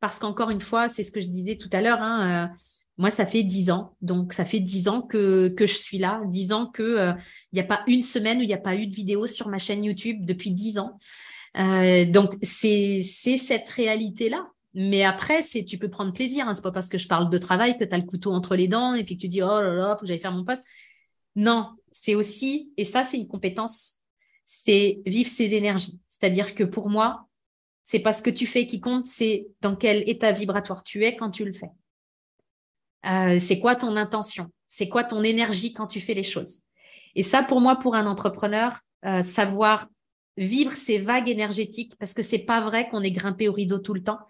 Parce 0.00 0.18
qu'encore 0.18 0.50
une 0.50 0.60
fois, 0.60 0.88
c'est 0.88 1.02
ce 1.02 1.10
que 1.10 1.20
je 1.20 1.26
disais 1.26 1.56
tout 1.56 1.70
à 1.72 1.80
l'heure, 1.80 2.00
hein, 2.00 2.52
moi, 2.98 3.10
ça 3.10 3.26
fait 3.26 3.44
dix 3.44 3.70
ans. 3.70 3.96
Donc, 4.02 4.32
ça 4.32 4.44
fait 4.44 4.58
dix 4.58 4.88
ans 4.88 5.02
que, 5.02 5.48
que 5.50 5.66
je 5.66 5.74
suis 5.74 5.98
là. 5.98 6.20
Dix 6.26 6.52
ans 6.52 6.66
qu'il 6.66 6.84
euh, 6.84 7.12
n'y 7.52 7.60
a 7.60 7.64
pas 7.64 7.84
une 7.86 8.02
semaine 8.02 8.38
où 8.38 8.42
il 8.42 8.48
n'y 8.48 8.54
a 8.54 8.58
pas 8.58 8.74
eu 8.74 8.88
de 8.88 8.94
vidéo 8.94 9.26
sur 9.28 9.48
ma 9.48 9.58
chaîne 9.58 9.84
YouTube 9.84 10.26
depuis 10.26 10.50
dix 10.50 10.78
ans. 10.78 10.98
Euh, 11.56 12.04
donc, 12.04 12.34
c'est 12.42 13.00
cette 13.00 13.68
réalité-là. 13.68 14.48
Mais 14.80 15.02
après, 15.02 15.42
c'est 15.42 15.64
tu 15.64 15.76
peux 15.76 15.90
prendre 15.90 16.12
plaisir. 16.12 16.46
Hein. 16.46 16.54
C'est 16.54 16.62
pas 16.62 16.70
parce 16.70 16.88
que 16.88 16.98
je 16.98 17.08
parle 17.08 17.30
de 17.30 17.38
travail 17.38 17.76
que 17.76 17.82
tu 17.82 17.92
as 17.92 17.98
le 17.98 18.04
couteau 18.04 18.30
entre 18.30 18.54
les 18.54 18.68
dents 18.68 18.94
et 18.94 19.02
puis 19.02 19.16
que 19.16 19.22
tu 19.22 19.28
dis, 19.28 19.42
oh 19.42 19.60
là 19.60 19.74
là, 19.74 19.96
faut 19.96 20.02
que 20.02 20.06
j'aille 20.06 20.20
faire 20.20 20.30
mon 20.30 20.44
poste. 20.44 20.62
Non, 21.34 21.70
c'est 21.90 22.14
aussi, 22.14 22.72
et 22.76 22.84
ça, 22.84 23.02
c'est 23.02 23.16
une 23.16 23.26
compétence, 23.26 23.96
c'est 24.44 25.00
vivre 25.04 25.28
ses 25.28 25.54
énergies. 25.54 25.98
C'est-à-dire 26.06 26.54
que 26.54 26.62
pour 26.62 26.90
moi, 26.90 27.26
c'est 27.82 27.98
pas 27.98 28.12
ce 28.12 28.22
que 28.22 28.30
tu 28.30 28.46
fais 28.46 28.68
qui 28.68 28.80
compte, 28.80 29.04
c'est 29.04 29.48
dans 29.62 29.74
quel 29.74 30.08
état 30.08 30.30
vibratoire 30.30 30.84
tu 30.84 31.04
es 31.04 31.16
quand 31.16 31.32
tu 31.32 31.44
le 31.44 31.52
fais. 31.52 31.70
Euh, 33.04 33.40
c'est 33.40 33.58
quoi 33.58 33.74
ton 33.74 33.96
intention? 33.96 34.52
C'est 34.68 34.88
quoi 34.88 35.02
ton 35.02 35.24
énergie 35.24 35.72
quand 35.72 35.88
tu 35.88 36.00
fais 36.00 36.14
les 36.14 36.22
choses? 36.22 36.60
Et 37.16 37.24
ça, 37.24 37.42
pour 37.42 37.60
moi, 37.60 37.76
pour 37.76 37.96
un 37.96 38.06
entrepreneur, 38.06 38.78
euh, 39.04 39.22
savoir 39.22 39.88
vivre 40.36 40.72
ces 40.72 40.98
vagues 40.98 41.28
énergétiques, 41.28 41.96
parce 41.98 42.14
que 42.14 42.22
c'est 42.22 42.38
pas 42.38 42.60
vrai 42.60 42.88
qu'on 42.88 43.02
est 43.02 43.10
grimpé 43.10 43.48
au 43.48 43.52
rideau 43.52 43.78
tout 43.78 43.94
le 43.94 44.04
temps. 44.04 44.20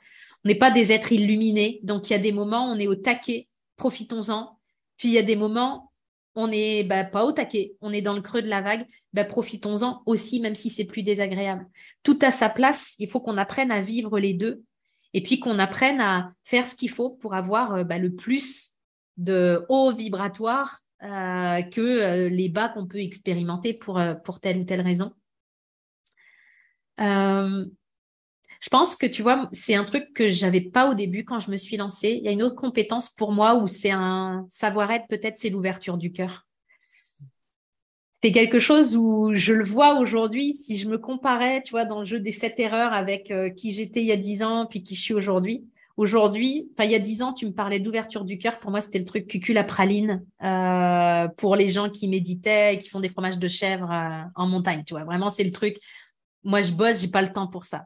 On 0.45 0.49
n'est 0.49 0.55
pas 0.55 0.71
des 0.71 0.93
êtres 0.93 1.13
illuminés. 1.13 1.81
Donc, 1.83 2.11
il 2.11 2.13
y 2.13 2.17
a 2.17 2.21
des 2.21 2.33
moments, 2.33 2.71
on 2.71 2.79
est 2.79 2.87
au 2.87 2.95
taquet, 2.95 3.49
profitons-en. 3.77 4.59
Puis, 4.97 5.09
il 5.09 5.15
y 5.15 5.19
a 5.19 5.23
des 5.23 5.37
moments, 5.37 5.93
on 6.35 6.49
n'est 6.49 6.85
bah, 6.85 7.05
pas 7.05 7.25
au 7.25 7.33
taquet, 7.33 7.75
on 7.81 7.93
est 7.93 8.01
dans 8.01 8.15
le 8.15 8.21
creux 8.21 8.43
de 8.43 8.49
la 8.49 8.61
vague. 8.61 8.87
Bah, 9.13 9.25
profitons-en 9.25 10.03
aussi, 10.07 10.39
même 10.41 10.55
si 10.55 10.71
c'est 10.71 10.85
plus 10.85 11.03
désagréable. 11.03 11.67
Tout 12.05 12.19
à 12.23 12.31
sa 12.31 12.49
place, 12.49 12.95
il 13.01 13.09
faut 13.09 13.21
qu'on 13.21 13.37
apprenne 13.37 13.73
à 13.73 13.81
vivre 13.81 14.21
les 14.21 14.35
deux 14.35 14.63
et 15.15 15.23
puis 15.23 15.41
qu'on 15.41 15.59
apprenne 15.59 16.01
à 16.01 16.33
faire 16.45 16.65
ce 16.65 16.77
qu'il 16.77 16.91
faut 16.91 17.11
pour 17.11 17.35
avoir 17.35 17.75
euh, 17.75 17.85
bah, 17.85 17.99
le 17.99 18.15
plus 18.15 18.75
de 19.17 19.65
hauts 19.69 19.93
vibratoires 19.93 20.81
euh, 21.03 21.63
que 21.63 21.81
euh, 21.81 22.29
les 22.29 22.49
bas 22.49 22.69
qu'on 22.69 22.87
peut 22.87 22.99
expérimenter 22.99 23.75
pour 23.75 24.01
telle 24.41 24.59
ou 24.59 24.65
telle 24.65 24.83
raison. 24.83 25.13
Je 28.61 28.69
pense 28.71 28.97
que 28.97 29.07
tu 29.07 29.23
vois, 29.23 29.49
c'est 29.53 29.75
un 29.75 29.85
truc 29.85 30.13
que 30.15 30.31
j'avais 30.31 30.61
pas 30.61 30.91
au 30.91 30.95
début 30.95 31.25
quand 31.25 31.39
je 31.39 31.51
me 31.51 31.57
suis 31.57 31.77
lancée. 31.77 32.19
Il 32.19 32.25
y 32.25 32.29
a 32.29 32.33
une 32.33 32.43
autre 32.43 32.57
compétence 32.57 33.11
pour 33.11 33.33
moi 33.33 33.55
où 33.55 33.67
c'est 33.67 33.91
un 33.91 34.45
savoir-être, 34.49 35.07
peut-être 35.09 35.37
c'est 35.37 35.51
l'ouverture 35.51 35.97
du 35.97 36.13
cœur 36.13 36.49
c'est 38.23 38.33
quelque 38.33 38.59
chose 38.59 38.97
où 38.97 39.31
je 39.35 39.53
le 39.53 39.65
vois 39.65 40.01
aujourd'hui. 40.01 40.53
Si 40.53 40.77
je 40.77 40.89
me 40.89 40.99
comparais, 40.99 41.63
tu 41.63 41.71
vois, 41.71 41.85
dans 41.85 42.01
le 42.01 42.05
jeu 42.05 42.19
des 42.19 42.33
sept 42.33 42.59
erreurs 42.59 42.93
avec 42.93 43.31
euh, 43.31 43.51
qui 43.51 43.71
j'étais 43.71 44.01
il 44.01 44.07
y 44.07 44.13
a 44.13 44.17
dix 44.17 44.43
ans, 44.43 44.67
puis 44.67 44.83
qui 44.83 44.97
je 44.97 45.01
suis 45.01 45.15
aujourd'hui. 45.15 45.65
Aujourd'hui, 45.97 46.69
enfin 46.73 46.85
il 46.85 46.93
y 46.93 46.95
a 46.95 47.01
dix 47.01 47.23
ans, 47.23 47.33
tu 47.33 47.47
me 47.47 47.53
parlais 47.53 47.81
d'ouverture 47.81 48.25
du 48.25 48.39
cœur. 48.39 48.59
Pour 48.59 48.71
moi, 48.71 48.81
c'était 48.81 48.99
le 48.99 49.05
truc 49.05 49.27
cucul 49.27 49.55
la 49.55 49.65
praline 49.65 50.25
euh, 50.43 51.29
pour 51.37 51.57
les 51.57 51.71
gens 51.71 51.91
qui 51.91 52.09
méditaient 52.09 52.75
et 52.75 52.79
qui 52.79 52.89
font 52.89 53.01
des 53.01 53.09
fromages 53.09 53.39
de 53.39 53.49
chèvre 53.49 53.91
euh, 53.91 54.23
en 54.35 54.47
montagne. 54.47 54.83
Tu 54.85 54.95
vois, 54.95 55.05
vraiment, 55.05 55.31
c'est 55.31 55.45
le 55.45 55.53
truc. 55.53 55.77
Moi, 56.45 56.63
je 56.63 56.73
bosse, 56.73 57.01
j'ai 57.01 57.09
pas 57.09 57.23
le 57.23 57.33
temps 57.33 57.49
pour 57.49 57.65
ça. 57.65 57.85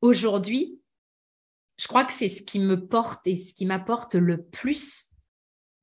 Aujourd'hui, 0.00 0.80
je 1.78 1.86
crois 1.86 2.04
que 2.04 2.12
c'est 2.12 2.28
ce 2.28 2.42
qui 2.42 2.60
me 2.60 2.86
porte 2.86 3.26
et 3.26 3.36
ce 3.36 3.54
qui 3.54 3.66
m'apporte 3.66 4.14
le 4.14 4.42
plus 4.42 5.06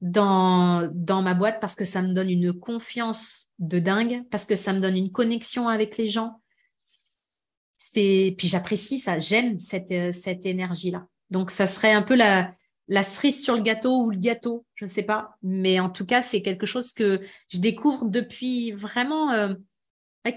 dans, 0.01 0.89
dans 0.93 1.21
ma 1.21 1.33
boîte 1.33 1.59
parce 1.59 1.75
que 1.75 1.85
ça 1.85 2.01
me 2.01 2.13
donne 2.13 2.29
une 2.29 2.53
confiance 2.53 3.49
de 3.59 3.79
dingue, 3.79 4.23
parce 4.29 4.45
que 4.45 4.55
ça 4.55 4.73
me 4.73 4.79
donne 4.79 4.97
une 4.97 5.11
connexion 5.11 5.67
avec 5.67 5.97
les 5.97 6.07
gens. 6.07 6.41
C'est 7.77 8.35
puis 8.37 8.47
j'apprécie 8.47 8.99
ça, 8.99 9.19
j'aime 9.19 9.57
cette, 9.59 9.91
euh, 9.91 10.11
cette 10.11 10.45
énergie-là. 10.45 11.07
Donc 11.29 11.51
ça 11.51 11.67
serait 11.67 11.91
un 11.91 12.01
peu 12.01 12.15
la, 12.15 12.53
la 12.87 13.03
cerise 13.03 13.43
sur 13.43 13.55
le 13.55 13.61
gâteau 13.61 14.03
ou 14.03 14.11
le 14.11 14.17
gâteau, 14.17 14.65
je 14.75 14.85
ne 14.85 14.89
sais 14.89 15.03
pas. 15.03 15.35
Mais 15.41 15.79
en 15.79 15.89
tout 15.89 16.05
cas, 16.05 16.21
c'est 16.21 16.41
quelque 16.41 16.65
chose 16.65 16.93
que 16.93 17.21
je 17.49 17.57
découvre 17.57 18.05
depuis 18.05 18.71
vraiment 18.71 19.31
euh, 19.31 19.53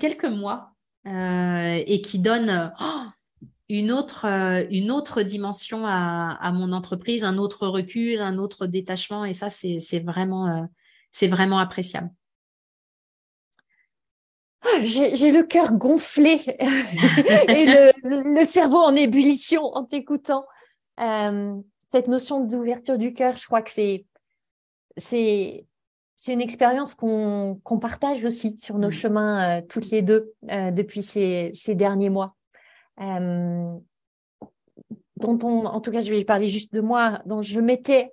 quelques 0.01 0.25
mois 0.25 0.73
euh, 1.07 1.83
et 1.87 2.01
qui 2.01 2.19
donne 2.19 2.73
oh, 2.81 3.05
une 3.69 3.93
autre, 3.93 4.25
euh, 4.25 4.67
une 4.71 4.91
autre 4.91 5.23
dimension 5.23 5.85
à, 5.85 6.51
mon 6.53 6.73
entreprise, 6.73 7.25
un 7.25 7.39
autre 7.39 7.67
recul, 7.67 8.21
un 8.21 8.39
autre 8.39 8.67
détachement. 8.67 9.25
Et 9.25 9.35
ça, 9.35 9.51
c'est 9.51 10.01
vraiment, 10.01 10.49
euh, 10.49 10.65
c'est 11.11 11.29
vraiment 11.29 11.59
appréciable. 11.59 12.11
Ah, 14.63 14.81
j'ai 14.83 15.31
le 15.31 15.45
cœur 15.45 15.73
gonflé 15.73 16.41
et 17.49 17.93
le, 18.03 18.45
cerveau 18.45 18.79
en 18.79 18.95
ébullition 18.97 19.63
en 19.63 19.85
t'écoutant. 19.85 20.45
Euh, 21.01 21.55
cette 21.87 22.09
notion 22.09 22.41
d'ouverture 22.41 22.99
du 22.99 23.15
cœur, 23.15 23.37
je 23.37 23.47
crois 23.47 23.63
que 23.63 23.71
c'est 23.71 24.05
c'est 24.97 25.65
c'est 26.17 26.33
une 26.33 26.41
expérience 26.41 26.97
qu'on 26.97 27.79
partage 27.81 28.25
aussi 28.25 28.59
sur 28.59 28.79
nos 28.79 28.89
mmh. 28.89 28.93
chemins 28.93 29.63
toutes 29.63 29.91
les 29.91 30.03
deux 30.03 30.35
depuis 30.43 31.05
ces, 31.05 31.53
ces 31.55 31.77
derniers 31.77 32.11
mois. 32.11 32.35
Euh, 33.01 33.75
dont 35.17 35.39
on, 35.43 35.67
en 35.67 35.81
tout 35.81 35.91
cas, 35.91 36.01
je 36.01 36.13
vais 36.13 36.25
parler 36.25 36.49
juste 36.49 36.73
de 36.73 36.81
moi, 36.81 37.21
dont 37.27 37.43
je 37.43 37.61
m'étais 37.61 38.13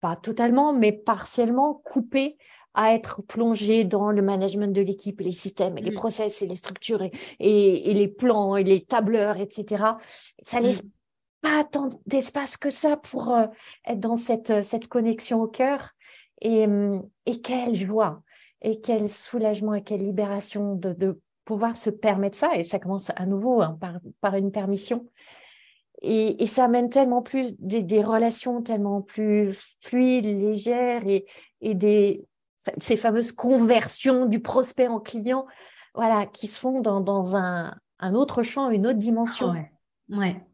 pas 0.00 0.16
totalement, 0.16 0.72
mais 0.72 0.92
partiellement 0.92 1.74
coupée 1.84 2.36
à 2.74 2.94
être 2.94 3.22
plongée 3.22 3.84
dans 3.84 4.10
le 4.10 4.22
management 4.22 4.74
de 4.74 4.80
l'équipe, 4.80 5.20
les 5.20 5.32
systèmes, 5.32 5.76
et 5.76 5.82
les 5.82 5.90
mm. 5.90 5.96
process 5.96 6.40
et 6.40 6.46
les 6.46 6.54
structures 6.54 7.02
et, 7.02 7.94
les 7.94 8.08
plans 8.08 8.56
et 8.56 8.64
les 8.64 8.84
tableurs, 8.84 9.36
etc. 9.38 9.84
Ça 10.42 10.60
mm. 10.60 10.62
laisse 10.64 10.82
pas 11.42 11.64
tant 11.64 11.88
d'espace 12.06 12.56
que 12.56 12.70
ça 12.70 12.96
pour 12.96 13.34
euh, 13.34 13.46
être 13.86 14.00
dans 14.00 14.16
cette, 14.16 14.64
cette 14.64 14.88
connexion 14.88 15.42
au 15.42 15.48
cœur. 15.48 15.90
Et, 16.40 16.66
et 17.26 17.40
quelle 17.40 17.76
joie 17.76 18.22
et 18.62 18.80
quel 18.80 19.08
soulagement 19.08 19.74
et 19.74 19.82
quelle 19.82 20.04
libération 20.04 20.74
de, 20.74 20.92
de 20.92 21.20
pouvoir 21.44 21.76
se 21.76 21.90
permettre 21.90 22.36
ça, 22.36 22.54
et 22.54 22.62
ça 22.62 22.78
commence 22.78 23.10
à 23.16 23.26
nouveau 23.26 23.62
hein, 23.62 23.78
par, 24.20 24.34
une 24.34 24.52
permission. 24.52 25.06
Et, 26.00 26.46
ça 26.46 26.64
amène 26.64 26.88
tellement 26.88 27.22
plus 27.22 27.54
des, 27.58 28.02
relations 28.02 28.62
tellement 28.62 29.02
plus 29.02 29.76
fluides, 29.80 30.26
légères, 30.26 31.06
et, 31.06 31.26
et 31.60 31.74
des, 31.74 32.24
ces 32.80 32.96
fameuses 32.96 33.32
conversions 33.32 34.26
du 34.26 34.40
prospect 34.40 34.88
en 34.88 35.00
client, 35.00 35.46
voilà, 35.94 36.26
qui 36.26 36.46
se 36.46 36.58
font 36.58 36.80
dans, 36.80 37.00
dans 37.00 37.36
un, 37.36 37.74
un 37.98 38.14
autre 38.14 38.42
champ, 38.42 38.70
une 38.70 38.86
autre 38.86 38.98
dimension. 38.98 39.50
Ouais. 39.50 39.72
ouais. 40.10 40.46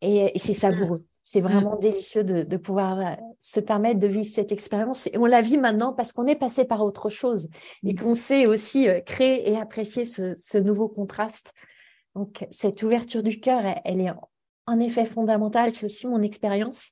Et, 0.00 0.32
et 0.34 0.38
c'est 0.38 0.54
savoureux. 0.54 1.04
C'est 1.22 1.40
mm. 1.40 1.44
vraiment 1.44 1.76
délicieux 1.76 2.24
de, 2.24 2.56
pouvoir 2.56 3.00
euh, 3.00 3.14
se 3.38 3.60
permettre 3.60 4.00
de 4.00 4.06
vivre 4.06 4.28
cette 4.28 4.52
expérience. 4.52 5.06
Et 5.08 5.18
on 5.18 5.26
la 5.26 5.40
vit 5.40 5.58
maintenant 5.58 5.92
parce 5.92 6.12
qu'on 6.12 6.26
est 6.26 6.36
passé 6.36 6.64
par 6.64 6.82
autre 6.82 7.08
chose 7.08 7.48
et 7.84 7.92
mm. 7.92 7.98
qu'on 7.98 8.14
sait 8.14 8.46
aussi 8.46 8.88
euh, 8.88 9.00
créer 9.00 9.50
et 9.50 9.56
apprécier 9.56 10.04
ce, 10.04 10.58
nouveau 10.58 10.88
contraste. 10.88 11.52
Donc, 12.14 12.46
cette 12.50 12.82
ouverture 12.82 13.22
du 13.22 13.40
cœur, 13.40 13.62
elle, 13.84 14.00
est 14.00 14.12
en 14.66 14.80
effet 14.80 15.06
fondamentale. 15.06 15.74
C'est 15.74 15.86
aussi 15.86 16.06
mon 16.06 16.20
expérience. 16.20 16.90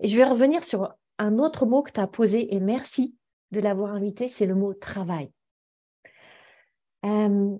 Et 0.00 0.08
je 0.08 0.16
vais 0.16 0.24
revenir 0.24 0.64
sur 0.64 0.94
un 1.18 1.38
autre 1.38 1.66
mot 1.66 1.82
que 1.82 1.92
tu 1.92 2.00
as 2.00 2.06
posé 2.06 2.54
et 2.54 2.60
merci 2.60 3.16
de 3.50 3.60
l'avoir 3.60 3.92
invité, 3.92 4.28
c'est 4.28 4.46
le 4.46 4.54
mot 4.54 4.72
travail. 4.72 5.30
Euh, 7.04 7.56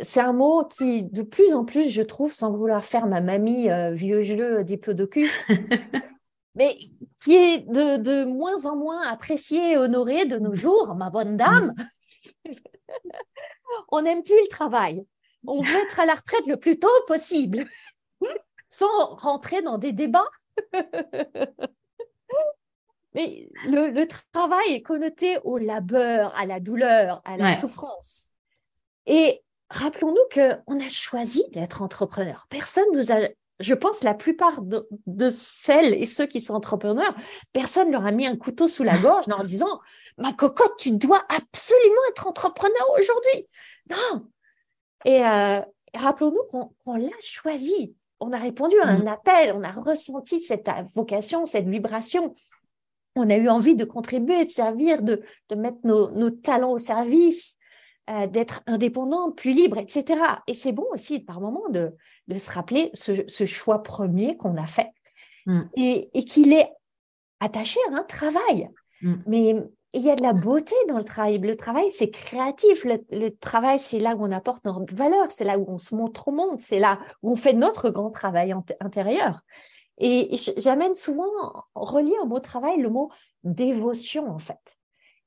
c'est 0.00 0.20
un 0.20 0.32
mot 0.32 0.64
qui, 0.64 1.02
de 1.02 1.22
plus 1.22 1.54
en 1.54 1.64
plus, 1.64 1.90
je 1.90 2.02
trouve, 2.02 2.32
sans 2.32 2.52
vouloir 2.52 2.84
faire 2.84 3.06
ma 3.06 3.20
mamie 3.20 3.70
euh, 3.70 3.92
vieux 3.92 4.22
jeu 4.22 4.64
diplodocus, 4.64 5.48
mais 6.54 6.76
qui 7.22 7.34
est 7.34 7.58
de, 7.68 8.24
moins 8.24 8.64
en 8.66 8.76
moins 8.76 9.02
apprécié 9.02 9.72
et 9.72 9.76
honoré 9.76 10.24
de 10.24 10.38
nos 10.38 10.54
jours, 10.54 10.94
ma 10.94 11.10
bonne 11.10 11.36
dame. 11.36 11.74
On 13.90 14.02
n'aime 14.02 14.22
plus 14.22 14.40
le 14.40 14.48
travail. 14.48 15.06
On 15.46 15.60
veut 15.60 15.76
être 15.76 16.00
à 16.00 16.06
la 16.06 16.14
retraite 16.14 16.46
le 16.46 16.56
plus 16.56 16.78
tôt 16.78 16.88
possible, 17.06 17.66
sans 18.68 19.14
rentrer 19.16 19.60
dans 19.62 19.78
des 19.78 19.92
débats. 19.92 20.30
Mais 23.14 23.50
le, 23.66 24.06
travail 24.32 24.72
est 24.72 24.82
connoté 24.82 25.38
au 25.44 25.58
labeur, 25.58 26.34
à 26.34 26.46
la 26.46 26.60
douleur, 26.60 27.20
à 27.24 27.36
la 27.36 27.54
souffrance. 27.54 28.28
Et 29.06 29.42
rappelons-nous 29.72 30.28
qu'on 30.32 30.80
a 30.80 30.88
choisi 30.88 31.44
d'être 31.52 31.82
entrepreneur. 31.82 32.46
Personne 32.48 32.84
ne 32.92 32.98
nous 32.98 33.12
a 33.12 33.28
je 33.60 33.74
pense 33.74 34.02
la 34.02 34.14
plupart 34.14 34.60
de, 34.60 35.30
celles 35.30 35.94
et 35.94 36.06
ceux 36.06 36.26
qui 36.26 36.40
sont 36.40 36.54
entrepreneurs, 36.54 37.14
personne 37.52 37.90
leur 37.90 38.04
a 38.04 38.10
mis 38.10 38.26
un 38.26 38.36
couteau 38.36 38.66
sous 38.66 38.82
la 38.82 38.98
gorge 38.98 39.26
en 39.28 39.36
leur 39.36 39.44
disant 39.44 39.80
Ma 40.18 40.32
cocotte, 40.32 40.76
tu 40.78 40.90
dois 40.92 41.22
absolument 41.28 42.00
être 42.10 42.26
entrepreneur 42.26 42.86
aujourd'hui. 42.98 43.48
Non. 43.90 44.26
Et 45.04 45.24
euh, 45.24 45.60
rappelons-nous 45.94 46.70
qu'on 46.84 46.96
l'a 46.96 47.10
choisi. 47.20 47.94
On 48.20 48.32
a 48.32 48.38
répondu 48.38 48.78
à 48.80 48.88
un 48.88 49.04
mm. 49.04 49.08
appel, 49.08 49.52
on 49.54 49.62
a 49.62 49.70
ressenti 49.70 50.40
cette 50.40 50.68
vocation, 50.94 51.46
cette 51.46 51.68
vibration. 51.68 52.34
On 53.14 53.28
a 53.30 53.36
eu 53.36 53.48
envie 53.48 53.76
de 53.76 53.84
contribuer, 53.84 54.44
de 54.44 54.50
servir, 54.50 55.02
de, 55.02 55.22
mettre 55.54 55.78
nos 55.84 56.30
talents 56.30 56.72
au 56.72 56.78
service. 56.78 57.58
Euh, 58.10 58.26
d'être 58.26 58.62
indépendante, 58.66 59.36
plus 59.36 59.52
libre, 59.52 59.78
etc. 59.78 60.20
Et 60.48 60.54
c'est 60.54 60.72
bon 60.72 60.84
aussi 60.90 61.20
par 61.20 61.40
moment 61.40 61.68
de, 61.68 61.94
de 62.26 62.36
se 62.36 62.50
rappeler 62.50 62.90
ce, 62.94 63.46
choix 63.46 63.84
premier 63.84 64.36
qu'on 64.36 64.56
a 64.56 64.66
fait 64.66 64.90
mm. 65.46 65.60
et, 65.76 66.10
et 66.12 66.24
qu'il 66.24 66.52
est 66.52 66.68
attaché 67.38 67.78
à 67.88 67.94
un 67.94 68.02
travail. 68.02 68.68
Mm. 69.02 69.14
Mais 69.28 69.54
il 69.92 70.02
y 70.02 70.10
a 70.10 70.16
de 70.16 70.22
la 70.22 70.32
beauté 70.32 70.74
dans 70.88 70.98
le 70.98 71.04
travail. 71.04 71.38
Le 71.38 71.54
travail, 71.54 71.92
c'est 71.92 72.10
créatif. 72.10 72.84
Le, 72.84 73.28
travail, 73.28 73.78
c'est 73.78 74.00
là 74.00 74.16
où 74.16 74.26
on 74.26 74.32
apporte 74.32 74.64
notre 74.64 74.92
valeur, 74.92 75.30
c'est 75.30 75.44
là 75.44 75.56
où 75.56 75.64
on 75.68 75.78
se 75.78 75.94
montre 75.94 76.26
au 76.26 76.32
monde, 76.32 76.58
c'est 76.58 76.80
là 76.80 76.98
où 77.22 77.30
on 77.30 77.36
fait 77.36 77.52
notre 77.52 77.90
grand 77.90 78.10
travail 78.10 78.52
intérieur. 78.80 79.42
Et 79.98 80.36
j'amène 80.56 80.94
souvent, 80.94 81.30
relié 81.76 82.14
au 82.20 82.26
mot 82.26 82.40
travail, 82.40 82.80
le 82.80 82.90
mot 82.90 83.12
dévotion, 83.44 84.28
en 84.28 84.40
fait 84.40 84.76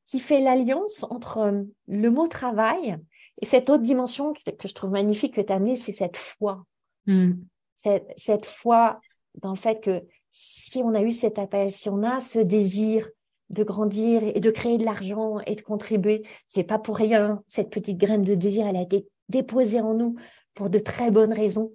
qui 0.06 0.20
fait 0.20 0.40
l'alliance 0.40 1.06
entre 1.10 1.40
euh, 1.40 1.64
le 1.88 2.10
mot 2.10 2.28
travail 2.28 2.98
et 3.42 3.46
cette 3.46 3.70
autre 3.70 3.84
dimension 3.84 4.34
que, 4.34 4.68
je 4.68 4.74
trouve 4.74 4.92
magnifique 4.92 5.36
que 5.36 5.42
tu 5.42 5.52
as 5.52 5.56
amenée, 5.56 5.76
c'est 5.76 5.92
cette 5.92 6.18
foi. 6.18 6.66
Hmm. 7.06 7.34
Cette, 7.74 8.14
cette, 8.16 8.46
foi 8.46 9.00
dans 9.36 9.52
le 9.52 9.58
fait 9.58 9.82
que 9.82 10.04
si 10.32 10.82
on 10.84 10.94
a 10.96 11.02
eu 11.02 11.12
cet 11.12 11.38
appel, 11.38 11.72
si 11.72 11.90
on 11.90 12.04
a 12.04 12.20
ce 12.20 12.40
désir 12.40 13.08
de 13.50 13.64
grandir 13.64 14.24
et 14.24 14.40
de 14.40 14.52
créer 14.52 14.78
de 14.78 14.86
l'argent 14.86 15.40
et 15.46 15.56
de 15.56 15.62
contribuer, 15.62 16.24
c'est 16.48 16.64
pas 16.64 16.80
pour 16.80 16.98
rien. 16.98 17.44
Cette 17.46 17.70
petite 17.70 17.98
graine 17.98 18.24
de 18.24 18.36
désir, 18.36 18.66
elle 18.68 18.78
a 18.78 18.82
été 18.82 19.06
déposée 19.30 19.82
en 19.82 19.94
nous 19.94 20.16
pour 20.54 20.70
de 20.70 20.80
très 20.80 21.12
bonnes 21.12 21.34
raisons. 21.34 21.74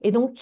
Et 0.00 0.10
donc, 0.10 0.38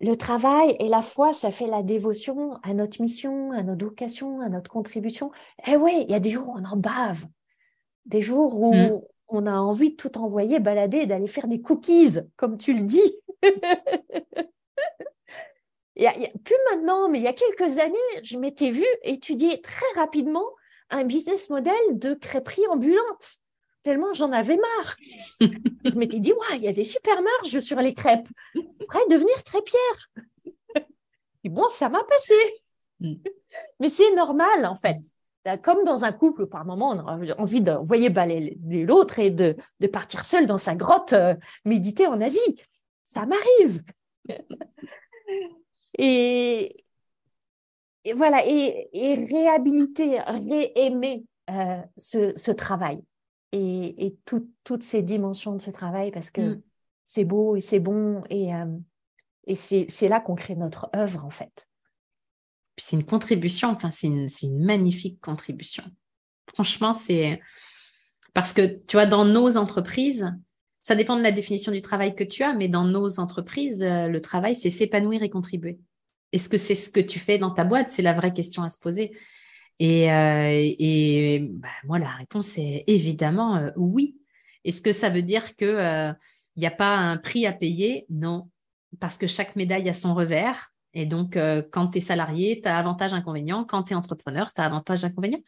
le 0.00 0.14
travail 0.14 0.76
et 0.78 0.88
la 0.88 1.02
foi, 1.02 1.32
ça 1.32 1.50
fait 1.50 1.66
la 1.66 1.82
dévotion 1.82 2.58
à 2.62 2.74
notre 2.74 3.00
mission, 3.00 3.52
à 3.52 3.62
notre 3.62 3.86
vocation, 3.86 4.40
à 4.40 4.48
notre 4.48 4.70
contribution. 4.70 5.30
Eh 5.66 5.76
oui, 5.76 6.04
il 6.06 6.10
y 6.10 6.14
a 6.14 6.20
des 6.20 6.30
jours 6.30 6.48
où 6.48 6.58
on 6.58 6.64
en 6.64 6.76
bave, 6.76 7.24
des 8.04 8.20
jours 8.20 8.60
où 8.60 8.74
mm. 8.74 9.00
on 9.28 9.46
a 9.46 9.54
envie 9.54 9.92
de 9.92 9.96
tout 9.96 10.18
envoyer 10.18 10.60
balader, 10.60 11.06
d'aller 11.06 11.26
faire 11.26 11.48
des 11.48 11.62
cookies, 11.62 12.18
comme 12.36 12.58
tu 12.58 12.74
le 12.74 12.82
dis. 12.82 13.16
il 15.96 16.02
y 16.02 16.06
a, 16.06 16.12
plus 16.12 16.56
maintenant, 16.70 17.08
mais 17.08 17.18
il 17.18 17.24
y 17.24 17.28
a 17.28 17.32
quelques 17.32 17.78
années, 17.78 17.96
je 18.22 18.36
m'étais 18.36 18.70
vue 18.70 18.84
étudier 19.02 19.62
très 19.62 19.86
rapidement 19.94 20.44
un 20.90 21.04
business 21.04 21.48
model 21.48 21.74
de 21.92 22.12
crêperie 22.14 22.66
ambulante 22.68 23.40
tellement 23.86 24.12
j'en 24.14 24.32
avais 24.32 24.56
marre. 24.56 24.96
je 25.40 25.94
m'étais 25.94 26.18
dit, 26.18 26.32
ouais, 26.32 26.56
il 26.56 26.62
y 26.62 26.68
a 26.68 26.72
des 26.72 26.82
super 26.82 27.22
marges 27.22 27.60
sur 27.60 27.78
les 27.78 27.94
crêpes. 27.94 28.26
Prêt 28.88 28.98
à 28.98 29.08
devenir 29.08 29.44
crêpière. 29.44 30.08
Et 31.44 31.48
bon, 31.48 31.68
ça 31.68 31.88
m'a 31.88 32.02
passé. 32.02 32.34
Mais 33.78 33.88
c'est 33.88 34.12
normal, 34.16 34.66
en 34.66 34.74
fait. 34.74 34.96
Comme 35.62 35.84
dans 35.84 36.04
un 36.04 36.10
couple, 36.10 36.46
par 36.46 36.64
moment, 36.64 36.90
on 36.90 36.98
a 36.98 37.36
envie 37.38 37.60
d'envoyer 37.60 38.10
balayer 38.10 38.58
l'autre 38.84 39.20
et 39.20 39.30
de, 39.30 39.56
partir 39.92 40.24
seul 40.24 40.46
dans 40.46 40.58
sa 40.58 40.74
grotte 40.74 41.12
euh, 41.12 41.36
méditer 41.64 42.08
en 42.08 42.20
Asie. 42.20 42.56
Ça 43.04 43.24
m'arrive. 43.24 43.84
et, 45.96 46.84
voilà, 48.16 48.44
et, 48.44 48.88
réhabiliter, 49.30 50.18
réaimer 50.18 51.24
euh, 51.50 51.80
ce 51.96 52.50
travail 52.50 53.00
et, 53.52 54.16
toutes 54.24 54.82
ces 54.82 55.02
dimensions 55.02 55.54
de 55.54 55.60
ce 55.60 55.70
travail 55.70 56.10
parce 56.10 56.30
que 56.30 56.54
mm. 56.54 56.62
c'est 57.04 57.24
beau 57.24 57.56
et 57.56 57.60
c'est 57.60 57.80
bon 57.80 58.22
et, 58.30 58.54
euh, 58.54 58.66
et 59.46 59.56
c'est 59.56 60.08
là 60.08 60.20
qu'on 60.20 60.34
crée 60.34 60.56
notre 60.56 60.90
œuvre 60.94 61.24
en 61.24 61.30
fait. 61.30 61.68
C'est 62.76 62.96
une 62.96 63.04
contribution, 63.04 63.70
enfin 63.70 63.90
c'est 63.90 64.08
une, 64.08 64.28
une, 64.42 64.64
magnifique 64.64 65.20
contribution. 65.20 65.84
Franchement, 66.54 66.92
c'est 66.92 67.40
parce 68.34 68.52
que 68.52 68.80
tu 68.86 68.96
vois, 68.96 69.06
dans 69.06 69.24
nos 69.24 69.56
entreprises, 69.56 70.30
ça 70.82 70.94
dépend 70.94 71.16
de 71.16 71.22
la 71.22 71.32
définition 71.32 71.72
du 71.72 71.80
travail 71.82 72.14
que 72.14 72.22
tu 72.22 72.42
as, 72.42 72.54
mais 72.54 72.68
dans 72.68 72.84
nos 72.84 73.18
entreprises, 73.18 73.82
euh, 73.82 74.08
le 74.08 74.20
travail, 74.20 74.54
c'est 74.54 74.70
s'épanouir 74.70 75.22
et 75.22 75.30
contribuer. 75.30 75.78
Est-ce 76.32 76.48
que 76.48 76.58
c'est 76.58 76.74
ce 76.74 76.90
que 76.90 77.00
tu 77.00 77.18
fais 77.18 77.38
dans 77.38 77.50
ta 77.50 77.64
boîte? 77.64 77.90
C'est 77.90 78.02
la 78.02 78.12
vraie 78.12 78.32
question 78.32 78.62
à 78.62 78.68
se 78.68 78.78
poser. 78.78 79.16
Et, 79.78 80.10
euh, 80.10 81.46
bah, 81.50 81.68
moi, 81.84 81.98
la 81.98 82.10
réponse 82.10 82.56
est 82.58 82.84
évidemment 82.86 83.56
euh, 83.56 83.70
oui. 83.76 84.16
Est-ce 84.64 84.82
que 84.82 84.92
ça 84.92 85.10
veut 85.10 85.22
dire 85.22 85.54
qu'il 85.56 85.68
euh, 85.68 86.12
n'y 86.56 86.66
a 86.66 86.70
pas 86.70 86.96
un 86.96 87.18
prix 87.18 87.46
à 87.46 87.52
payer? 87.52 88.06
Non, 88.10 88.50
parce 89.00 89.18
que 89.18 89.26
chaque 89.26 89.56
médaille 89.56 89.88
a 89.88 89.92
son 89.92 90.14
revers. 90.14 90.70
Et 90.98 91.04
donc, 91.04 91.38
quand 91.72 91.88
tu 91.88 91.98
es 91.98 92.00
salarié, 92.00 92.62
tu 92.62 92.68
as 92.70 92.78
avantage, 92.78 93.12
inconvénient. 93.12 93.64
Quand 93.64 93.82
tu 93.82 93.92
es 93.92 93.94
entrepreneur, 93.94 94.54
tu 94.54 94.62
as 94.62 94.64
avantage, 94.64 95.04
inconvénient. 95.04 95.42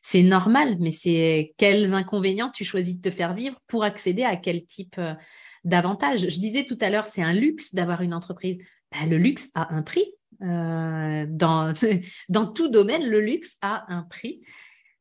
C'est 0.00 0.22
normal, 0.22 0.78
mais 0.80 0.90
c'est 0.90 1.52
quels 1.58 1.92
inconvénients 1.92 2.50
tu 2.50 2.64
choisis 2.64 2.96
de 2.96 3.02
te 3.02 3.14
faire 3.14 3.34
vivre 3.34 3.60
pour 3.66 3.84
accéder 3.84 4.22
à 4.22 4.36
quel 4.36 4.64
type 4.64 4.98
d'avantage? 5.62 6.30
Je 6.30 6.38
disais 6.38 6.64
tout 6.64 6.78
à 6.80 6.88
l'heure, 6.88 7.06
c'est 7.06 7.22
un 7.22 7.34
luxe 7.34 7.74
d'avoir 7.74 8.00
une 8.00 8.14
entreprise. 8.14 8.56
Bah, 8.90 9.04
le 9.06 9.18
luxe 9.18 9.50
a 9.54 9.74
un 9.74 9.82
prix. 9.82 10.06
Euh, 10.42 11.26
dans, 11.28 11.74
tout 12.52 12.68
domaine, 12.68 13.06
le 13.06 13.20
luxe 13.20 13.56
a 13.62 13.84
un 13.92 14.02
prix. 14.02 14.42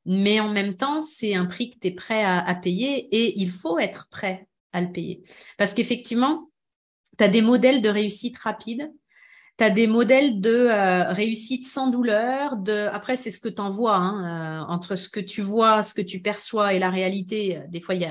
Mais 0.06 0.40
en 0.40 0.50
même 0.50 0.76
temps, 0.76 1.00
c'est 1.00 1.34
un 1.34 1.46
prix 1.46 1.70
que 1.70 1.80
tu 1.80 1.88
es 1.88 1.92
prêt 1.92 2.24
à, 2.24 2.56
payer 2.56 3.08
et 3.16 3.40
il 3.40 3.50
faut 3.50 3.80
être 3.80 4.08
prêt 4.10 4.48
à 4.74 4.82
le 4.82 4.92
payer. 4.92 5.24
Parce 5.58 5.74
qu'effectivement, 5.74 6.50
tu 7.18 7.24
as 7.24 7.30
des 7.30 7.42
modèles 7.42 7.82
de 7.82 7.88
réussite 7.88 8.38
rapide, 8.38 8.92
tu 9.58 9.64
as 9.64 9.70
des 9.70 9.88
modèles 9.88 10.42
de 10.42 10.68
euh, 10.70 11.14
réussite 11.14 11.66
sans 11.66 11.88
douleur. 11.88 12.58
Après, 12.92 13.16
c'est 13.16 13.32
ce 13.32 13.40
que 13.40 13.48
tu 13.48 13.62
en 13.62 13.70
vois. 13.70 13.96
Hein, 13.96 14.64
euh, 14.64 14.66
entre 14.68 14.96
ce 14.96 15.08
que 15.08 15.22
tu 15.22 15.42
vois, 15.42 15.84
ce 15.84 15.94
que 15.94 16.02
tu 16.02 16.22
perçois 16.22 16.74
et 16.74 16.80
la 16.80 16.90
réalité, 16.90 17.62
des 17.70 17.80
fois, 17.80 17.96
il 17.96 18.02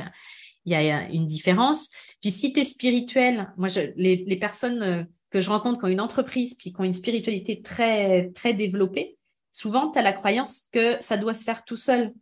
y 0.65 0.75
a, 0.75 1.11
une 1.11 1.27
différence. 1.27 1.91
Puis 2.23 2.31
si 2.31 2.55
tu 2.55 2.61
es 2.61 2.65
spirituel, 2.65 3.53
moi, 3.59 3.69
les 3.97 4.39
personnes 4.41 5.07
que 5.33 5.41
je 5.41 5.49
rencontre 5.49 5.79
qui 5.79 5.85
ont 5.87 5.89
une 5.89 6.01
entreprise 6.01 6.55
puis 6.55 6.73
qui 6.73 6.81
ont 6.81 6.85
une 6.85 6.93
spiritualité 6.93 7.63
très, 7.63 8.31
très 8.31 8.53
développée, 8.53 9.17
souvent, 9.51 9.91
tu 9.91 9.99
as 9.99 10.03
la 10.03 10.13
croyance 10.13 10.69
que 10.73 10.97
ça 11.01 11.17
doit 11.17 11.35
se 11.35 11.45
faire 11.45 11.65
tout 11.65 11.77
seul. 11.77 12.13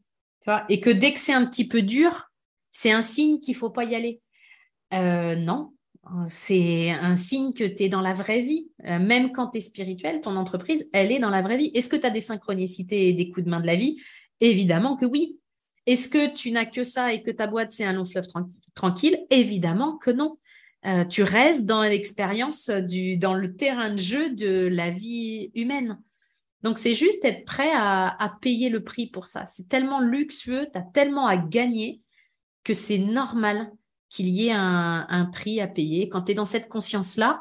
Et 0.69 0.81
que 0.81 0.91
dès 0.91 1.13
que 1.13 1.21
c'est 1.21 1.33
un 1.33 1.47
petit 1.47 1.67
peu 1.69 1.83
dur, 1.83 2.31
c'est 2.71 2.91
un 2.91 3.03
signe 3.03 3.41
qu'il 3.41 3.55
faut 3.55 3.71
pas 3.71 3.85
y 3.85 3.95
aller. 3.95 4.21
Euh, 4.95 5.37
non, 5.37 5.73
c'est 6.27 6.91
un 6.91 7.17
signe 7.17 7.53
que 7.53 7.65
tu 7.65 7.85
es 7.85 7.89
dans 7.89 8.01
la 8.01 8.15
vraie 8.15 8.41
vie. 8.41 8.69
Euh, 8.87 8.99
même 8.99 9.33
quand 9.33 9.49
tu 9.49 9.59
es 9.59 9.61
spirituel, 9.61 10.21
ton 10.21 10.37
entreprise, 10.37 10.89
elle 10.93 11.13
est 11.13 11.19
dans 11.19 11.31
la 11.31 11.43
vraie 11.43 11.57
vie. 11.57 11.71
Est-ce 11.75 11.89
que 11.89 11.97
tu 11.97 12.07
as 12.07 12.11
des 12.11 12.21
synchronicités 12.21 13.09
et 13.09 13.13
des 13.13 13.31
coups 13.31 13.45
de 13.45 13.51
main 13.51 13.61
de 13.61 13.67
la 13.67 13.77
vie? 13.77 14.01
Évidemment 14.41 14.97
que 14.97 15.05
oui. 15.05 15.39
Est-ce 15.87 16.09
que 16.09 16.35
tu 16.35 16.51
n'as 16.51 16.67
que 16.67 16.83
ça 16.83 17.13
et 17.13 17.23
que 17.23 17.31
ta 17.31 17.47
boîte, 17.47 17.71
c'est 17.71 17.85
un 17.85 17.93
long 17.93 18.05
fleuve 18.05 18.27
tranquille? 18.75 19.25
Évidemment 19.31 19.99
que 19.99 20.11
non. 20.11 20.39
Euh, 20.87 21.05
tu 21.05 21.23
restes 21.23 21.67
dans 21.67 21.83
l'expérience 21.83 22.71
du, 22.71 23.19
dans 23.19 23.35
le 23.35 23.55
terrain 23.55 23.93
de 23.93 23.99
jeu 23.99 24.31
de 24.31 24.67
la 24.67 24.91
vie 24.91 25.51
humaine. 25.55 26.01
Donc, 26.63 26.79
c'est 26.79 26.95
juste 26.95 27.25
être 27.25 27.45
prêt 27.45 27.71
à, 27.75 28.37
payer 28.41 28.69
le 28.69 28.83
prix 28.83 29.07
pour 29.07 29.27
ça. 29.27 29.47
C'est 29.47 29.69
tellement 29.69 30.01
luxueux, 30.01 30.69
tu 30.73 30.79
as 30.79 30.83
tellement 30.83 31.27
à 31.27 31.37
gagner 31.37 32.03
que 32.65 32.75
c'est 32.75 32.99
normal 32.99 33.71
qu'il 34.09 34.29
y 34.29 34.49
ait 34.49 34.53
un, 34.53 35.07
un, 35.09 35.25
prix 35.27 35.61
à 35.61 35.67
payer. 35.67 36.09
Quand 36.09 36.23
tu 36.23 36.33
es 36.33 36.35
dans 36.35 36.45
cette 36.45 36.69
conscience-là, 36.69 37.41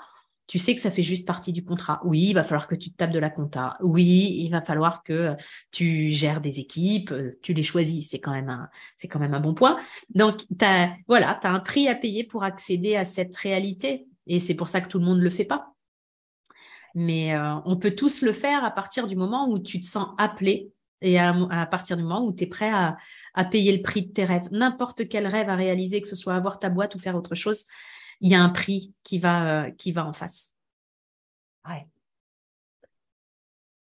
tu 0.50 0.58
sais 0.58 0.74
que 0.74 0.82
ça 0.82 0.90
fait 0.90 1.04
juste 1.04 1.28
partie 1.28 1.54
du 1.54 1.64
contrat. 1.64 2.02
Oui, 2.04 2.30
il 2.30 2.34
va 2.34 2.42
falloir 2.42 2.68
que 2.68 2.74
tu 2.74 2.90
te 2.90 2.98
tapes 2.98 3.12
de 3.12 3.20
la 3.20 3.30
compta. 3.30 3.78
Oui, 3.82 4.36
il 4.40 4.50
va 4.50 4.64
falloir 4.64 5.04
que 5.04 5.36
tu 5.70 6.10
gères 6.10 6.42
des 6.42 6.60
équipes, 6.60 7.12
euh, 7.12 7.38
tu 7.44 7.54
les 7.54 7.62
choisis. 7.62 8.10
C'est 8.10 8.20
quand 8.20 8.32
même 8.32 8.50
un, 8.50 8.68
c'est 8.96 9.08
quand 9.08 9.20
même 9.20 9.36
un 9.36 9.40
bon 9.40 9.54
point. 9.54 9.78
Donc, 10.16 10.42
as, 10.60 10.90
voilà, 11.08 11.38
tu 11.40 11.46
as 11.46 11.54
un 11.54 11.60
prix 11.60 11.88
à 11.88 11.94
payer 11.94 12.24
pour 12.24 12.44
accéder 12.44 12.96
à 12.96 13.04
cette 13.04 13.36
réalité. 13.36 14.08
Et 14.26 14.40
c'est 14.40 14.56
pour 14.56 14.70
ça 14.70 14.82
que 14.82 14.88
tout 14.88 14.98
le 14.98 15.06
monde 15.06 15.20
ne 15.20 15.24
le 15.24 15.30
fait 15.30 15.46
pas. 15.46 15.76
Mais 16.96 17.36
euh, 17.36 17.54
on 17.66 17.78
peut 17.78 17.92
tous 17.92 18.24
le 18.24 18.34
faire 18.34 18.66
à 18.66 18.72
partir 18.72 19.06
du 19.06 19.16
moment 19.16 19.48
où 19.52 19.60
tu 19.60 19.80
te 19.80 19.86
sens 19.86 20.08
appelé 20.18 20.72
et 21.02 21.20
à, 21.20 21.68
partir 21.70 21.96
du 21.96 22.02
moment 22.02 22.26
où 22.26 22.34
tu 22.34 22.46
es 22.46 22.48
prêt 22.48 22.72
à, 22.72 22.98
à 23.36 23.46
payer 23.46 23.78
le 23.78 23.84
prix 23.84 24.02
de 24.02 24.12
tes 24.12 24.26
rêves. 24.26 24.48
N'importe 24.50 25.08
quel 25.08 25.28
rêve 25.28 25.48
à 25.48 25.56
réaliser, 25.56 26.02
que 26.02 26.08
ce 26.08 26.16
soit 26.16 26.34
avoir 26.34 26.58
ta 26.58 26.72
boîte 26.72 26.96
ou 26.96 27.00
faire 27.00 27.16
autre 27.16 27.36
chose, 27.36 27.66
il 28.22 28.32
y 28.32 28.36
a 28.36 28.42
un 28.42 28.50
prix 28.50 28.94
qui 29.04 29.20
va, 29.20 29.66
euh, 29.66 29.72
qui 29.72 29.92
va 29.92 30.06
en 30.06 30.14
face. 30.14 30.54
Ouais. 31.68 31.88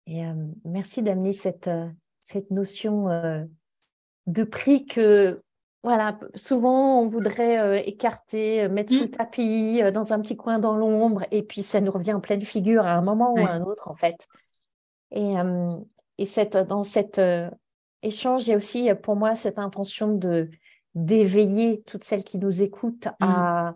Et 0.05 0.25
euh, 0.25 0.33
merci 0.65 1.01
d'amener 1.01 1.33
cette, 1.33 1.67
euh, 1.67 1.87
cette 2.23 2.51
notion 2.51 3.07
de 4.27 4.43
prix 4.43 4.85
que 4.85 5.41
voilà, 5.83 6.17
souvent 6.35 7.01
on 7.01 7.07
voudrait 7.07 7.59
euh, 7.59 7.81
écarter, 7.85 8.69
mettre 8.69 8.93
sous 8.93 9.01
le 9.01 9.11
tapis, 9.11 9.81
dans 9.93 10.13
un 10.13 10.21
petit 10.21 10.37
coin 10.37 10.59
dans 10.59 10.77
l'ombre, 10.77 11.25
et 11.31 11.43
puis 11.43 11.61
ça 11.61 11.81
nous 11.81 11.91
revient 11.91 12.13
en 12.13 12.21
pleine 12.21 12.41
figure 12.41 12.85
à 12.85 12.93
un 12.93 13.01
moment 13.01 13.33
ou 13.33 13.39
à 13.39 13.49
un 13.49 13.61
autre, 13.61 13.89
en 13.89 13.95
fait. 13.95 14.27
Et, 15.11 15.33
et 16.17 16.25
cette, 16.25 16.55
dans 16.55 16.83
cet 16.83 17.19
échange, 18.01 18.47
il 18.47 18.51
y 18.51 18.53
a 18.53 18.57
aussi 18.57 18.89
pour 19.03 19.15
moi 19.15 19.35
cette 19.35 19.59
intention 19.59 20.13
de 20.13 20.49
d'éveiller 20.95 21.81
toutes 21.87 22.03
celles 22.03 22.23
qui 22.23 22.37
nous 22.37 22.61
écoutent 22.61 23.07
à 23.19 23.71
mm. 23.71 23.75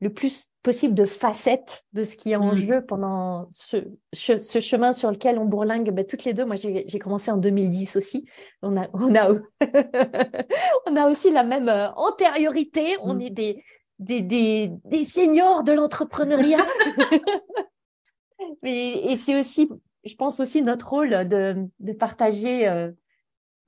Le 0.00 0.12
plus 0.12 0.50
possible 0.62 0.94
de 0.94 1.04
facettes 1.04 1.84
de 1.92 2.04
ce 2.04 2.16
qui 2.16 2.32
est 2.32 2.36
en 2.36 2.52
mm. 2.52 2.56
jeu 2.56 2.84
pendant 2.84 3.46
ce, 3.50 3.76
ce, 4.12 4.60
chemin 4.60 4.92
sur 4.92 5.10
lequel 5.10 5.38
on 5.38 5.44
bourlingue 5.44 5.90
ben, 5.90 6.04
toutes 6.04 6.24
les 6.24 6.34
deux. 6.34 6.44
Moi, 6.44 6.56
j'ai 6.56 6.98
commencé 6.98 7.30
en 7.30 7.36
2010 7.36 7.96
aussi. 7.96 8.26
On 8.62 8.76
a, 8.76 8.88
on 8.92 9.14
a, 9.14 9.30
on 10.86 10.96
a 10.96 11.08
aussi 11.08 11.30
la 11.30 11.44
même 11.44 11.68
euh, 11.68 11.90
antériorité. 11.92 12.96
On 13.00 13.14
mm. 13.14 13.20
est 13.22 13.30
des, 13.30 13.64
des, 13.98 14.22
des, 14.22 14.70
des 14.84 15.04
seniors 15.04 15.62
de 15.62 15.72
l'entrepreneuriat. 15.72 16.66
et, 18.62 19.12
et 19.12 19.16
c'est 19.16 19.38
aussi, 19.38 19.68
je 20.04 20.14
pense 20.14 20.40
aussi 20.40 20.62
notre 20.62 20.88
rôle 20.88 21.26
de, 21.28 21.68
de 21.80 21.92
partager 21.92 22.68
euh, 22.68 22.90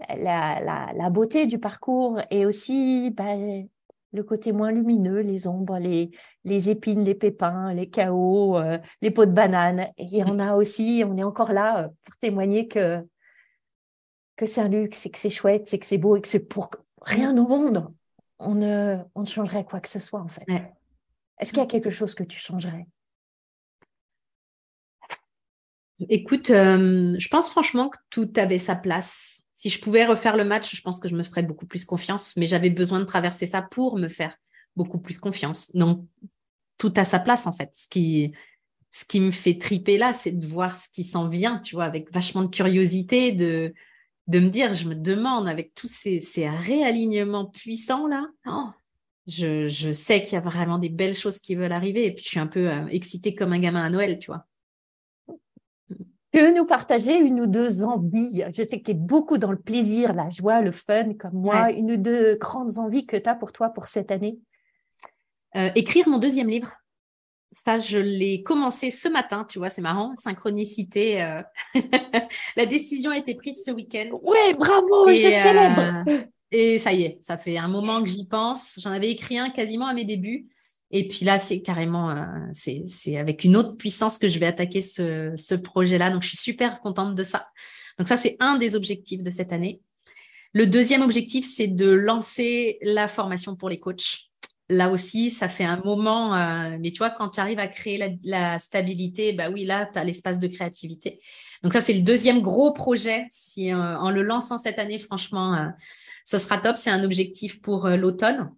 la, 0.08 0.60
la, 0.60 0.92
la, 0.94 1.10
beauté 1.10 1.46
du 1.46 1.58
parcours 1.58 2.20
et 2.30 2.46
aussi 2.46 3.10
ben, 3.10 3.66
le 4.12 4.22
côté 4.22 4.52
moins 4.52 4.72
lumineux, 4.72 5.20
les 5.20 5.46
ombres, 5.46 5.78
les, 5.78 6.10
les 6.44 6.70
épines, 6.70 7.04
les 7.04 7.14
pépins, 7.14 7.74
les 7.74 7.90
chaos, 7.90 8.56
euh, 8.56 8.78
les 9.02 9.10
pots 9.10 9.26
de 9.26 9.32
banane. 9.32 9.88
Et 9.98 10.22
en 10.24 10.38
a 10.38 10.54
aussi, 10.54 11.02
on 11.06 11.16
est 11.16 11.24
encore 11.24 11.52
là 11.52 11.84
euh, 11.84 11.88
pour 12.04 12.16
témoigner 12.16 12.68
que, 12.68 13.06
que 14.36 14.46
c'est 14.46 14.60
un 14.60 14.68
luxe, 14.68 15.06
et 15.06 15.10
que 15.10 15.18
c'est 15.18 15.30
chouette, 15.30 15.68
c'est 15.68 15.78
que 15.78 15.86
c'est 15.86 15.98
beau 15.98 16.16
et 16.16 16.20
que 16.20 16.28
c'est 16.28 16.40
pour 16.40 16.70
rien 17.02 17.36
au 17.36 17.46
monde. 17.46 17.92
On 18.38 18.54
ne, 18.54 18.98
on 19.14 19.22
ne 19.22 19.26
changerait 19.26 19.64
quoi 19.64 19.80
que 19.80 19.88
ce 19.88 19.98
soit 19.98 20.20
en 20.20 20.28
fait. 20.28 20.46
Est-ce 21.40 21.50
qu'il 21.50 21.58
y 21.58 21.62
a 21.62 21.66
quelque 21.66 21.90
chose 21.90 22.14
que 22.14 22.24
tu 22.24 22.38
changerais? 22.38 22.86
Écoute, 26.08 26.50
euh, 26.50 27.16
je 27.18 27.28
pense 27.28 27.50
franchement 27.50 27.88
que 27.88 27.98
tout 28.10 28.32
avait 28.36 28.58
sa 28.58 28.76
place 28.76 29.42
si 29.58 29.70
je 29.70 29.80
pouvais 29.80 30.06
refaire 30.06 30.36
le 30.36 30.44
match, 30.44 30.72
je 30.72 30.80
pense 30.82 31.00
que 31.00 31.08
je 31.08 31.16
me 31.16 31.24
ferais 31.24 31.42
beaucoup 31.42 31.66
plus 31.66 31.84
confiance, 31.84 32.36
mais 32.36 32.46
j'avais 32.46 32.70
besoin 32.70 33.00
de 33.00 33.04
traverser 33.04 33.44
ça 33.44 33.60
pour 33.60 33.98
me 33.98 34.08
faire 34.08 34.36
beaucoup 34.76 35.00
plus 35.00 35.18
confiance. 35.18 35.74
Donc, 35.74 36.06
tout 36.76 36.94
à 36.94 37.04
sa 37.04 37.18
place, 37.18 37.44
en 37.48 37.52
fait. 37.52 37.68
Ce 37.72 37.88
qui, 37.88 38.32
ce 38.92 39.04
qui 39.04 39.18
me 39.18 39.32
fait 39.32 39.58
triper 39.58 39.98
là, 39.98 40.12
c'est 40.12 40.30
de 40.30 40.46
voir 40.46 40.76
ce 40.76 40.88
qui 40.88 41.02
s'en 41.02 41.28
vient, 41.28 41.58
tu 41.58 41.74
vois, 41.74 41.86
avec 41.86 42.12
vachement 42.12 42.44
de 42.44 42.54
curiosité, 42.54 43.32
de, 43.32 43.74
de 44.28 44.38
me 44.38 44.48
dire, 44.48 44.74
je 44.74 44.88
me 44.88 44.94
demande, 44.94 45.48
avec 45.48 45.74
tous 45.74 45.90
ces, 45.90 46.20
ces 46.20 46.48
réalignements 46.48 47.46
puissants 47.46 48.06
là, 48.06 48.28
oh, 48.46 48.68
je, 49.26 49.66
je, 49.66 49.90
sais 49.90 50.22
qu'il 50.22 50.34
y 50.34 50.36
a 50.36 50.40
vraiment 50.40 50.78
des 50.78 50.88
belles 50.88 51.16
choses 51.16 51.40
qui 51.40 51.56
veulent 51.56 51.72
arriver. 51.72 52.06
Et 52.06 52.14
puis, 52.14 52.22
je 52.22 52.28
suis 52.28 52.38
un 52.38 52.46
peu 52.46 52.70
euh, 52.70 52.86
excitée 52.86 53.34
comme 53.34 53.52
un 53.52 53.58
gamin 53.58 53.82
à 53.82 53.90
Noël, 53.90 54.20
tu 54.20 54.30
vois. 54.30 54.46
Tu 56.32 56.40
veux 56.40 56.54
nous 56.54 56.66
partager 56.66 57.16
une 57.16 57.40
ou 57.40 57.46
deux 57.46 57.84
envies? 57.84 58.44
Je 58.52 58.62
sais 58.62 58.78
que 58.78 58.84
tu 58.84 58.90
es 58.90 58.94
beaucoup 58.94 59.38
dans 59.38 59.50
le 59.50 59.58
plaisir, 59.58 60.12
la 60.12 60.28
joie, 60.28 60.60
le 60.60 60.72
fun, 60.72 61.14
comme 61.14 61.34
moi. 61.34 61.72
Une 61.72 61.92
ou 61.92 61.96
deux 61.96 62.36
grandes 62.36 62.78
envies 62.78 63.06
que 63.06 63.16
tu 63.16 63.28
as 63.28 63.34
pour 63.34 63.52
toi 63.52 63.70
pour 63.70 63.86
cette 63.86 64.10
année? 64.10 64.38
Euh, 65.56 65.70
Écrire 65.74 66.08
mon 66.08 66.18
deuxième 66.18 66.48
livre. 66.48 66.70
Ça, 67.52 67.78
je 67.78 67.96
l'ai 67.96 68.42
commencé 68.42 68.90
ce 68.90 69.08
matin, 69.08 69.46
tu 69.48 69.58
vois, 69.58 69.70
c'est 69.70 69.80
marrant, 69.80 70.14
synchronicité. 70.16 71.22
Euh. 71.22 71.42
la 72.56 72.66
décision 72.66 73.10
a 73.10 73.16
été 73.16 73.34
prise 73.34 73.64
ce 73.64 73.70
week-end. 73.70 74.10
Ouais, 74.22 74.54
bravo, 74.58 75.08
je 75.08 75.14
célèbre. 75.14 76.04
Euh, 76.08 76.18
et 76.50 76.78
ça 76.78 76.92
y 76.92 77.04
est, 77.04 77.18
ça 77.22 77.38
fait 77.38 77.56
un 77.56 77.68
moment 77.68 78.02
que 78.02 78.08
j'y 78.08 78.28
pense. 78.28 78.78
J'en 78.82 78.90
avais 78.90 79.10
écrit 79.10 79.38
un 79.38 79.48
quasiment 79.48 79.86
à 79.86 79.94
mes 79.94 80.04
débuts. 80.04 80.46
Et 80.90 81.06
puis 81.06 81.24
là, 81.24 81.38
c'est 81.38 81.60
carrément, 81.60 82.10
euh, 82.10 82.24
c'est 82.52 83.16
avec 83.16 83.44
une 83.44 83.56
autre 83.56 83.76
puissance 83.76 84.16
que 84.16 84.28
je 84.28 84.38
vais 84.38 84.46
attaquer 84.46 84.80
ce, 84.80 85.54
projet-là. 85.54 86.10
Donc, 86.10 86.22
je 86.22 86.28
suis 86.28 86.38
super 86.38 86.80
contente 86.80 87.14
de 87.14 87.22
ça. 87.22 87.48
Donc, 87.98 88.08
ça, 88.08 88.16
c'est 88.16 88.36
un 88.40 88.58
des 88.58 88.74
objectifs 88.74 89.22
de 89.22 89.30
cette 89.30 89.52
année. 89.52 89.80
Le 90.54 90.66
deuxième 90.66 91.02
objectif, 91.02 91.46
c'est 91.46 91.66
de 91.68 91.90
lancer 91.90 92.78
la 92.80 93.06
formation 93.06 93.54
pour 93.54 93.68
les 93.68 93.78
coachs. 93.78 94.30
Là 94.70 94.90
aussi, 94.90 95.30
ça 95.30 95.48
fait 95.48 95.64
un 95.64 95.80
moment, 95.82 96.34
euh, 96.34 96.76
mais 96.78 96.90
tu 96.90 96.98
vois, 96.98 97.08
quand 97.10 97.30
tu 97.30 97.40
arrives 97.40 97.58
à 97.58 97.68
créer 97.68 98.18
la, 98.22 98.58
stabilité, 98.58 99.32
bah 99.32 99.50
oui, 99.50 99.64
là, 99.64 99.88
tu 99.90 99.98
as 99.98 100.04
l'espace 100.04 100.38
de 100.38 100.46
créativité. 100.46 101.20
Donc 101.62 101.72
ça, 101.72 101.80
c'est 101.80 101.94
le 101.94 102.02
deuxième 102.02 102.40
gros 102.40 102.72
projet. 102.72 103.26
Si 103.30 103.72
euh, 103.72 103.96
en 103.96 104.10
le 104.10 104.22
lançant 104.22 104.58
cette 104.58 104.78
année, 104.78 104.98
franchement, 104.98 105.72
ce 106.24 106.38
sera 106.38 106.58
top. 106.58 106.76
C'est 106.76 106.90
un 106.90 107.02
objectif 107.02 107.62
pour 107.62 107.88
l'automne. 107.88 108.50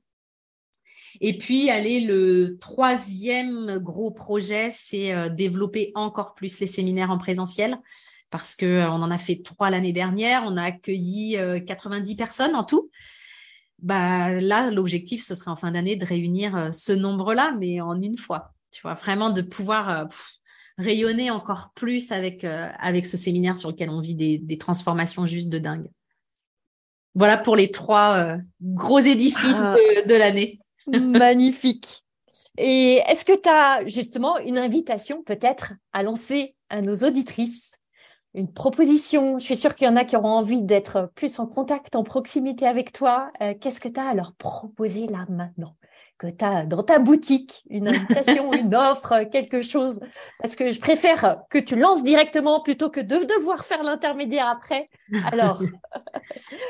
Et 1.22 1.36
puis, 1.36 1.68
allez, 1.68 2.00
le 2.00 2.56
troisième 2.58 3.78
gros 3.78 4.10
projet, 4.10 4.70
c'est 4.70 5.14
euh, 5.14 5.28
développer 5.28 5.92
encore 5.94 6.34
plus 6.34 6.60
les 6.60 6.66
séminaires 6.66 7.10
en 7.10 7.18
présentiel 7.18 7.78
parce 8.30 8.56
qu'on 8.56 8.66
euh, 8.66 8.86
en 8.86 9.10
a 9.10 9.18
fait 9.18 9.42
trois 9.44 9.68
l'année 9.68 9.92
dernière. 9.92 10.44
On 10.46 10.56
a 10.56 10.62
accueilli 10.62 11.36
90 11.66 12.12
euh, 12.12 12.16
personnes 12.16 12.54
en 12.54 12.64
tout. 12.64 12.90
Bah, 13.80 14.40
là, 14.40 14.70
l'objectif, 14.70 15.22
ce 15.22 15.34
serait 15.34 15.50
en 15.50 15.56
fin 15.56 15.72
d'année 15.72 15.96
de 15.96 16.06
réunir 16.06 16.72
ce 16.72 16.92
nombre-là, 16.92 17.52
mais 17.58 17.80
en 17.80 18.00
une 18.00 18.18
fois. 18.18 18.52
Tu 18.70 18.82
vois, 18.82 18.94
vraiment 18.94 19.30
de 19.30 19.42
pouvoir 19.42 20.06
rayonner 20.78 21.30
encore 21.30 21.72
plus 21.74 22.12
avec, 22.12 22.44
avec 22.44 23.04
ce 23.04 23.16
séminaire 23.16 23.56
sur 23.56 23.70
lequel 23.70 23.90
on 23.90 24.00
vit 24.00 24.14
des, 24.14 24.58
transformations 24.58 25.26
juste 25.26 25.48
de 25.48 25.58
dingue. 25.58 25.90
Voilà 27.14 27.38
pour 27.38 27.56
les 27.56 27.70
trois 27.70 28.36
gros 28.60 29.00
édifices 29.00 29.62
ah. 29.62 29.74
de 30.06 30.14
l'année. 30.14 30.60
Magnifique. 30.86 32.02
Et 32.56 33.00
est-ce 33.06 33.24
que 33.24 33.38
tu 33.38 33.48
as 33.48 33.86
justement 33.86 34.38
une 34.38 34.58
invitation 34.58 35.22
peut-être 35.22 35.74
à 35.92 36.02
lancer 36.02 36.56
à 36.68 36.80
nos 36.80 36.94
auditrices 36.94 37.78
une 38.34 38.52
proposition? 38.52 39.38
Je 39.38 39.44
suis 39.44 39.56
sûre 39.56 39.74
qu'il 39.74 39.86
y 39.86 39.90
en 39.90 39.96
a 39.96 40.04
qui 40.04 40.16
auront 40.16 40.30
envie 40.30 40.62
d'être 40.62 41.10
plus 41.14 41.38
en 41.38 41.46
contact, 41.46 41.96
en 41.96 42.04
proximité 42.04 42.66
avec 42.66 42.92
toi. 42.92 43.30
Euh, 43.40 43.54
qu'est-ce 43.60 43.80
que 43.80 43.88
tu 43.88 44.00
as 44.00 44.08
à 44.08 44.14
leur 44.14 44.34
proposer 44.34 45.06
là 45.06 45.26
maintenant? 45.28 45.76
Que 46.20 46.26
tu 46.26 46.44
as 46.44 46.66
dans 46.66 46.82
ta 46.82 46.98
boutique 46.98 47.62
une 47.70 47.88
invitation, 47.88 48.52
une 48.52 48.74
offre, 48.74 49.24
quelque 49.32 49.62
chose. 49.62 50.00
Parce 50.40 50.54
que 50.54 50.70
je 50.70 50.78
préfère 50.78 51.38
que 51.48 51.58
tu 51.58 51.76
lances 51.76 52.04
directement 52.04 52.60
plutôt 52.60 52.90
que 52.90 53.00
de 53.00 53.16
devoir 53.38 53.64
faire 53.64 53.82
l'intermédiaire 53.82 54.46
après. 54.46 54.88
Alors. 55.32 55.62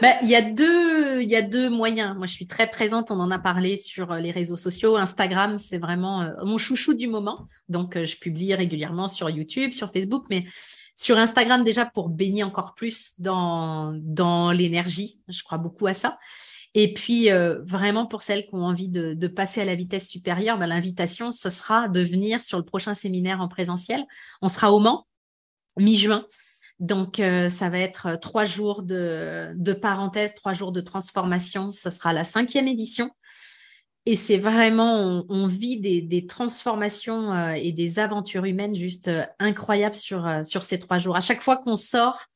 Bah, 0.01 0.12
il 0.22 0.28
y, 0.31 0.36
a 0.36 0.40
deux, 0.40 1.20
y 1.22 1.36
a 1.36 1.43
deux 1.43 1.68
moyens. 1.68 2.16
Moi, 2.16 2.27
je 2.27 2.32
suis 2.32 2.47
très 2.47 2.70
présente. 2.70 3.10
On 3.10 3.20
en 3.20 3.31
a 3.31 3.39
parlé 3.39 3.77
sur 3.77 4.14
les 4.14 4.31
réseaux 4.31 4.56
sociaux. 4.56 4.97
Instagram, 4.97 5.59
c'est 5.59 5.77
vraiment 5.77 6.22
euh, 6.22 6.32
mon 6.44 6.56
chouchou 6.56 6.94
du 6.94 7.09
moment. 7.09 7.47
Donc, 7.68 7.97
euh, 7.97 8.05
je 8.05 8.16
publie 8.16 8.55
régulièrement 8.55 9.09
sur 9.09 9.28
YouTube, 9.28 9.72
sur 9.72 9.93
Facebook, 9.93 10.24
mais 10.31 10.47
sur 10.94 11.18
Instagram 11.18 11.64
déjà 11.64 11.85
pour 11.85 12.09
baigner 12.09 12.43
encore 12.43 12.74
plus 12.74 13.12
dans, 13.18 13.93
dans 14.01 14.52
l'énergie. 14.52 15.20
Je 15.28 15.43
crois 15.43 15.59
beaucoup 15.59 15.86
à 15.86 15.93
ça. 15.93 16.18
Et 16.74 16.94
puis, 16.94 17.30
euh, 17.30 17.60
vraiment, 17.64 18.06
pour 18.06 18.22
celles 18.22 18.47
qui 18.47 18.55
ont 18.55 18.64
envie 18.64 18.88
de, 18.88 19.26
passer 19.26 19.60
à 19.60 19.64
la 19.64 19.74
vitesse 19.74 20.09
supérieure, 20.09 20.59
ben, 20.59 20.66
l'invitation, 20.66 21.30
ce 21.30 21.51
sera 21.51 21.88
de 21.88 22.01
venir 22.01 22.42
sur 22.42 22.59
le 22.59 22.64
prochain 22.64 22.94
séminaire 22.94 23.40
en 23.40 23.48
présentiel. 23.48 24.05
On 24.40 24.48
sera 24.48 24.72
au 24.72 24.78
Mans, 24.78 25.06
mi-juin. 25.76 26.26
Donc, 26.78 27.18
euh, 27.18 27.48
ça 27.48 27.68
va 27.68 27.78
être 27.78 28.18
trois 28.20 28.44
jours 28.44 28.82
de, 28.82 29.52
de 29.56 29.72
parenthèse, 29.72 30.32
trois 30.34 30.55
jours 30.55 30.72
de 30.72 30.80
transformation. 30.80 31.70
Ce 31.72 31.90
sera 31.90 32.12
la 32.12 32.24
cinquième 32.24 32.68
édition. 32.68 33.10
Et 34.06 34.16
c'est 34.16 34.38
vraiment, 34.38 35.24
on, 35.28 35.47
vit 35.47 35.78
des, 35.78 36.26
transformations 36.26 37.32
euh, 37.32 37.52
et 37.52 37.72
des 37.72 37.98
aventures 37.98 38.44
humaines 38.44 38.74
juste 38.74 39.10
incroyables 39.38 39.97
sur, 39.97 40.26
sur 40.44 40.62
ces 40.62 40.78
trois 40.78 40.98
jours. 40.98 41.16
À 41.16 41.20
chaque 41.20 41.42
fois 41.42 41.59
qu'on 41.59 41.76
sort 41.76 42.26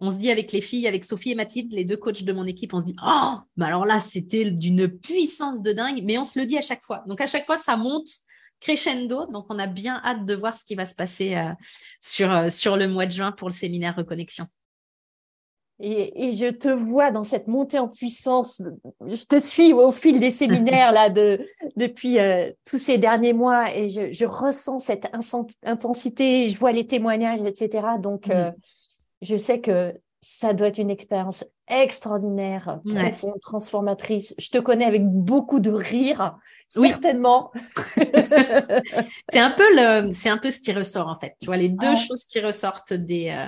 on 0.00 0.10
se 0.10 0.16
dit 0.16 0.30
avec 0.30 0.52
les 0.52 0.60
filles, 0.60 0.86
avec 0.86 1.04
Sophie 1.04 1.30
et 1.30 1.34
Mathilde, 1.34 1.72
les 1.72 1.84
deux 1.84 1.96
coachs 1.96 2.22
de 2.22 2.32
mon 2.32 2.44
équipe, 2.44 2.74
on 2.74 2.80
se 2.80 2.84
dit 2.84 2.96
Oh, 3.04 3.34
mais 3.56 3.64
alors 3.64 3.86
là, 3.86 4.00
c'était 4.00 4.50
d'une 4.50 4.88
puissance 4.88 5.62
de 5.62 5.72
dingue, 5.72 6.02
mais 6.04 6.18
on 6.18 6.24
se 6.24 6.38
le 6.38 6.46
dit 6.46 6.58
à 6.58 6.62
chaque 6.62 6.82
fois. 6.82 7.02
Donc 7.06 7.20
à 7.20 7.26
chaque 7.26 7.46
fois, 7.46 7.56
ça 7.56 7.76
monte 7.76 8.08
crescendo. 8.60 9.26
Donc 9.26 9.46
on 9.48 9.58
a 9.58 9.66
bien 9.66 10.00
hâte 10.04 10.26
de 10.26 10.34
voir 10.34 10.56
ce 10.56 10.64
qui 10.64 10.74
va 10.74 10.84
se 10.84 10.94
passer 10.94 11.36
euh, 11.36 11.52
sur, 12.00 12.30
euh, 12.30 12.48
sur 12.48 12.76
le 12.76 12.88
mois 12.88 13.06
de 13.06 13.12
juin 13.12 13.32
pour 13.32 13.48
le 13.48 13.54
séminaire 13.54 13.96
Reconnexion. 13.96 14.46
Et, 15.78 16.32
je 16.34 16.50
te 16.50 16.68
vois 16.68 17.10
dans 17.10 17.24
cette 17.24 17.48
montée 17.48 17.78
en 17.78 17.88
puissance. 17.88 18.62
Je 19.06 19.24
te 19.26 19.38
suis 19.38 19.74
au 19.74 19.90
fil 19.90 20.20
des 20.20 20.30
séminaires 20.30 20.90
là 20.90 21.10
de, 21.10 21.46
depuis 21.76 22.18
euh, 22.18 22.50
tous 22.64 22.78
ces 22.78 22.96
derniers 22.96 23.34
mois 23.34 23.74
et 23.74 23.90
je, 23.90 24.24
ressens 24.24 24.78
cette 24.78 25.06
intensité. 25.62 26.48
Je 26.48 26.56
vois 26.56 26.72
les 26.72 26.86
témoignages, 26.86 27.42
etc. 27.42 27.86
Donc, 28.00 28.30
je 29.22 29.36
sais 29.36 29.60
que 29.60 29.94
ça 30.20 30.54
doit 30.54 30.68
être 30.68 30.78
une 30.78 30.90
expérience 30.90 31.44
extraordinaire, 31.68 32.80
profonde, 32.84 33.40
transformatrice. 33.40 34.34
Je 34.38 34.50
te 34.50 34.58
connais 34.58 34.84
avec 34.84 35.06
beaucoup 35.06 35.60
de 35.60 35.70
rire, 35.70 36.36
certainement. 36.68 37.52
c'est 39.32 39.40
un 39.40 39.50
peu 39.50 39.64
le, 39.74 40.12
c'est 40.12 40.28
un 40.28 40.38
peu 40.38 40.50
ce 40.50 40.60
qui 40.60 40.72
ressort 40.72 41.08
en 41.08 41.18
fait. 41.18 41.36
Tu 41.40 41.46
vois 41.46 41.56
les 41.56 41.68
deux 41.68 41.96
choses 41.96 42.24
qui 42.24 42.40
ressortent 42.40 42.92
des 42.92 43.30
euh, 43.30 43.46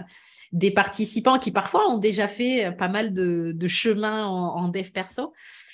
des 0.53 0.71
participants 0.71 1.39
qui 1.39 1.51
parfois 1.51 1.89
ont 1.91 1.99
déjà 1.99 2.27
fait 2.27 2.75
pas 2.79 2.89
mal 2.89 3.13
de, 3.13 3.53
de 3.55 3.69
chemin 3.69 4.27
en, 4.27 4.65
en 4.65 4.69
dev 4.69 4.91
perso. 4.91 5.33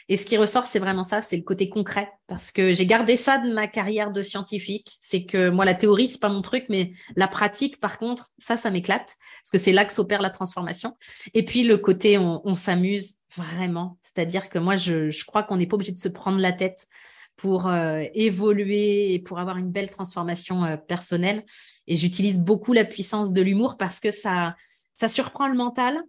Et 0.09 0.17
ce 0.17 0.27
qui 0.27 0.37
ressort, 0.37 0.65
c'est 0.65 0.79
vraiment 0.79 1.05
ça, 1.05 1.23
c'est 1.23 1.37
le 1.37 1.43
côté 1.43 1.69
concret. 1.69 2.11
Parce 2.27 2.51
que 2.53 2.73
j'ai 2.73 2.87
gardé 2.87 3.17
ça 3.17 3.39
de 3.39 3.53
ma 3.53 3.67
carrière 3.67 4.11
de 4.11 4.23
scientifique. 4.23 4.97
C'est 5.01 5.25
que 5.25 5.49
moi, 5.51 5.65
la 5.65 5.75
théorie, 5.75 6.09
c'est 6.09 6.21
pas 6.21 6.29
mon 6.29 6.43
truc, 6.43 6.67
mais 6.69 6.93
la 7.17 7.29
pratique, 7.29 7.81
par 7.81 7.99
contre, 7.99 8.31
ça, 8.39 8.57
ça 8.57 8.71
m'éclate. 8.71 9.17
Parce 9.43 9.51
que 9.53 9.59
c'est 9.59 9.73
là 9.73 9.85
que 9.85 9.93
s'opère 9.93 10.21
la 10.21 10.31
transformation. 10.31 10.97
Et 11.33 11.45
puis, 11.45 11.65
le 11.65 11.79
côté, 11.79 12.19
on, 12.19 12.55
s'amuse 12.55 13.15
vraiment. 13.37 13.99
C'est-à-dire 14.03 14.49
que 14.49 14.59
moi, 14.59 14.77
je, 14.77 15.25
crois 15.25 15.43
qu'on 15.43 15.57
n'est 15.57 15.67
pas 15.67 15.77
obligé 15.77 15.93
de 15.93 15.99
se 15.99 16.09
prendre 16.09 16.39
la 16.39 16.53
tête 16.53 16.87
pour 17.37 17.67
euh, 17.67 18.05
évoluer 18.15 19.13
et 19.15 19.19
pour 19.19 19.41
avoir 19.41 19.57
une 19.57 19.71
belle 19.71 19.91
transformation 19.91 20.65
euh, 20.65 20.77
personnelle. 20.77 21.45
Et 21.87 21.97
j'utilise 21.97 22.39
beaucoup 22.39 22.73
la 22.73 22.85
puissance 22.85 23.33
de 23.33 23.43
l'humour 23.43 23.77
parce 23.77 23.99
que 23.99 24.11
ça, 24.11 24.55
ça 24.95 25.09
surprend 25.09 25.49
le 25.49 25.55
mental. 25.55 26.01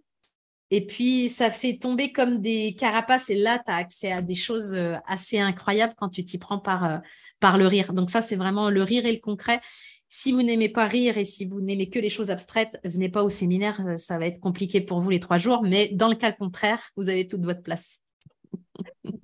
Et 0.70 0.86
puis, 0.86 1.28
ça 1.28 1.50
fait 1.50 1.78
tomber 1.78 2.12
comme 2.12 2.40
des 2.40 2.74
carapaces. 2.78 3.30
Et 3.30 3.36
là, 3.36 3.60
tu 3.64 3.70
as 3.70 3.76
accès 3.76 4.10
à 4.10 4.22
des 4.22 4.34
choses 4.34 4.74
euh, 4.74 4.94
assez 5.06 5.38
incroyables 5.38 5.94
quand 5.96 6.08
tu 6.08 6.24
t'y 6.24 6.38
prends 6.38 6.58
par, 6.58 7.02
par 7.38 7.56
le 7.56 7.66
rire. 7.66 7.92
Donc 7.92 8.10
ça, 8.10 8.20
c'est 8.20 8.36
vraiment 8.36 8.70
le 8.70 8.82
rire 8.82 9.06
et 9.06 9.12
le 9.12 9.20
concret. 9.20 9.60
Si 10.08 10.32
vous 10.32 10.42
n'aimez 10.42 10.68
pas 10.68 10.86
rire 10.86 11.18
et 11.18 11.24
si 11.24 11.46
vous 11.46 11.60
n'aimez 11.60 11.88
que 11.88 11.98
les 11.98 12.10
choses 12.10 12.30
abstraites, 12.30 12.78
venez 12.84 13.08
pas 13.08 13.24
au 13.24 13.30
séminaire. 13.30 13.80
Ça 13.96 14.18
va 14.18 14.26
être 14.26 14.40
compliqué 14.40 14.80
pour 14.80 15.00
vous 15.00 15.10
les 15.10 15.20
trois 15.20 15.38
jours. 15.38 15.62
Mais 15.62 15.88
dans 15.92 16.08
le 16.08 16.14
cas 16.14 16.32
contraire, 16.32 16.80
vous 16.96 17.08
avez 17.08 17.26
toute 17.26 17.44
votre 17.44 17.62
place. 17.62 18.00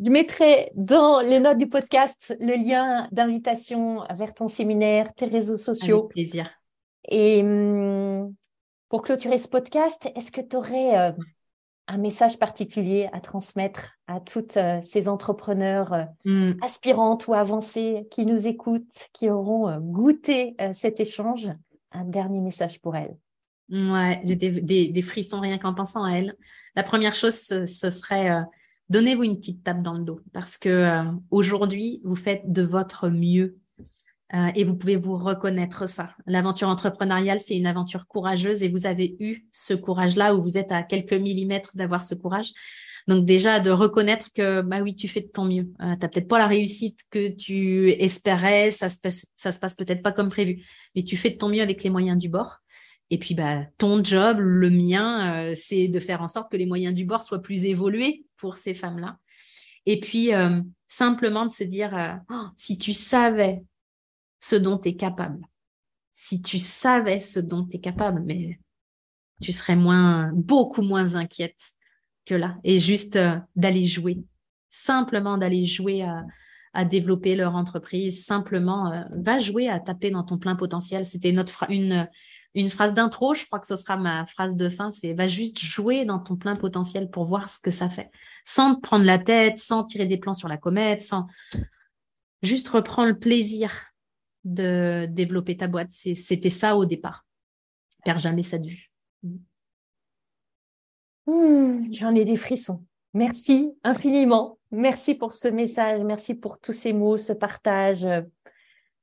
Je 0.05 0.11
mettrai 0.11 0.71
dans 0.75 1.21
les 1.21 1.39
notes 1.39 1.59
du 1.59 1.69
podcast 1.69 2.35
le 2.41 2.55
lien 2.55 3.09
d'invitation 3.13 4.05
vers 4.17 4.35
ton 4.35 4.49
séminaire, 4.49 5.15
tes 5.15 5.27
réseaux 5.27 5.57
sociaux. 5.57 6.01
Avec 6.01 6.11
plaisir. 6.11 6.51
Et 7.09 7.43
hum, 7.43 8.35
pour 8.93 9.01
clôturer 9.01 9.39
ce 9.39 9.49
podcast, 9.49 10.11
est-ce 10.15 10.31
que 10.31 10.43
tu 10.43 10.55
aurais 10.55 10.99
euh, 10.99 11.13
un 11.89 11.97
message 11.97 12.39
particulier 12.39 13.09
à 13.15 13.21
transmettre 13.21 13.95
à 14.07 14.21
toutes 14.21 14.59
euh, 14.59 14.81
ces 14.83 15.09
entrepreneurs 15.09 15.95
euh, 15.95 16.05
hmm. 16.27 16.63
aspirantes 16.63 17.27
ou 17.27 17.33
avancées 17.33 18.07
qui 18.11 18.27
nous 18.27 18.47
écoutent, 18.47 19.09
qui 19.15 19.31
auront 19.31 19.75
goûté 19.79 20.57
cet 20.75 21.01
échange? 21.01 21.49
Un 21.91 22.05
dernier 22.05 22.43
message 22.43 22.83
pour 22.83 22.95
elles. 22.95 23.17
Ouais, 23.71 24.21
j'ai 24.25 24.37
des, 24.37 25.03
frissons 25.03 25.41
rien 25.41 25.57
qu'en 25.57 25.73
pensant 25.73 26.05
à 26.05 26.11
elles. 26.11 26.37
La 26.77 26.83
première 26.83 27.15
chose, 27.15 27.35
ce 27.35 27.65
serait 27.65 28.45
donnez-vous 28.91 29.23
une 29.23 29.39
petite 29.39 29.65
tape 29.65 29.81
dans 29.81 29.95
le 29.95 30.05
dos 30.05 30.21
parce 30.35 30.59
que 30.59 31.03
aujourd'hui, 31.31 32.03
vous 32.05 32.17
faites 32.17 32.53
de 32.53 32.63
votre 32.63 33.09
mieux 33.09 33.57
euh, 34.35 34.51
et 34.55 34.65
vous 34.65 34.75
pouvez 34.75 34.97
vous 34.97 35.17
reconnaître 35.17 35.87
ça. 35.89 36.15
L'aventure 36.27 36.69
entrepreneuriale, 36.69 37.39
c'est 37.39 37.57
une 37.57 37.67
aventure 37.67 38.07
courageuse 38.07 38.63
et 38.63 38.69
vous 38.69 38.87
avez 38.87 39.17
eu 39.21 39.47
ce 39.51 39.75
courage-là 39.75 40.35
où 40.35 40.43
vous 40.43 40.57
êtes 40.57 40.73
à 40.73 40.83
quelques 40.83 41.13
millimètres 41.13 41.73
d'avoir 41.75 42.05
ce 42.05 42.15
courage. 42.15 42.53
Donc 43.09 43.25
déjà 43.27 43.61
de 43.61 43.71
reconnaître 43.71 44.33
que 44.33 44.63
bah 44.63 44.81
oui, 44.81 44.95
tu 44.95 45.09
fais 45.09 45.21
de 45.21 45.27
ton 45.27 45.45
mieux. 45.45 45.71
Euh, 45.83 45.95
tu 46.01 46.09
peut-être 46.09 46.29
pas 46.29 46.39
la 46.39 46.47
réussite 46.47 47.01
que 47.11 47.35
tu 47.35 47.91
espérais, 47.91 48.71
ça 48.71 48.89
se 48.89 48.99
passe, 49.01 49.27
se 49.37 49.59
passe 49.59 49.75
peut-être 49.75 50.03
pas 50.03 50.13
comme 50.13 50.29
prévu, 50.29 50.65
mais 50.95 51.03
tu 51.03 51.17
fais 51.17 51.31
de 51.31 51.37
ton 51.37 51.49
mieux 51.49 51.63
avec 51.63 51.83
les 51.83 51.91
moyens 51.91 52.17
du 52.17 52.29
bord. 52.29 52.59
Et 53.11 53.19
puis, 53.19 53.35
bah, 53.35 53.65
ton 53.77 54.03
job, 54.03 54.39
le 54.41 54.71
mien, 54.71 55.51
euh, 55.51 55.55
c'est 55.55 55.89
de 55.89 56.01
faire 56.01 56.23
en 56.23 56.29
sorte 56.29 56.51
que 56.51 56.57
les 56.57 56.65
moyens 56.65 56.95
du 56.95 57.05
bord 57.05 57.23
soient 57.23 57.43
plus 57.43 57.67
évolués 57.67 58.25
pour 58.39 58.57
ces 58.57 58.73
femmes-là. 58.73 59.19
Et 59.85 60.01
puis, 60.01 60.33
euh, 60.33 60.63
simplement 60.87 61.45
de 61.45 61.51
se 61.51 61.65
dire, 61.65 62.21
oh, 62.31 62.47
si 62.57 62.79
tu 62.79 62.95
savais 62.95 63.63
ce 64.43 64.57
dont 64.57 64.77
tu 64.77 64.89
es 64.89 64.97
capable, 64.97 65.47
si 66.11 66.43
tu 66.43 66.59
savais 66.59 67.21
ce 67.21 67.39
dont 67.39 67.65
tu 67.65 67.77
es 67.77 67.81
capable, 67.81 68.23
mais 68.27 68.59
tu 69.41 69.53
serais 69.53 69.77
moins, 69.77 70.33
beaucoup 70.35 70.83
moins 70.83 71.15
inquiète 71.15 71.61
que 72.27 72.35
là. 72.35 72.57
Et 72.65 72.81
juste 72.81 73.17
d'aller 73.55 73.87
jouer, 73.87 74.19
simplement 74.69 75.39
d'aller 75.39 75.65
jouer 75.65 76.03
à, 76.03 76.85
développer 76.85 77.37
leur 77.37 77.55
entreprise, 77.55 78.25
simplement 78.25 79.07
va 79.13 79.39
jouer 79.39 79.69
à 79.69 79.79
taper 79.79 80.11
dans 80.11 80.25
ton 80.25 80.39
plein 80.39 80.57
potentiel. 80.57 81.05
C'était 81.05 81.33
notre 81.33 81.71
une 81.71 82.09
une 82.55 82.69
phrase 82.69 82.93
d'intro, 82.93 83.33
je 83.33 83.47
crois 83.47 83.61
que 83.61 83.67
ce 83.67 83.77
sera 83.77 83.97
ma 83.97 84.27
phrase 84.27 84.57
de 84.57 84.69
fin, 84.69 84.91
c'est 84.91 85.15
va 85.15 85.27
juste 85.27 85.59
jouer 85.59 86.05
dans 86.05 86.19
ton 86.19 86.37
plein 86.37 86.57
potentiel 86.57 87.09
pour 87.11 87.25
voir 87.25 87.49
ce 87.49 87.61
que 87.61 87.71
ça 87.71 87.89
fait, 87.89 88.11
sans 88.45 88.75
te 88.75 88.81
prendre 88.81 89.05
la 89.05 89.19
tête, 89.19 89.57
sans 89.57 89.85
tirer 89.85 90.05
des 90.07 90.19
plans 90.19 90.35
sur 90.35 90.49
la 90.49 90.59
comète, 90.59 91.03
sans 91.03 91.27
juste 92.43 92.69
reprendre 92.69 93.09
le 93.09 93.19
plaisir 93.19 93.92
de 94.45 95.07
développer 95.11 95.57
ta 95.57 95.69
boîte. 95.69 95.91
C'était 95.91 96.51
ça 96.51 96.77
au 96.77 96.85
départ. 96.85 97.25
Perds 98.05 98.19
jamais 98.19 98.43
ça 98.43 98.59
de 98.59 98.69
vue. 98.69 98.91
Mmh, 101.27 101.93
j'en 101.93 102.11
ai 102.11 102.25
des 102.25 102.37
frissons. 102.37 102.85
Merci 103.15 103.73
infiniment. 103.85 104.59
Merci 104.71 105.15
pour 105.15 105.35
ce 105.35 105.49
message. 105.49 106.03
Merci 106.03 106.35
pour 106.35 106.59
tous 106.59 106.73
ces 106.73 106.93
mots, 106.93 107.19
ce 107.19 107.33
partage. 107.33 108.07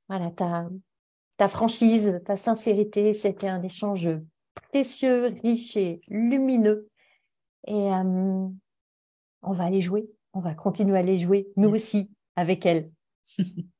Voilà, 0.08 0.30
ta, 0.32 0.68
ta 1.36 1.48
franchise, 1.48 2.20
ta 2.26 2.36
sincérité. 2.36 3.12
C'était 3.12 3.48
un 3.48 3.62
échange 3.62 4.08
précieux, 4.70 5.34
riche 5.42 5.76
et 5.76 6.00
lumineux. 6.08 6.88
Et 7.66 7.92
euh, 7.92 8.48
on 9.42 9.52
va 9.52 9.64
aller 9.64 9.80
jouer. 9.80 10.10
On 10.32 10.40
va 10.40 10.54
continuer 10.54 10.96
à 10.96 11.00
aller 11.00 11.16
jouer, 11.16 11.48
nous 11.56 11.70
aussi, 11.70 12.10
avec 12.36 12.66
elle. 12.66 12.90